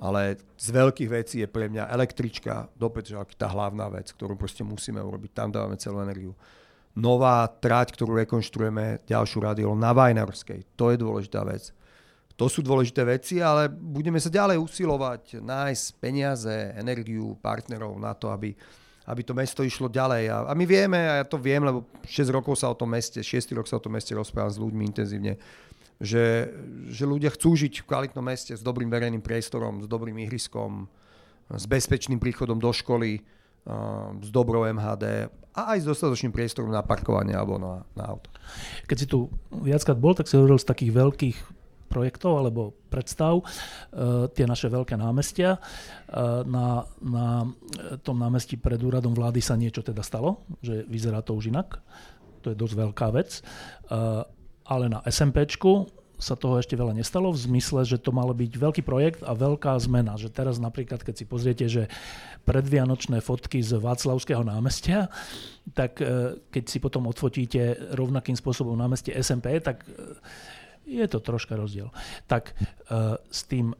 ale 0.00 0.40
z 0.58 0.68
veľkých 0.74 1.10
vecí 1.12 1.36
je 1.44 1.48
pre 1.48 1.70
mňa 1.70 1.92
električka 1.92 2.72
do 2.74 2.88
Petržalky 2.90 3.36
tá 3.36 3.46
hlavná 3.52 3.86
vec, 3.92 4.10
ktorú 4.10 4.34
proste 4.34 4.66
musíme 4.66 4.98
urobiť. 4.98 5.30
Tam 5.30 5.54
dávame 5.54 5.78
celú 5.78 6.02
energiu. 6.02 6.32
Nová 6.96 7.46
trať, 7.46 7.94
ktorú 7.94 8.18
rekonštruujeme, 8.26 9.06
ďalšiu 9.06 9.38
radiolu 9.44 9.76
na 9.78 9.94
Vajnarskej. 9.94 10.74
To 10.74 10.90
je 10.90 10.98
dôležitá 10.98 11.46
vec. 11.46 11.70
To 12.34 12.48
sú 12.48 12.64
dôležité 12.64 13.04
veci, 13.04 13.44
ale 13.44 13.68
budeme 13.68 14.16
sa 14.16 14.32
ďalej 14.32 14.56
usilovať, 14.56 15.44
nájsť 15.44 15.84
peniaze, 16.00 16.56
energiu, 16.72 17.36
partnerov 17.36 18.00
na 18.00 18.16
to, 18.16 18.32
aby 18.32 18.56
aby 19.10 19.26
to 19.26 19.34
mesto 19.34 19.66
išlo 19.66 19.90
ďalej. 19.90 20.30
A, 20.30 20.36
a 20.46 20.52
my 20.54 20.64
vieme, 20.64 20.98
a 20.98 21.14
ja 21.20 21.26
to 21.26 21.36
viem, 21.36 21.66
lebo 21.66 21.82
6 22.06 22.30
rokov 22.30 22.62
sa 22.62 22.70
o 22.70 22.78
tom 22.78 22.94
meste, 22.94 23.18
6 23.18 23.50
rok 23.58 23.66
sa 23.66 23.76
o 23.76 23.82
tom 23.82 23.98
meste 23.98 24.14
rozprávam 24.14 24.54
s 24.54 24.62
ľuďmi 24.62 24.82
intenzívne, 24.86 25.34
že, 25.98 26.48
že 26.88 27.04
ľudia 27.04 27.34
chcú 27.34 27.58
žiť 27.58 27.82
v 27.82 27.88
kvalitnom 27.90 28.24
meste 28.24 28.54
s 28.54 28.62
dobrým 28.62 28.88
verejným 28.88 29.20
priestorom, 29.20 29.82
s 29.82 29.86
dobrým 29.90 30.16
ihriskom, 30.24 30.86
s 31.50 31.66
bezpečným 31.66 32.22
príchodom 32.22 32.62
do 32.62 32.70
školy, 32.70 33.20
s 34.22 34.28
dobrou 34.32 34.64
MHD 34.64 35.28
a 35.52 35.76
aj 35.76 35.84
s 35.84 35.86
dostatočným 35.86 36.32
priestorom 36.32 36.72
na 36.72 36.80
parkovanie 36.80 37.36
alebo 37.36 37.60
na, 37.60 37.84
na 37.92 38.08
auto. 38.08 38.30
Keď 38.86 38.96
si 38.96 39.06
tu 39.10 39.28
viackrát 39.52 39.98
bol, 39.98 40.16
tak 40.16 40.30
si 40.30 40.38
hovoril 40.38 40.56
z 40.56 40.70
takých 40.70 40.92
veľkých 40.94 41.38
projektov 41.90 42.38
alebo 42.38 42.70
predstav, 42.86 43.42
e, 43.42 43.44
tie 44.30 44.46
naše 44.46 44.70
veľké 44.70 44.94
námestia. 44.94 45.58
E, 45.58 45.60
na, 46.46 46.86
na 47.02 47.50
tom 48.06 48.22
námestí 48.22 48.54
pred 48.54 48.78
úradom 48.78 49.10
vlády 49.10 49.42
sa 49.42 49.58
niečo 49.58 49.82
teda 49.82 50.06
stalo, 50.06 50.46
že 50.62 50.86
vyzerá 50.86 51.26
to 51.26 51.34
už 51.34 51.50
inak. 51.50 51.82
To 52.46 52.54
je 52.54 52.56
dosť 52.56 52.74
veľká 52.78 53.06
vec. 53.10 53.30
E, 53.38 53.42
ale 54.70 54.84
na 54.86 55.02
SMPčku 55.02 55.90
sa 56.20 56.36
toho 56.36 56.60
ešte 56.60 56.76
veľa 56.76 56.92
nestalo 56.92 57.32
v 57.32 57.42
zmysle, 57.48 57.80
že 57.88 57.96
to 57.96 58.12
malo 58.12 58.36
byť 58.36 58.52
veľký 58.52 58.82
projekt 58.84 59.24
a 59.24 59.32
veľká 59.32 59.72
zmena. 59.80 60.20
Že 60.20 60.28
teraz 60.36 60.60
napríklad, 60.60 61.00
keď 61.00 61.14
si 61.16 61.24
pozriete, 61.24 61.64
že 61.64 61.88
predvianočné 62.44 63.24
fotky 63.24 63.64
z 63.64 63.80
Václavského 63.80 64.44
námestia, 64.44 65.08
tak 65.72 65.96
keď 66.52 66.64
si 66.68 66.76
potom 66.76 67.08
odfotíte 67.08 67.96
rovnakým 67.96 68.36
spôsobom 68.36 68.76
námestie 68.76 69.16
SMP, 69.16 69.64
tak 69.64 69.80
je 70.90 71.06
to 71.06 71.22
troška 71.22 71.54
rozdiel. 71.54 71.94
Tak 72.26 72.50
uh, 72.50 73.14
s 73.30 73.46
tým 73.46 73.70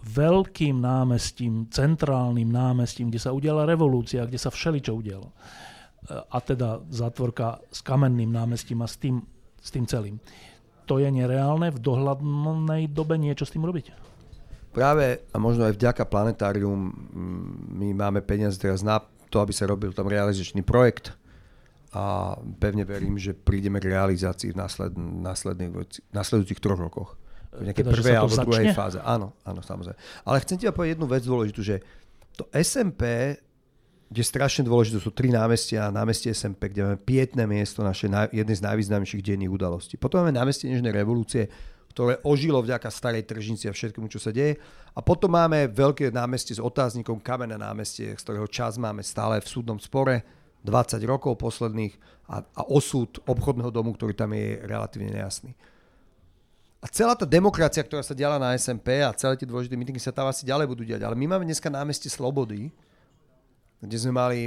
veľkým 0.00 0.80
námestím, 0.80 1.68
centrálnym 1.72 2.48
námestím, 2.48 3.08
kde 3.08 3.20
sa 3.20 3.32
udiala 3.32 3.64
revolúcia, 3.64 4.28
kde 4.28 4.36
sa 4.36 4.52
všeličo 4.52 4.92
udialo. 4.92 5.28
Uh, 5.32 6.20
a 6.28 6.38
teda 6.44 6.84
zátvorka 6.92 7.64
s 7.72 7.80
kamenným 7.80 8.28
námestím 8.28 8.84
a 8.84 8.88
s 8.88 9.00
tým, 9.00 9.24
s 9.56 9.72
tým 9.72 9.88
celým. 9.88 10.16
To 10.84 10.98
je 10.98 11.06
nereálne 11.06 11.70
v 11.70 11.78
dohľadnej 11.78 12.90
dobe 12.90 13.14
niečo 13.14 13.46
s 13.46 13.54
tým 13.54 13.62
robiť? 13.62 13.94
Práve 14.70 15.26
a 15.30 15.36
možno 15.38 15.66
aj 15.66 15.74
vďaka 15.74 16.02
planetárium 16.06 16.90
my 17.74 17.90
máme 17.94 18.22
peniaze 18.22 18.58
teraz 18.58 18.82
na 18.86 19.02
to, 19.30 19.38
aby 19.38 19.54
sa 19.54 19.66
robil 19.70 19.94
tam 19.94 20.10
realizačný 20.10 20.62
projekt 20.66 21.14
a 21.90 22.38
pevne 22.62 22.86
verím, 22.86 23.18
že 23.18 23.34
prídeme 23.34 23.82
k 23.82 23.90
realizácii 23.90 24.54
v 24.54 24.62
násled, 24.62 24.94
následujúcich 26.14 26.62
troch 26.62 26.78
rokoch. 26.78 27.18
V 27.50 27.66
nejakej 27.66 27.82
teda, 27.82 27.94
prvej 27.98 28.14
alebo 28.14 28.34
druhej 28.46 28.70
fáze. 28.70 29.02
Áno, 29.02 29.34
áno, 29.42 29.58
samozrejme. 29.58 29.98
Ale 30.22 30.38
chcem 30.46 30.54
ti 30.54 30.70
povedať 30.70 30.94
jednu 30.94 31.06
vec 31.10 31.22
dôležitú, 31.26 31.60
že 31.66 31.82
to 32.38 32.46
SMP, 32.54 33.34
kde 34.06 34.22
strašne 34.22 34.62
dôležité 34.62 35.02
sú 35.02 35.10
tri 35.10 35.34
námestia, 35.34 35.90
námestie 35.90 36.30
SMP, 36.30 36.70
kde 36.70 36.86
máme 36.86 36.98
pietné 37.02 37.50
miesto, 37.50 37.82
naše 37.82 38.06
jedné 38.30 38.54
z 38.54 38.62
najvýznamnejších 38.62 39.26
denných 39.26 39.50
udalostí. 39.50 39.98
Potom 39.98 40.22
máme 40.22 40.30
námestie 40.30 40.70
Nežnej 40.70 40.94
revolúcie, 40.94 41.50
ktoré 41.90 42.22
ožilo 42.22 42.62
vďaka 42.62 42.86
starej 42.86 43.26
tržnici 43.26 43.66
a 43.66 43.74
všetkému, 43.74 44.06
čo 44.06 44.22
sa 44.22 44.30
deje. 44.30 44.62
A 44.94 45.02
potom 45.02 45.34
máme 45.34 45.66
veľké 45.66 46.14
námestie 46.14 46.54
s 46.54 46.62
otáznikom, 46.62 47.18
kamenné 47.18 47.58
námestie, 47.58 48.14
z 48.14 48.22
ktorého 48.22 48.46
čas 48.46 48.78
máme 48.78 49.02
stále 49.02 49.42
v 49.42 49.50
súdnom 49.50 49.78
spore 49.82 50.22
20 50.62 51.00
rokov 51.08 51.40
posledných 51.40 51.94
a, 52.28 52.44
a 52.44 52.62
osud 52.68 53.20
obchodného 53.24 53.72
domu, 53.72 53.96
ktorý 53.96 54.12
tam 54.12 54.36
je 54.36 54.60
relatívne 54.64 55.10
nejasný. 55.10 55.56
A 56.80 56.88
celá 56.88 57.12
tá 57.12 57.28
demokracia, 57.28 57.84
ktorá 57.84 58.00
sa 58.00 58.16
diala 58.16 58.40
na 58.40 58.56
SMP 58.56 59.04
a 59.04 59.12
celé 59.12 59.36
tie 59.36 59.44
dôležité 59.44 59.76
mítingy 59.76 60.00
sa 60.00 60.16
tam 60.16 60.32
asi 60.32 60.48
ďalej 60.48 60.64
budú 60.64 60.82
diať. 60.84 61.04
Ale 61.04 61.12
my 61.12 61.36
máme 61.36 61.44
dneska 61.44 61.68
námestie 61.68 62.08
Slobody, 62.08 62.72
kde 63.84 63.96
sme 64.00 64.16
mali 64.16 64.40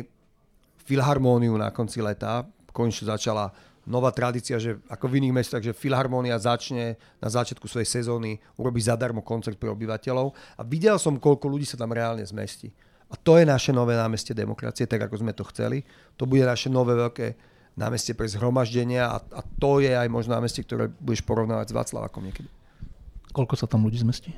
filharmóniu 0.81 1.53
na 1.53 1.69
konci 1.69 2.01
leta. 2.01 2.41
Konečne 2.73 3.13
začala 3.13 3.53
nová 3.85 4.09
tradícia, 4.09 4.57
že 4.57 4.81
ako 4.89 5.05
v 5.11 5.21
iných 5.21 5.35
mestách, 5.35 5.61
že 5.61 5.77
filharmónia 5.77 6.33
začne 6.41 6.97
na 7.21 7.29
začiatku 7.29 7.69
svojej 7.69 8.01
sezóny 8.01 8.41
urobiť 8.57 8.89
zadarmo 8.89 9.21
koncert 9.21 9.61
pre 9.61 9.69
obyvateľov. 9.69 10.33
A 10.57 10.61
videl 10.65 10.97
som, 10.97 11.21
koľko 11.21 11.51
ľudí 11.51 11.69
sa 11.69 11.77
tam 11.77 11.93
reálne 11.93 12.25
zmestí. 12.25 12.73
A 13.13 13.15
to 13.15 13.37
je 13.37 13.45
naše 13.45 13.69
nové 13.69 13.93
námestie 13.93 14.33
demokracie, 14.33 14.89
tak 14.89 15.05
ako 15.05 15.21
sme 15.21 15.37
to 15.37 15.45
chceli. 15.53 15.85
To 16.17 16.25
bude 16.25 16.41
naše 16.41 16.73
nové 16.73 16.97
veľké 16.97 17.37
námestie 17.77 18.17
pre 18.17 18.25
zhromaždenia 18.25 19.05
a, 19.05 19.17
a 19.21 19.41
to 19.61 19.81
je 19.85 19.93
aj 19.93 20.09
možno 20.09 20.33
námestie, 20.33 20.65
ktoré 20.65 20.89
budeš 20.89 21.21
porovnávať 21.21 21.69
s 21.69 21.77
Václavakom 21.77 22.25
niekedy. 22.25 22.49
Koľko 23.33 23.53
sa 23.53 23.69
tam 23.69 23.85
ľudí 23.85 24.01
zmestí? 24.01 24.33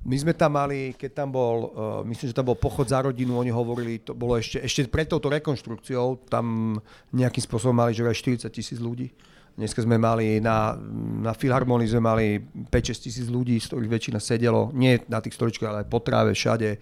My 0.00 0.16
sme 0.16 0.32
tam 0.32 0.56
mali, 0.56 0.96
keď 0.96 1.10
tam 1.12 1.28
bol, 1.28 1.56
uh, 1.60 2.00
myslím, 2.08 2.32
že 2.32 2.36
tam 2.36 2.48
bol 2.48 2.56
pochod 2.56 2.88
za 2.88 3.04
rodinu, 3.04 3.36
oni 3.36 3.52
hovorili, 3.52 4.00
to 4.00 4.16
bolo 4.16 4.40
ešte, 4.40 4.64
ešte 4.64 4.88
pred 4.88 5.04
touto 5.04 5.28
rekonštrukciou, 5.28 6.24
tam 6.24 6.76
nejakým 7.12 7.44
spôsobom 7.44 7.76
mali, 7.76 7.92
že 7.92 8.08
aj 8.08 8.48
40 8.48 8.48
tisíc 8.48 8.80
ľudí. 8.80 9.12
Dneska 9.60 9.84
sme 9.84 10.00
mali 10.00 10.40
na, 10.40 10.72
na 11.20 11.36
Filharmonii 11.36 11.92
sme 11.92 12.00
mali 12.00 12.40
5-6 12.40 13.04
tisíc 13.04 13.26
ľudí, 13.28 13.60
z 13.60 13.68
ktorých 13.68 13.92
väčšina 13.92 14.16
sedelo, 14.16 14.72
nie 14.72 14.96
na 15.04 15.20
tých 15.20 15.36
stoličkách, 15.36 15.68
ale 15.68 15.80
aj 15.84 15.88
po 15.92 16.00
tráve, 16.00 16.32
všade 16.32 16.80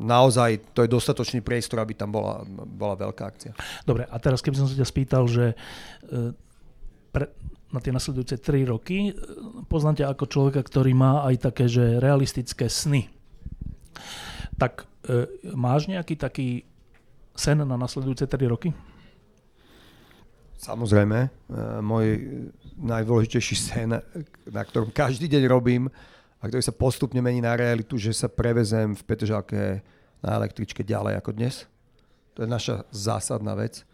naozaj 0.00 0.72
to 0.72 0.84
je 0.84 0.88
dostatočný 0.88 1.44
priestor, 1.44 1.84
aby 1.84 1.92
tam 1.92 2.12
bola, 2.12 2.44
bola 2.48 2.96
veľká 2.96 3.22
akcia. 3.28 3.52
Dobre, 3.84 4.08
a 4.08 4.16
teraz 4.16 4.40
keby 4.40 4.56
som 4.56 4.68
sa 4.68 4.76
ťa 4.76 4.88
spýtal, 4.88 5.28
že 5.28 5.52
e, 5.52 5.56
pre, 7.12 7.28
na 7.68 7.80
tie 7.84 7.92
nasledujúce 7.92 8.40
3 8.40 8.72
roky 8.72 9.12
e, 9.12 9.12
poznám 9.68 10.00
ťa 10.00 10.06
ako 10.16 10.24
človeka, 10.32 10.60
ktorý 10.64 10.96
má 10.96 11.28
aj 11.28 11.52
také, 11.52 11.68
že 11.68 12.00
realistické 12.00 12.72
sny. 12.72 13.12
Tak 14.56 14.88
e, 15.04 15.28
máš 15.52 15.92
nejaký 15.92 16.16
taký 16.16 16.64
sen 17.36 17.60
na 17.60 17.76
nasledujúce 17.76 18.24
3 18.24 18.48
roky? 18.48 18.72
Samozrejme. 20.62 21.26
Môj 21.82 22.06
najdôležitejší 22.78 23.56
sen, 23.58 23.98
na 24.46 24.62
ktorom 24.62 24.94
každý 24.94 25.26
deň 25.26 25.50
robím, 25.50 25.90
a 26.42 26.50
ktorý 26.50 26.58
sa 26.58 26.74
postupne 26.74 27.22
mení 27.22 27.38
na 27.38 27.54
realitu, 27.54 27.94
že 27.94 28.10
sa 28.10 28.26
prevezem 28.26 28.98
v 28.98 29.02
Petržalke 29.06 29.78
na 30.18 30.42
električke 30.42 30.82
ďalej 30.82 31.22
ako 31.22 31.30
dnes. 31.38 31.70
To 32.34 32.42
je 32.42 32.50
naša 32.50 32.82
zásadná 32.90 33.54
vec. 33.54 33.86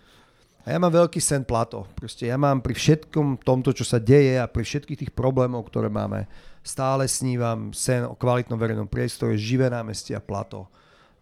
A 0.64 0.72
ja 0.72 0.80
mám 0.80 0.92
veľký 0.92 1.20
sen 1.20 1.44
plato. 1.44 1.84
Proste 1.92 2.28
ja 2.28 2.40
mám 2.40 2.64
pri 2.64 2.72
všetkom 2.72 3.44
tomto, 3.44 3.76
čo 3.76 3.84
sa 3.84 4.00
deje 4.00 4.40
a 4.40 4.48
pri 4.48 4.64
všetkých 4.64 5.00
tých 5.04 5.12
problémov, 5.12 5.68
ktoré 5.68 5.92
máme, 5.92 6.24
stále 6.64 7.04
snívam 7.04 7.72
sen 7.72 8.08
o 8.08 8.16
kvalitnom 8.16 8.56
verejnom 8.56 8.88
priestore, 8.88 9.36
živé 9.36 9.68
námestie 9.68 10.16
a 10.16 10.24
plato. 10.24 10.68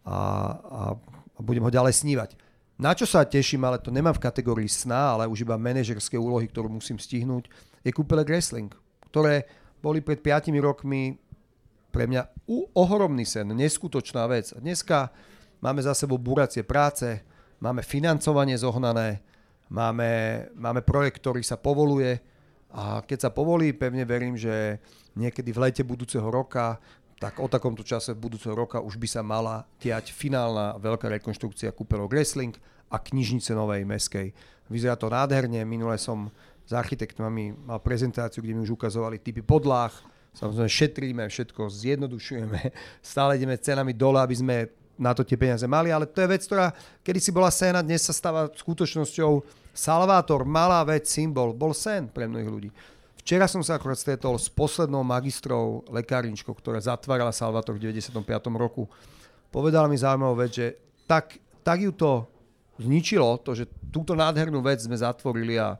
A, 0.06 0.10
a, 0.10 0.18
a 1.34 1.40
budem 1.42 1.62
ho 1.62 1.70
ďalej 1.70 2.06
snívať. 2.06 2.30
Na 2.78 2.94
čo 2.94 3.06
sa 3.06 3.26
teším, 3.26 3.66
ale 3.66 3.82
to 3.82 3.90
nemám 3.90 4.14
v 4.14 4.24
kategórii 4.26 4.70
sna, 4.70 5.18
ale 5.18 5.30
už 5.30 5.42
iba 5.42 5.58
manažerské 5.58 6.14
úlohy, 6.14 6.46
ktorú 6.46 6.70
musím 6.70 7.00
stihnúť, 7.00 7.50
je 7.82 7.90
kúpele 7.90 8.22
wrestling, 8.26 8.70
ktoré 9.10 9.46
boli 9.82 10.00
pred 10.00 10.20
5 10.20 10.52
rokmi 10.58 11.16
pre 11.90 12.04
mňa 12.04 12.22
ohromný 12.76 13.24
sen, 13.24 13.48
neskutočná 13.56 14.28
vec. 14.28 14.52
Dneska 14.52 15.08
máme 15.64 15.80
za 15.80 15.96
sebou 15.96 16.20
buracie 16.20 16.60
práce, 16.60 17.24
máme 17.62 17.80
financovanie 17.80 18.60
zohnané, 18.60 19.24
máme, 19.72 20.44
máme 20.52 20.84
projekt, 20.84 21.24
ktorý 21.24 21.40
sa 21.40 21.56
povoluje 21.56 22.20
a 22.76 23.00
keď 23.00 23.18
sa 23.28 23.30
povolí, 23.32 23.72
pevne 23.72 24.04
verím, 24.04 24.36
že 24.36 24.76
niekedy 25.16 25.48
v 25.54 25.62
lete 25.64 25.82
budúceho 25.86 26.28
roka 26.28 26.76
tak 27.16 27.40
o 27.40 27.48
takomto 27.48 27.80
čase 27.80 28.12
budúceho 28.12 28.52
roka 28.52 28.76
už 28.76 29.00
by 29.00 29.08
sa 29.08 29.24
mala 29.24 29.64
tiať 29.80 30.12
finálna 30.12 30.76
veľká 30.76 31.08
rekonštrukcia 31.16 31.72
kúpelov 31.72 32.12
Wrestling 32.12 32.52
a 32.92 33.00
knižnice 33.00 33.56
Novej 33.56 33.88
Meskej. 33.88 34.36
Vyzerá 34.68 35.00
to 35.00 35.08
nádherne, 35.08 35.64
minule 35.64 35.96
som 35.96 36.28
s 36.66 36.72
architektami 36.74 37.54
mal 37.54 37.78
prezentáciu, 37.78 38.42
kde 38.42 38.58
mi 38.58 38.66
už 38.66 38.74
ukazovali 38.74 39.22
typy 39.22 39.40
podlách. 39.46 39.94
Samozrejme 40.34 40.68
šetríme, 40.68 41.24
všetko 41.30 41.70
zjednodušujeme, 41.70 42.60
stále 43.14 43.38
ideme 43.38 43.56
cenami 43.56 43.94
dole, 43.94 44.18
aby 44.18 44.34
sme 44.34 44.56
na 44.98 45.12
to 45.12 45.22
tie 45.22 45.36
peniaze 45.36 45.64
mali, 45.68 45.92
ale 45.92 46.08
to 46.08 46.24
je 46.24 46.28
vec, 46.28 46.42
ktorá 46.44 46.72
kedy 47.04 47.18
si 47.20 47.30
bola 47.30 47.52
séna, 47.52 47.84
dnes 47.84 48.02
sa 48.02 48.16
stáva 48.16 48.48
skutočnosťou. 48.48 49.64
Salvátor, 49.76 50.48
malá 50.48 50.80
vec, 50.88 51.04
symbol, 51.04 51.52
bol 51.52 51.76
sen 51.76 52.08
pre 52.08 52.24
mnohých 52.24 52.48
ľudí. 52.48 52.70
Včera 53.20 53.44
som 53.44 53.60
sa 53.60 53.76
akorát 53.76 54.00
stretol 54.00 54.40
s 54.40 54.48
poslednou 54.48 55.04
magistrou 55.04 55.84
lekárničkou, 55.92 56.56
ktorá 56.56 56.80
zatvárala 56.80 57.34
Salvátor 57.34 57.76
v 57.76 57.92
95. 57.92 58.24
roku. 58.56 58.88
Povedala 59.52 59.84
mi 59.84 60.00
zaujímavú 60.00 60.40
vec, 60.40 60.56
že 60.56 60.66
tak, 61.04 61.36
tak 61.60 61.84
ju 61.84 61.92
to 61.92 62.24
zničilo, 62.80 63.36
to, 63.44 63.52
že 63.52 63.68
túto 63.92 64.16
nádhernú 64.16 64.64
vec 64.64 64.80
sme 64.80 64.96
zatvorili 64.96 65.60
a 65.60 65.76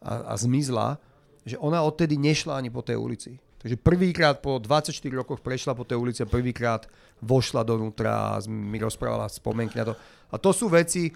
a, 0.00 0.32
a 0.32 0.34
zmizla, 0.36 0.96
že 1.44 1.56
ona 1.60 1.80
odtedy 1.84 2.16
nešla 2.16 2.56
ani 2.56 2.68
po 2.68 2.84
tej 2.84 2.96
ulici. 3.00 3.40
Takže 3.60 3.76
prvýkrát 3.76 4.40
po 4.40 4.56
24 4.56 4.96
rokoch 5.12 5.44
prešla 5.44 5.76
po 5.76 5.84
tej 5.84 6.00
ulici 6.00 6.24
a 6.24 6.28
prvýkrát 6.28 6.88
vošla 7.20 7.60
donútra 7.60 8.36
a 8.36 8.40
mi 8.48 8.80
rozprávala 8.80 9.28
spomienky 9.28 9.76
na 9.76 9.92
to. 9.92 9.94
A 10.32 10.40
to 10.40 10.50
sú 10.56 10.72
veci, 10.72 11.12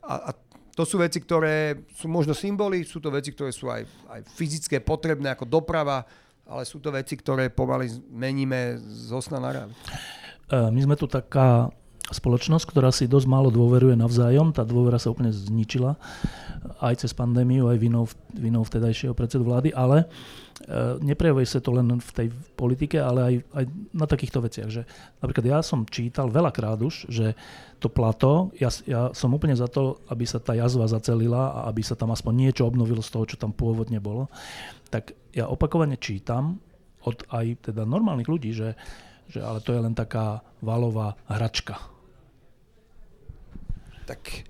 a, 0.00 0.32
a 0.32 0.36
to 0.72 0.88
sú 0.88 0.96
veci, 0.96 1.20
ktoré 1.20 1.84
sú 1.92 2.08
možno 2.08 2.32
symboly, 2.32 2.80
sú 2.88 2.96
to 2.96 3.12
veci, 3.12 3.36
ktoré 3.36 3.52
sú 3.52 3.68
aj, 3.68 3.84
aj 4.08 4.20
fyzické, 4.32 4.80
potrebné 4.80 5.36
ako 5.36 5.44
doprava, 5.44 6.00
ale 6.48 6.64
sú 6.64 6.80
to 6.80 6.88
veci, 6.88 7.12
ktoré 7.12 7.52
pomaly 7.52 7.92
meníme 8.08 8.80
z 8.80 9.12
osna 9.12 9.36
na 9.36 9.50
rád. 9.52 9.70
E, 10.48 10.72
my 10.72 10.80
sme 10.80 10.96
tu 10.96 11.04
taká 11.04 11.68
spoločnosť, 12.12 12.64
ktorá 12.68 12.92
si 12.92 13.10
dosť 13.10 13.26
málo 13.26 13.48
dôveruje 13.48 13.96
navzájom. 13.96 14.52
Tá 14.52 14.62
dôvera 14.62 15.00
sa 15.00 15.10
úplne 15.10 15.32
zničila 15.32 15.96
aj 16.78 17.02
cez 17.02 17.10
pandémiu, 17.14 17.66
aj 17.66 17.78
vinou, 17.78 18.06
vinou 18.34 18.62
vtedajšieho 18.62 19.14
predsedu 19.18 19.42
vlády, 19.46 19.74
ale 19.74 20.06
e, 20.06 20.06
neprejavuje 21.02 21.46
sa 21.46 21.58
to 21.58 21.74
len 21.74 21.98
v 21.98 22.10
tej 22.14 22.28
politike, 22.54 23.02
ale 23.02 23.20
aj, 23.22 23.34
aj 23.50 23.64
na 23.90 24.06
takýchto 24.06 24.38
veciach. 24.38 24.70
Že, 24.70 24.82
napríklad 25.18 25.46
ja 25.46 25.58
som 25.62 25.82
čítal 25.86 26.30
veľakrát 26.30 26.78
už, 26.78 27.10
že 27.10 27.34
to 27.82 27.90
plato, 27.90 28.54
ja, 28.62 28.70
ja 28.86 29.10
som 29.10 29.34
úplne 29.34 29.58
za 29.58 29.66
to, 29.66 29.98
aby 30.06 30.22
sa 30.22 30.38
tá 30.38 30.54
jazva 30.54 30.86
zacelila 30.86 31.50
a 31.50 31.58
aby 31.66 31.82
sa 31.82 31.98
tam 31.98 32.14
aspoň 32.14 32.32
niečo 32.34 32.62
obnovilo 32.62 33.02
z 33.02 33.10
toho, 33.10 33.24
čo 33.26 33.36
tam 33.38 33.50
pôvodne 33.50 33.98
bolo. 33.98 34.30
Tak 34.86 35.34
ja 35.34 35.50
opakovane 35.50 35.98
čítam 35.98 36.62
od 37.02 37.26
aj 37.34 37.72
teda 37.72 37.82
normálnych 37.82 38.30
ľudí, 38.30 38.54
že, 38.54 38.78
že 39.26 39.42
ale 39.42 39.58
to 39.58 39.74
je 39.74 39.82
len 39.82 39.98
taká 39.98 40.38
valová 40.62 41.18
hračka. 41.26 41.91
Tak 44.08 44.44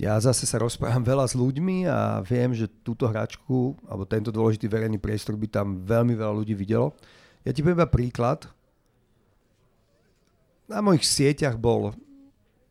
ja 0.00 0.18
zase 0.18 0.44
sa 0.48 0.58
rozprávam 0.58 1.04
veľa 1.12 1.28
s 1.28 1.34
ľuďmi 1.38 1.86
a 1.88 2.24
viem, 2.24 2.52
že 2.56 2.70
túto 2.82 3.04
hračku, 3.06 3.78
alebo 3.86 4.04
tento 4.08 4.34
dôležitý 4.34 4.66
verejný 4.68 4.98
priestor 4.98 5.38
by 5.38 5.46
tam 5.48 5.80
veľmi 5.82 6.16
veľa 6.16 6.34
ľudí 6.44 6.56
videlo. 6.56 6.96
Ja 7.44 7.52
ti 7.52 7.60
poviem 7.60 7.80
iba 7.80 7.88
príklad 7.90 8.48
na 10.64 10.80
mojich 10.80 11.04
sieťach 11.04 11.60
bol 11.60 11.92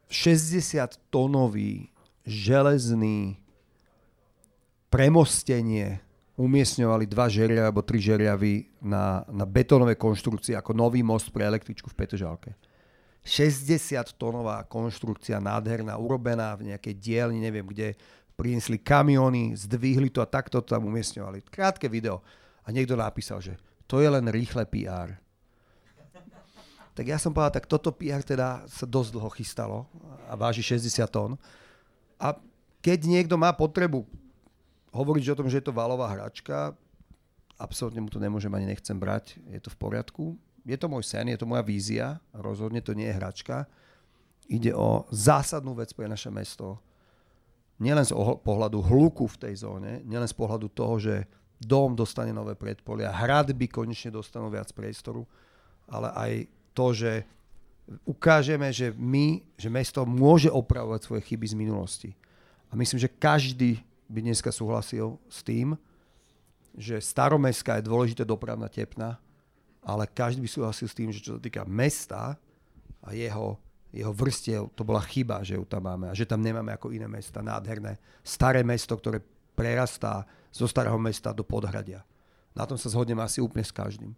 60 0.09 1.13
tónový 1.13 1.93
železný 2.25 3.37
premostenie 4.89 6.01
umiestňovali 6.33 7.05
dva 7.05 7.29
žeriavy 7.29 7.61
alebo 7.61 7.85
tri 7.85 8.01
žeriavy 8.01 8.53
na, 8.81 9.21
na 9.29 9.45
betónové 9.45 9.93
konštrukcie 9.97 10.57
ako 10.57 10.73
nový 10.73 11.05
most 11.05 11.29
pre 11.29 11.45
električku 11.45 11.89
v 11.93 11.97
Petržalke. 11.97 12.57
60 13.23 14.19
tónová 14.19 14.67
konštrukcia 14.67 15.39
nádherná, 15.39 15.95
urobená 15.95 16.53
v 16.59 16.75
nejakej 16.75 16.93
dielni, 16.99 17.39
neviem 17.39 17.63
kde, 17.63 17.95
priniesli 18.35 18.77
kamiony, 18.77 19.55
zdvihli 19.55 20.11
to 20.11 20.19
a 20.19 20.27
takto 20.27 20.59
to 20.59 20.75
tam 20.75 20.85
umiestňovali. 20.91 21.47
Krátke 21.47 21.87
video. 21.87 22.19
A 22.63 22.71
niekto 22.71 22.99
napísal, 22.99 23.39
že 23.39 23.55
to 23.87 24.03
je 24.03 24.07
len 24.07 24.27
rýchle 24.27 24.67
PR 24.67 25.23
tak 26.93 27.09
ja 27.09 27.17
som 27.17 27.33
povedal, 27.33 27.57
tak 27.57 27.65
toto 27.65 27.89
PR 27.89 28.21
teda 28.21 28.69
sa 28.69 28.85
dosť 28.85 29.09
dlho 29.17 29.29
chystalo 29.33 29.89
a 30.29 30.37
váži 30.37 30.61
60 30.61 31.01
tón. 31.09 31.41
A 32.21 32.37
keď 32.85 33.09
niekto 33.09 33.33
má 33.33 33.49
potrebu 33.49 34.05
hovoriť 34.93 35.33
o 35.33 35.37
tom, 35.41 35.49
že 35.49 35.59
je 35.59 35.65
to 35.65 35.73
valová 35.73 36.05
hračka, 36.13 36.77
absolútne 37.57 37.97
mu 37.97 38.13
to 38.13 38.21
nemôžem 38.21 38.53
ani 38.53 38.69
nechcem 38.69 38.93
brať, 38.93 39.41
je 39.49 39.57
to 39.57 39.73
v 39.73 39.77
poriadku. 39.81 40.23
Je 40.63 40.79
to 40.79 40.87
môj 40.87 41.03
sen, 41.03 41.27
je 41.27 41.39
to 41.39 41.47
moja 41.47 41.63
vízia, 41.63 42.19
rozhodne 42.31 42.79
to 42.79 42.95
nie 42.95 43.07
je 43.11 43.17
hračka. 43.19 43.67
Ide 44.47 44.71
o 44.71 45.03
zásadnú 45.11 45.75
vec 45.75 45.91
pre 45.91 46.07
naše 46.07 46.31
mesto. 46.31 46.79
Nielen 47.83 48.07
z 48.07 48.15
pohľadu 48.15 48.79
hluku 48.79 49.27
v 49.27 49.39
tej 49.39 49.67
zóne, 49.67 49.99
nielen 50.07 50.27
z 50.27 50.35
pohľadu 50.35 50.71
toho, 50.71 50.95
že 50.99 51.15
dom 51.59 51.95
dostane 51.95 52.31
nové 52.31 52.55
predpolia, 52.55 53.11
hradby 53.11 53.67
konečne 53.67 54.11
dostanú 54.11 54.47
viac 54.51 54.71
priestoru, 54.71 55.27
ale 55.87 56.11
aj 56.15 56.31
to, 56.75 56.85
že 56.95 57.11
ukážeme, 58.07 58.71
že 58.71 58.95
my, 58.95 59.43
že 59.59 59.67
mesto 59.67 60.03
môže 60.07 60.47
opravovať 60.47 60.99
svoje 61.03 61.21
chyby 61.27 61.45
z 61.47 61.59
minulosti. 61.59 62.11
A 62.71 62.79
myslím, 62.79 62.99
že 62.99 63.11
každý 63.11 63.83
by 64.07 64.19
dneska 64.23 64.51
súhlasil 64.51 65.19
s 65.27 65.43
tým, 65.43 65.75
že 66.73 66.97
staromestská 66.97 67.79
je 67.79 67.87
dôležité 67.87 68.23
dopravná 68.25 68.65
tepna, 68.65 69.21
ale 69.83 70.07
každý 70.07 70.39
by 70.43 70.49
súhlasil 70.49 70.87
s 70.87 70.95
tým, 70.95 71.11
že 71.11 71.19
čo 71.19 71.37
sa 71.37 71.41
týka 71.43 71.67
mesta 71.67 72.39
a 73.03 73.09
jeho, 73.11 73.59
jeho 73.91 74.13
vrstiev, 74.15 74.71
to 74.73 74.87
bola 74.87 75.03
chyba, 75.03 75.43
že 75.43 75.59
ju 75.59 75.67
tam 75.67 75.85
máme 75.85 76.09
a 76.09 76.17
že 76.17 76.23
tam 76.23 76.39
nemáme 76.39 76.71
ako 76.71 76.95
iné 76.95 77.05
mesta, 77.05 77.43
nádherné, 77.43 77.99
staré 78.23 78.63
mesto, 78.63 78.95
ktoré 78.95 79.19
prerastá 79.53 80.25
zo 80.49 80.65
starého 80.65 80.97
mesta 80.97 81.35
do 81.35 81.43
podhradia. 81.45 82.01
Na 82.55 82.63
tom 82.63 82.79
sa 82.79 82.89
zhodnem 82.89 83.19
asi 83.19 83.43
úplne 83.43 83.65
s 83.65 83.73
každým. 83.73 84.13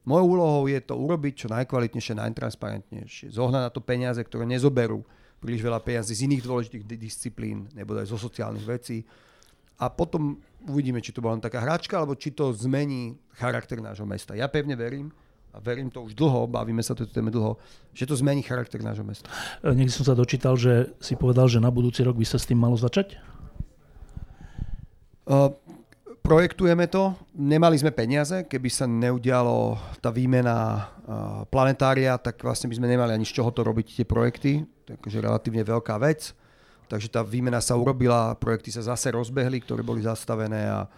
Mojou 0.00 0.40
úlohou 0.40 0.64
je 0.64 0.80
to 0.80 0.96
urobiť 0.96 1.44
čo 1.44 1.46
najkvalitnejšie, 1.52 2.16
najtransparentnejšie. 2.16 3.26
Zohnať 3.36 3.62
na 3.68 3.70
to 3.70 3.84
peniaze, 3.84 4.20
ktoré 4.24 4.48
nezoberú 4.48 5.04
príliš 5.40 5.64
veľa 5.64 5.80
peniazí 5.80 6.12
z 6.16 6.24
iných 6.28 6.44
dôležitých 6.44 6.84
disciplín, 7.00 7.68
nebo 7.76 7.96
aj 7.96 8.08
zo 8.08 8.16
sociálnych 8.20 8.64
vecí. 8.64 9.04
A 9.80 9.88
potom 9.88 10.36
uvidíme, 10.68 11.00
či 11.00 11.10
to 11.10 11.24
bola 11.24 11.40
len 11.40 11.44
taká 11.44 11.64
hračka, 11.64 11.96
alebo 11.96 12.12
či 12.12 12.36
to 12.36 12.52
zmení 12.52 13.16
charakter 13.40 13.80
nášho 13.80 14.04
mesta. 14.04 14.36
Ja 14.36 14.46
pevne 14.52 14.76
verím, 14.76 15.08
a 15.50 15.58
verím 15.58 15.90
to 15.90 16.06
už 16.06 16.14
dlho, 16.14 16.46
bavíme 16.46 16.78
sa 16.78 16.94
to 16.94 17.08
téme 17.08 17.32
dlho, 17.32 17.58
že 17.90 18.06
to 18.06 18.14
zmení 18.14 18.44
charakter 18.44 18.78
nášho 18.78 19.02
mesta. 19.02 19.26
E, 19.64 19.74
niekde 19.74 19.90
som 19.90 20.06
sa 20.06 20.14
dočítal, 20.14 20.54
že 20.54 20.94
si 21.02 21.18
povedal, 21.18 21.50
že 21.50 21.58
na 21.58 21.72
budúci 21.74 22.06
rok 22.06 22.14
by 22.14 22.26
sa 22.28 22.38
s 22.38 22.46
tým 22.46 22.60
malo 22.60 22.78
začať? 22.78 23.18
Uh, 25.26 25.50
projektujeme 26.22 26.86
to, 26.86 27.18
nemali 27.34 27.74
sme 27.74 27.90
peniaze, 27.90 28.46
keby 28.46 28.68
sa 28.70 28.86
neudialo 28.86 29.74
tá 29.98 30.14
výmena 30.14 30.86
planetária, 31.50 32.14
tak 32.22 32.38
vlastne 32.44 32.70
by 32.70 32.78
sme 32.78 32.86
nemali 32.86 33.18
ani 33.18 33.26
z 33.26 33.42
čoho 33.42 33.50
to 33.50 33.66
robiť 33.66 33.86
tie 33.98 34.06
projekty, 34.06 34.62
takže 34.86 35.18
relatívne 35.18 35.66
veľká 35.66 35.98
vec. 35.98 36.30
Takže 36.90 37.06
tá 37.06 37.22
výmena 37.22 37.62
sa 37.62 37.78
urobila, 37.78 38.34
projekty 38.34 38.74
sa 38.74 38.82
zase 38.82 39.14
rozbehli, 39.14 39.62
ktoré 39.62 39.86
boli 39.86 40.02
zastavené 40.02 40.66
a, 40.66 40.90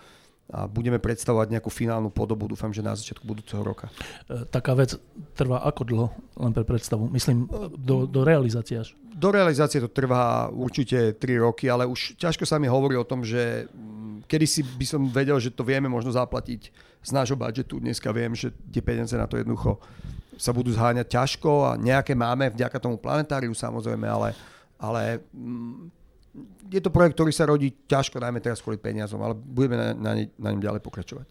a 0.48 0.64
budeme 0.64 0.97
predstavovať 0.97 1.52
nejakú 1.52 1.69
finálnu 1.69 2.09
podobu, 2.09 2.48
dúfam, 2.48 2.73
že 2.73 2.81
na 2.81 2.97
začiatku 2.97 3.28
budúceho 3.28 3.60
roka. 3.60 3.93
E, 4.24 4.48
taká 4.48 4.73
vec 4.73 4.97
trvá 5.36 5.60
ako 5.69 5.82
dlho, 5.85 6.09
len 6.40 6.56
pre 6.56 6.64
predstavu? 6.64 7.12
Myslím, 7.12 7.44
do, 7.77 8.09
do 8.09 8.24
realizácie 8.24 8.81
až. 8.81 8.97
Do 9.12 9.28
realizácie 9.28 9.85
to 9.85 9.93
trvá 9.93 10.48
určite 10.48 11.20
3 11.20 11.44
roky, 11.44 11.69
ale 11.69 11.85
už 11.85 12.16
ťažko 12.16 12.48
sa 12.48 12.56
mi 12.56 12.73
hovorí 12.73 12.97
o 12.97 13.05
tom, 13.05 13.20
že 13.20 13.69
kedy 14.24 14.47
si 14.48 14.64
by 14.64 14.86
som 14.89 15.05
vedel, 15.12 15.36
že 15.36 15.52
to 15.52 15.60
vieme 15.60 15.93
možno 15.93 16.09
zaplatiť 16.09 16.73
z 17.05 17.10
nášho 17.12 17.36
budžetu. 17.36 17.85
Dneska 17.85 18.09
viem, 18.16 18.32
že 18.32 18.48
tie 18.73 18.81
peniaze 18.81 19.12
na 19.12 19.28
to 19.28 19.36
jednoducho 19.36 19.77
sa 20.40 20.56
budú 20.56 20.73
zháňať 20.73 21.12
ťažko 21.12 21.69
a 21.69 21.70
nejaké 21.77 22.16
máme 22.16 22.48
vďaka 22.48 22.81
tomu 22.81 22.97
planetáriu 22.97 23.52
samozrejme, 23.52 24.09
ale, 24.09 24.32
ale 24.83 25.23
mm, 25.31 26.03
je 26.67 26.81
to 26.83 26.91
projekt, 26.91 27.15
ktorý 27.15 27.31
sa 27.31 27.47
rodí 27.47 27.71
ťažko, 27.87 28.19
najmä 28.19 28.43
teraz 28.43 28.59
kvôli 28.59 28.83
peniazom, 28.83 29.23
ale 29.23 29.39
budeme 29.39 29.79
na, 29.79 29.87
na, 29.95 30.13
na 30.19 30.49
ňom 30.51 30.63
ďalej 30.65 30.83
pokračovať. 30.83 31.27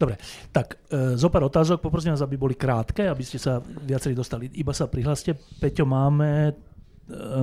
Dobre, 0.00 0.16
tak 0.48 0.80
e, 0.88 1.14
zo 1.14 1.28
pár 1.28 1.44
otázok, 1.46 1.84
poprosím 1.84 2.16
vás, 2.16 2.24
aby 2.24 2.40
boli 2.40 2.56
krátke, 2.56 3.04
aby 3.04 3.20
ste 3.20 3.36
sa 3.36 3.60
viacerí 3.60 4.16
dostali. 4.16 4.48
Iba 4.56 4.72
sa 4.72 4.88
prihláste. 4.88 5.36
Peťo, 5.36 5.84
máme 5.84 6.50
e, 6.50 6.52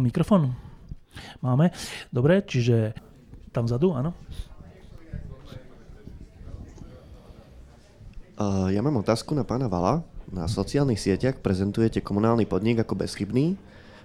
mikrofón? 0.02 0.50
Máme. 1.46 1.70
Dobre, 2.10 2.42
čiže 2.50 2.98
tam 3.54 3.70
vzadu, 3.70 3.94
áno? 3.94 4.12
Uh, 8.40 8.72
ja 8.72 8.80
mám 8.80 8.96
otázku 9.04 9.36
na 9.36 9.44
pána 9.44 9.68
Vala. 9.68 10.00
Na 10.32 10.48
sociálnych 10.48 11.02
sieťach 11.02 11.44
prezentujete 11.44 12.00
komunálny 12.00 12.48
podnik 12.48 12.80
ako 12.80 13.04
bezchybný. 13.04 13.60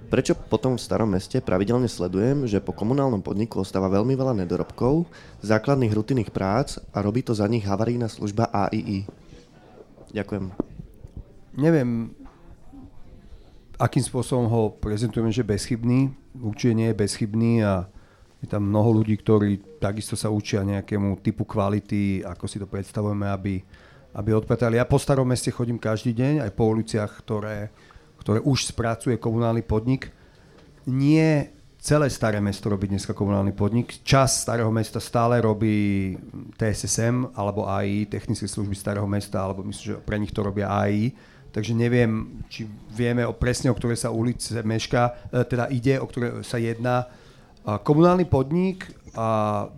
Prečo 0.04 0.36
potom 0.36 0.76
v 0.76 0.84
starom 0.84 1.10
meste 1.10 1.40
pravidelne 1.40 1.88
sledujem, 1.88 2.46
že 2.46 2.62
po 2.62 2.76
komunálnom 2.76 3.24
podniku 3.24 3.64
ostáva 3.64 3.90
veľmi 3.90 4.14
veľa 4.14 4.36
nedorobkov, 4.44 5.08
základných 5.42 5.96
rutinných 5.96 6.30
prác 6.30 6.78
a 6.92 7.02
robí 7.02 7.24
to 7.24 7.32
za 7.34 7.48
nich 7.48 7.64
havarijná 7.64 8.06
služba 8.06 8.52
AII? 8.52 9.08
Ďakujem. 10.14 10.54
Neviem, 11.58 12.14
akým 13.78 14.04
spôsobom 14.04 14.46
ho 14.46 14.62
prezentujeme, 14.78 15.34
že 15.34 15.42
bezchybný. 15.42 16.14
Určite 16.38 16.74
nie 16.74 16.88
je 16.90 17.00
bezchybný 17.00 17.52
a 17.66 17.86
je 18.44 18.46
tam 18.46 18.68
mnoho 18.68 19.00
ľudí, 19.00 19.16
ktorí 19.16 19.80
takisto 19.80 20.14
sa 20.14 20.28
učia 20.28 20.60
nejakému 20.60 21.16
typu 21.24 21.48
kvality, 21.48 22.20
ako 22.22 22.44
si 22.44 22.60
to 22.60 22.68
predstavujeme, 22.68 23.24
aby, 23.24 23.64
aby 24.12 24.30
odpratali. 24.36 24.76
Ja 24.76 24.84
po 24.84 25.00
starom 25.00 25.24
meste 25.24 25.48
chodím 25.48 25.80
každý 25.80 26.12
deň, 26.12 26.44
aj 26.44 26.50
po 26.52 26.68
uliciach, 26.68 27.24
ktoré, 27.24 27.72
ktoré 28.24 28.40
už 28.40 28.72
spracuje 28.72 29.20
komunálny 29.20 29.60
podnik. 29.60 30.08
Nie 30.88 31.52
celé 31.76 32.08
staré 32.08 32.40
mesto 32.40 32.72
robí 32.72 32.88
dneska 32.88 33.12
komunálny 33.12 33.52
podnik. 33.52 34.00
Čas 34.00 34.40
starého 34.42 34.72
mesta 34.72 34.96
stále 34.98 35.44
robí 35.44 36.16
TSSM 36.56 37.36
alebo 37.36 37.68
AI, 37.68 38.08
technické 38.08 38.48
služby 38.48 38.72
starého 38.72 39.04
mesta, 39.04 39.44
alebo 39.44 39.60
myslím, 39.68 39.94
že 39.94 40.00
pre 40.00 40.16
nich 40.16 40.32
to 40.32 40.40
robia 40.40 40.72
AI. 40.72 41.12
Takže 41.52 41.76
neviem, 41.76 42.42
či 42.50 42.66
vieme 42.90 43.22
o 43.22 43.36
presne, 43.36 43.70
o 43.70 43.76
ktoré 43.76 43.94
sa 43.94 44.10
ulice 44.10 44.58
meška, 44.64 45.30
e, 45.30 45.44
teda 45.46 45.70
ide, 45.70 46.02
o 46.02 46.08
ktoré 46.08 46.42
sa 46.42 46.58
jedná 46.58 47.06
Komunálny 47.64 48.28
podnik 48.28 48.92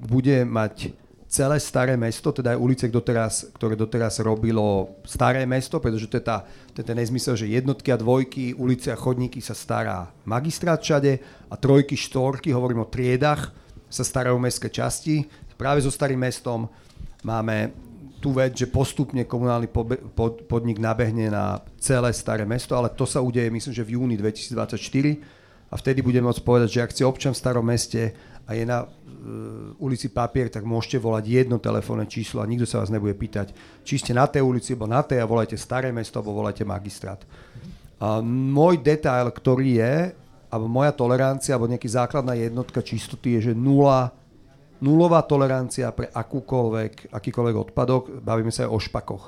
bude 0.02 0.42
mať 0.42 0.90
celé 1.30 1.62
staré 1.62 1.94
mesto, 1.94 2.34
teda 2.34 2.54
aj 2.54 2.58
ulice, 2.58 2.84
ktoré 2.90 3.74
doteraz 3.78 4.18
robilo 4.26 4.98
staré 5.06 5.46
mesto, 5.46 5.78
pretože 5.78 6.10
to 6.10 6.18
je, 6.18 6.24
tá, 6.26 6.42
to 6.76 6.84
je 6.84 6.92
ten 6.92 7.00
nezmysel, 7.00 7.40
že 7.40 7.48
jednotky 7.48 7.88
a 7.88 7.96
dvojky, 7.96 8.52
ulice 8.52 8.92
a 8.92 9.00
chodníky 9.00 9.40
sa 9.40 9.56
stará 9.56 10.12
magistrát 10.28 10.76
všade 10.76 11.16
a 11.48 11.56
trojky, 11.56 11.96
štvorky, 11.96 12.52
hovorím 12.52 12.84
o 12.84 12.92
triedach, 12.92 13.48
sa 13.88 14.04
starajú 14.04 14.36
mestské 14.36 14.68
časti. 14.68 15.24
Práve 15.56 15.80
so 15.80 15.88
starým 15.88 16.20
mestom 16.20 16.68
máme 17.24 17.72
tú 18.20 18.36
vec, 18.36 18.52
že 18.52 18.68
postupne 18.68 19.24
komunálny 19.24 19.72
podnik 20.44 20.76
nabehne 20.76 21.32
na 21.32 21.64
celé 21.80 22.12
staré 22.12 22.44
mesto, 22.44 22.76
ale 22.76 22.92
to 22.92 23.08
sa 23.08 23.24
udeje 23.24 23.48
myslím, 23.48 23.72
že 23.72 23.80
v 23.80 23.96
júni 23.96 24.20
2024 24.20 24.76
a 25.72 25.74
vtedy 25.80 26.04
budeme 26.04 26.28
môcť 26.28 26.44
povedať, 26.44 26.68
že 26.76 26.82
ak 26.84 26.92
ste 26.92 27.08
občan 27.08 27.32
v 27.32 27.40
starom 27.40 27.64
meste 27.64 28.12
a 28.46 28.54
je 28.54 28.62
na 28.62 28.86
uh, 28.86 28.88
ulici 29.82 30.06
Papier, 30.06 30.46
tak 30.46 30.62
môžete 30.62 31.02
volať 31.02 31.26
jedno 31.26 31.58
telefónne 31.58 32.06
číslo 32.06 32.40
a 32.40 32.46
nikto 32.46 32.64
sa 32.64 32.78
vás 32.78 32.94
nebude 32.94 33.18
pýtať, 33.18 33.50
či 33.82 33.98
ste 33.98 34.14
na 34.14 34.30
tej 34.30 34.46
ulici 34.46 34.78
alebo 34.78 34.86
na 34.86 35.02
tej 35.02 35.18
a 35.18 35.26
volajte 35.26 35.58
staré 35.58 35.90
mesto 35.90 36.22
alebo 36.22 36.38
volajte 36.38 36.62
magistrát. 36.62 37.18
A 37.98 38.22
môj 38.22 38.78
detail, 38.78 39.26
ktorý 39.32 39.82
je, 39.82 39.94
alebo 40.46 40.70
moja 40.70 40.92
tolerancia, 40.94 41.56
alebo 41.56 41.66
nejaký 41.66 41.90
základná 41.90 42.38
jednotka 42.38 42.84
čistoty 42.84 43.40
je, 43.40 43.50
že 43.50 43.52
nula, 43.56 44.14
nulová 44.78 45.24
tolerancia 45.26 45.90
pre 45.90 46.06
akúkoľvek, 46.12 47.10
akýkoľvek 47.10 47.56
odpadok, 47.56 48.02
bavíme 48.22 48.52
sa 48.54 48.68
aj 48.68 48.70
o 48.70 48.78
špakoch. 48.78 49.24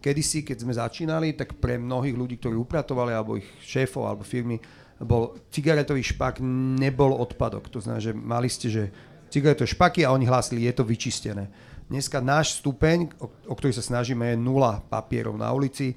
Kedysi, 0.00 0.44
keď 0.44 0.56
sme 0.56 0.72
začínali, 0.76 1.32
tak 1.32 1.56
pre 1.60 1.80
mnohých 1.80 2.16
ľudí, 2.16 2.36
ktorí 2.36 2.56
upratovali, 2.60 3.12
alebo 3.12 3.40
ich 3.40 3.48
šéfov, 3.64 4.04
alebo 4.04 4.22
firmy, 4.24 4.60
bol 5.04 5.36
cigaretový 5.52 6.00
špak, 6.00 6.40
nebol 6.80 7.14
odpadok. 7.20 7.68
To 7.70 7.78
znamená, 7.78 8.00
že 8.00 8.12
mali 8.16 8.48
ste, 8.48 8.66
že 8.72 8.84
cigaretové 9.28 9.68
špaky 9.68 10.02
a 10.02 10.12
oni 10.16 10.24
hlásili, 10.24 10.64
je 10.64 10.74
to 10.74 10.84
vyčistené. 10.88 11.52
Dneska 11.84 12.24
náš 12.24 12.64
stupeň, 12.64 13.12
o, 13.20 13.28
o 13.28 13.54
ktorý 13.54 13.76
sa 13.76 13.84
snažíme, 13.84 14.32
je 14.32 14.40
nula 14.40 14.80
papierov 14.88 15.36
na 15.36 15.52
ulici. 15.52 15.92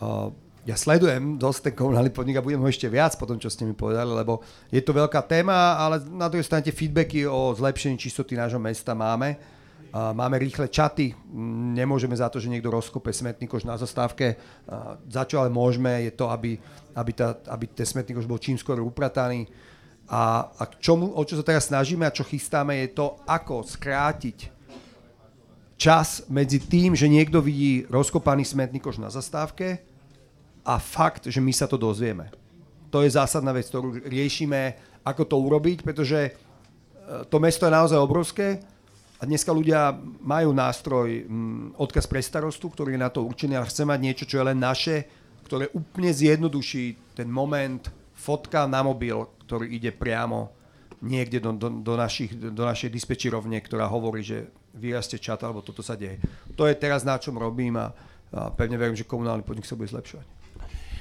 Uh, 0.00 0.32
ja 0.64 0.76
sledujem 0.76 1.36
dosť 1.36 1.60
ten 1.70 1.74
komunálny 1.76 2.12
podnik 2.12 2.40
a 2.40 2.44
budem 2.44 2.60
ho 2.60 2.68
ešte 2.68 2.88
viac 2.88 3.16
po 3.20 3.28
tom, 3.28 3.36
čo 3.36 3.52
ste 3.52 3.68
mi 3.68 3.76
povedali, 3.76 4.08
lebo 4.12 4.40
je 4.72 4.80
to 4.80 4.96
veľká 4.96 5.20
téma, 5.28 5.76
ale 5.76 6.04
na 6.08 6.32
druhej 6.32 6.44
strane 6.48 6.64
tie 6.64 6.72
feedbacky 6.72 7.28
o 7.28 7.52
zlepšení 7.52 8.00
čistoty 8.00 8.36
nášho 8.36 8.60
mesta 8.60 8.96
máme 8.96 9.59
Máme 9.90 10.38
rýchle 10.38 10.70
čaty, 10.70 11.10
nemôžeme 11.74 12.14
za 12.14 12.30
to, 12.30 12.38
že 12.38 12.46
niekto 12.46 12.70
rozkope 12.70 13.10
smetný 13.10 13.50
koš 13.50 13.66
na 13.66 13.74
zastávke. 13.74 14.38
Za 15.10 15.26
čo 15.26 15.42
ale 15.42 15.50
môžeme, 15.50 16.06
je 16.06 16.12
to, 16.14 16.30
aby, 16.30 16.54
aby, 16.94 17.10
tá, 17.10 17.34
aby 17.50 17.66
ten 17.66 17.82
smetný 17.82 18.14
koš 18.14 18.30
bol 18.30 18.38
čím 18.38 18.54
skôr 18.54 18.78
uprataný. 18.78 19.50
A, 20.06 20.46
a 20.46 20.62
čomu, 20.78 21.10
o 21.10 21.22
čo 21.26 21.38
sa 21.38 21.46
teraz 21.46 21.66
snažíme 21.66 22.06
a 22.06 22.14
čo 22.14 22.22
chystáme, 22.22 22.78
je 22.86 22.94
to, 22.94 23.18
ako 23.26 23.66
skrátiť 23.66 24.50
čas 25.74 26.22
medzi 26.30 26.62
tým, 26.62 26.94
že 26.94 27.10
niekto 27.10 27.42
vidí 27.42 27.82
rozkopaný 27.90 28.46
smetný 28.46 28.78
koš 28.78 29.02
na 29.02 29.10
zastávke 29.10 29.82
a 30.62 30.78
fakt, 30.78 31.26
že 31.26 31.42
my 31.42 31.50
sa 31.50 31.66
to 31.66 31.74
dozvieme. 31.74 32.30
To 32.94 33.02
je 33.02 33.10
zásadná 33.10 33.50
vec, 33.50 33.66
ktorú 33.66 34.06
riešime, 34.06 34.78
ako 35.02 35.22
to 35.24 35.36
urobiť, 35.40 35.82
pretože 35.82 36.20
e, 36.20 36.30
to 37.26 37.40
mesto 37.40 37.64
je 37.64 37.72
naozaj 37.72 37.98
obrovské 37.98 38.60
a 39.20 39.22
dneska 39.28 39.52
ľudia 39.52 39.92
majú 40.24 40.56
nástroj, 40.56 41.28
m, 41.28 41.28
mm, 41.28 41.66
odkaz 41.76 42.08
pre 42.08 42.24
starostu, 42.24 42.72
ktorý 42.72 42.96
je 42.96 43.04
na 43.04 43.12
to 43.12 43.20
určený, 43.28 43.60
ale 43.60 43.68
chce 43.68 43.84
mať 43.84 44.00
niečo, 44.00 44.24
čo 44.24 44.40
je 44.40 44.48
len 44.48 44.56
naše, 44.56 45.04
ktoré 45.44 45.68
úplne 45.76 46.08
zjednoduší 46.08 47.12
ten 47.12 47.28
moment, 47.28 47.84
fotka 48.16 48.64
na 48.64 48.80
mobil, 48.80 49.20
ktorý 49.44 49.68
ide 49.68 49.92
priamo 49.92 50.56
niekde 51.04 51.40
do, 51.40 51.52
do, 51.52 51.68
do, 51.68 51.94
našich, 51.96 52.32
do 52.36 52.64
našej 52.64 52.92
dispečerovne, 52.92 53.60
ktorá 53.60 53.88
hovorí, 53.88 54.24
že 54.24 54.48
vyraste 54.76 55.20
čat, 55.20 55.40
alebo 55.44 55.64
toto 55.64 55.84
sa 55.84 55.96
deje. 55.96 56.20
To 56.56 56.64
je 56.68 56.76
teraz 56.76 57.04
na 57.04 57.16
čom 57.16 57.36
robím 57.36 57.76
a, 57.76 57.92
a 58.32 58.52
pevne 58.52 58.76
verím, 58.76 58.96
že 58.96 59.08
komunálny 59.08 59.44
podnik 59.44 59.68
sa 59.68 59.76
bude 59.76 59.88
zlepšovať. 59.88 60.24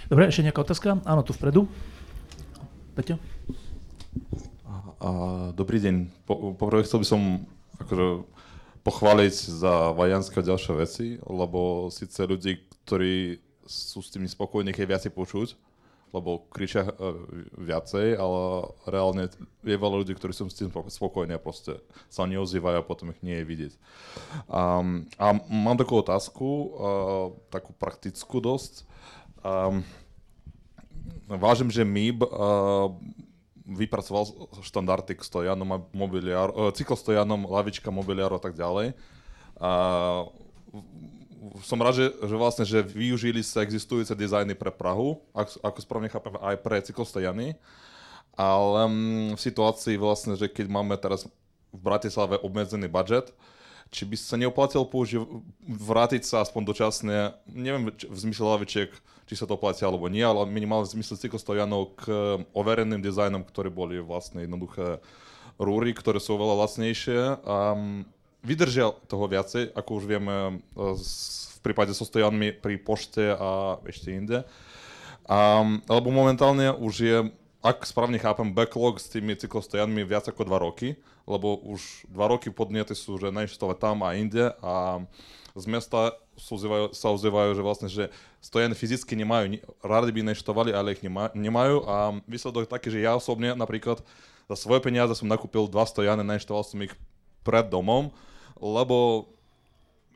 Dobre, 0.07 0.31
ešte 0.31 0.43
nejaká 0.43 0.63
otázka? 0.65 0.97
Áno, 1.03 1.21
tu 1.21 1.35
vpredu. 1.35 1.67
Peťo? 2.95 3.19
A, 4.99 5.07
dobrý 5.53 5.79
deň. 5.83 5.95
Po, 6.25 6.55
poprvé 6.57 6.83
chcel 6.83 7.03
by 7.03 7.07
som 7.07 7.21
akože 7.79 8.07
pochváliť 8.83 9.35
za 9.35 9.91
Vajanské 9.93 10.39
a 10.39 10.49
ďalšie 10.55 10.73
veci, 10.79 11.07
lebo 11.23 11.91
síce 11.91 12.23
ľudí, 12.23 12.63
ktorí 12.87 13.43
sú 13.69 14.01
s 14.01 14.09
tým 14.09 14.25
spokojní, 14.25 14.73
je 14.73 14.89
viacej 14.89 15.11
počuť, 15.13 15.53
lebo 16.09 16.49
kričia 16.49 16.89
uh, 16.89 17.21
viacej, 17.53 18.17
ale 18.17 18.73
reálne 18.89 19.29
je 19.61 19.77
veľa 19.77 20.01
ľudí, 20.01 20.17
ktorí 20.17 20.33
sú 20.33 20.49
s 20.49 20.57
tým 20.57 20.73
spokojní 20.73 21.37
a 21.37 21.43
proste 21.43 21.77
sa 22.09 22.25
neozývajú 22.25 22.81
a 22.81 22.87
potom 22.87 23.13
ich 23.13 23.21
nie 23.21 23.37
je 23.41 23.45
vidieť. 23.45 23.73
Um, 24.49 25.05
a 25.21 25.37
mám 25.45 25.77
takú 25.77 26.01
otázku, 26.01 26.47
uh, 26.49 26.67
takú 27.53 27.77
praktickú 27.77 28.41
dosť. 28.41 28.89
Um, 29.45 29.85
vážim, 31.29 31.69
že 31.69 31.85
MIB 31.85 32.25
uh, 32.25 32.89
vypracoval 33.69 34.49
štandardy 34.65 35.13
k 35.13 35.21
stojanom, 35.21 35.85
mobiliáru, 35.93 36.69
e, 36.69 36.75
cyklostojanom, 36.75 37.45
lavička, 37.45 37.93
mobiliáru 37.93 38.37
a 38.37 38.41
tak 38.41 38.57
ďalej. 38.57 38.97
A 39.59 39.71
som 41.63 41.79
rád, 41.79 41.95
že, 41.95 42.07
že 42.11 42.35
vlastne, 42.35 42.65
že 42.67 42.83
využili 42.83 43.39
sa 43.41 43.63
existujúce 43.63 44.11
dizajny 44.11 44.53
pre 44.55 44.71
Prahu, 44.71 45.19
ako, 45.31 45.51
ako 45.63 45.77
správne 45.79 46.09
chápem, 46.11 46.35
aj 46.35 46.55
pre 46.59 46.77
cyklostojany. 46.83 47.55
Ale 48.39 48.81
mm, 48.87 49.35
v 49.35 49.41
situácii 49.41 49.95
vlastne, 49.99 50.35
že 50.39 50.47
keď 50.47 50.71
máme 50.71 50.95
teraz 50.95 51.27
v 51.69 51.79
Bratislave 51.79 52.39
obmedzený 52.39 52.87
budget, 52.87 53.35
či 53.89 54.05
by 54.05 54.15
sa 54.15 54.37
neoplatilo 54.37 54.85
použi- 54.85 55.25
vrátiť 55.65 56.21
sa 56.23 56.45
aspoň 56.45 56.61
dočasne, 56.61 57.33
neviem 57.49 57.89
v 57.89 58.17
zmysle 58.17 58.45
lavičiek, 58.45 58.89
či 59.29 59.37
sa 59.37 59.45
to 59.45 59.53
oplatí 59.53 59.85
alebo 59.85 60.09
nie, 60.09 60.25
ale 60.25 60.49
minimálne 60.49 60.89
v 60.89 60.97
zmysle 60.97 61.21
cyklostojanov 61.21 61.93
k 62.01 62.03
overeným 62.57 62.97
dizajnom, 62.97 63.45
ktoré 63.45 63.69
boli 63.69 64.01
vlastne 64.01 64.41
jednoduché 64.41 64.97
rúry, 65.61 65.93
ktoré 65.93 66.17
sú 66.17 66.33
veľa 66.33 66.65
lacnejšie 66.65 67.45
a 67.45 67.77
vydržia 68.41 68.89
toho 69.05 69.29
viacej, 69.29 69.69
ako 69.77 69.89
už 70.01 70.03
vieme 70.09 70.65
v 70.73 71.59
prípade 71.61 71.93
so 71.93 72.09
stojanmi 72.09 72.57
pri 72.57 72.81
pošte 72.81 73.37
a 73.37 73.77
ešte 73.85 74.09
inde. 74.17 74.41
Um, 75.29 75.85
lebo 75.85 76.09
momentálne 76.09 76.73
už 76.73 76.93
je 76.97 77.17
ak 77.59 77.83
správne 77.83 78.15
chápem, 78.15 78.55
backlog 78.55 79.03
s 79.03 79.11
tými 79.11 79.35
cyklostojanmi 79.35 80.07
viac 80.07 80.31
ako 80.31 80.47
2 80.47 80.65
roky, 80.65 80.95
lebo 81.27 81.59
už 81.59 82.07
2 82.07 82.31
roky 82.31 82.47
podnety 82.55 82.95
sú, 82.95 83.19
že 83.19 83.35
nainštalovať 83.35 83.77
tam 83.83 83.97
a 84.07 84.15
inde 84.15 84.55
a 84.63 85.03
z 85.59 85.65
mesta 85.67 86.15
ozývajú, 86.39 86.95
sa 86.95 87.11
ozývajú, 87.11 87.51
že 87.59 87.63
vlastne, 87.65 87.89
že 87.91 88.07
stojany 88.39 88.71
fyzicky 88.71 89.11
nemajú, 89.19 89.59
rádi 89.83 90.11
by 90.15 90.31
nainštalovali, 90.31 90.71
ale 90.71 90.95
ich 90.95 91.03
nema, 91.03 91.35
nemajú 91.35 91.83
a 91.83 92.15
výsledok 92.23 92.63
je 92.63 92.71
taký, 92.71 92.87
že 92.95 93.03
ja 93.03 93.19
osobne 93.19 93.51
napríklad 93.51 93.99
za 94.47 94.55
svoje 94.55 94.79
peniaze 94.79 95.11
som 95.19 95.27
nakúpil 95.27 95.67
dva 95.67 95.83
stojany, 95.83 96.23
nainštaloval 96.23 96.63
som 96.63 96.79
ich 96.79 96.95
pred 97.43 97.67
domom, 97.67 98.15
lebo 98.55 99.27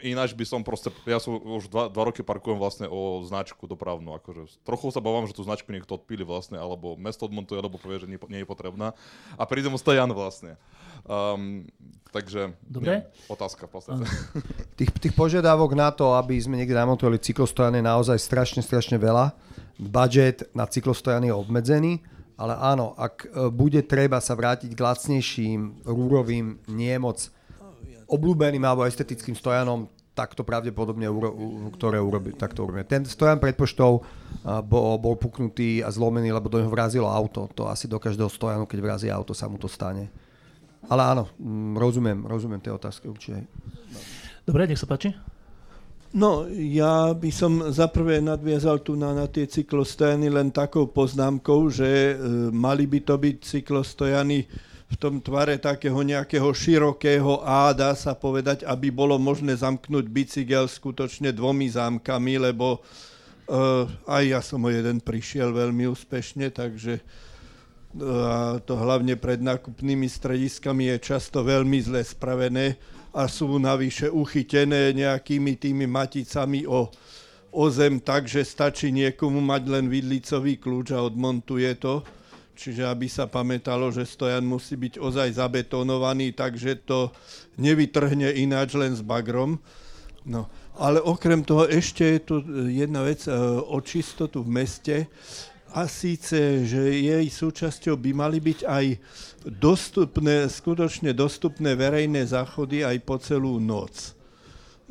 ináč 0.02 0.34
by 0.34 0.46
som 0.48 0.62
proste, 0.66 0.90
ja 1.06 1.22
som 1.22 1.38
už 1.38 1.70
dva, 1.70 1.88
dva 1.88 2.04
roky 2.10 2.26
parkujem 2.26 2.58
vlastne 2.58 2.88
o 2.90 3.22
značku 3.22 3.70
dopravnú, 3.70 4.18
akože 4.18 4.64
trochu 4.66 4.90
sa 4.90 5.04
bavám, 5.04 5.30
že 5.30 5.38
tú 5.38 5.46
značku 5.46 5.70
niekto 5.70 6.00
odpíli 6.00 6.26
vlastne, 6.26 6.58
alebo 6.58 6.98
mesto 6.98 7.30
odmontuje, 7.30 7.62
alebo 7.62 7.78
povie, 7.78 8.04
že 8.04 8.10
nie, 8.10 8.18
nie 8.32 8.42
je 8.42 8.50
potrebná 8.50 8.98
a 9.38 9.44
príde 9.46 9.70
mu 9.70 9.78
stojan 9.78 10.10
vlastne. 10.10 10.58
Um, 11.04 11.68
takže 12.16 12.56
Dobre. 12.64 12.88
Nie, 12.88 12.98
otázka 13.28 13.68
v 13.68 13.72
podstate. 13.76 14.04
Tých, 14.80 14.90
tých 14.98 15.14
požiadavok 15.14 15.78
na 15.78 15.94
to, 15.94 16.18
aby 16.18 16.40
sme 16.42 16.58
niekde 16.58 16.74
namontovali 16.74 17.22
cyklostojany 17.22 17.78
je 17.78 17.86
naozaj 17.86 18.18
strašne, 18.18 18.66
strašne 18.66 18.98
veľa. 18.98 19.36
Budget 19.78 20.50
na 20.58 20.66
cyklostojany 20.66 21.30
je 21.30 21.36
obmedzený, 21.36 21.94
ale 22.40 22.58
áno, 22.58 22.98
ak 22.98 23.16
e, 23.26 23.28
bude 23.54 23.86
treba 23.86 24.18
sa 24.18 24.34
vrátiť 24.34 24.74
k 24.74 24.82
lacnejším 24.82 25.86
rúrovým, 25.86 26.58
nie 26.74 26.96
moc 26.98 27.30
obľúbeným 28.08 28.64
alebo 28.64 28.88
estetickým 28.88 29.36
stojanom, 29.36 29.88
tak 30.14 30.38
to 30.38 30.46
pravdepodobne, 30.46 31.10
uro, 31.10 31.34
ktoré 31.74 31.98
urobi, 31.98 32.38
tak 32.38 32.54
to 32.54 32.62
urobíme. 32.62 32.86
Ten 32.86 33.02
stojan 33.02 33.42
pred 33.42 33.58
poštou 33.58 34.06
bol, 34.62 35.02
bol 35.02 35.18
puknutý 35.18 35.82
a 35.82 35.90
zlomený, 35.90 36.30
lebo 36.30 36.54
do 36.54 36.62
neho 36.62 36.70
vrazilo 36.70 37.10
auto. 37.10 37.50
To 37.58 37.66
asi 37.66 37.90
do 37.90 37.98
každého 37.98 38.30
stojanu, 38.30 38.70
keď 38.70 38.80
vrazí 38.80 39.08
auto, 39.10 39.34
sa 39.34 39.50
mu 39.50 39.58
to 39.58 39.66
stane. 39.66 40.14
Ale 40.86 41.02
áno, 41.02 41.34
mm, 41.42 41.74
rozumiem, 41.80 42.20
rozumiem 42.30 42.62
tie 42.62 42.70
otázky 42.70 43.10
určite. 43.10 43.50
Dobre, 44.46 44.70
nech 44.70 44.78
sa 44.78 44.86
páči. 44.86 45.16
No, 46.14 46.46
ja 46.54 47.10
by 47.18 47.32
som 47.34 47.74
zaprvé 47.74 48.22
nadviazal 48.22 48.86
tu 48.86 48.94
na, 48.94 49.18
na 49.18 49.26
tie 49.26 49.50
cyklostojany 49.50 50.30
len 50.30 50.54
takou 50.54 50.86
poznámkou, 50.86 51.74
že 51.74 52.14
e, 52.14 52.16
mali 52.54 52.86
by 52.86 53.02
to 53.02 53.18
byť 53.18 53.36
cyklostojany 53.42 54.46
v 54.94 54.96
tom 55.02 55.18
tvare 55.18 55.58
takého 55.58 55.98
nejakého 56.06 56.46
širokého 56.54 57.42
A, 57.42 57.74
dá 57.74 57.98
sa 57.98 58.14
povedať, 58.14 58.62
aby 58.62 58.94
bolo 58.94 59.18
možné 59.18 59.58
zamknúť 59.58 60.06
bicykel 60.06 60.70
skutočne 60.70 61.34
dvomi 61.34 61.66
zámkami, 61.66 62.38
lebo 62.38 62.78
uh, 62.78 63.90
aj 64.06 64.24
ja 64.30 64.40
som 64.46 64.62
o 64.62 64.70
jeden 64.70 65.02
prišiel 65.02 65.50
veľmi 65.50 65.90
úspešne, 65.90 66.54
takže 66.54 67.02
a 67.94 68.58
to 68.58 68.74
hlavne 68.74 69.14
pred 69.22 69.38
nákupnými 69.38 70.10
strediskami 70.10 70.90
je 70.98 71.14
často 71.14 71.46
veľmi 71.46 71.78
zle 71.78 72.02
spravené 72.02 72.82
a 73.14 73.30
sú 73.30 73.62
navyše 73.62 74.10
uchytené 74.10 74.98
nejakými 74.98 75.54
tými 75.62 75.86
maticami 75.86 76.66
o, 76.66 76.90
o 77.54 77.64
zem 77.70 78.02
tak, 78.02 78.26
že 78.26 78.42
stačí 78.42 78.90
niekomu 78.90 79.38
mať 79.46 79.64
len 79.70 79.86
vidlicový 79.94 80.58
kľúč 80.58 80.98
a 80.98 81.06
odmontuje 81.06 81.70
to. 81.78 82.02
Čiže 82.54 82.86
aby 82.86 83.10
sa 83.10 83.26
pamätalo, 83.26 83.90
že 83.90 84.06
stojan 84.06 84.46
musí 84.46 84.78
byť 84.78 85.02
ozaj 85.02 85.42
zabetonovaný, 85.42 86.38
takže 86.38 86.86
to 86.86 87.10
nevytrhne 87.58 88.30
ináč 88.30 88.78
len 88.78 88.94
s 88.94 89.02
bagrom. 89.02 89.58
No. 90.24 90.48
Ale 90.78 91.02
okrem 91.02 91.42
toho 91.46 91.70
ešte 91.70 92.18
je 92.18 92.20
tu 92.22 92.36
jedna 92.70 93.06
vec 93.06 93.26
e, 93.28 93.34
o 93.62 93.78
čistotu 93.84 94.42
v 94.42 94.54
meste 94.64 94.96
a 95.74 95.90
síce, 95.90 96.66
že 96.70 96.82
jej 97.02 97.26
súčasťou 97.26 97.98
by 97.98 98.12
mali 98.14 98.38
byť 98.38 98.60
aj 98.66 98.86
dostupné, 99.50 100.46
skutočne 100.46 101.18
dostupné 101.18 101.74
verejné 101.74 102.30
záchody 102.30 102.86
aj 102.86 102.98
po 103.02 103.18
celú 103.18 103.58
noc. 103.58 104.14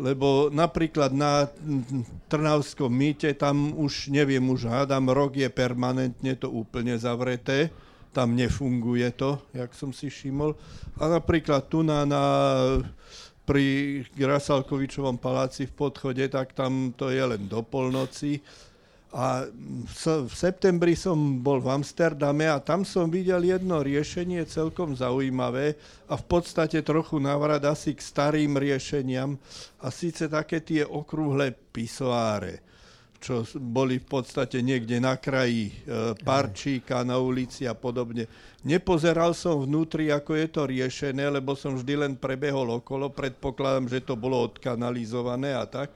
Lebo 0.01 0.49
napríklad 0.49 1.13
na 1.13 1.47
Trnavskom 2.33 2.89
mýte, 2.89 3.29
tam 3.37 3.77
už 3.77 4.09
neviem, 4.09 4.43
už 4.49 4.65
hádam, 4.65 5.13
rok 5.13 5.37
je 5.37 5.49
permanentne 5.53 6.33
to 6.37 6.49
úplne 6.49 6.97
zavreté, 6.97 7.69
tam 8.13 8.33
nefunguje 8.37 9.09
to, 9.13 9.41
jak 9.53 9.73
som 9.77 9.93
si 9.93 10.09
všimol. 10.09 10.57
A 10.97 11.13
napríklad 11.13 11.69
tu 11.69 11.85
na, 11.85 12.09
na 12.09 12.25
pri 13.43 14.01
Grasalkovičovom 14.17 15.21
paláci 15.21 15.69
v 15.69 15.77
podchode, 15.77 16.25
tak 16.29 16.57
tam 16.57 16.95
to 16.97 17.13
je 17.13 17.21
len 17.21 17.45
do 17.51 17.61
polnoci 17.61 18.41
a 19.13 19.45
v 20.25 20.33
septembri 20.33 20.97
som 20.97 21.45
bol 21.45 21.61
v 21.61 21.69
Amsterdame 21.69 22.49
a 22.49 22.65
tam 22.65 22.81
som 22.81 23.13
videl 23.13 23.45
jedno 23.45 23.85
riešenie 23.85 24.49
celkom 24.49 24.97
zaujímavé 24.97 25.77
a 26.09 26.17
v 26.17 26.25
podstate 26.25 26.81
trochu 26.81 27.21
návrat 27.21 27.61
asi 27.69 27.93
k 27.93 28.01
starým 28.01 28.57
riešeniam 28.57 29.37
a 29.85 29.93
síce 29.93 30.33
také 30.33 30.65
tie 30.65 30.89
okrúhle 30.89 31.53
pisoáre 31.53 32.65
čo 33.23 33.47
boli 33.55 34.03
v 34.03 34.07
podstate 34.19 34.59
niekde 34.67 34.99
na 34.99 35.15
kraji 35.15 35.71
e, 35.71 35.75
parčíka 36.27 37.07
na 37.07 37.23
ulici 37.23 37.71
a 37.71 37.75
podobne. 37.79 38.27
Nepozeral 38.67 39.31
som 39.31 39.63
vnútri, 39.63 40.11
ako 40.11 40.35
je 40.35 40.47
to 40.51 40.67
riešené, 40.67 41.31
lebo 41.31 41.55
som 41.55 41.79
vždy 41.79 41.95
len 42.03 42.13
prebehol 42.19 42.83
okolo, 42.83 43.15
predpokladám, 43.15 43.87
že 43.87 44.03
to 44.03 44.19
bolo 44.19 44.43
odkanalizované 44.43 45.55
a 45.55 45.63
tak 45.71 45.95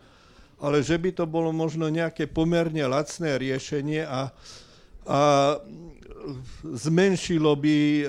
ale 0.57 0.81
že 0.81 0.97
by 0.97 1.12
to 1.12 1.24
bolo 1.28 1.53
možno 1.53 1.89
nejaké 1.93 2.24
pomerne 2.24 2.81
lacné 2.89 3.37
riešenie 3.37 4.09
a, 4.09 4.33
a 5.05 5.20
zmenšilo 6.65 7.55
by 7.55 7.77
e, 7.77 8.05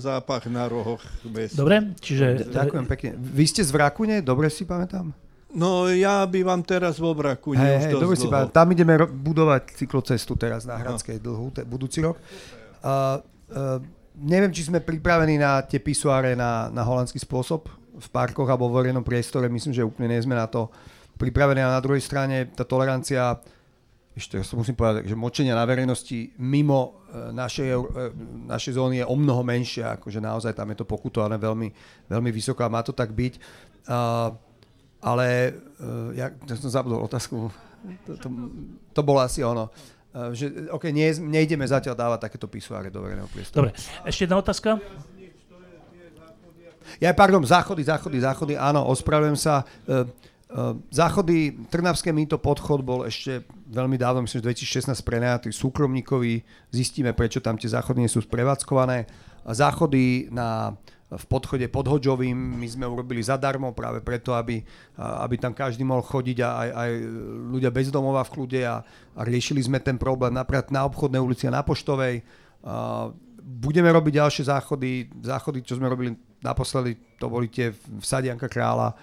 zápach 0.00 0.48
na 0.48 0.64
rohoch 0.70 1.02
mesta. 1.28 1.60
Dobre, 1.60 1.92
čiže... 2.00 2.48
Ďakujem 2.48 2.86
pekne. 2.88 3.10
Vy 3.20 3.44
ste 3.50 3.62
z 3.66 3.70
Vrakune, 3.74 4.24
dobre 4.24 4.48
si 4.48 4.64
pamätám? 4.64 5.12
No 5.50 5.90
ja 5.90 6.22
bývam 6.30 6.62
teraz 6.62 6.96
vo 7.02 7.10
Vrakune 7.10 7.58
hey, 7.58 7.76
už 7.82 7.84
hey, 7.90 7.94
dobre 7.98 8.16
si 8.16 8.30
pamätám. 8.30 8.54
Tam 8.54 8.68
ideme 8.70 8.94
ro- 8.96 9.10
budovať 9.10 9.74
cyklocestu 9.76 10.38
teraz 10.38 10.62
na 10.62 10.78
Hradskej 10.78 11.18
no. 11.20 11.24
dlhú, 11.26 11.46
te, 11.50 11.66
budúci 11.66 12.00
rok. 12.00 12.16
Uh, 12.80 13.18
uh, 13.50 13.82
neviem, 14.14 14.54
či 14.54 14.70
sme 14.70 14.78
pripravení 14.78 15.36
na 15.36 15.60
tie 15.66 15.82
pisuáre 15.82 16.38
na, 16.38 16.70
na 16.70 16.86
holandský 16.86 17.18
spôsob 17.18 17.66
v 18.00 18.08
parkoch 18.08 18.46
alebo 18.46 18.70
vo 18.70 18.78
verejnom 18.78 19.04
priestore. 19.04 19.50
Myslím, 19.50 19.74
že 19.74 19.84
úplne 19.84 20.14
nie 20.14 20.22
sme 20.22 20.38
na 20.38 20.46
to 20.46 20.70
pripravené 21.20 21.60
a 21.60 21.76
na 21.76 21.84
druhej 21.84 22.00
strane 22.00 22.48
tá 22.56 22.64
tolerancia, 22.64 23.36
ešte 24.16 24.40
ja 24.40 24.44
musím 24.56 24.72
povedať, 24.72 25.04
že 25.04 25.12
močenia 25.12 25.52
na 25.52 25.68
verejnosti 25.68 26.32
mimo 26.40 27.04
e, 27.12 27.30
našej, 27.36 27.68
e, 27.68 27.78
našej 28.48 28.72
zóny 28.80 29.04
je 29.04 29.06
o 29.06 29.12
mnoho 29.12 29.44
menšia, 29.44 30.00
akože 30.00 30.24
naozaj 30.24 30.56
tam 30.56 30.72
je 30.72 30.80
to 30.80 30.88
pokutované 30.88 31.36
veľmi, 31.36 31.68
veľmi 32.08 32.30
vysoko 32.32 32.64
a 32.64 32.72
má 32.72 32.80
to 32.80 32.96
tak 32.96 33.12
byť. 33.12 33.34
Uh, 33.90 34.28
ale 35.00 35.56
uh, 35.80 36.12
ja, 36.12 36.28
ja 36.28 36.54
som 36.60 36.68
zabudol 36.68 37.00
otázku, 37.08 37.48
to, 38.04 38.12
to, 38.20 38.28
to 38.92 39.00
bolo 39.00 39.24
asi 39.24 39.40
ono. 39.40 39.72
Uh, 40.12 40.36
že, 40.36 40.68
OK, 40.68 40.92
nie, 40.92 41.08
nejdeme 41.16 41.64
zatiaľ 41.64 41.96
dávať 41.96 42.28
takéto 42.28 42.44
pisuáre 42.44 42.92
do 42.92 43.00
verejného 43.00 43.30
priestoru. 43.32 43.72
Dobre, 43.72 43.80
ešte 44.04 44.28
jedna 44.28 44.36
otázka. 44.36 44.76
Ja, 47.00 47.16
pardon, 47.16 47.40
záchody, 47.40 47.86
záchody, 47.86 48.20
záchody, 48.20 48.54
áno, 48.60 48.84
ospravujem 48.84 49.38
sa. 49.38 49.64
Uh, 49.88 50.04
záchody, 50.90 51.54
Trnavské 51.70 52.10
mýto 52.10 52.38
podchod 52.42 52.82
bol 52.82 53.06
ešte 53.06 53.46
veľmi 53.70 53.94
dávno, 53.94 54.26
myslím, 54.26 54.42
že 54.42 54.66
2016 54.90 54.98
prenajatý 55.06 55.48
súkromníkovi. 55.54 56.42
Zistíme, 56.74 57.14
prečo 57.14 57.38
tam 57.38 57.54
tie 57.54 57.70
záchody 57.70 58.02
nie 58.02 58.10
sú 58.10 58.18
sprevádzkované. 58.26 59.06
Záchody 59.46 60.26
na, 60.34 60.74
v 61.10 61.24
podchode 61.26 61.66
pod 61.70 61.86
Hoďovým 61.86 62.34
my 62.34 62.66
sme 62.66 62.86
urobili 62.86 63.22
zadarmo 63.22 63.70
práve 63.70 64.02
preto, 64.02 64.34
aby, 64.34 64.62
aby 64.98 65.34
tam 65.38 65.54
každý 65.54 65.86
mohol 65.86 66.02
chodiť 66.02 66.38
a 66.42 66.48
aj, 66.66 66.68
aj 66.74 66.90
ľudia 67.50 67.70
bez 67.70 67.86
domova 67.90 68.26
v 68.26 68.32
kľude 68.34 68.60
a, 68.66 68.82
a 69.14 69.20
riešili 69.22 69.62
sme 69.62 69.78
ten 69.78 69.98
problém 69.98 70.34
napríklad 70.34 70.74
na 70.74 70.82
obchodnej 70.86 71.22
ulici 71.22 71.46
a 71.46 71.54
na 71.54 71.62
Poštovej. 71.62 72.26
Budeme 73.40 73.90
robiť 73.90 74.22
ďalšie 74.22 74.44
záchody. 74.50 75.10
Záchody, 75.22 75.62
čo 75.62 75.78
sme 75.78 75.90
robili 75.90 76.14
naposledy, 76.42 77.18
to 77.18 77.26
boli 77.26 77.46
tie 77.50 77.74
v 77.74 78.02
Sadianka 78.02 78.46
Krála, 78.46 78.94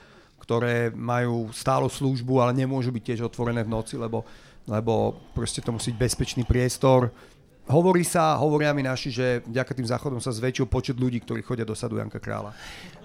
ktoré 0.48 0.96
majú 0.96 1.52
stálu 1.52 1.92
službu, 1.92 2.40
ale 2.40 2.56
nemôžu 2.56 2.88
byť 2.96 3.04
tiež 3.04 3.20
otvorené 3.28 3.68
v 3.68 3.74
noci, 3.76 4.00
lebo, 4.00 4.24
lebo 4.64 5.20
proste 5.36 5.60
to 5.60 5.76
musí 5.76 5.92
byť 5.92 6.00
bezpečný 6.00 6.48
priestor. 6.48 7.12
Hovorí 7.68 8.08
sa, 8.08 8.40
hovoria 8.40 8.72
mi 8.72 8.80
naši, 8.80 9.12
že 9.12 9.44
vďaka 9.44 9.76
tým 9.76 9.92
záchodom 9.92 10.24
sa 10.24 10.32
zväčšil 10.32 10.72
počet 10.72 10.96
ľudí, 10.96 11.20
ktorí 11.20 11.44
chodia 11.44 11.68
do 11.68 11.76
sadu 11.76 12.00
Janka 12.00 12.24
Krála. 12.24 12.56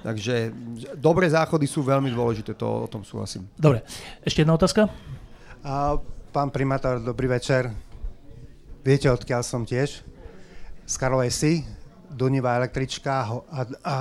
Takže 0.06 0.54
dobré 0.94 1.26
záchody 1.26 1.66
sú 1.66 1.82
veľmi 1.82 2.14
dôležité, 2.14 2.54
to 2.54 2.86
o 2.86 2.88
tom 2.88 3.02
súhlasím. 3.02 3.50
Dobre, 3.58 3.82
ešte 4.22 4.46
jedna 4.46 4.54
otázka? 4.54 4.86
A, 5.66 5.98
pán 6.30 6.54
primátor, 6.54 7.02
dobrý 7.02 7.26
večer. 7.26 7.74
Viete, 8.86 9.10
odkiaľ 9.10 9.42
som 9.42 9.66
tiež? 9.66 10.06
Z 10.86 10.94
Karlovej 10.94 11.34
Si, 11.34 11.66
Dunivá 12.06 12.54
električka 12.54 13.26
a, 13.50 13.66
a 13.82 13.94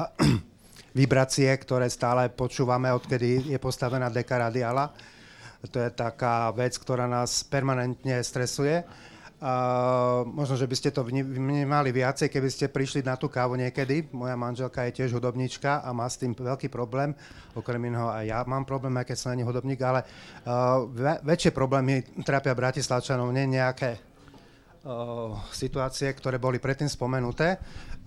vibrácie, 0.92 1.52
ktoré 1.56 1.88
stále 1.88 2.28
počúvame, 2.32 2.92
odkedy 2.92 3.52
je 3.52 3.60
postavená 3.60 4.12
deka 4.12 4.38
radiala. 4.40 4.92
To 5.62 5.78
je 5.78 5.94
taká 5.94 6.50
vec, 6.52 6.74
ktorá 6.74 7.06
nás 7.06 7.46
permanentne 7.46 8.18
stresuje. 8.26 8.82
Uh, 9.42 10.22
možno, 10.38 10.54
že 10.54 10.70
by 10.70 10.76
ste 10.78 10.94
to 10.94 11.02
vnímali 11.02 11.90
viacej, 11.90 12.30
keby 12.30 12.46
ste 12.46 12.70
prišli 12.70 13.02
na 13.02 13.18
tú 13.18 13.26
kávu 13.26 13.58
niekedy. 13.58 14.06
Moja 14.14 14.38
manželka 14.38 14.86
je 14.86 15.02
tiež 15.02 15.18
hudobníčka 15.18 15.82
a 15.82 15.90
má 15.98 16.06
s 16.06 16.22
tým 16.22 16.38
veľký 16.38 16.70
problém. 16.70 17.18
Okrem 17.58 17.82
iného 17.90 18.06
aj 18.06 18.26
ja 18.30 18.40
mám 18.46 18.70
problém, 18.70 18.94
aj 19.02 19.10
keď 19.10 19.18
som 19.18 19.34
není 19.34 19.42
hudobník, 19.42 19.82
ale 19.82 20.06
uh, 20.46 20.86
väčšie 21.26 21.58
problémy 21.58 22.22
trápia 22.22 22.54
Bratislavčanov, 22.54 23.34
nie 23.34 23.58
nejaké 23.58 23.98
uh, 24.86 25.34
situácie, 25.50 26.14
ktoré 26.14 26.38
boli 26.38 26.62
predtým 26.62 26.90
spomenuté. 26.90 27.58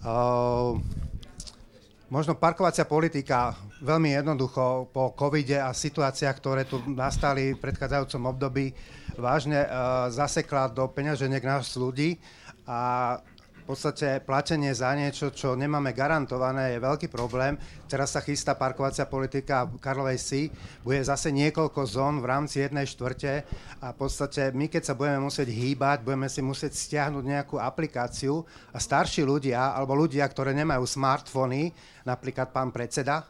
Uh, 0.06 0.78
Možno 2.15 2.39
parkovacia 2.39 2.86
politika 2.86 3.59
veľmi 3.82 4.15
jednoducho 4.15 4.86
po 4.95 5.11
covide 5.19 5.59
a 5.59 5.74
situáciách, 5.74 6.36
ktoré 6.39 6.62
tu 6.62 6.78
nastali 6.86 7.51
v 7.51 7.59
predchádzajúcom 7.59 8.31
období, 8.31 8.70
vážne 9.19 9.66
uh, 9.66 10.07
zasekla 10.15 10.70
do 10.70 10.86
peňaženiek 10.95 11.43
nás 11.43 11.74
ľudí 11.74 12.23
a 12.70 13.19
v 13.65 13.73
podstate 13.73 14.20
platenie 14.20 14.77
za 14.77 14.93
niečo, 14.93 15.32
čo 15.32 15.57
nemáme 15.57 15.97
garantované, 15.97 16.77
je 16.77 16.85
veľký 16.85 17.09
problém. 17.09 17.57
Teraz 17.89 18.12
sa 18.12 18.20
chystá 18.20 18.53
parkovacia 18.53 19.09
politika 19.09 19.65
v 19.65 19.81
Karlovej 19.81 20.20
Si. 20.20 20.43
Bude 20.85 21.01
zase 21.01 21.32
niekoľko 21.32 21.81
zón 21.89 22.20
v 22.20 22.28
rámci 22.28 22.61
jednej 22.61 22.85
štvrte 22.85 23.41
a 23.81 23.86
v 23.89 23.97
podstate 23.97 24.53
my, 24.53 24.69
keď 24.69 24.93
sa 24.93 24.93
budeme 24.93 25.24
musieť 25.24 25.49
hýbať, 25.49 26.05
budeme 26.05 26.28
si 26.28 26.45
musieť 26.45 26.77
stiahnuť 26.77 27.24
nejakú 27.24 27.57
aplikáciu 27.57 28.45
a 28.69 28.77
starší 28.77 29.24
ľudia, 29.24 29.73
alebo 29.73 29.97
ľudia, 29.97 30.28
ktoré 30.28 30.53
nemajú 30.53 30.85
smartfóny, 30.85 31.73
napríklad 32.05 32.53
pán 32.53 32.69
predseda, 32.69 33.24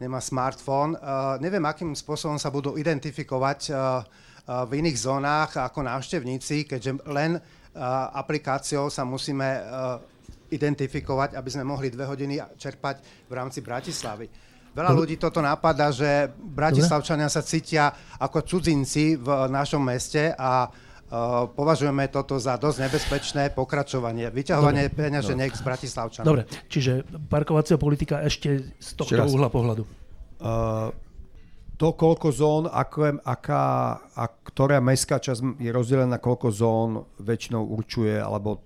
nemá 0.00 0.24
smartfón, 0.24 0.96
uh, 0.96 1.36
neviem, 1.44 1.60
akým 1.60 1.92
spôsobom 1.92 2.40
sa 2.40 2.48
budú 2.48 2.80
identifikovať 2.80 3.60
uh, 3.68 3.76
uh, 3.76 4.64
v 4.64 4.80
iných 4.80 4.96
zónach 4.96 5.52
ako 5.60 5.84
návštevníci, 5.84 6.64
keďže 6.72 7.04
len 7.04 7.36
aplikáciou 8.14 8.86
sa 8.86 9.02
musíme 9.02 9.44
e, 9.44 9.60
identifikovať, 10.54 11.34
aby 11.34 11.48
sme 11.50 11.66
mohli 11.66 11.90
dve 11.90 12.06
hodiny 12.06 12.38
čerpať 12.54 13.26
v 13.26 13.32
rámci 13.34 13.58
Bratislavy. 13.58 14.30
Veľa 14.74 14.90
Dobre. 14.90 15.00
ľudí 15.06 15.16
toto 15.22 15.38
napadá, 15.38 15.94
že 15.94 16.34
Bratislavčania 16.34 17.30
sa 17.30 17.46
cítia 17.46 17.94
ako 18.18 18.42
cudzinci 18.42 19.14
v 19.14 19.46
našom 19.46 19.78
meste 19.78 20.34
a 20.34 20.66
uh, 20.66 21.46
považujeme 21.46 22.10
toto 22.10 22.42
za 22.42 22.58
dosť 22.58 22.90
nebezpečné 22.90 23.42
pokračovanie, 23.54 24.34
vyťahovanie 24.34 24.90
peňaženiek 24.90 25.54
z 25.54 25.62
Bratislavčanov. 25.62 26.26
Dobre, 26.26 26.42
čiže 26.66 27.06
parkovacia 27.30 27.78
politika 27.78 28.26
ešte 28.26 28.74
z 28.74 28.90
tohto 28.98 29.22
uhla 29.22 29.46
pohľadu. 29.46 29.86
Uh, 30.42 30.90
to, 31.74 31.90
koľko 31.94 32.28
zón, 32.30 32.64
ako, 32.70 33.18
aká, 33.26 33.62
a 34.14 34.24
ktorá 34.30 34.78
mestská 34.78 35.18
časť 35.18 35.58
je 35.58 35.70
rozdelená 35.74 36.16
na 36.16 36.20
koľko 36.22 36.48
zón, 36.54 36.90
väčšinou 37.18 37.66
určuje, 37.66 38.14
alebo 38.14 38.62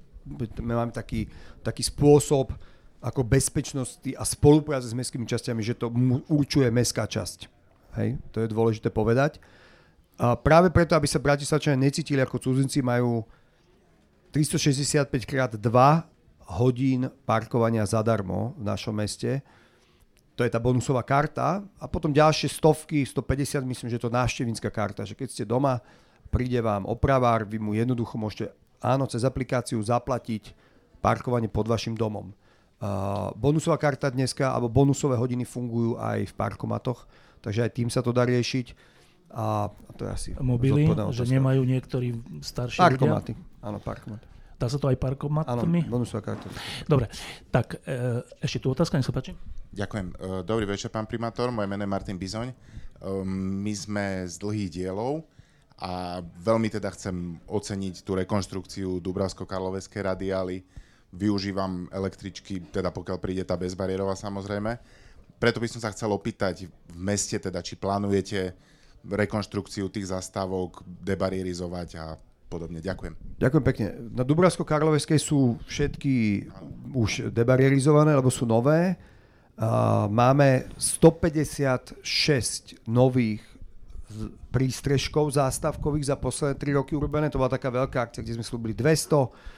my 0.60 0.72
máme 0.76 0.92
taký, 0.92 1.24
taký 1.64 1.80
spôsob 1.80 2.52
ako 3.00 3.24
bezpečnosti 3.24 4.10
a 4.12 4.22
spolupráce 4.26 4.90
s 4.90 4.96
mestskými 4.96 5.24
časťami, 5.24 5.62
že 5.64 5.78
to 5.78 5.88
určuje 6.28 6.68
mestská 6.68 7.08
časť. 7.08 7.48
Hej, 7.96 8.20
to 8.34 8.44
je 8.44 8.52
dôležité 8.52 8.92
povedať. 8.92 9.40
A 10.18 10.34
práve 10.34 10.68
preto, 10.68 10.98
aby 10.98 11.06
sa 11.06 11.22
Bratislavčania 11.22 11.78
necítili 11.78 12.18
ako 12.18 12.42
cudzinci, 12.42 12.82
majú 12.82 13.22
365 14.34 15.08
krát 15.24 15.54
2 15.54 15.62
hodín 16.58 17.06
parkovania 17.22 17.86
zadarmo 17.86 18.52
v 18.58 18.64
našom 18.66 18.92
meste. 18.98 19.40
To 20.38 20.46
je 20.46 20.54
tá 20.54 20.62
bonusová 20.62 21.02
karta. 21.02 21.66
A 21.82 21.90
potom 21.90 22.14
ďalšie 22.14 22.46
stovky, 22.46 23.02
150, 23.02 23.66
myslím, 23.66 23.90
že 23.90 23.98
je 23.98 24.04
to 24.06 24.14
návštevnícka 24.14 24.70
karta. 24.70 25.02
Že 25.02 25.18
keď 25.18 25.28
ste 25.34 25.42
doma, 25.42 25.82
príde 26.30 26.62
vám 26.62 26.86
opravár, 26.86 27.42
vy 27.42 27.58
mu 27.58 27.74
jednoducho 27.74 28.14
môžete 28.14 28.54
áno, 28.78 29.10
cez 29.10 29.26
aplikáciu 29.26 29.82
zaplatiť 29.82 30.54
parkovanie 31.02 31.50
pod 31.50 31.66
vašim 31.66 31.98
domom. 31.98 32.30
Uh, 32.78 33.34
bonusová 33.34 33.74
karta 33.74 34.06
dneska, 34.06 34.54
alebo 34.54 34.70
bonusové 34.70 35.18
hodiny 35.18 35.42
fungujú 35.42 35.98
aj 35.98 36.30
v 36.30 36.34
parkomatoch, 36.38 37.10
takže 37.42 37.66
aj 37.66 37.70
tým 37.74 37.88
sa 37.90 38.06
to 38.06 38.14
dá 38.14 38.22
riešiť. 38.22 38.94
A, 39.34 39.66
a 39.66 39.90
to 39.98 40.06
je 40.06 40.10
asi 40.14 40.28
Mobily, 40.38 40.86
že 41.12 41.26
nemajú 41.26 41.60
niektorí 41.66 42.16
starší 42.40 42.80
Parkomaty, 42.80 43.34
ľudia? 43.34 43.66
áno, 43.66 43.78
parkomaty. 43.82 44.26
Dá 44.58 44.66
sa 44.66 44.78
to 44.78 44.90
aj 44.90 44.98
parkomatmi? 44.98 45.86
Áno, 45.86 45.90
bonusová 45.90 46.22
karta. 46.22 46.50
Dobre, 46.86 47.06
tak 47.54 47.78
e, 47.86 48.26
ešte 48.42 48.58
tu 48.58 48.74
otázka, 48.74 48.98
nech 48.98 49.06
sa 49.06 49.14
páči. 49.14 49.38
Ďakujem. 49.78 50.06
E, 50.10 50.14
dobrý 50.42 50.66
večer, 50.66 50.90
pán 50.90 51.06
primátor. 51.06 51.54
Moje 51.54 51.70
meno 51.70 51.86
je 51.86 51.94
Martin 51.94 52.18
Bizoň. 52.18 52.50
E, 52.50 52.54
my 53.22 53.72
sme 53.78 54.26
z 54.26 54.34
dlhých 54.42 54.70
dielov 54.74 55.22
a 55.78 56.18
veľmi 56.42 56.66
teda 56.66 56.90
chcem 56.90 57.38
oceniť 57.46 58.02
tú 58.02 58.18
rekonštrukciu 58.18 58.98
Dubravsko-Karloveskej 58.98 60.02
radiály, 60.02 60.66
využívam 61.14 61.86
električky, 61.94 62.58
teda 62.74 62.90
pokiaľ 62.90 63.22
príde 63.22 63.46
tá 63.46 63.54
bezbariérová 63.54 64.18
samozrejme. 64.18 64.74
Preto 65.38 65.62
by 65.62 65.70
som 65.70 65.78
sa 65.78 65.94
chcel 65.94 66.10
opýtať 66.10 66.66
v 66.66 66.96
meste, 66.98 67.38
teda, 67.38 67.62
či 67.62 67.78
plánujete 67.78 68.58
rekonštrukciu 69.06 69.86
tých 69.94 70.10
zastávok 70.10 70.82
debarierizovať 70.82 71.88
a 72.02 72.18
podobne. 72.50 72.82
Ďakujem. 72.82 73.38
Ďakujem 73.38 73.64
pekne. 73.64 73.86
Na 74.10 74.26
Dubravsko 74.26 74.66
Karloveskej 74.66 75.22
sú 75.22 75.54
všetky 75.70 76.50
už 76.90 77.30
debarierizované, 77.30 78.18
lebo 78.18 78.34
sú 78.34 78.42
nové. 78.42 78.98
Máme 80.08 80.70
156 80.78 82.04
nových 82.86 83.42
prístrežkov 84.48 85.36
zástavkových 85.36 86.14
za 86.14 86.16
posledné 86.16 86.56
3 86.56 86.78
roky 86.80 86.96
urobené. 86.96 87.28
To 87.28 87.42
bola 87.42 87.52
taká 87.52 87.68
veľká 87.68 88.08
akcia, 88.08 88.24
kde 88.24 88.40
sme 88.40 88.46
slúbili 88.46 88.72
200 88.72 89.57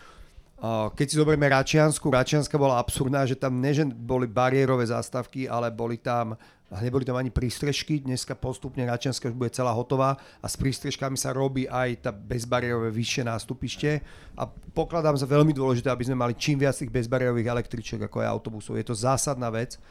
keď 0.93 1.07
si 1.09 1.17
zoberieme 1.17 1.49
Račiansku, 1.49 2.05
Račianska 2.13 2.61
bola 2.61 2.77
absurdná, 2.77 3.25
že 3.25 3.37
tam 3.37 3.57
neže 3.59 3.89
boli 3.89 4.29
bariérové 4.29 4.85
zástavky, 4.85 5.49
ale 5.49 5.73
boli 5.73 5.97
tam 5.97 6.37
neboli 6.79 7.03
tam 7.03 7.19
ani 7.19 7.35
prístrežky, 7.35 7.99
dneska 7.99 8.39
postupne 8.39 8.87
Račianska 8.87 9.27
už 9.27 9.35
bude 9.35 9.51
celá 9.51 9.75
hotová 9.75 10.15
a 10.39 10.47
s 10.47 10.55
prístrežkami 10.55 11.19
sa 11.19 11.35
robí 11.35 11.67
aj 11.67 12.07
tá 12.07 12.11
bezbariérové 12.15 12.95
vyššie 12.95 13.27
nástupište 13.27 13.99
a 14.39 14.47
pokladám 14.71 15.19
za 15.19 15.27
veľmi 15.27 15.51
dôležité, 15.51 15.91
aby 15.91 16.07
sme 16.07 16.23
mali 16.23 16.39
čím 16.39 16.63
viac 16.63 16.79
tých 16.79 16.95
bezbariérových 16.95 17.51
električiek 17.51 17.99
ako 18.07 18.23
aj 18.23 18.31
autobusov. 18.31 18.79
Je 18.79 18.87
to 18.87 18.95
zásadná 18.95 19.51
vec. 19.51 19.83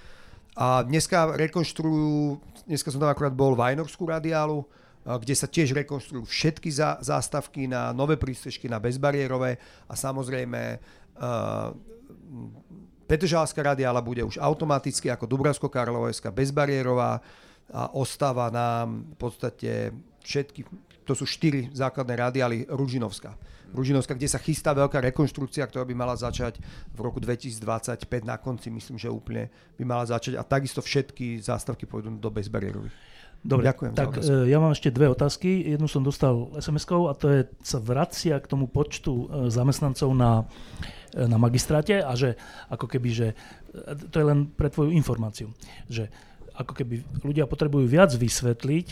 A 0.55 0.87
dneska 0.87 1.35
rekonštruujú, 1.35 2.39
dneska 2.63 2.87
som 2.95 3.03
tam 3.03 3.11
akurát 3.11 3.35
bol 3.35 3.59
v 3.59 3.75
radiálu, 4.07 4.63
kde 5.17 5.33
sa 5.33 5.49
tiež 5.49 5.73
rekonštruujú 5.73 6.29
všetky 6.29 6.69
zá, 6.69 7.01
zástavky 7.01 7.65
na 7.65 7.89
nové 7.89 8.19
prístrežky, 8.19 8.69
na 8.69 8.77
bezbariérové 8.77 9.57
a 9.89 9.93
samozrejme 9.97 10.77
Petržalská 13.09 13.73
radiála 13.73 14.05
bude 14.05 14.21
už 14.21 14.37
automaticky 14.37 15.09
ako 15.09 15.25
Dubravsko-Karlovská 15.25 16.29
bezbariérová 16.29 17.17
a 17.73 17.89
ostáva 17.97 18.53
nám 18.53 19.09
v 19.13 19.17
podstate 19.17 19.71
všetky, 20.21 20.61
to 21.05 21.17
sú 21.17 21.25
štyri 21.25 21.73
základné 21.73 22.13
radiály 22.13 22.57
Ružinovská. 22.69 23.33
Ružinovská, 23.73 24.13
kde 24.13 24.29
sa 24.29 24.41
chystá 24.41 24.73
veľká 24.77 25.01
rekonštrukcia, 25.09 25.65
ktorá 25.69 25.85
by 25.85 25.93
mala 25.97 26.13
začať 26.17 26.61
v 26.93 26.99
roku 27.01 27.17
2025 27.17 28.05
na 28.25 28.37
konci, 28.37 28.69
myslím, 28.73 28.97
že 29.01 29.09
úplne 29.09 29.49
by 29.77 29.83
mala 29.85 30.05
začať 30.05 30.37
a 30.37 30.45
takisto 30.45 30.81
všetky 30.81 31.41
zástavky 31.41 31.89
pôjdu 31.89 32.13
do 32.13 32.29
bezbariérových. 32.29 33.08
Dobre, 33.39 33.71
Ďakujem 33.71 33.91
tak 33.95 34.19
e, 34.19 34.51
ja 34.51 34.59
mám 34.59 34.75
ešte 34.75 34.91
dve 34.91 35.07
otázky. 35.07 35.63
Jednu 35.63 35.87
som 35.87 36.03
dostal 36.03 36.51
SMS-kou 36.59 37.07
a 37.07 37.15
to 37.15 37.31
je, 37.31 37.41
sa 37.63 37.79
vracia 37.79 38.35
k 38.35 38.49
tomu 38.51 38.67
počtu 38.67 39.13
e, 39.15 39.25
zamestnancov 39.47 40.11
na, 40.11 40.43
e, 41.15 41.23
na 41.23 41.39
magistráte 41.39 42.03
a 42.03 42.11
že 42.19 42.35
ako 42.67 42.85
keby, 42.91 43.09
že 43.15 43.27
to 44.11 44.15
je 44.19 44.25
len 44.27 44.51
pre 44.51 44.67
tvoju 44.67 44.91
informáciu, 44.91 45.55
že 45.87 46.11
ako 46.51 46.75
keby 46.75 47.23
ľudia 47.23 47.47
potrebujú 47.47 47.87
viac 47.87 48.11
vysvetliť, 48.11 48.87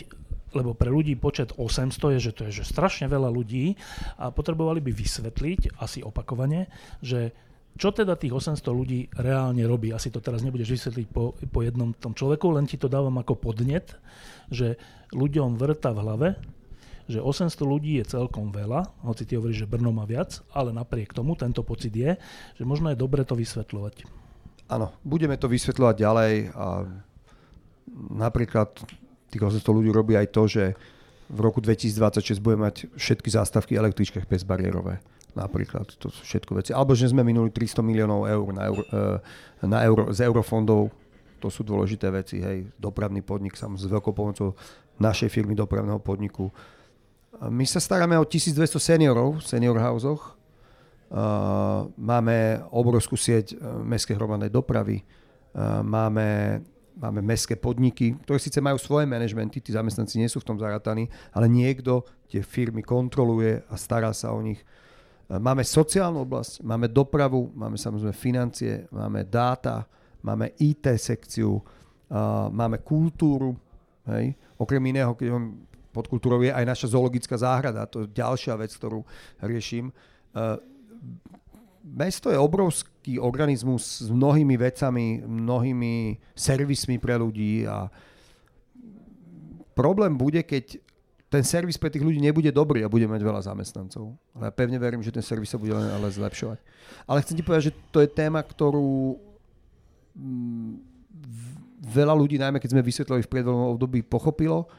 lebo 0.56 0.72
pre 0.72 0.88
ľudí 0.88 1.12
počet 1.20 1.52
800 1.52 2.16
je, 2.16 2.20
že 2.24 2.32
to 2.32 2.42
je 2.48 2.64
že 2.64 2.64
strašne 2.64 3.04
veľa 3.04 3.28
ľudí 3.28 3.76
a 4.16 4.32
potrebovali 4.32 4.80
by 4.80 4.96
vysvetliť 4.96 5.76
asi 5.76 6.00
opakovane, 6.00 6.72
že 7.04 7.36
čo 7.78 7.94
teda 7.94 8.18
tých 8.18 8.34
800 8.34 8.58
ľudí 8.74 9.06
reálne 9.14 9.62
robí? 9.62 9.94
Asi 9.94 10.10
to 10.10 10.18
teraz 10.18 10.42
nebudeš 10.42 10.74
vysvetliť 10.74 11.06
po, 11.14 11.38
po 11.38 11.60
jednom 11.62 11.94
tom 11.94 12.10
človeku, 12.10 12.50
len 12.50 12.66
ti 12.66 12.74
to 12.74 12.90
dávam 12.90 13.14
ako 13.22 13.38
podnet, 13.38 13.94
že 14.50 14.74
ľuďom 15.14 15.54
vrta 15.54 15.94
v 15.94 16.02
hlave, 16.02 16.28
že 17.06 17.22
800 17.22 17.54
ľudí 17.62 18.02
je 18.02 18.18
celkom 18.18 18.50
veľa, 18.50 19.00
hoci 19.06 19.24
ty 19.24 19.38
hovoríš, 19.38 19.64
že 19.64 19.70
Brno 19.70 19.94
má 19.94 20.04
viac, 20.04 20.42
ale 20.52 20.74
napriek 20.74 21.14
tomu 21.14 21.38
tento 21.38 21.62
pocit 21.62 21.94
je, 21.94 22.18
že 22.58 22.64
možno 22.66 22.90
je 22.92 22.98
dobre 22.98 23.22
to 23.22 23.38
vysvetľovať. 23.38 24.04
Áno, 24.68 24.92
budeme 25.00 25.38
to 25.40 25.48
vysvetľovať 25.48 25.96
ďalej 25.96 26.32
a 26.52 26.84
napríklad 28.12 28.74
tých 29.32 29.42
800 29.54 29.64
ľudí 29.64 29.88
robí 29.94 30.18
aj 30.18 30.28
to, 30.34 30.42
že 30.50 30.64
v 31.30 31.38
roku 31.40 31.62
2026 31.62 32.42
budeme 32.42 32.68
mať 32.68 32.90
všetky 32.98 33.28
zástavky 33.32 33.78
električkách 33.78 34.28
bezbariérové 34.28 35.00
napríklad. 35.38 35.86
To 36.02 36.10
sú 36.10 36.20
všetko 36.26 36.58
veci. 36.58 36.70
Alebo 36.74 36.98
že 36.98 37.06
sme 37.06 37.22
minuli 37.22 37.54
300 37.54 37.80
miliónov 37.86 38.26
eur, 38.26 38.46
na 38.50 38.62
euro, 38.66 38.82
eh, 38.90 39.18
na 39.62 39.78
euro 39.86 40.10
z 40.10 40.26
eurofondov. 40.26 40.90
To 41.38 41.48
sú 41.48 41.62
dôležité 41.62 42.10
veci. 42.10 42.42
Hej. 42.42 42.66
Dopravný 42.74 43.22
podnik, 43.22 43.54
sam 43.54 43.78
s 43.78 43.86
veľkou 43.86 44.10
pomocou 44.10 44.58
našej 44.98 45.30
firmy 45.30 45.54
dopravného 45.54 46.02
podniku. 46.02 46.50
My 47.38 47.62
sa 47.62 47.78
staráme 47.78 48.18
o 48.18 48.26
1200 48.26 48.82
seniorov 48.82 49.38
v 49.38 49.46
senior 49.46 49.78
houseoch. 49.78 50.34
Máme 51.94 52.66
obrovskú 52.74 53.14
sieť 53.14 53.54
eh, 53.54 53.58
mestskej 53.62 54.18
hromadnej 54.18 54.50
dopravy. 54.50 55.06
Máme 55.82 56.60
máme 56.98 57.22
mestské 57.22 57.54
podniky, 57.54 58.18
ktoré 58.26 58.42
síce 58.42 58.58
majú 58.58 58.76
svoje 58.76 59.06
manažmenty, 59.06 59.62
tí 59.62 59.70
zamestnanci 59.70 60.18
nie 60.18 60.26
sú 60.26 60.42
v 60.42 60.48
tom 60.50 60.58
zarataní, 60.58 61.06
ale 61.30 61.46
niekto 61.46 62.02
tie 62.26 62.42
firmy 62.42 62.82
kontroluje 62.82 63.62
a 63.70 63.74
stará 63.78 64.10
sa 64.10 64.34
o 64.34 64.42
nich. 64.42 64.58
Máme 65.28 65.60
sociálnu 65.60 66.24
oblasť, 66.24 66.64
máme 66.64 66.88
dopravu, 66.88 67.52
máme 67.52 67.76
samozrejme 67.76 68.16
financie, 68.16 68.88
máme 68.88 69.28
dáta, 69.28 69.84
máme 70.24 70.56
IT 70.56 70.88
sekciu, 70.96 71.60
máme 72.48 72.80
kultúru. 72.80 73.52
Hej. 74.08 74.32
Okrem 74.56 74.80
iného, 74.88 75.12
keď 75.12 75.36
pod 75.92 76.08
kultúrou 76.08 76.40
je 76.40 76.48
aj 76.48 76.64
naša 76.64 76.96
zoologická 76.96 77.36
záhrada, 77.36 77.84
to 77.84 78.08
je 78.08 78.16
ďalšia 78.16 78.56
vec, 78.56 78.72
ktorú 78.72 79.04
riešim. 79.44 79.92
Mesto 81.84 82.32
je 82.32 82.40
obrovský 82.40 83.20
organizmus 83.20 84.04
s 84.04 84.08
mnohými 84.08 84.56
vecami, 84.56 85.20
mnohými 85.28 86.16
servismi 86.32 86.96
pre 86.96 87.20
ľudí 87.20 87.68
a 87.68 87.92
problém 89.76 90.16
bude, 90.16 90.40
keď 90.40 90.80
ten 91.28 91.44
servis 91.44 91.76
pre 91.76 91.92
tých 91.92 92.00
ľudí 92.00 92.16
nebude 92.16 92.48
dobrý 92.48 92.80
a 92.84 92.92
bude 92.92 93.04
mať 93.04 93.20
veľa 93.20 93.40
zamestnancov. 93.44 94.16
Ale 94.32 94.48
ja 94.48 94.52
pevne 94.52 94.80
verím, 94.80 95.04
že 95.04 95.12
ten 95.12 95.20
servis 95.20 95.52
sa 95.52 95.60
bude 95.60 95.76
len 95.76 95.88
ale 95.92 96.08
zlepšovať. 96.08 96.58
Ale 97.04 97.20
chcem 97.20 97.36
ti 97.36 97.44
povedať, 97.44 97.64
že 97.68 97.76
to 97.92 98.00
je 98.00 98.08
téma, 98.08 98.40
ktorú 98.40 99.20
mm, 100.16 100.72
veľa 101.84 102.14
ľudí, 102.16 102.40
najmä 102.40 102.56
keď 102.56 102.72
sme 102.72 102.82
vysvetlili 102.82 103.20
v 103.24 103.32
predvoľnom 103.32 103.76
období, 103.76 104.00
pochopilo 104.00 104.72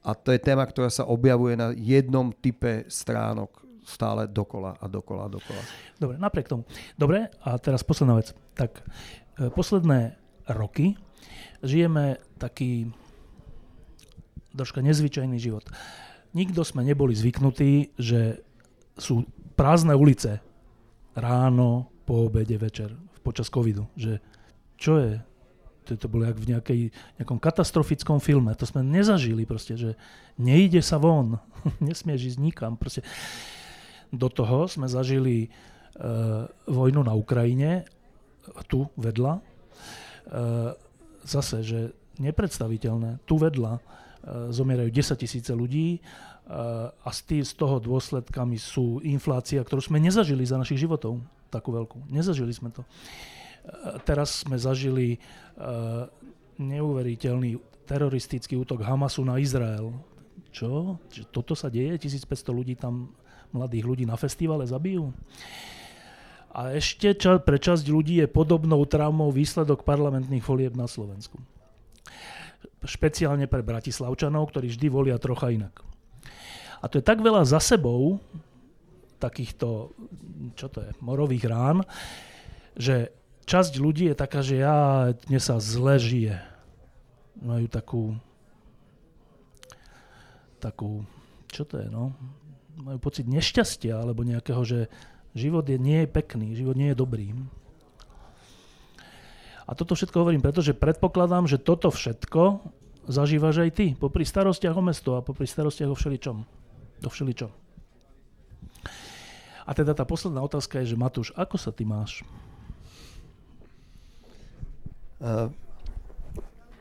a 0.00 0.16
to 0.16 0.32
je 0.32 0.40
téma, 0.40 0.64
ktorá 0.64 0.88
sa 0.88 1.04
objavuje 1.04 1.52
na 1.60 1.76
jednom 1.76 2.32
type 2.32 2.88
stránok 2.88 3.60
stále 3.84 4.24
dokola 4.24 4.76
a 4.80 4.86
dokola 4.88 5.28
a 5.28 5.30
dokola. 5.32 5.62
Dobre, 6.00 6.16
napriek 6.16 6.48
tomu. 6.48 6.62
Dobre, 6.96 7.28
a 7.44 7.58
teraz 7.60 7.84
posledná 7.84 8.16
vec. 8.16 8.32
Tak 8.56 8.80
e, 8.80 9.52
posledné 9.52 10.16
roky 10.56 10.96
žijeme 11.60 12.16
taký 12.40 12.88
troška 14.54 14.82
nezvyčajný 14.82 15.38
život. 15.38 15.66
Nikto 16.34 16.62
sme 16.62 16.86
neboli 16.86 17.14
zvyknutí, 17.14 17.98
že 17.98 18.42
sú 18.94 19.26
prázdne 19.58 19.98
ulice 19.98 20.38
ráno, 21.18 21.90
po 22.06 22.26
obede, 22.26 22.58
večer, 22.58 22.90
počas 23.22 23.46
covidu. 23.46 23.86
Že 23.94 24.18
čo 24.74 24.98
je? 24.98 25.22
To, 25.86 25.90
to 25.94 26.06
bolo 26.10 26.26
jak 26.26 26.38
v 26.42 26.50
nejakej, 26.50 26.80
nejakom 27.22 27.38
katastrofickom 27.38 28.18
filme. 28.18 28.50
To 28.58 28.66
sme 28.66 28.82
nezažili 28.82 29.46
proste, 29.46 29.78
že 29.78 29.94
nejde 30.34 30.82
sa 30.82 30.98
von. 30.98 31.38
Nesmieš 31.78 32.34
ísť 32.34 32.38
nikam. 32.42 32.74
Proste. 32.74 33.06
Do 34.10 34.26
toho 34.26 34.66
sme 34.66 34.90
zažili 34.90 35.54
vojnu 36.66 37.00
na 37.04 37.14
Ukrajine, 37.14 37.84
tu 38.66 38.88
vedľa. 38.96 39.38
E, 39.38 39.42
zase, 41.26 41.60
že 41.60 41.80
nepredstaviteľné, 42.16 43.20
tu 43.28 43.36
vedľa 43.36 43.72
e, 43.76 43.80
zomierajú 44.52 44.90
10 44.92 45.16
tisíce 45.16 45.52
ľudí 45.56 45.96
e, 45.96 46.00
a 46.92 47.10
z, 47.10 47.50
toho 47.56 47.80
dôsledkami 47.80 48.60
sú 48.60 49.00
inflácia, 49.00 49.64
ktorú 49.64 49.80
sme 49.80 49.96
nezažili 49.96 50.44
za 50.44 50.60
našich 50.60 50.84
životov, 50.84 51.24
takú 51.48 51.72
veľkú. 51.72 52.04
Nezažili 52.12 52.52
sme 52.52 52.68
to. 52.68 52.84
E, 52.84 52.88
teraz 54.04 54.44
sme 54.44 54.60
zažili 54.60 55.20
neuveriteľný 56.60 57.60
teroristický 57.84 58.56
útok 58.56 58.80
Hamasu 58.80 59.20
na 59.24 59.36
Izrael. 59.36 59.92
Čo? 60.52 60.96
Toto 61.28 61.52
sa 61.52 61.68
deje? 61.68 62.00
1500 62.00 62.48
ľudí 62.48 62.74
tam, 62.76 63.12
mladých 63.52 63.84
ľudí 63.84 64.04
na 64.08 64.16
festivale 64.16 64.64
zabijú? 64.64 65.12
A 66.50 66.74
ešte 66.74 67.14
ča, 67.14 67.38
pre 67.38 67.62
časť 67.62 67.86
ľudí 67.86 68.18
je 68.18 68.26
podobnou 68.26 68.82
traumou 68.82 69.30
výsledok 69.30 69.86
parlamentných 69.86 70.42
volieb 70.42 70.74
na 70.74 70.90
Slovensku. 70.90 71.38
Špeciálne 72.84 73.44
pre 73.48 73.60
Bratislavčanov, 73.60 74.50
ktorí 74.50 74.72
vždy 74.72 74.86
volia 74.88 75.16
trocha 75.20 75.52
inak. 75.52 75.84
A 76.80 76.88
to 76.88 77.00
je 77.00 77.04
tak 77.04 77.20
veľa 77.20 77.44
za 77.44 77.60
sebou 77.60 78.20
takýchto, 79.20 79.92
čo 80.56 80.72
to 80.72 80.80
je, 80.80 80.90
morových 81.04 81.44
rán, 81.44 81.84
že 82.72 83.12
časť 83.44 83.76
ľudí 83.76 84.08
je 84.08 84.16
taká, 84.16 84.40
že 84.40 84.64
ja, 84.64 85.12
dnes 85.28 85.44
sa 85.44 85.60
zle 85.60 86.00
žije. 86.00 86.40
Majú 87.44 87.66
takú, 87.68 88.04
takú, 90.56 91.04
čo 91.52 91.68
to 91.68 91.84
je, 91.84 91.92
no? 91.92 92.16
Majú 92.80 92.96
pocit 92.96 93.28
nešťastia, 93.28 94.00
alebo 94.00 94.24
nejakého, 94.24 94.64
že 94.64 94.88
Život 95.34 95.62
je, 95.70 95.78
nie 95.78 96.02
je 96.02 96.08
pekný, 96.10 96.58
život 96.58 96.74
nie 96.74 96.90
je 96.90 96.98
dobrý. 96.98 97.30
A 99.70 99.72
toto 99.78 99.94
všetko 99.94 100.26
hovorím, 100.26 100.42
pretože 100.42 100.74
predpokladám, 100.74 101.46
že 101.46 101.62
toto 101.62 101.94
všetko 101.94 102.58
zažívaš 103.06 103.62
aj 103.62 103.70
ty, 103.70 103.86
popri 103.94 104.26
starostiach 104.26 104.74
o 104.74 104.82
mesto 104.82 105.14
a 105.14 105.22
popri 105.22 105.46
starostiach 105.46 105.94
o 105.94 105.94
všeličom. 105.94 106.36
O 107.06 107.10
všeličom. 107.10 107.50
A 109.62 109.70
teda 109.70 109.94
tá 109.94 110.02
posledná 110.02 110.42
otázka 110.42 110.82
je, 110.82 110.90
že 110.90 110.98
Matúš, 110.98 111.30
ako 111.38 111.54
sa 111.54 111.70
ty 111.70 111.86
máš? 111.86 112.26
Uh, 115.22 115.54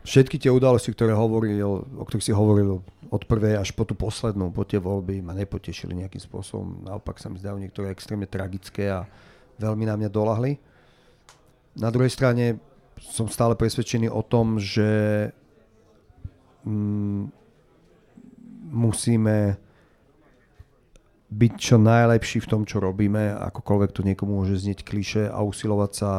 všetky 0.02 0.42
tie 0.42 0.50
udalosti, 0.50 0.90
ktoré 0.90 1.14
hovoril, 1.14 1.86
o 1.86 2.04
ktorých 2.10 2.26
si 2.26 2.34
hovoril 2.34 2.82
od 3.14 3.24
prvej 3.30 3.62
až 3.62 3.70
po 3.78 3.86
tú 3.86 3.94
poslednú, 3.94 4.50
po 4.50 4.66
tie 4.66 4.82
voľby 4.82 5.22
ma 5.22 5.38
nepotešili 5.38 5.94
nejakým 5.94 6.26
spôsobom. 6.26 6.82
Naopak 6.90 7.22
sa 7.22 7.30
mi 7.30 7.38
zdajú 7.38 7.62
niektoré 7.62 7.94
extrémne 7.94 8.26
tragické 8.26 8.90
a 8.90 9.06
veľmi 9.62 9.86
na 9.86 9.94
mňa 9.94 10.10
dolahli. 10.10 10.58
Na 11.78 11.94
druhej 11.94 12.10
strane 12.10 12.58
som 13.00 13.32
stále 13.32 13.56
presvedčený 13.56 14.12
o 14.12 14.22
tom, 14.22 14.60
že 14.60 15.32
mm, 16.68 17.32
musíme 18.70 19.58
byť 21.30 21.54
čo 21.62 21.78
najlepší 21.78 22.42
v 22.42 22.50
tom, 22.50 22.62
čo 22.66 22.82
robíme, 22.82 23.38
akokoľvek 23.54 23.92
to 23.94 24.02
niekomu 24.02 24.42
môže 24.42 24.58
znieť 24.66 24.82
kliše 24.82 25.24
a 25.30 25.46
usilovať 25.46 25.92
sa 25.94 26.12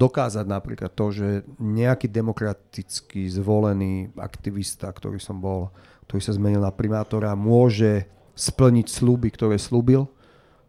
dokázať 0.00 0.46
napríklad 0.48 0.90
to, 0.96 1.12
že 1.12 1.28
nejaký 1.60 2.08
demokraticky 2.08 3.28
zvolený 3.28 4.08
aktivista, 4.16 4.88
ktorý 4.88 5.20
som 5.20 5.36
bol, 5.36 5.68
ktorý 6.08 6.20
sa 6.24 6.32
zmenil 6.32 6.64
na 6.64 6.72
primátora, 6.72 7.36
môže 7.36 8.08
splniť 8.32 8.88
sluby, 8.88 9.28
ktoré 9.36 9.60
slúbil. 9.60 10.08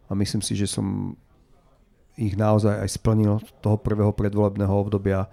A 0.04 0.12
myslím 0.12 0.44
si, 0.44 0.52
že 0.52 0.68
som 0.68 1.16
ich 2.14 2.38
naozaj 2.38 2.78
aj 2.78 2.90
splnil 2.94 3.42
toho 3.58 3.76
prvého 3.78 4.14
predvolebného 4.14 4.70
obdobia 4.70 5.26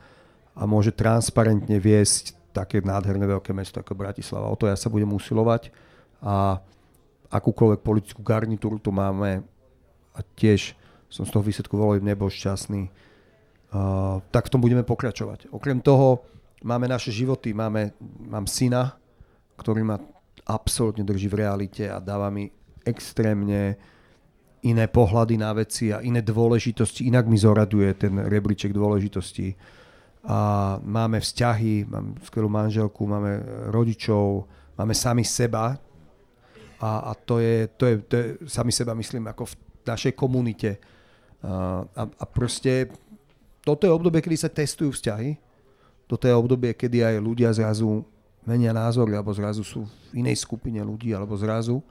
a 0.58 0.64
môže 0.66 0.92
transparentne 0.92 1.78
viesť 1.78 2.36
také 2.52 2.84
nádherné 2.84 3.24
veľké 3.30 3.56
mesto 3.56 3.80
ako 3.80 3.96
Bratislava. 3.96 4.52
O 4.52 4.60
to 4.60 4.68
ja 4.68 4.76
sa 4.76 4.92
budem 4.92 5.08
usilovať 5.14 5.72
a 6.20 6.60
akúkoľvek 7.32 7.80
politickú 7.80 8.22
garnitúru 8.22 8.76
tu 8.78 8.92
máme 8.92 9.46
a 10.12 10.20
tiež 10.36 10.76
som 11.08 11.24
z 11.24 11.32
toho 11.32 11.44
výsledku 11.44 11.76
volieb 11.76 12.04
nebol 12.04 12.28
šťastný, 12.28 12.88
uh, 12.88 14.20
tak 14.32 14.48
v 14.48 14.52
tom 14.52 14.64
budeme 14.64 14.84
pokračovať. 14.84 15.52
Okrem 15.52 15.80
toho 15.80 16.24
máme 16.64 16.88
naše 16.92 17.12
životy, 17.12 17.56
máme, 17.56 17.96
mám 18.28 18.48
syna, 18.48 18.96
ktorý 19.56 19.88
ma 19.88 20.00
absolútne 20.48 21.06
drží 21.08 21.32
v 21.32 21.48
realite 21.48 21.88
a 21.88 22.04
dáva 22.04 22.28
mi 22.28 22.52
extrémne 22.84 23.78
iné 24.62 24.86
pohľady 24.86 25.36
na 25.42 25.52
veci 25.58 25.90
a 25.90 26.06
iné 26.06 26.22
dôležitosti. 26.22 27.10
Inak 27.10 27.26
mi 27.26 27.38
zoraduje 27.38 27.90
ten 27.98 28.14
rebríček 28.14 28.70
dôležitosti. 28.74 29.58
A 30.22 30.78
máme 30.86 31.18
vzťahy, 31.18 31.90
mám 31.90 32.14
skvelú 32.22 32.46
manželku, 32.46 33.02
máme 33.10 33.42
rodičov, 33.74 34.46
máme 34.78 34.94
sami 34.94 35.26
seba. 35.26 35.82
A, 36.78 36.90
a 37.10 37.12
to, 37.18 37.42
je, 37.42 37.70
to, 37.74 37.84
je, 37.90 37.96
to 38.06 38.14
je, 38.18 38.26
sami 38.46 38.70
seba 38.70 38.94
myslím, 38.94 39.34
ako 39.34 39.50
v 39.50 39.56
našej 39.82 40.14
komunite. 40.14 40.78
A, 41.42 41.82
a, 41.98 42.04
a 42.06 42.24
proste 42.30 42.94
toto 43.66 43.90
je 43.90 43.94
obdobie, 43.94 44.22
kedy 44.22 44.38
sa 44.38 44.50
testujú 44.50 44.94
vzťahy. 44.94 45.38
Toto 46.06 46.30
je 46.30 46.38
obdobie, 46.38 46.78
kedy 46.78 47.02
aj 47.02 47.16
ľudia 47.18 47.50
zrazu 47.54 48.06
menia 48.46 48.74
názory, 48.74 49.18
alebo 49.18 49.34
zrazu 49.34 49.62
sú 49.66 49.86
v 49.86 50.22
inej 50.22 50.42
skupine 50.42 50.82
ľudí, 50.82 51.14
alebo 51.14 51.34
zrazu. 51.38 51.82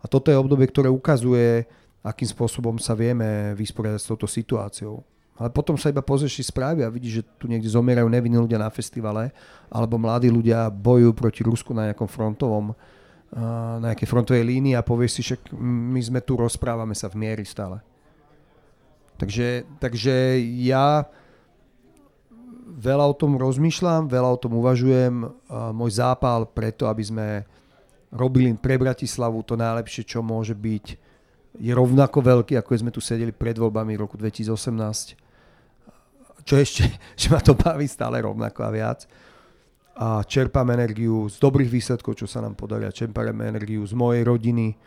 A 0.00 0.08
toto 0.08 0.28
je 0.28 0.36
obdobie, 0.36 0.68
ktoré 0.68 0.88
ukazuje, 0.92 1.68
akým 2.02 2.28
spôsobom 2.30 2.78
sa 2.78 2.94
vieme 2.94 3.52
vysporiadať 3.58 4.00
s 4.00 4.08
touto 4.08 4.26
situáciou. 4.30 5.02
Ale 5.38 5.54
potom 5.54 5.78
sa 5.78 5.86
iba 5.86 6.02
pozrieš 6.02 6.50
správy 6.50 6.82
a 6.82 6.90
vidíš, 6.90 7.22
že 7.22 7.26
tu 7.38 7.46
niekde 7.46 7.70
zomierajú 7.70 8.10
nevinní 8.10 8.42
ľudia 8.42 8.58
na 8.58 8.66
festivale, 8.74 9.30
alebo 9.70 9.94
mladí 9.94 10.26
ľudia 10.26 10.66
bojujú 10.66 11.14
proti 11.14 11.46
Rusku 11.46 11.70
na 11.70 11.86
nejakom 11.90 12.10
frontovom, 12.10 12.74
na 13.30 13.94
nejakej 13.94 14.08
frontovej 14.10 14.42
línii 14.42 14.74
a 14.74 14.82
povieš 14.82 15.12
si, 15.14 15.22
že 15.22 15.38
my 15.62 16.00
sme 16.02 16.18
tu, 16.26 16.34
rozprávame 16.34 16.96
sa 16.96 17.06
v 17.06 17.22
miery 17.22 17.46
stále. 17.46 17.78
Takže, 19.14 19.66
takže 19.78 20.42
ja 20.62 21.06
veľa 22.66 23.06
o 23.06 23.14
tom 23.14 23.38
rozmýšľam, 23.38 24.10
veľa 24.10 24.30
o 24.34 24.38
tom 24.42 24.58
uvažujem. 24.58 25.26
Môj 25.74 25.90
zápal 26.02 26.50
preto, 26.50 26.90
aby 26.90 27.02
sme 27.02 27.26
robili 28.10 28.54
pre 28.58 28.74
Bratislavu 28.74 29.42
to 29.46 29.54
najlepšie, 29.54 30.02
čo 30.02 30.18
môže 30.18 30.54
byť, 30.54 30.86
je 31.56 31.72
rovnako 31.72 32.18
veľký, 32.20 32.60
ako 32.60 32.76
sme 32.76 32.92
tu 32.92 33.00
sedeli 33.00 33.32
pred 33.32 33.56
voľbami 33.56 33.96
roku 33.96 34.20
2018. 34.20 35.16
Čo 36.44 36.54
ešte, 36.54 36.84
že 37.20 37.26
ma 37.32 37.40
to 37.40 37.56
baví 37.56 37.88
stále 37.88 38.20
rovnako 38.20 38.60
a 38.66 38.70
viac. 38.70 39.08
A 39.98 40.22
čerpám 40.22 40.68
energiu 40.70 41.26
z 41.26 41.42
dobrých 41.42 41.70
výsledkov, 41.72 42.14
čo 42.14 42.26
sa 42.30 42.38
nám 42.38 42.54
podaria. 42.54 42.94
Čerpám 42.94 43.34
energiu 43.42 43.82
z 43.82 43.98
mojej 43.98 44.22
rodiny, 44.22 44.78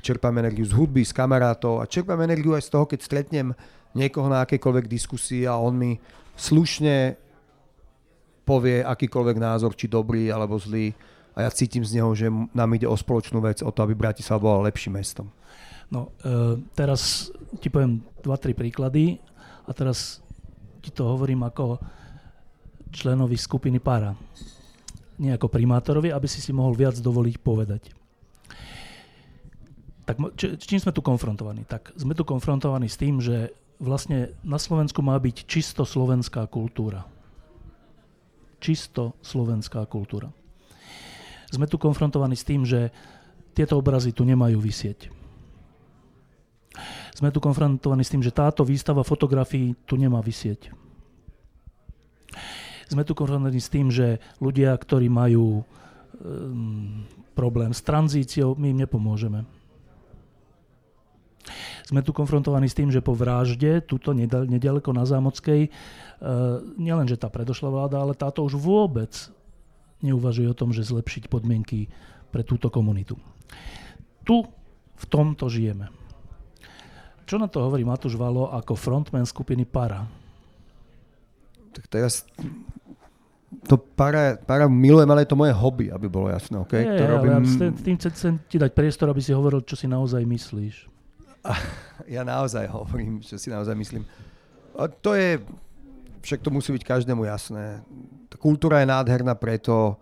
čerpám 0.00 0.32
energiu 0.40 0.64
z 0.64 0.72
hudby, 0.72 1.04
z 1.04 1.12
kamarátov 1.12 1.84
a 1.84 1.90
čerpám 1.90 2.16
energiu 2.24 2.56
aj 2.56 2.64
z 2.64 2.70
toho, 2.72 2.88
keď 2.88 3.00
stretnem 3.04 3.52
niekoho 3.92 4.32
na 4.32 4.40
akejkoľvek 4.48 4.88
diskusii 4.88 5.44
a 5.44 5.60
on 5.60 5.76
mi 5.76 6.00
slušne 6.32 7.20
povie 8.48 8.80
akýkoľvek 8.80 9.36
názor, 9.36 9.76
či 9.76 9.86
dobrý 9.86 10.32
alebo 10.32 10.56
zlý 10.56 10.96
a 11.32 11.48
ja 11.48 11.50
cítim 11.52 11.84
z 11.84 12.00
neho, 12.00 12.12
že 12.12 12.28
nám 12.28 12.70
ide 12.76 12.84
o 12.84 12.96
spoločnú 12.96 13.40
vec, 13.40 13.64
o 13.64 13.70
to, 13.72 13.80
aby 13.84 13.96
Bratislava 13.96 14.44
bola 14.44 14.68
lepším 14.68 15.00
mestom. 15.00 15.32
No, 15.92 16.08
e, 16.24 16.56
teraz 16.72 17.28
ti 17.60 17.68
poviem 17.68 18.00
dva, 18.24 18.40
tri 18.40 18.56
príklady 18.56 19.20
a 19.68 19.76
teraz 19.76 20.24
ti 20.80 20.88
to 20.88 21.04
hovorím 21.04 21.44
ako 21.44 21.76
členovi 22.88 23.36
skupiny 23.36 23.76
Para. 23.76 24.16
Nie 25.20 25.36
ako 25.36 25.52
primátorovi, 25.52 26.08
aby 26.08 26.24
si 26.24 26.40
si 26.40 26.50
mohol 26.50 26.72
viac 26.72 26.96
dovoliť 26.96 27.36
povedať. 27.44 27.82
Tak 30.08 30.16
či, 30.34 30.56
čím 30.58 30.80
sme 30.80 30.96
tu 30.96 31.04
konfrontovaní? 31.04 31.68
Tak 31.68 31.92
sme 31.94 32.16
tu 32.16 32.24
konfrontovaní 32.24 32.88
s 32.88 32.96
tým, 32.96 33.20
že 33.20 33.52
vlastne 33.76 34.32
na 34.42 34.56
Slovensku 34.56 35.04
má 35.04 35.14
byť 35.20 35.44
čisto 35.44 35.84
slovenská 35.84 36.48
kultúra. 36.48 37.04
Čisto 38.58 39.12
slovenská 39.20 39.84
kultúra. 39.86 40.32
Sme 41.52 41.68
tu 41.68 41.76
konfrontovaní 41.76 42.34
s 42.34 42.48
tým, 42.48 42.64
že 42.64 42.88
tieto 43.52 43.76
obrazy 43.76 44.16
tu 44.16 44.24
nemajú 44.24 44.56
vysieť. 44.56 45.21
Sme 47.22 47.30
tu 47.30 47.38
konfrontovaní 47.38 48.02
s 48.02 48.10
tým, 48.10 48.18
že 48.18 48.34
táto 48.34 48.66
výstava 48.66 49.06
fotografií 49.06 49.78
tu 49.86 49.94
nemá 49.94 50.18
vysieť. 50.18 50.74
Sme 52.90 53.06
tu 53.06 53.14
konfrontovaní 53.14 53.62
s 53.62 53.70
tým, 53.70 53.94
že 53.94 54.18
ľudia, 54.42 54.74
ktorí 54.74 55.06
majú 55.06 55.62
um, 55.62 57.06
problém 57.38 57.70
s 57.70 57.78
tranzíciou, 57.86 58.58
my 58.58 58.74
im 58.74 58.82
nepomôžeme 58.82 59.46
sme 61.92 62.00
tu 62.00 62.16
konfrontovaní 62.16 62.72
s 62.72 62.78
tým, 62.78 62.88
že 62.88 63.04
po 63.04 63.12
vražde, 63.12 63.84
tuto 63.84 64.16
nedaleko 64.16 64.96
na 64.96 65.04
Zámockej, 65.04 65.68
e, 65.68 65.70
nielen, 66.80 67.04
že 67.04 67.20
tá 67.20 67.28
predošla 67.28 67.68
vláda, 67.68 68.00
ale 68.00 68.16
táto 68.16 68.40
už 68.40 68.56
vôbec 68.56 69.12
neuvažuje 70.00 70.48
o 70.48 70.56
tom, 70.56 70.72
že 70.72 70.88
zlepšiť 70.88 71.28
podmienky 71.28 71.92
pre 72.32 72.48
túto 72.48 72.72
komunitu. 72.72 73.20
Tu 74.24 74.40
v 74.96 75.04
tomto 75.04 75.52
žijeme. 75.52 75.92
Čo 77.26 77.38
na 77.38 77.46
to 77.46 77.62
hovorí 77.62 77.86
Matúš 77.86 78.18
Valo 78.18 78.50
ako 78.50 78.74
frontman 78.74 79.26
skupiny 79.26 79.64
Para? 79.64 80.04
Tak 81.72 81.84
teraz 81.88 82.28
to 83.68 83.76
para, 83.76 84.40
para 84.40 84.64
milujem, 84.64 85.08
ale 85.12 85.22
je 85.22 85.30
to 85.30 85.36
moje 85.36 85.52
hobby, 85.52 85.92
aby 85.92 86.08
bolo 86.08 86.32
jasné. 86.32 86.56
Okay? 86.64 86.88
Nie, 86.88 86.96
to 86.96 87.04
robím... 87.04 87.32
ale 87.36 87.44
ja 87.44 87.72
tým 87.72 87.96
chcem 88.00 88.34
ti 88.48 88.56
dať 88.56 88.72
priestor, 88.72 89.12
aby 89.12 89.20
si 89.20 89.36
hovoril, 89.36 89.60
čo 89.62 89.76
si 89.76 89.84
naozaj 89.84 90.24
myslíš. 90.24 90.76
Ja 92.02 92.26
naozaj 92.26 92.66
hovorím, 92.66 93.22
čo 93.22 93.38
si 93.38 93.46
naozaj 93.46 93.78
myslím. 93.78 94.02
A 94.74 94.90
to 94.90 95.14
je, 95.14 95.38
však 96.18 96.42
to 96.42 96.50
musí 96.50 96.74
byť 96.74 96.82
každému 96.82 97.22
jasné. 97.30 97.78
Tá 98.26 98.34
kultúra 98.34 98.82
je 98.82 98.90
nádherná 98.90 99.38
preto, 99.38 99.94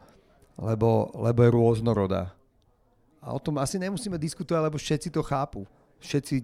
lebo, 0.57 1.13
lebo 1.13 1.45
je 1.45 1.51
rôznorodá. 1.53 2.33
A 3.21 3.37
o 3.37 3.41
tom 3.43 3.61
asi 3.61 3.77
nemusíme 3.77 4.17
diskutovať, 4.17 4.73
lebo 4.73 4.81
všetci 4.81 5.13
to 5.13 5.21
chápu. 5.21 5.69
Všetci 6.01 6.41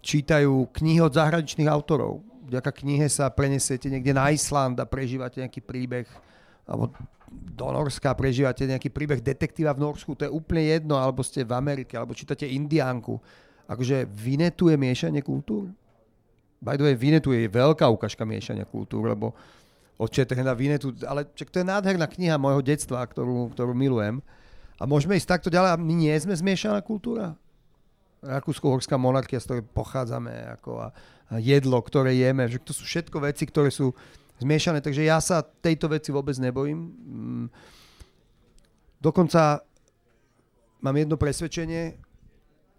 čítajú 0.00 0.68
knihy 0.76 1.00
od 1.02 1.14
zahraničných 1.14 1.70
autorov. 1.70 2.22
Vďaka 2.46 2.70
knihe 2.70 3.10
sa 3.10 3.26
prenesiete 3.32 3.90
niekde 3.90 4.14
na 4.14 4.30
Island 4.30 4.78
a 4.78 4.86
prežívate 4.86 5.42
nejaký 5.42 5.60
príbeh 5.62 6.06
alebo 6.66 6.90
do 7.30 7.66
Norska 7.70 8.14
prežívate 8.14 8.66
nejaký 8.66 8.90
príbeh 8.90 9.22
detektíva 9.22 9.74
v 9.74 9.82
Norsku, 9.86 10.14
to 10.14 10.26
je 10.26 10.32
úplne 10.32 10.66
jedno, 10.66 10.98
alebo 10.98 11.22
ste 11.22 11.46
v 11.46 11.54
Amerike, 11.54 11.94
alebo 11.94 12.14
čítate 12.14 12.46
Indiánku. 12.46 13.18
Akože 13.66 14.06
Vinetu 14.06 14.70
je 14.70 14.76
miešanie 14.78 15.22
kultúr? 15.22 15.70
By 16.62 16.78
the 16.78 16.86
way, 16.86 16.94
Vinetu 16.94 17.34
je 17.34 17.50
veľká 17.50 17.86
ukážka 17.86 18.22
miešania 18.22 18.64
kultúr, 18.64 19.06
lebo 19.06 19.34
od 19.96 20.12
na 20.12 20.52
Vinetu, 20.52 20.92
ale 21.08 21.24
čak 21.32 21.48
to 21.48 21.60
je 21.60 21.66
nádherná 21.66 22.04
kniha 22.04 22.36
môjho 22.36 22.60
detstva, 22.60 23.00
ktorú, 23.00 23.52
ktorú 23.56 23.72
milujem. 23.72 24.20
A 24.76 24.84
môžeme 24.84 25.16
ísť 25.16 25.40
takto 25.40 25.48
ďalej 25.48 25.72
a 25.72 25.80
my 25.80 25.94
nie 25.96 26.12
sme 26.20 26.36
zmiešaná 26.36 26.84
kultúra? 26.84 27.32
Rakúsko-horská 28.24 28.96
monarchia, 28.96 29.40
z 29.40 29.46
ktorej 29.48 29.64
pochádzame, 29.72 30.32
ako 30.60 30.80
a, 30.80 30.88
a 31.30 31.34
jedlo, 31.40 31.78
ktoré 31.82 32.16
jeme, 32.16 32.48
že 32.48 32.62
to 32.62 32.72
sú 32.72 32.86
všetko 32.88 33.20
veci, 33.22 33.44
ktoré 33.44 33.68
sú 33.68 33.92
zmiešané, 34.40 34.84
takže 34.84 35.04
ja 35.04 35.20
sa 35.20 35.40
tejto 35.44 35.88
veci 35.88 36.12
vôbec 36.12 36.36
nebojím. 36.36 36.78
Mm. 36.92 37.46
Dokonca 39.00 39.64
mám 40.80 40.96
jedno 40.96 41.16
presvedčenie, 41.16 41.96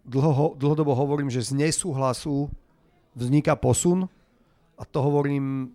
dlho, 0.05 0.57
dlhodobo 0.57 0.93
hovorím, 0.93 1.29
že 1.29 1.45
z 1.45 1.57
nesúhlasu 1.57 2.49
vzniká 3.17 3.57
posun 3.57 4.05
a 4.77 4.83
to 4.85 5.01
hovorím 5.01 5.73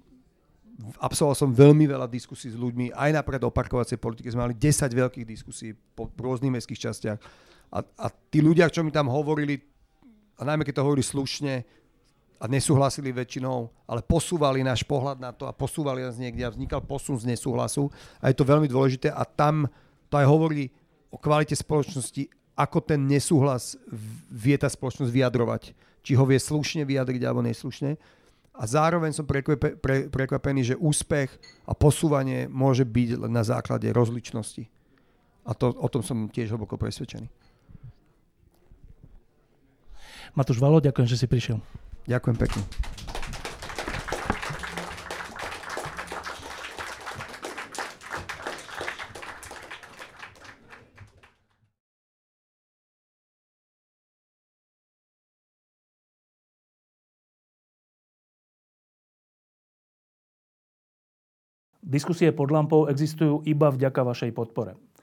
absolvoval 0.98 1.36
som 1.36 1.50
veľmi 1.52 1.84
veľa 1.84 2.08
diskusí 2.08 2.48
s 2.50 2.56
ľuďmi, 2.56 2.96
aj 2.96 3.10
napríklad 3.12 3.44
o 3.46 3.54
parkovacej 3.54 4.00
politike 4.00 4.32
sme 4.32 4.50
mali 4.50 4.54
10 4.56 4.88
veľkých 4.88 5.26
diskusí 5.28 5.76
po 5.94 6.08
rôznych 6.16 6.50
mestských 6.50 6.90
častiach. 6.90 7.18
A, 7.72 7.80
a 7.80 8.06
tí 8.28 8.44
ľudia, 8.44 8.68
čo 8.68 8.84
mi 8.84 8.92
tam 8.92 9.08
hovorili, 9.08 9.56
a 10.36 10.44
najmä 10.44 10.62
keď 10.62 10.78
to 10.78 10.84
hovorili 10.84 11.04
slušne 11.04 11.64
a 12.42 12.44
nesúhlasili 12.50 13.14
väčšinou, 13.14 13.70
ale 13.86 14.04
posúvali 14.04 14.60
náš 14.60 14.84
pohľad 14.84 15.22
na 15.22 15.30
to 15.32 15.48
a 15.48 15.56
posúvali 15.56 16.04
nás 16.04 16.18
niekde 16.18 16.42
a 16.44 16.52
vznikal 16.52 16.84
posun 16.84 17.16
z 17.16 17.32
nesúhlasu. 17.32 17.88
A 18.20 18.28
je 18.28 18.36
to 18.36 18.44
veľmi 18.44 18.66
dôležité 18.66 19.08
a 19.08 19.22
tam 19.24 19.70
to 20.10 20.20
aj 20.20 20.26
hovorí 20.26 20.68
o 21.08 21.16
kvalite 21.16 21.56
spoločnosti, 21.56 22.28
ako 22.52 22.84
ten 22.84 23.00
nesúhlas 23.08 23.80
vie 24.28 24.58
tá 24.60 24.68
spoločnosť 24.68 25.08
vyjadrovať. 25.08 25.72
Či 26.02 26.18
ho 26.18 26.26
vie 26.26 26.36
slušne 26.36 26.82
vyjadriť 26.84 27.22
alebo 27.24 27.46
neslušne 27.46 27.96
a 28.52 28.62
zároveň 28.68 29.16
som 29.16 29.24
prekvapený, 30.12 30.74
že 30.74 30.76
úspech 30.76 31.32
a 31.64 31.72
posúvanie 31.72 32.52
môže 32.52 32.84
byť 32.84 33.24
na 33.24 33.40
základe 33.40 33.88
rozličnosti. 33.88 34.68
A 35.48 35.56
to, 35.56 35.72
o 35.72 35.88
tom 35.88 36.04
som 36.04 36.28
tiež 36.28 36.52
hlboko 36.52 36.76
presvedčený. 36.76 37.41
Matúš 40.32 40.64
Valo, 40.64 40.80
ďakujem, 40.80 41.08
že 41.08 41.20
si 41.20 41.26
prišiel. 41.28 41.60
Ďakujem 42.08 42.36
pekne. 42.40 42.62
Diskusie 61.92 62.32
pod 62.32 62.48
lampou 62.48 62.88
existujú 62.88 63.44
iba 63.44 63.68
vďaka 63.68 64.00
vašej 64.00 64.32
podpore. 64.32 64.80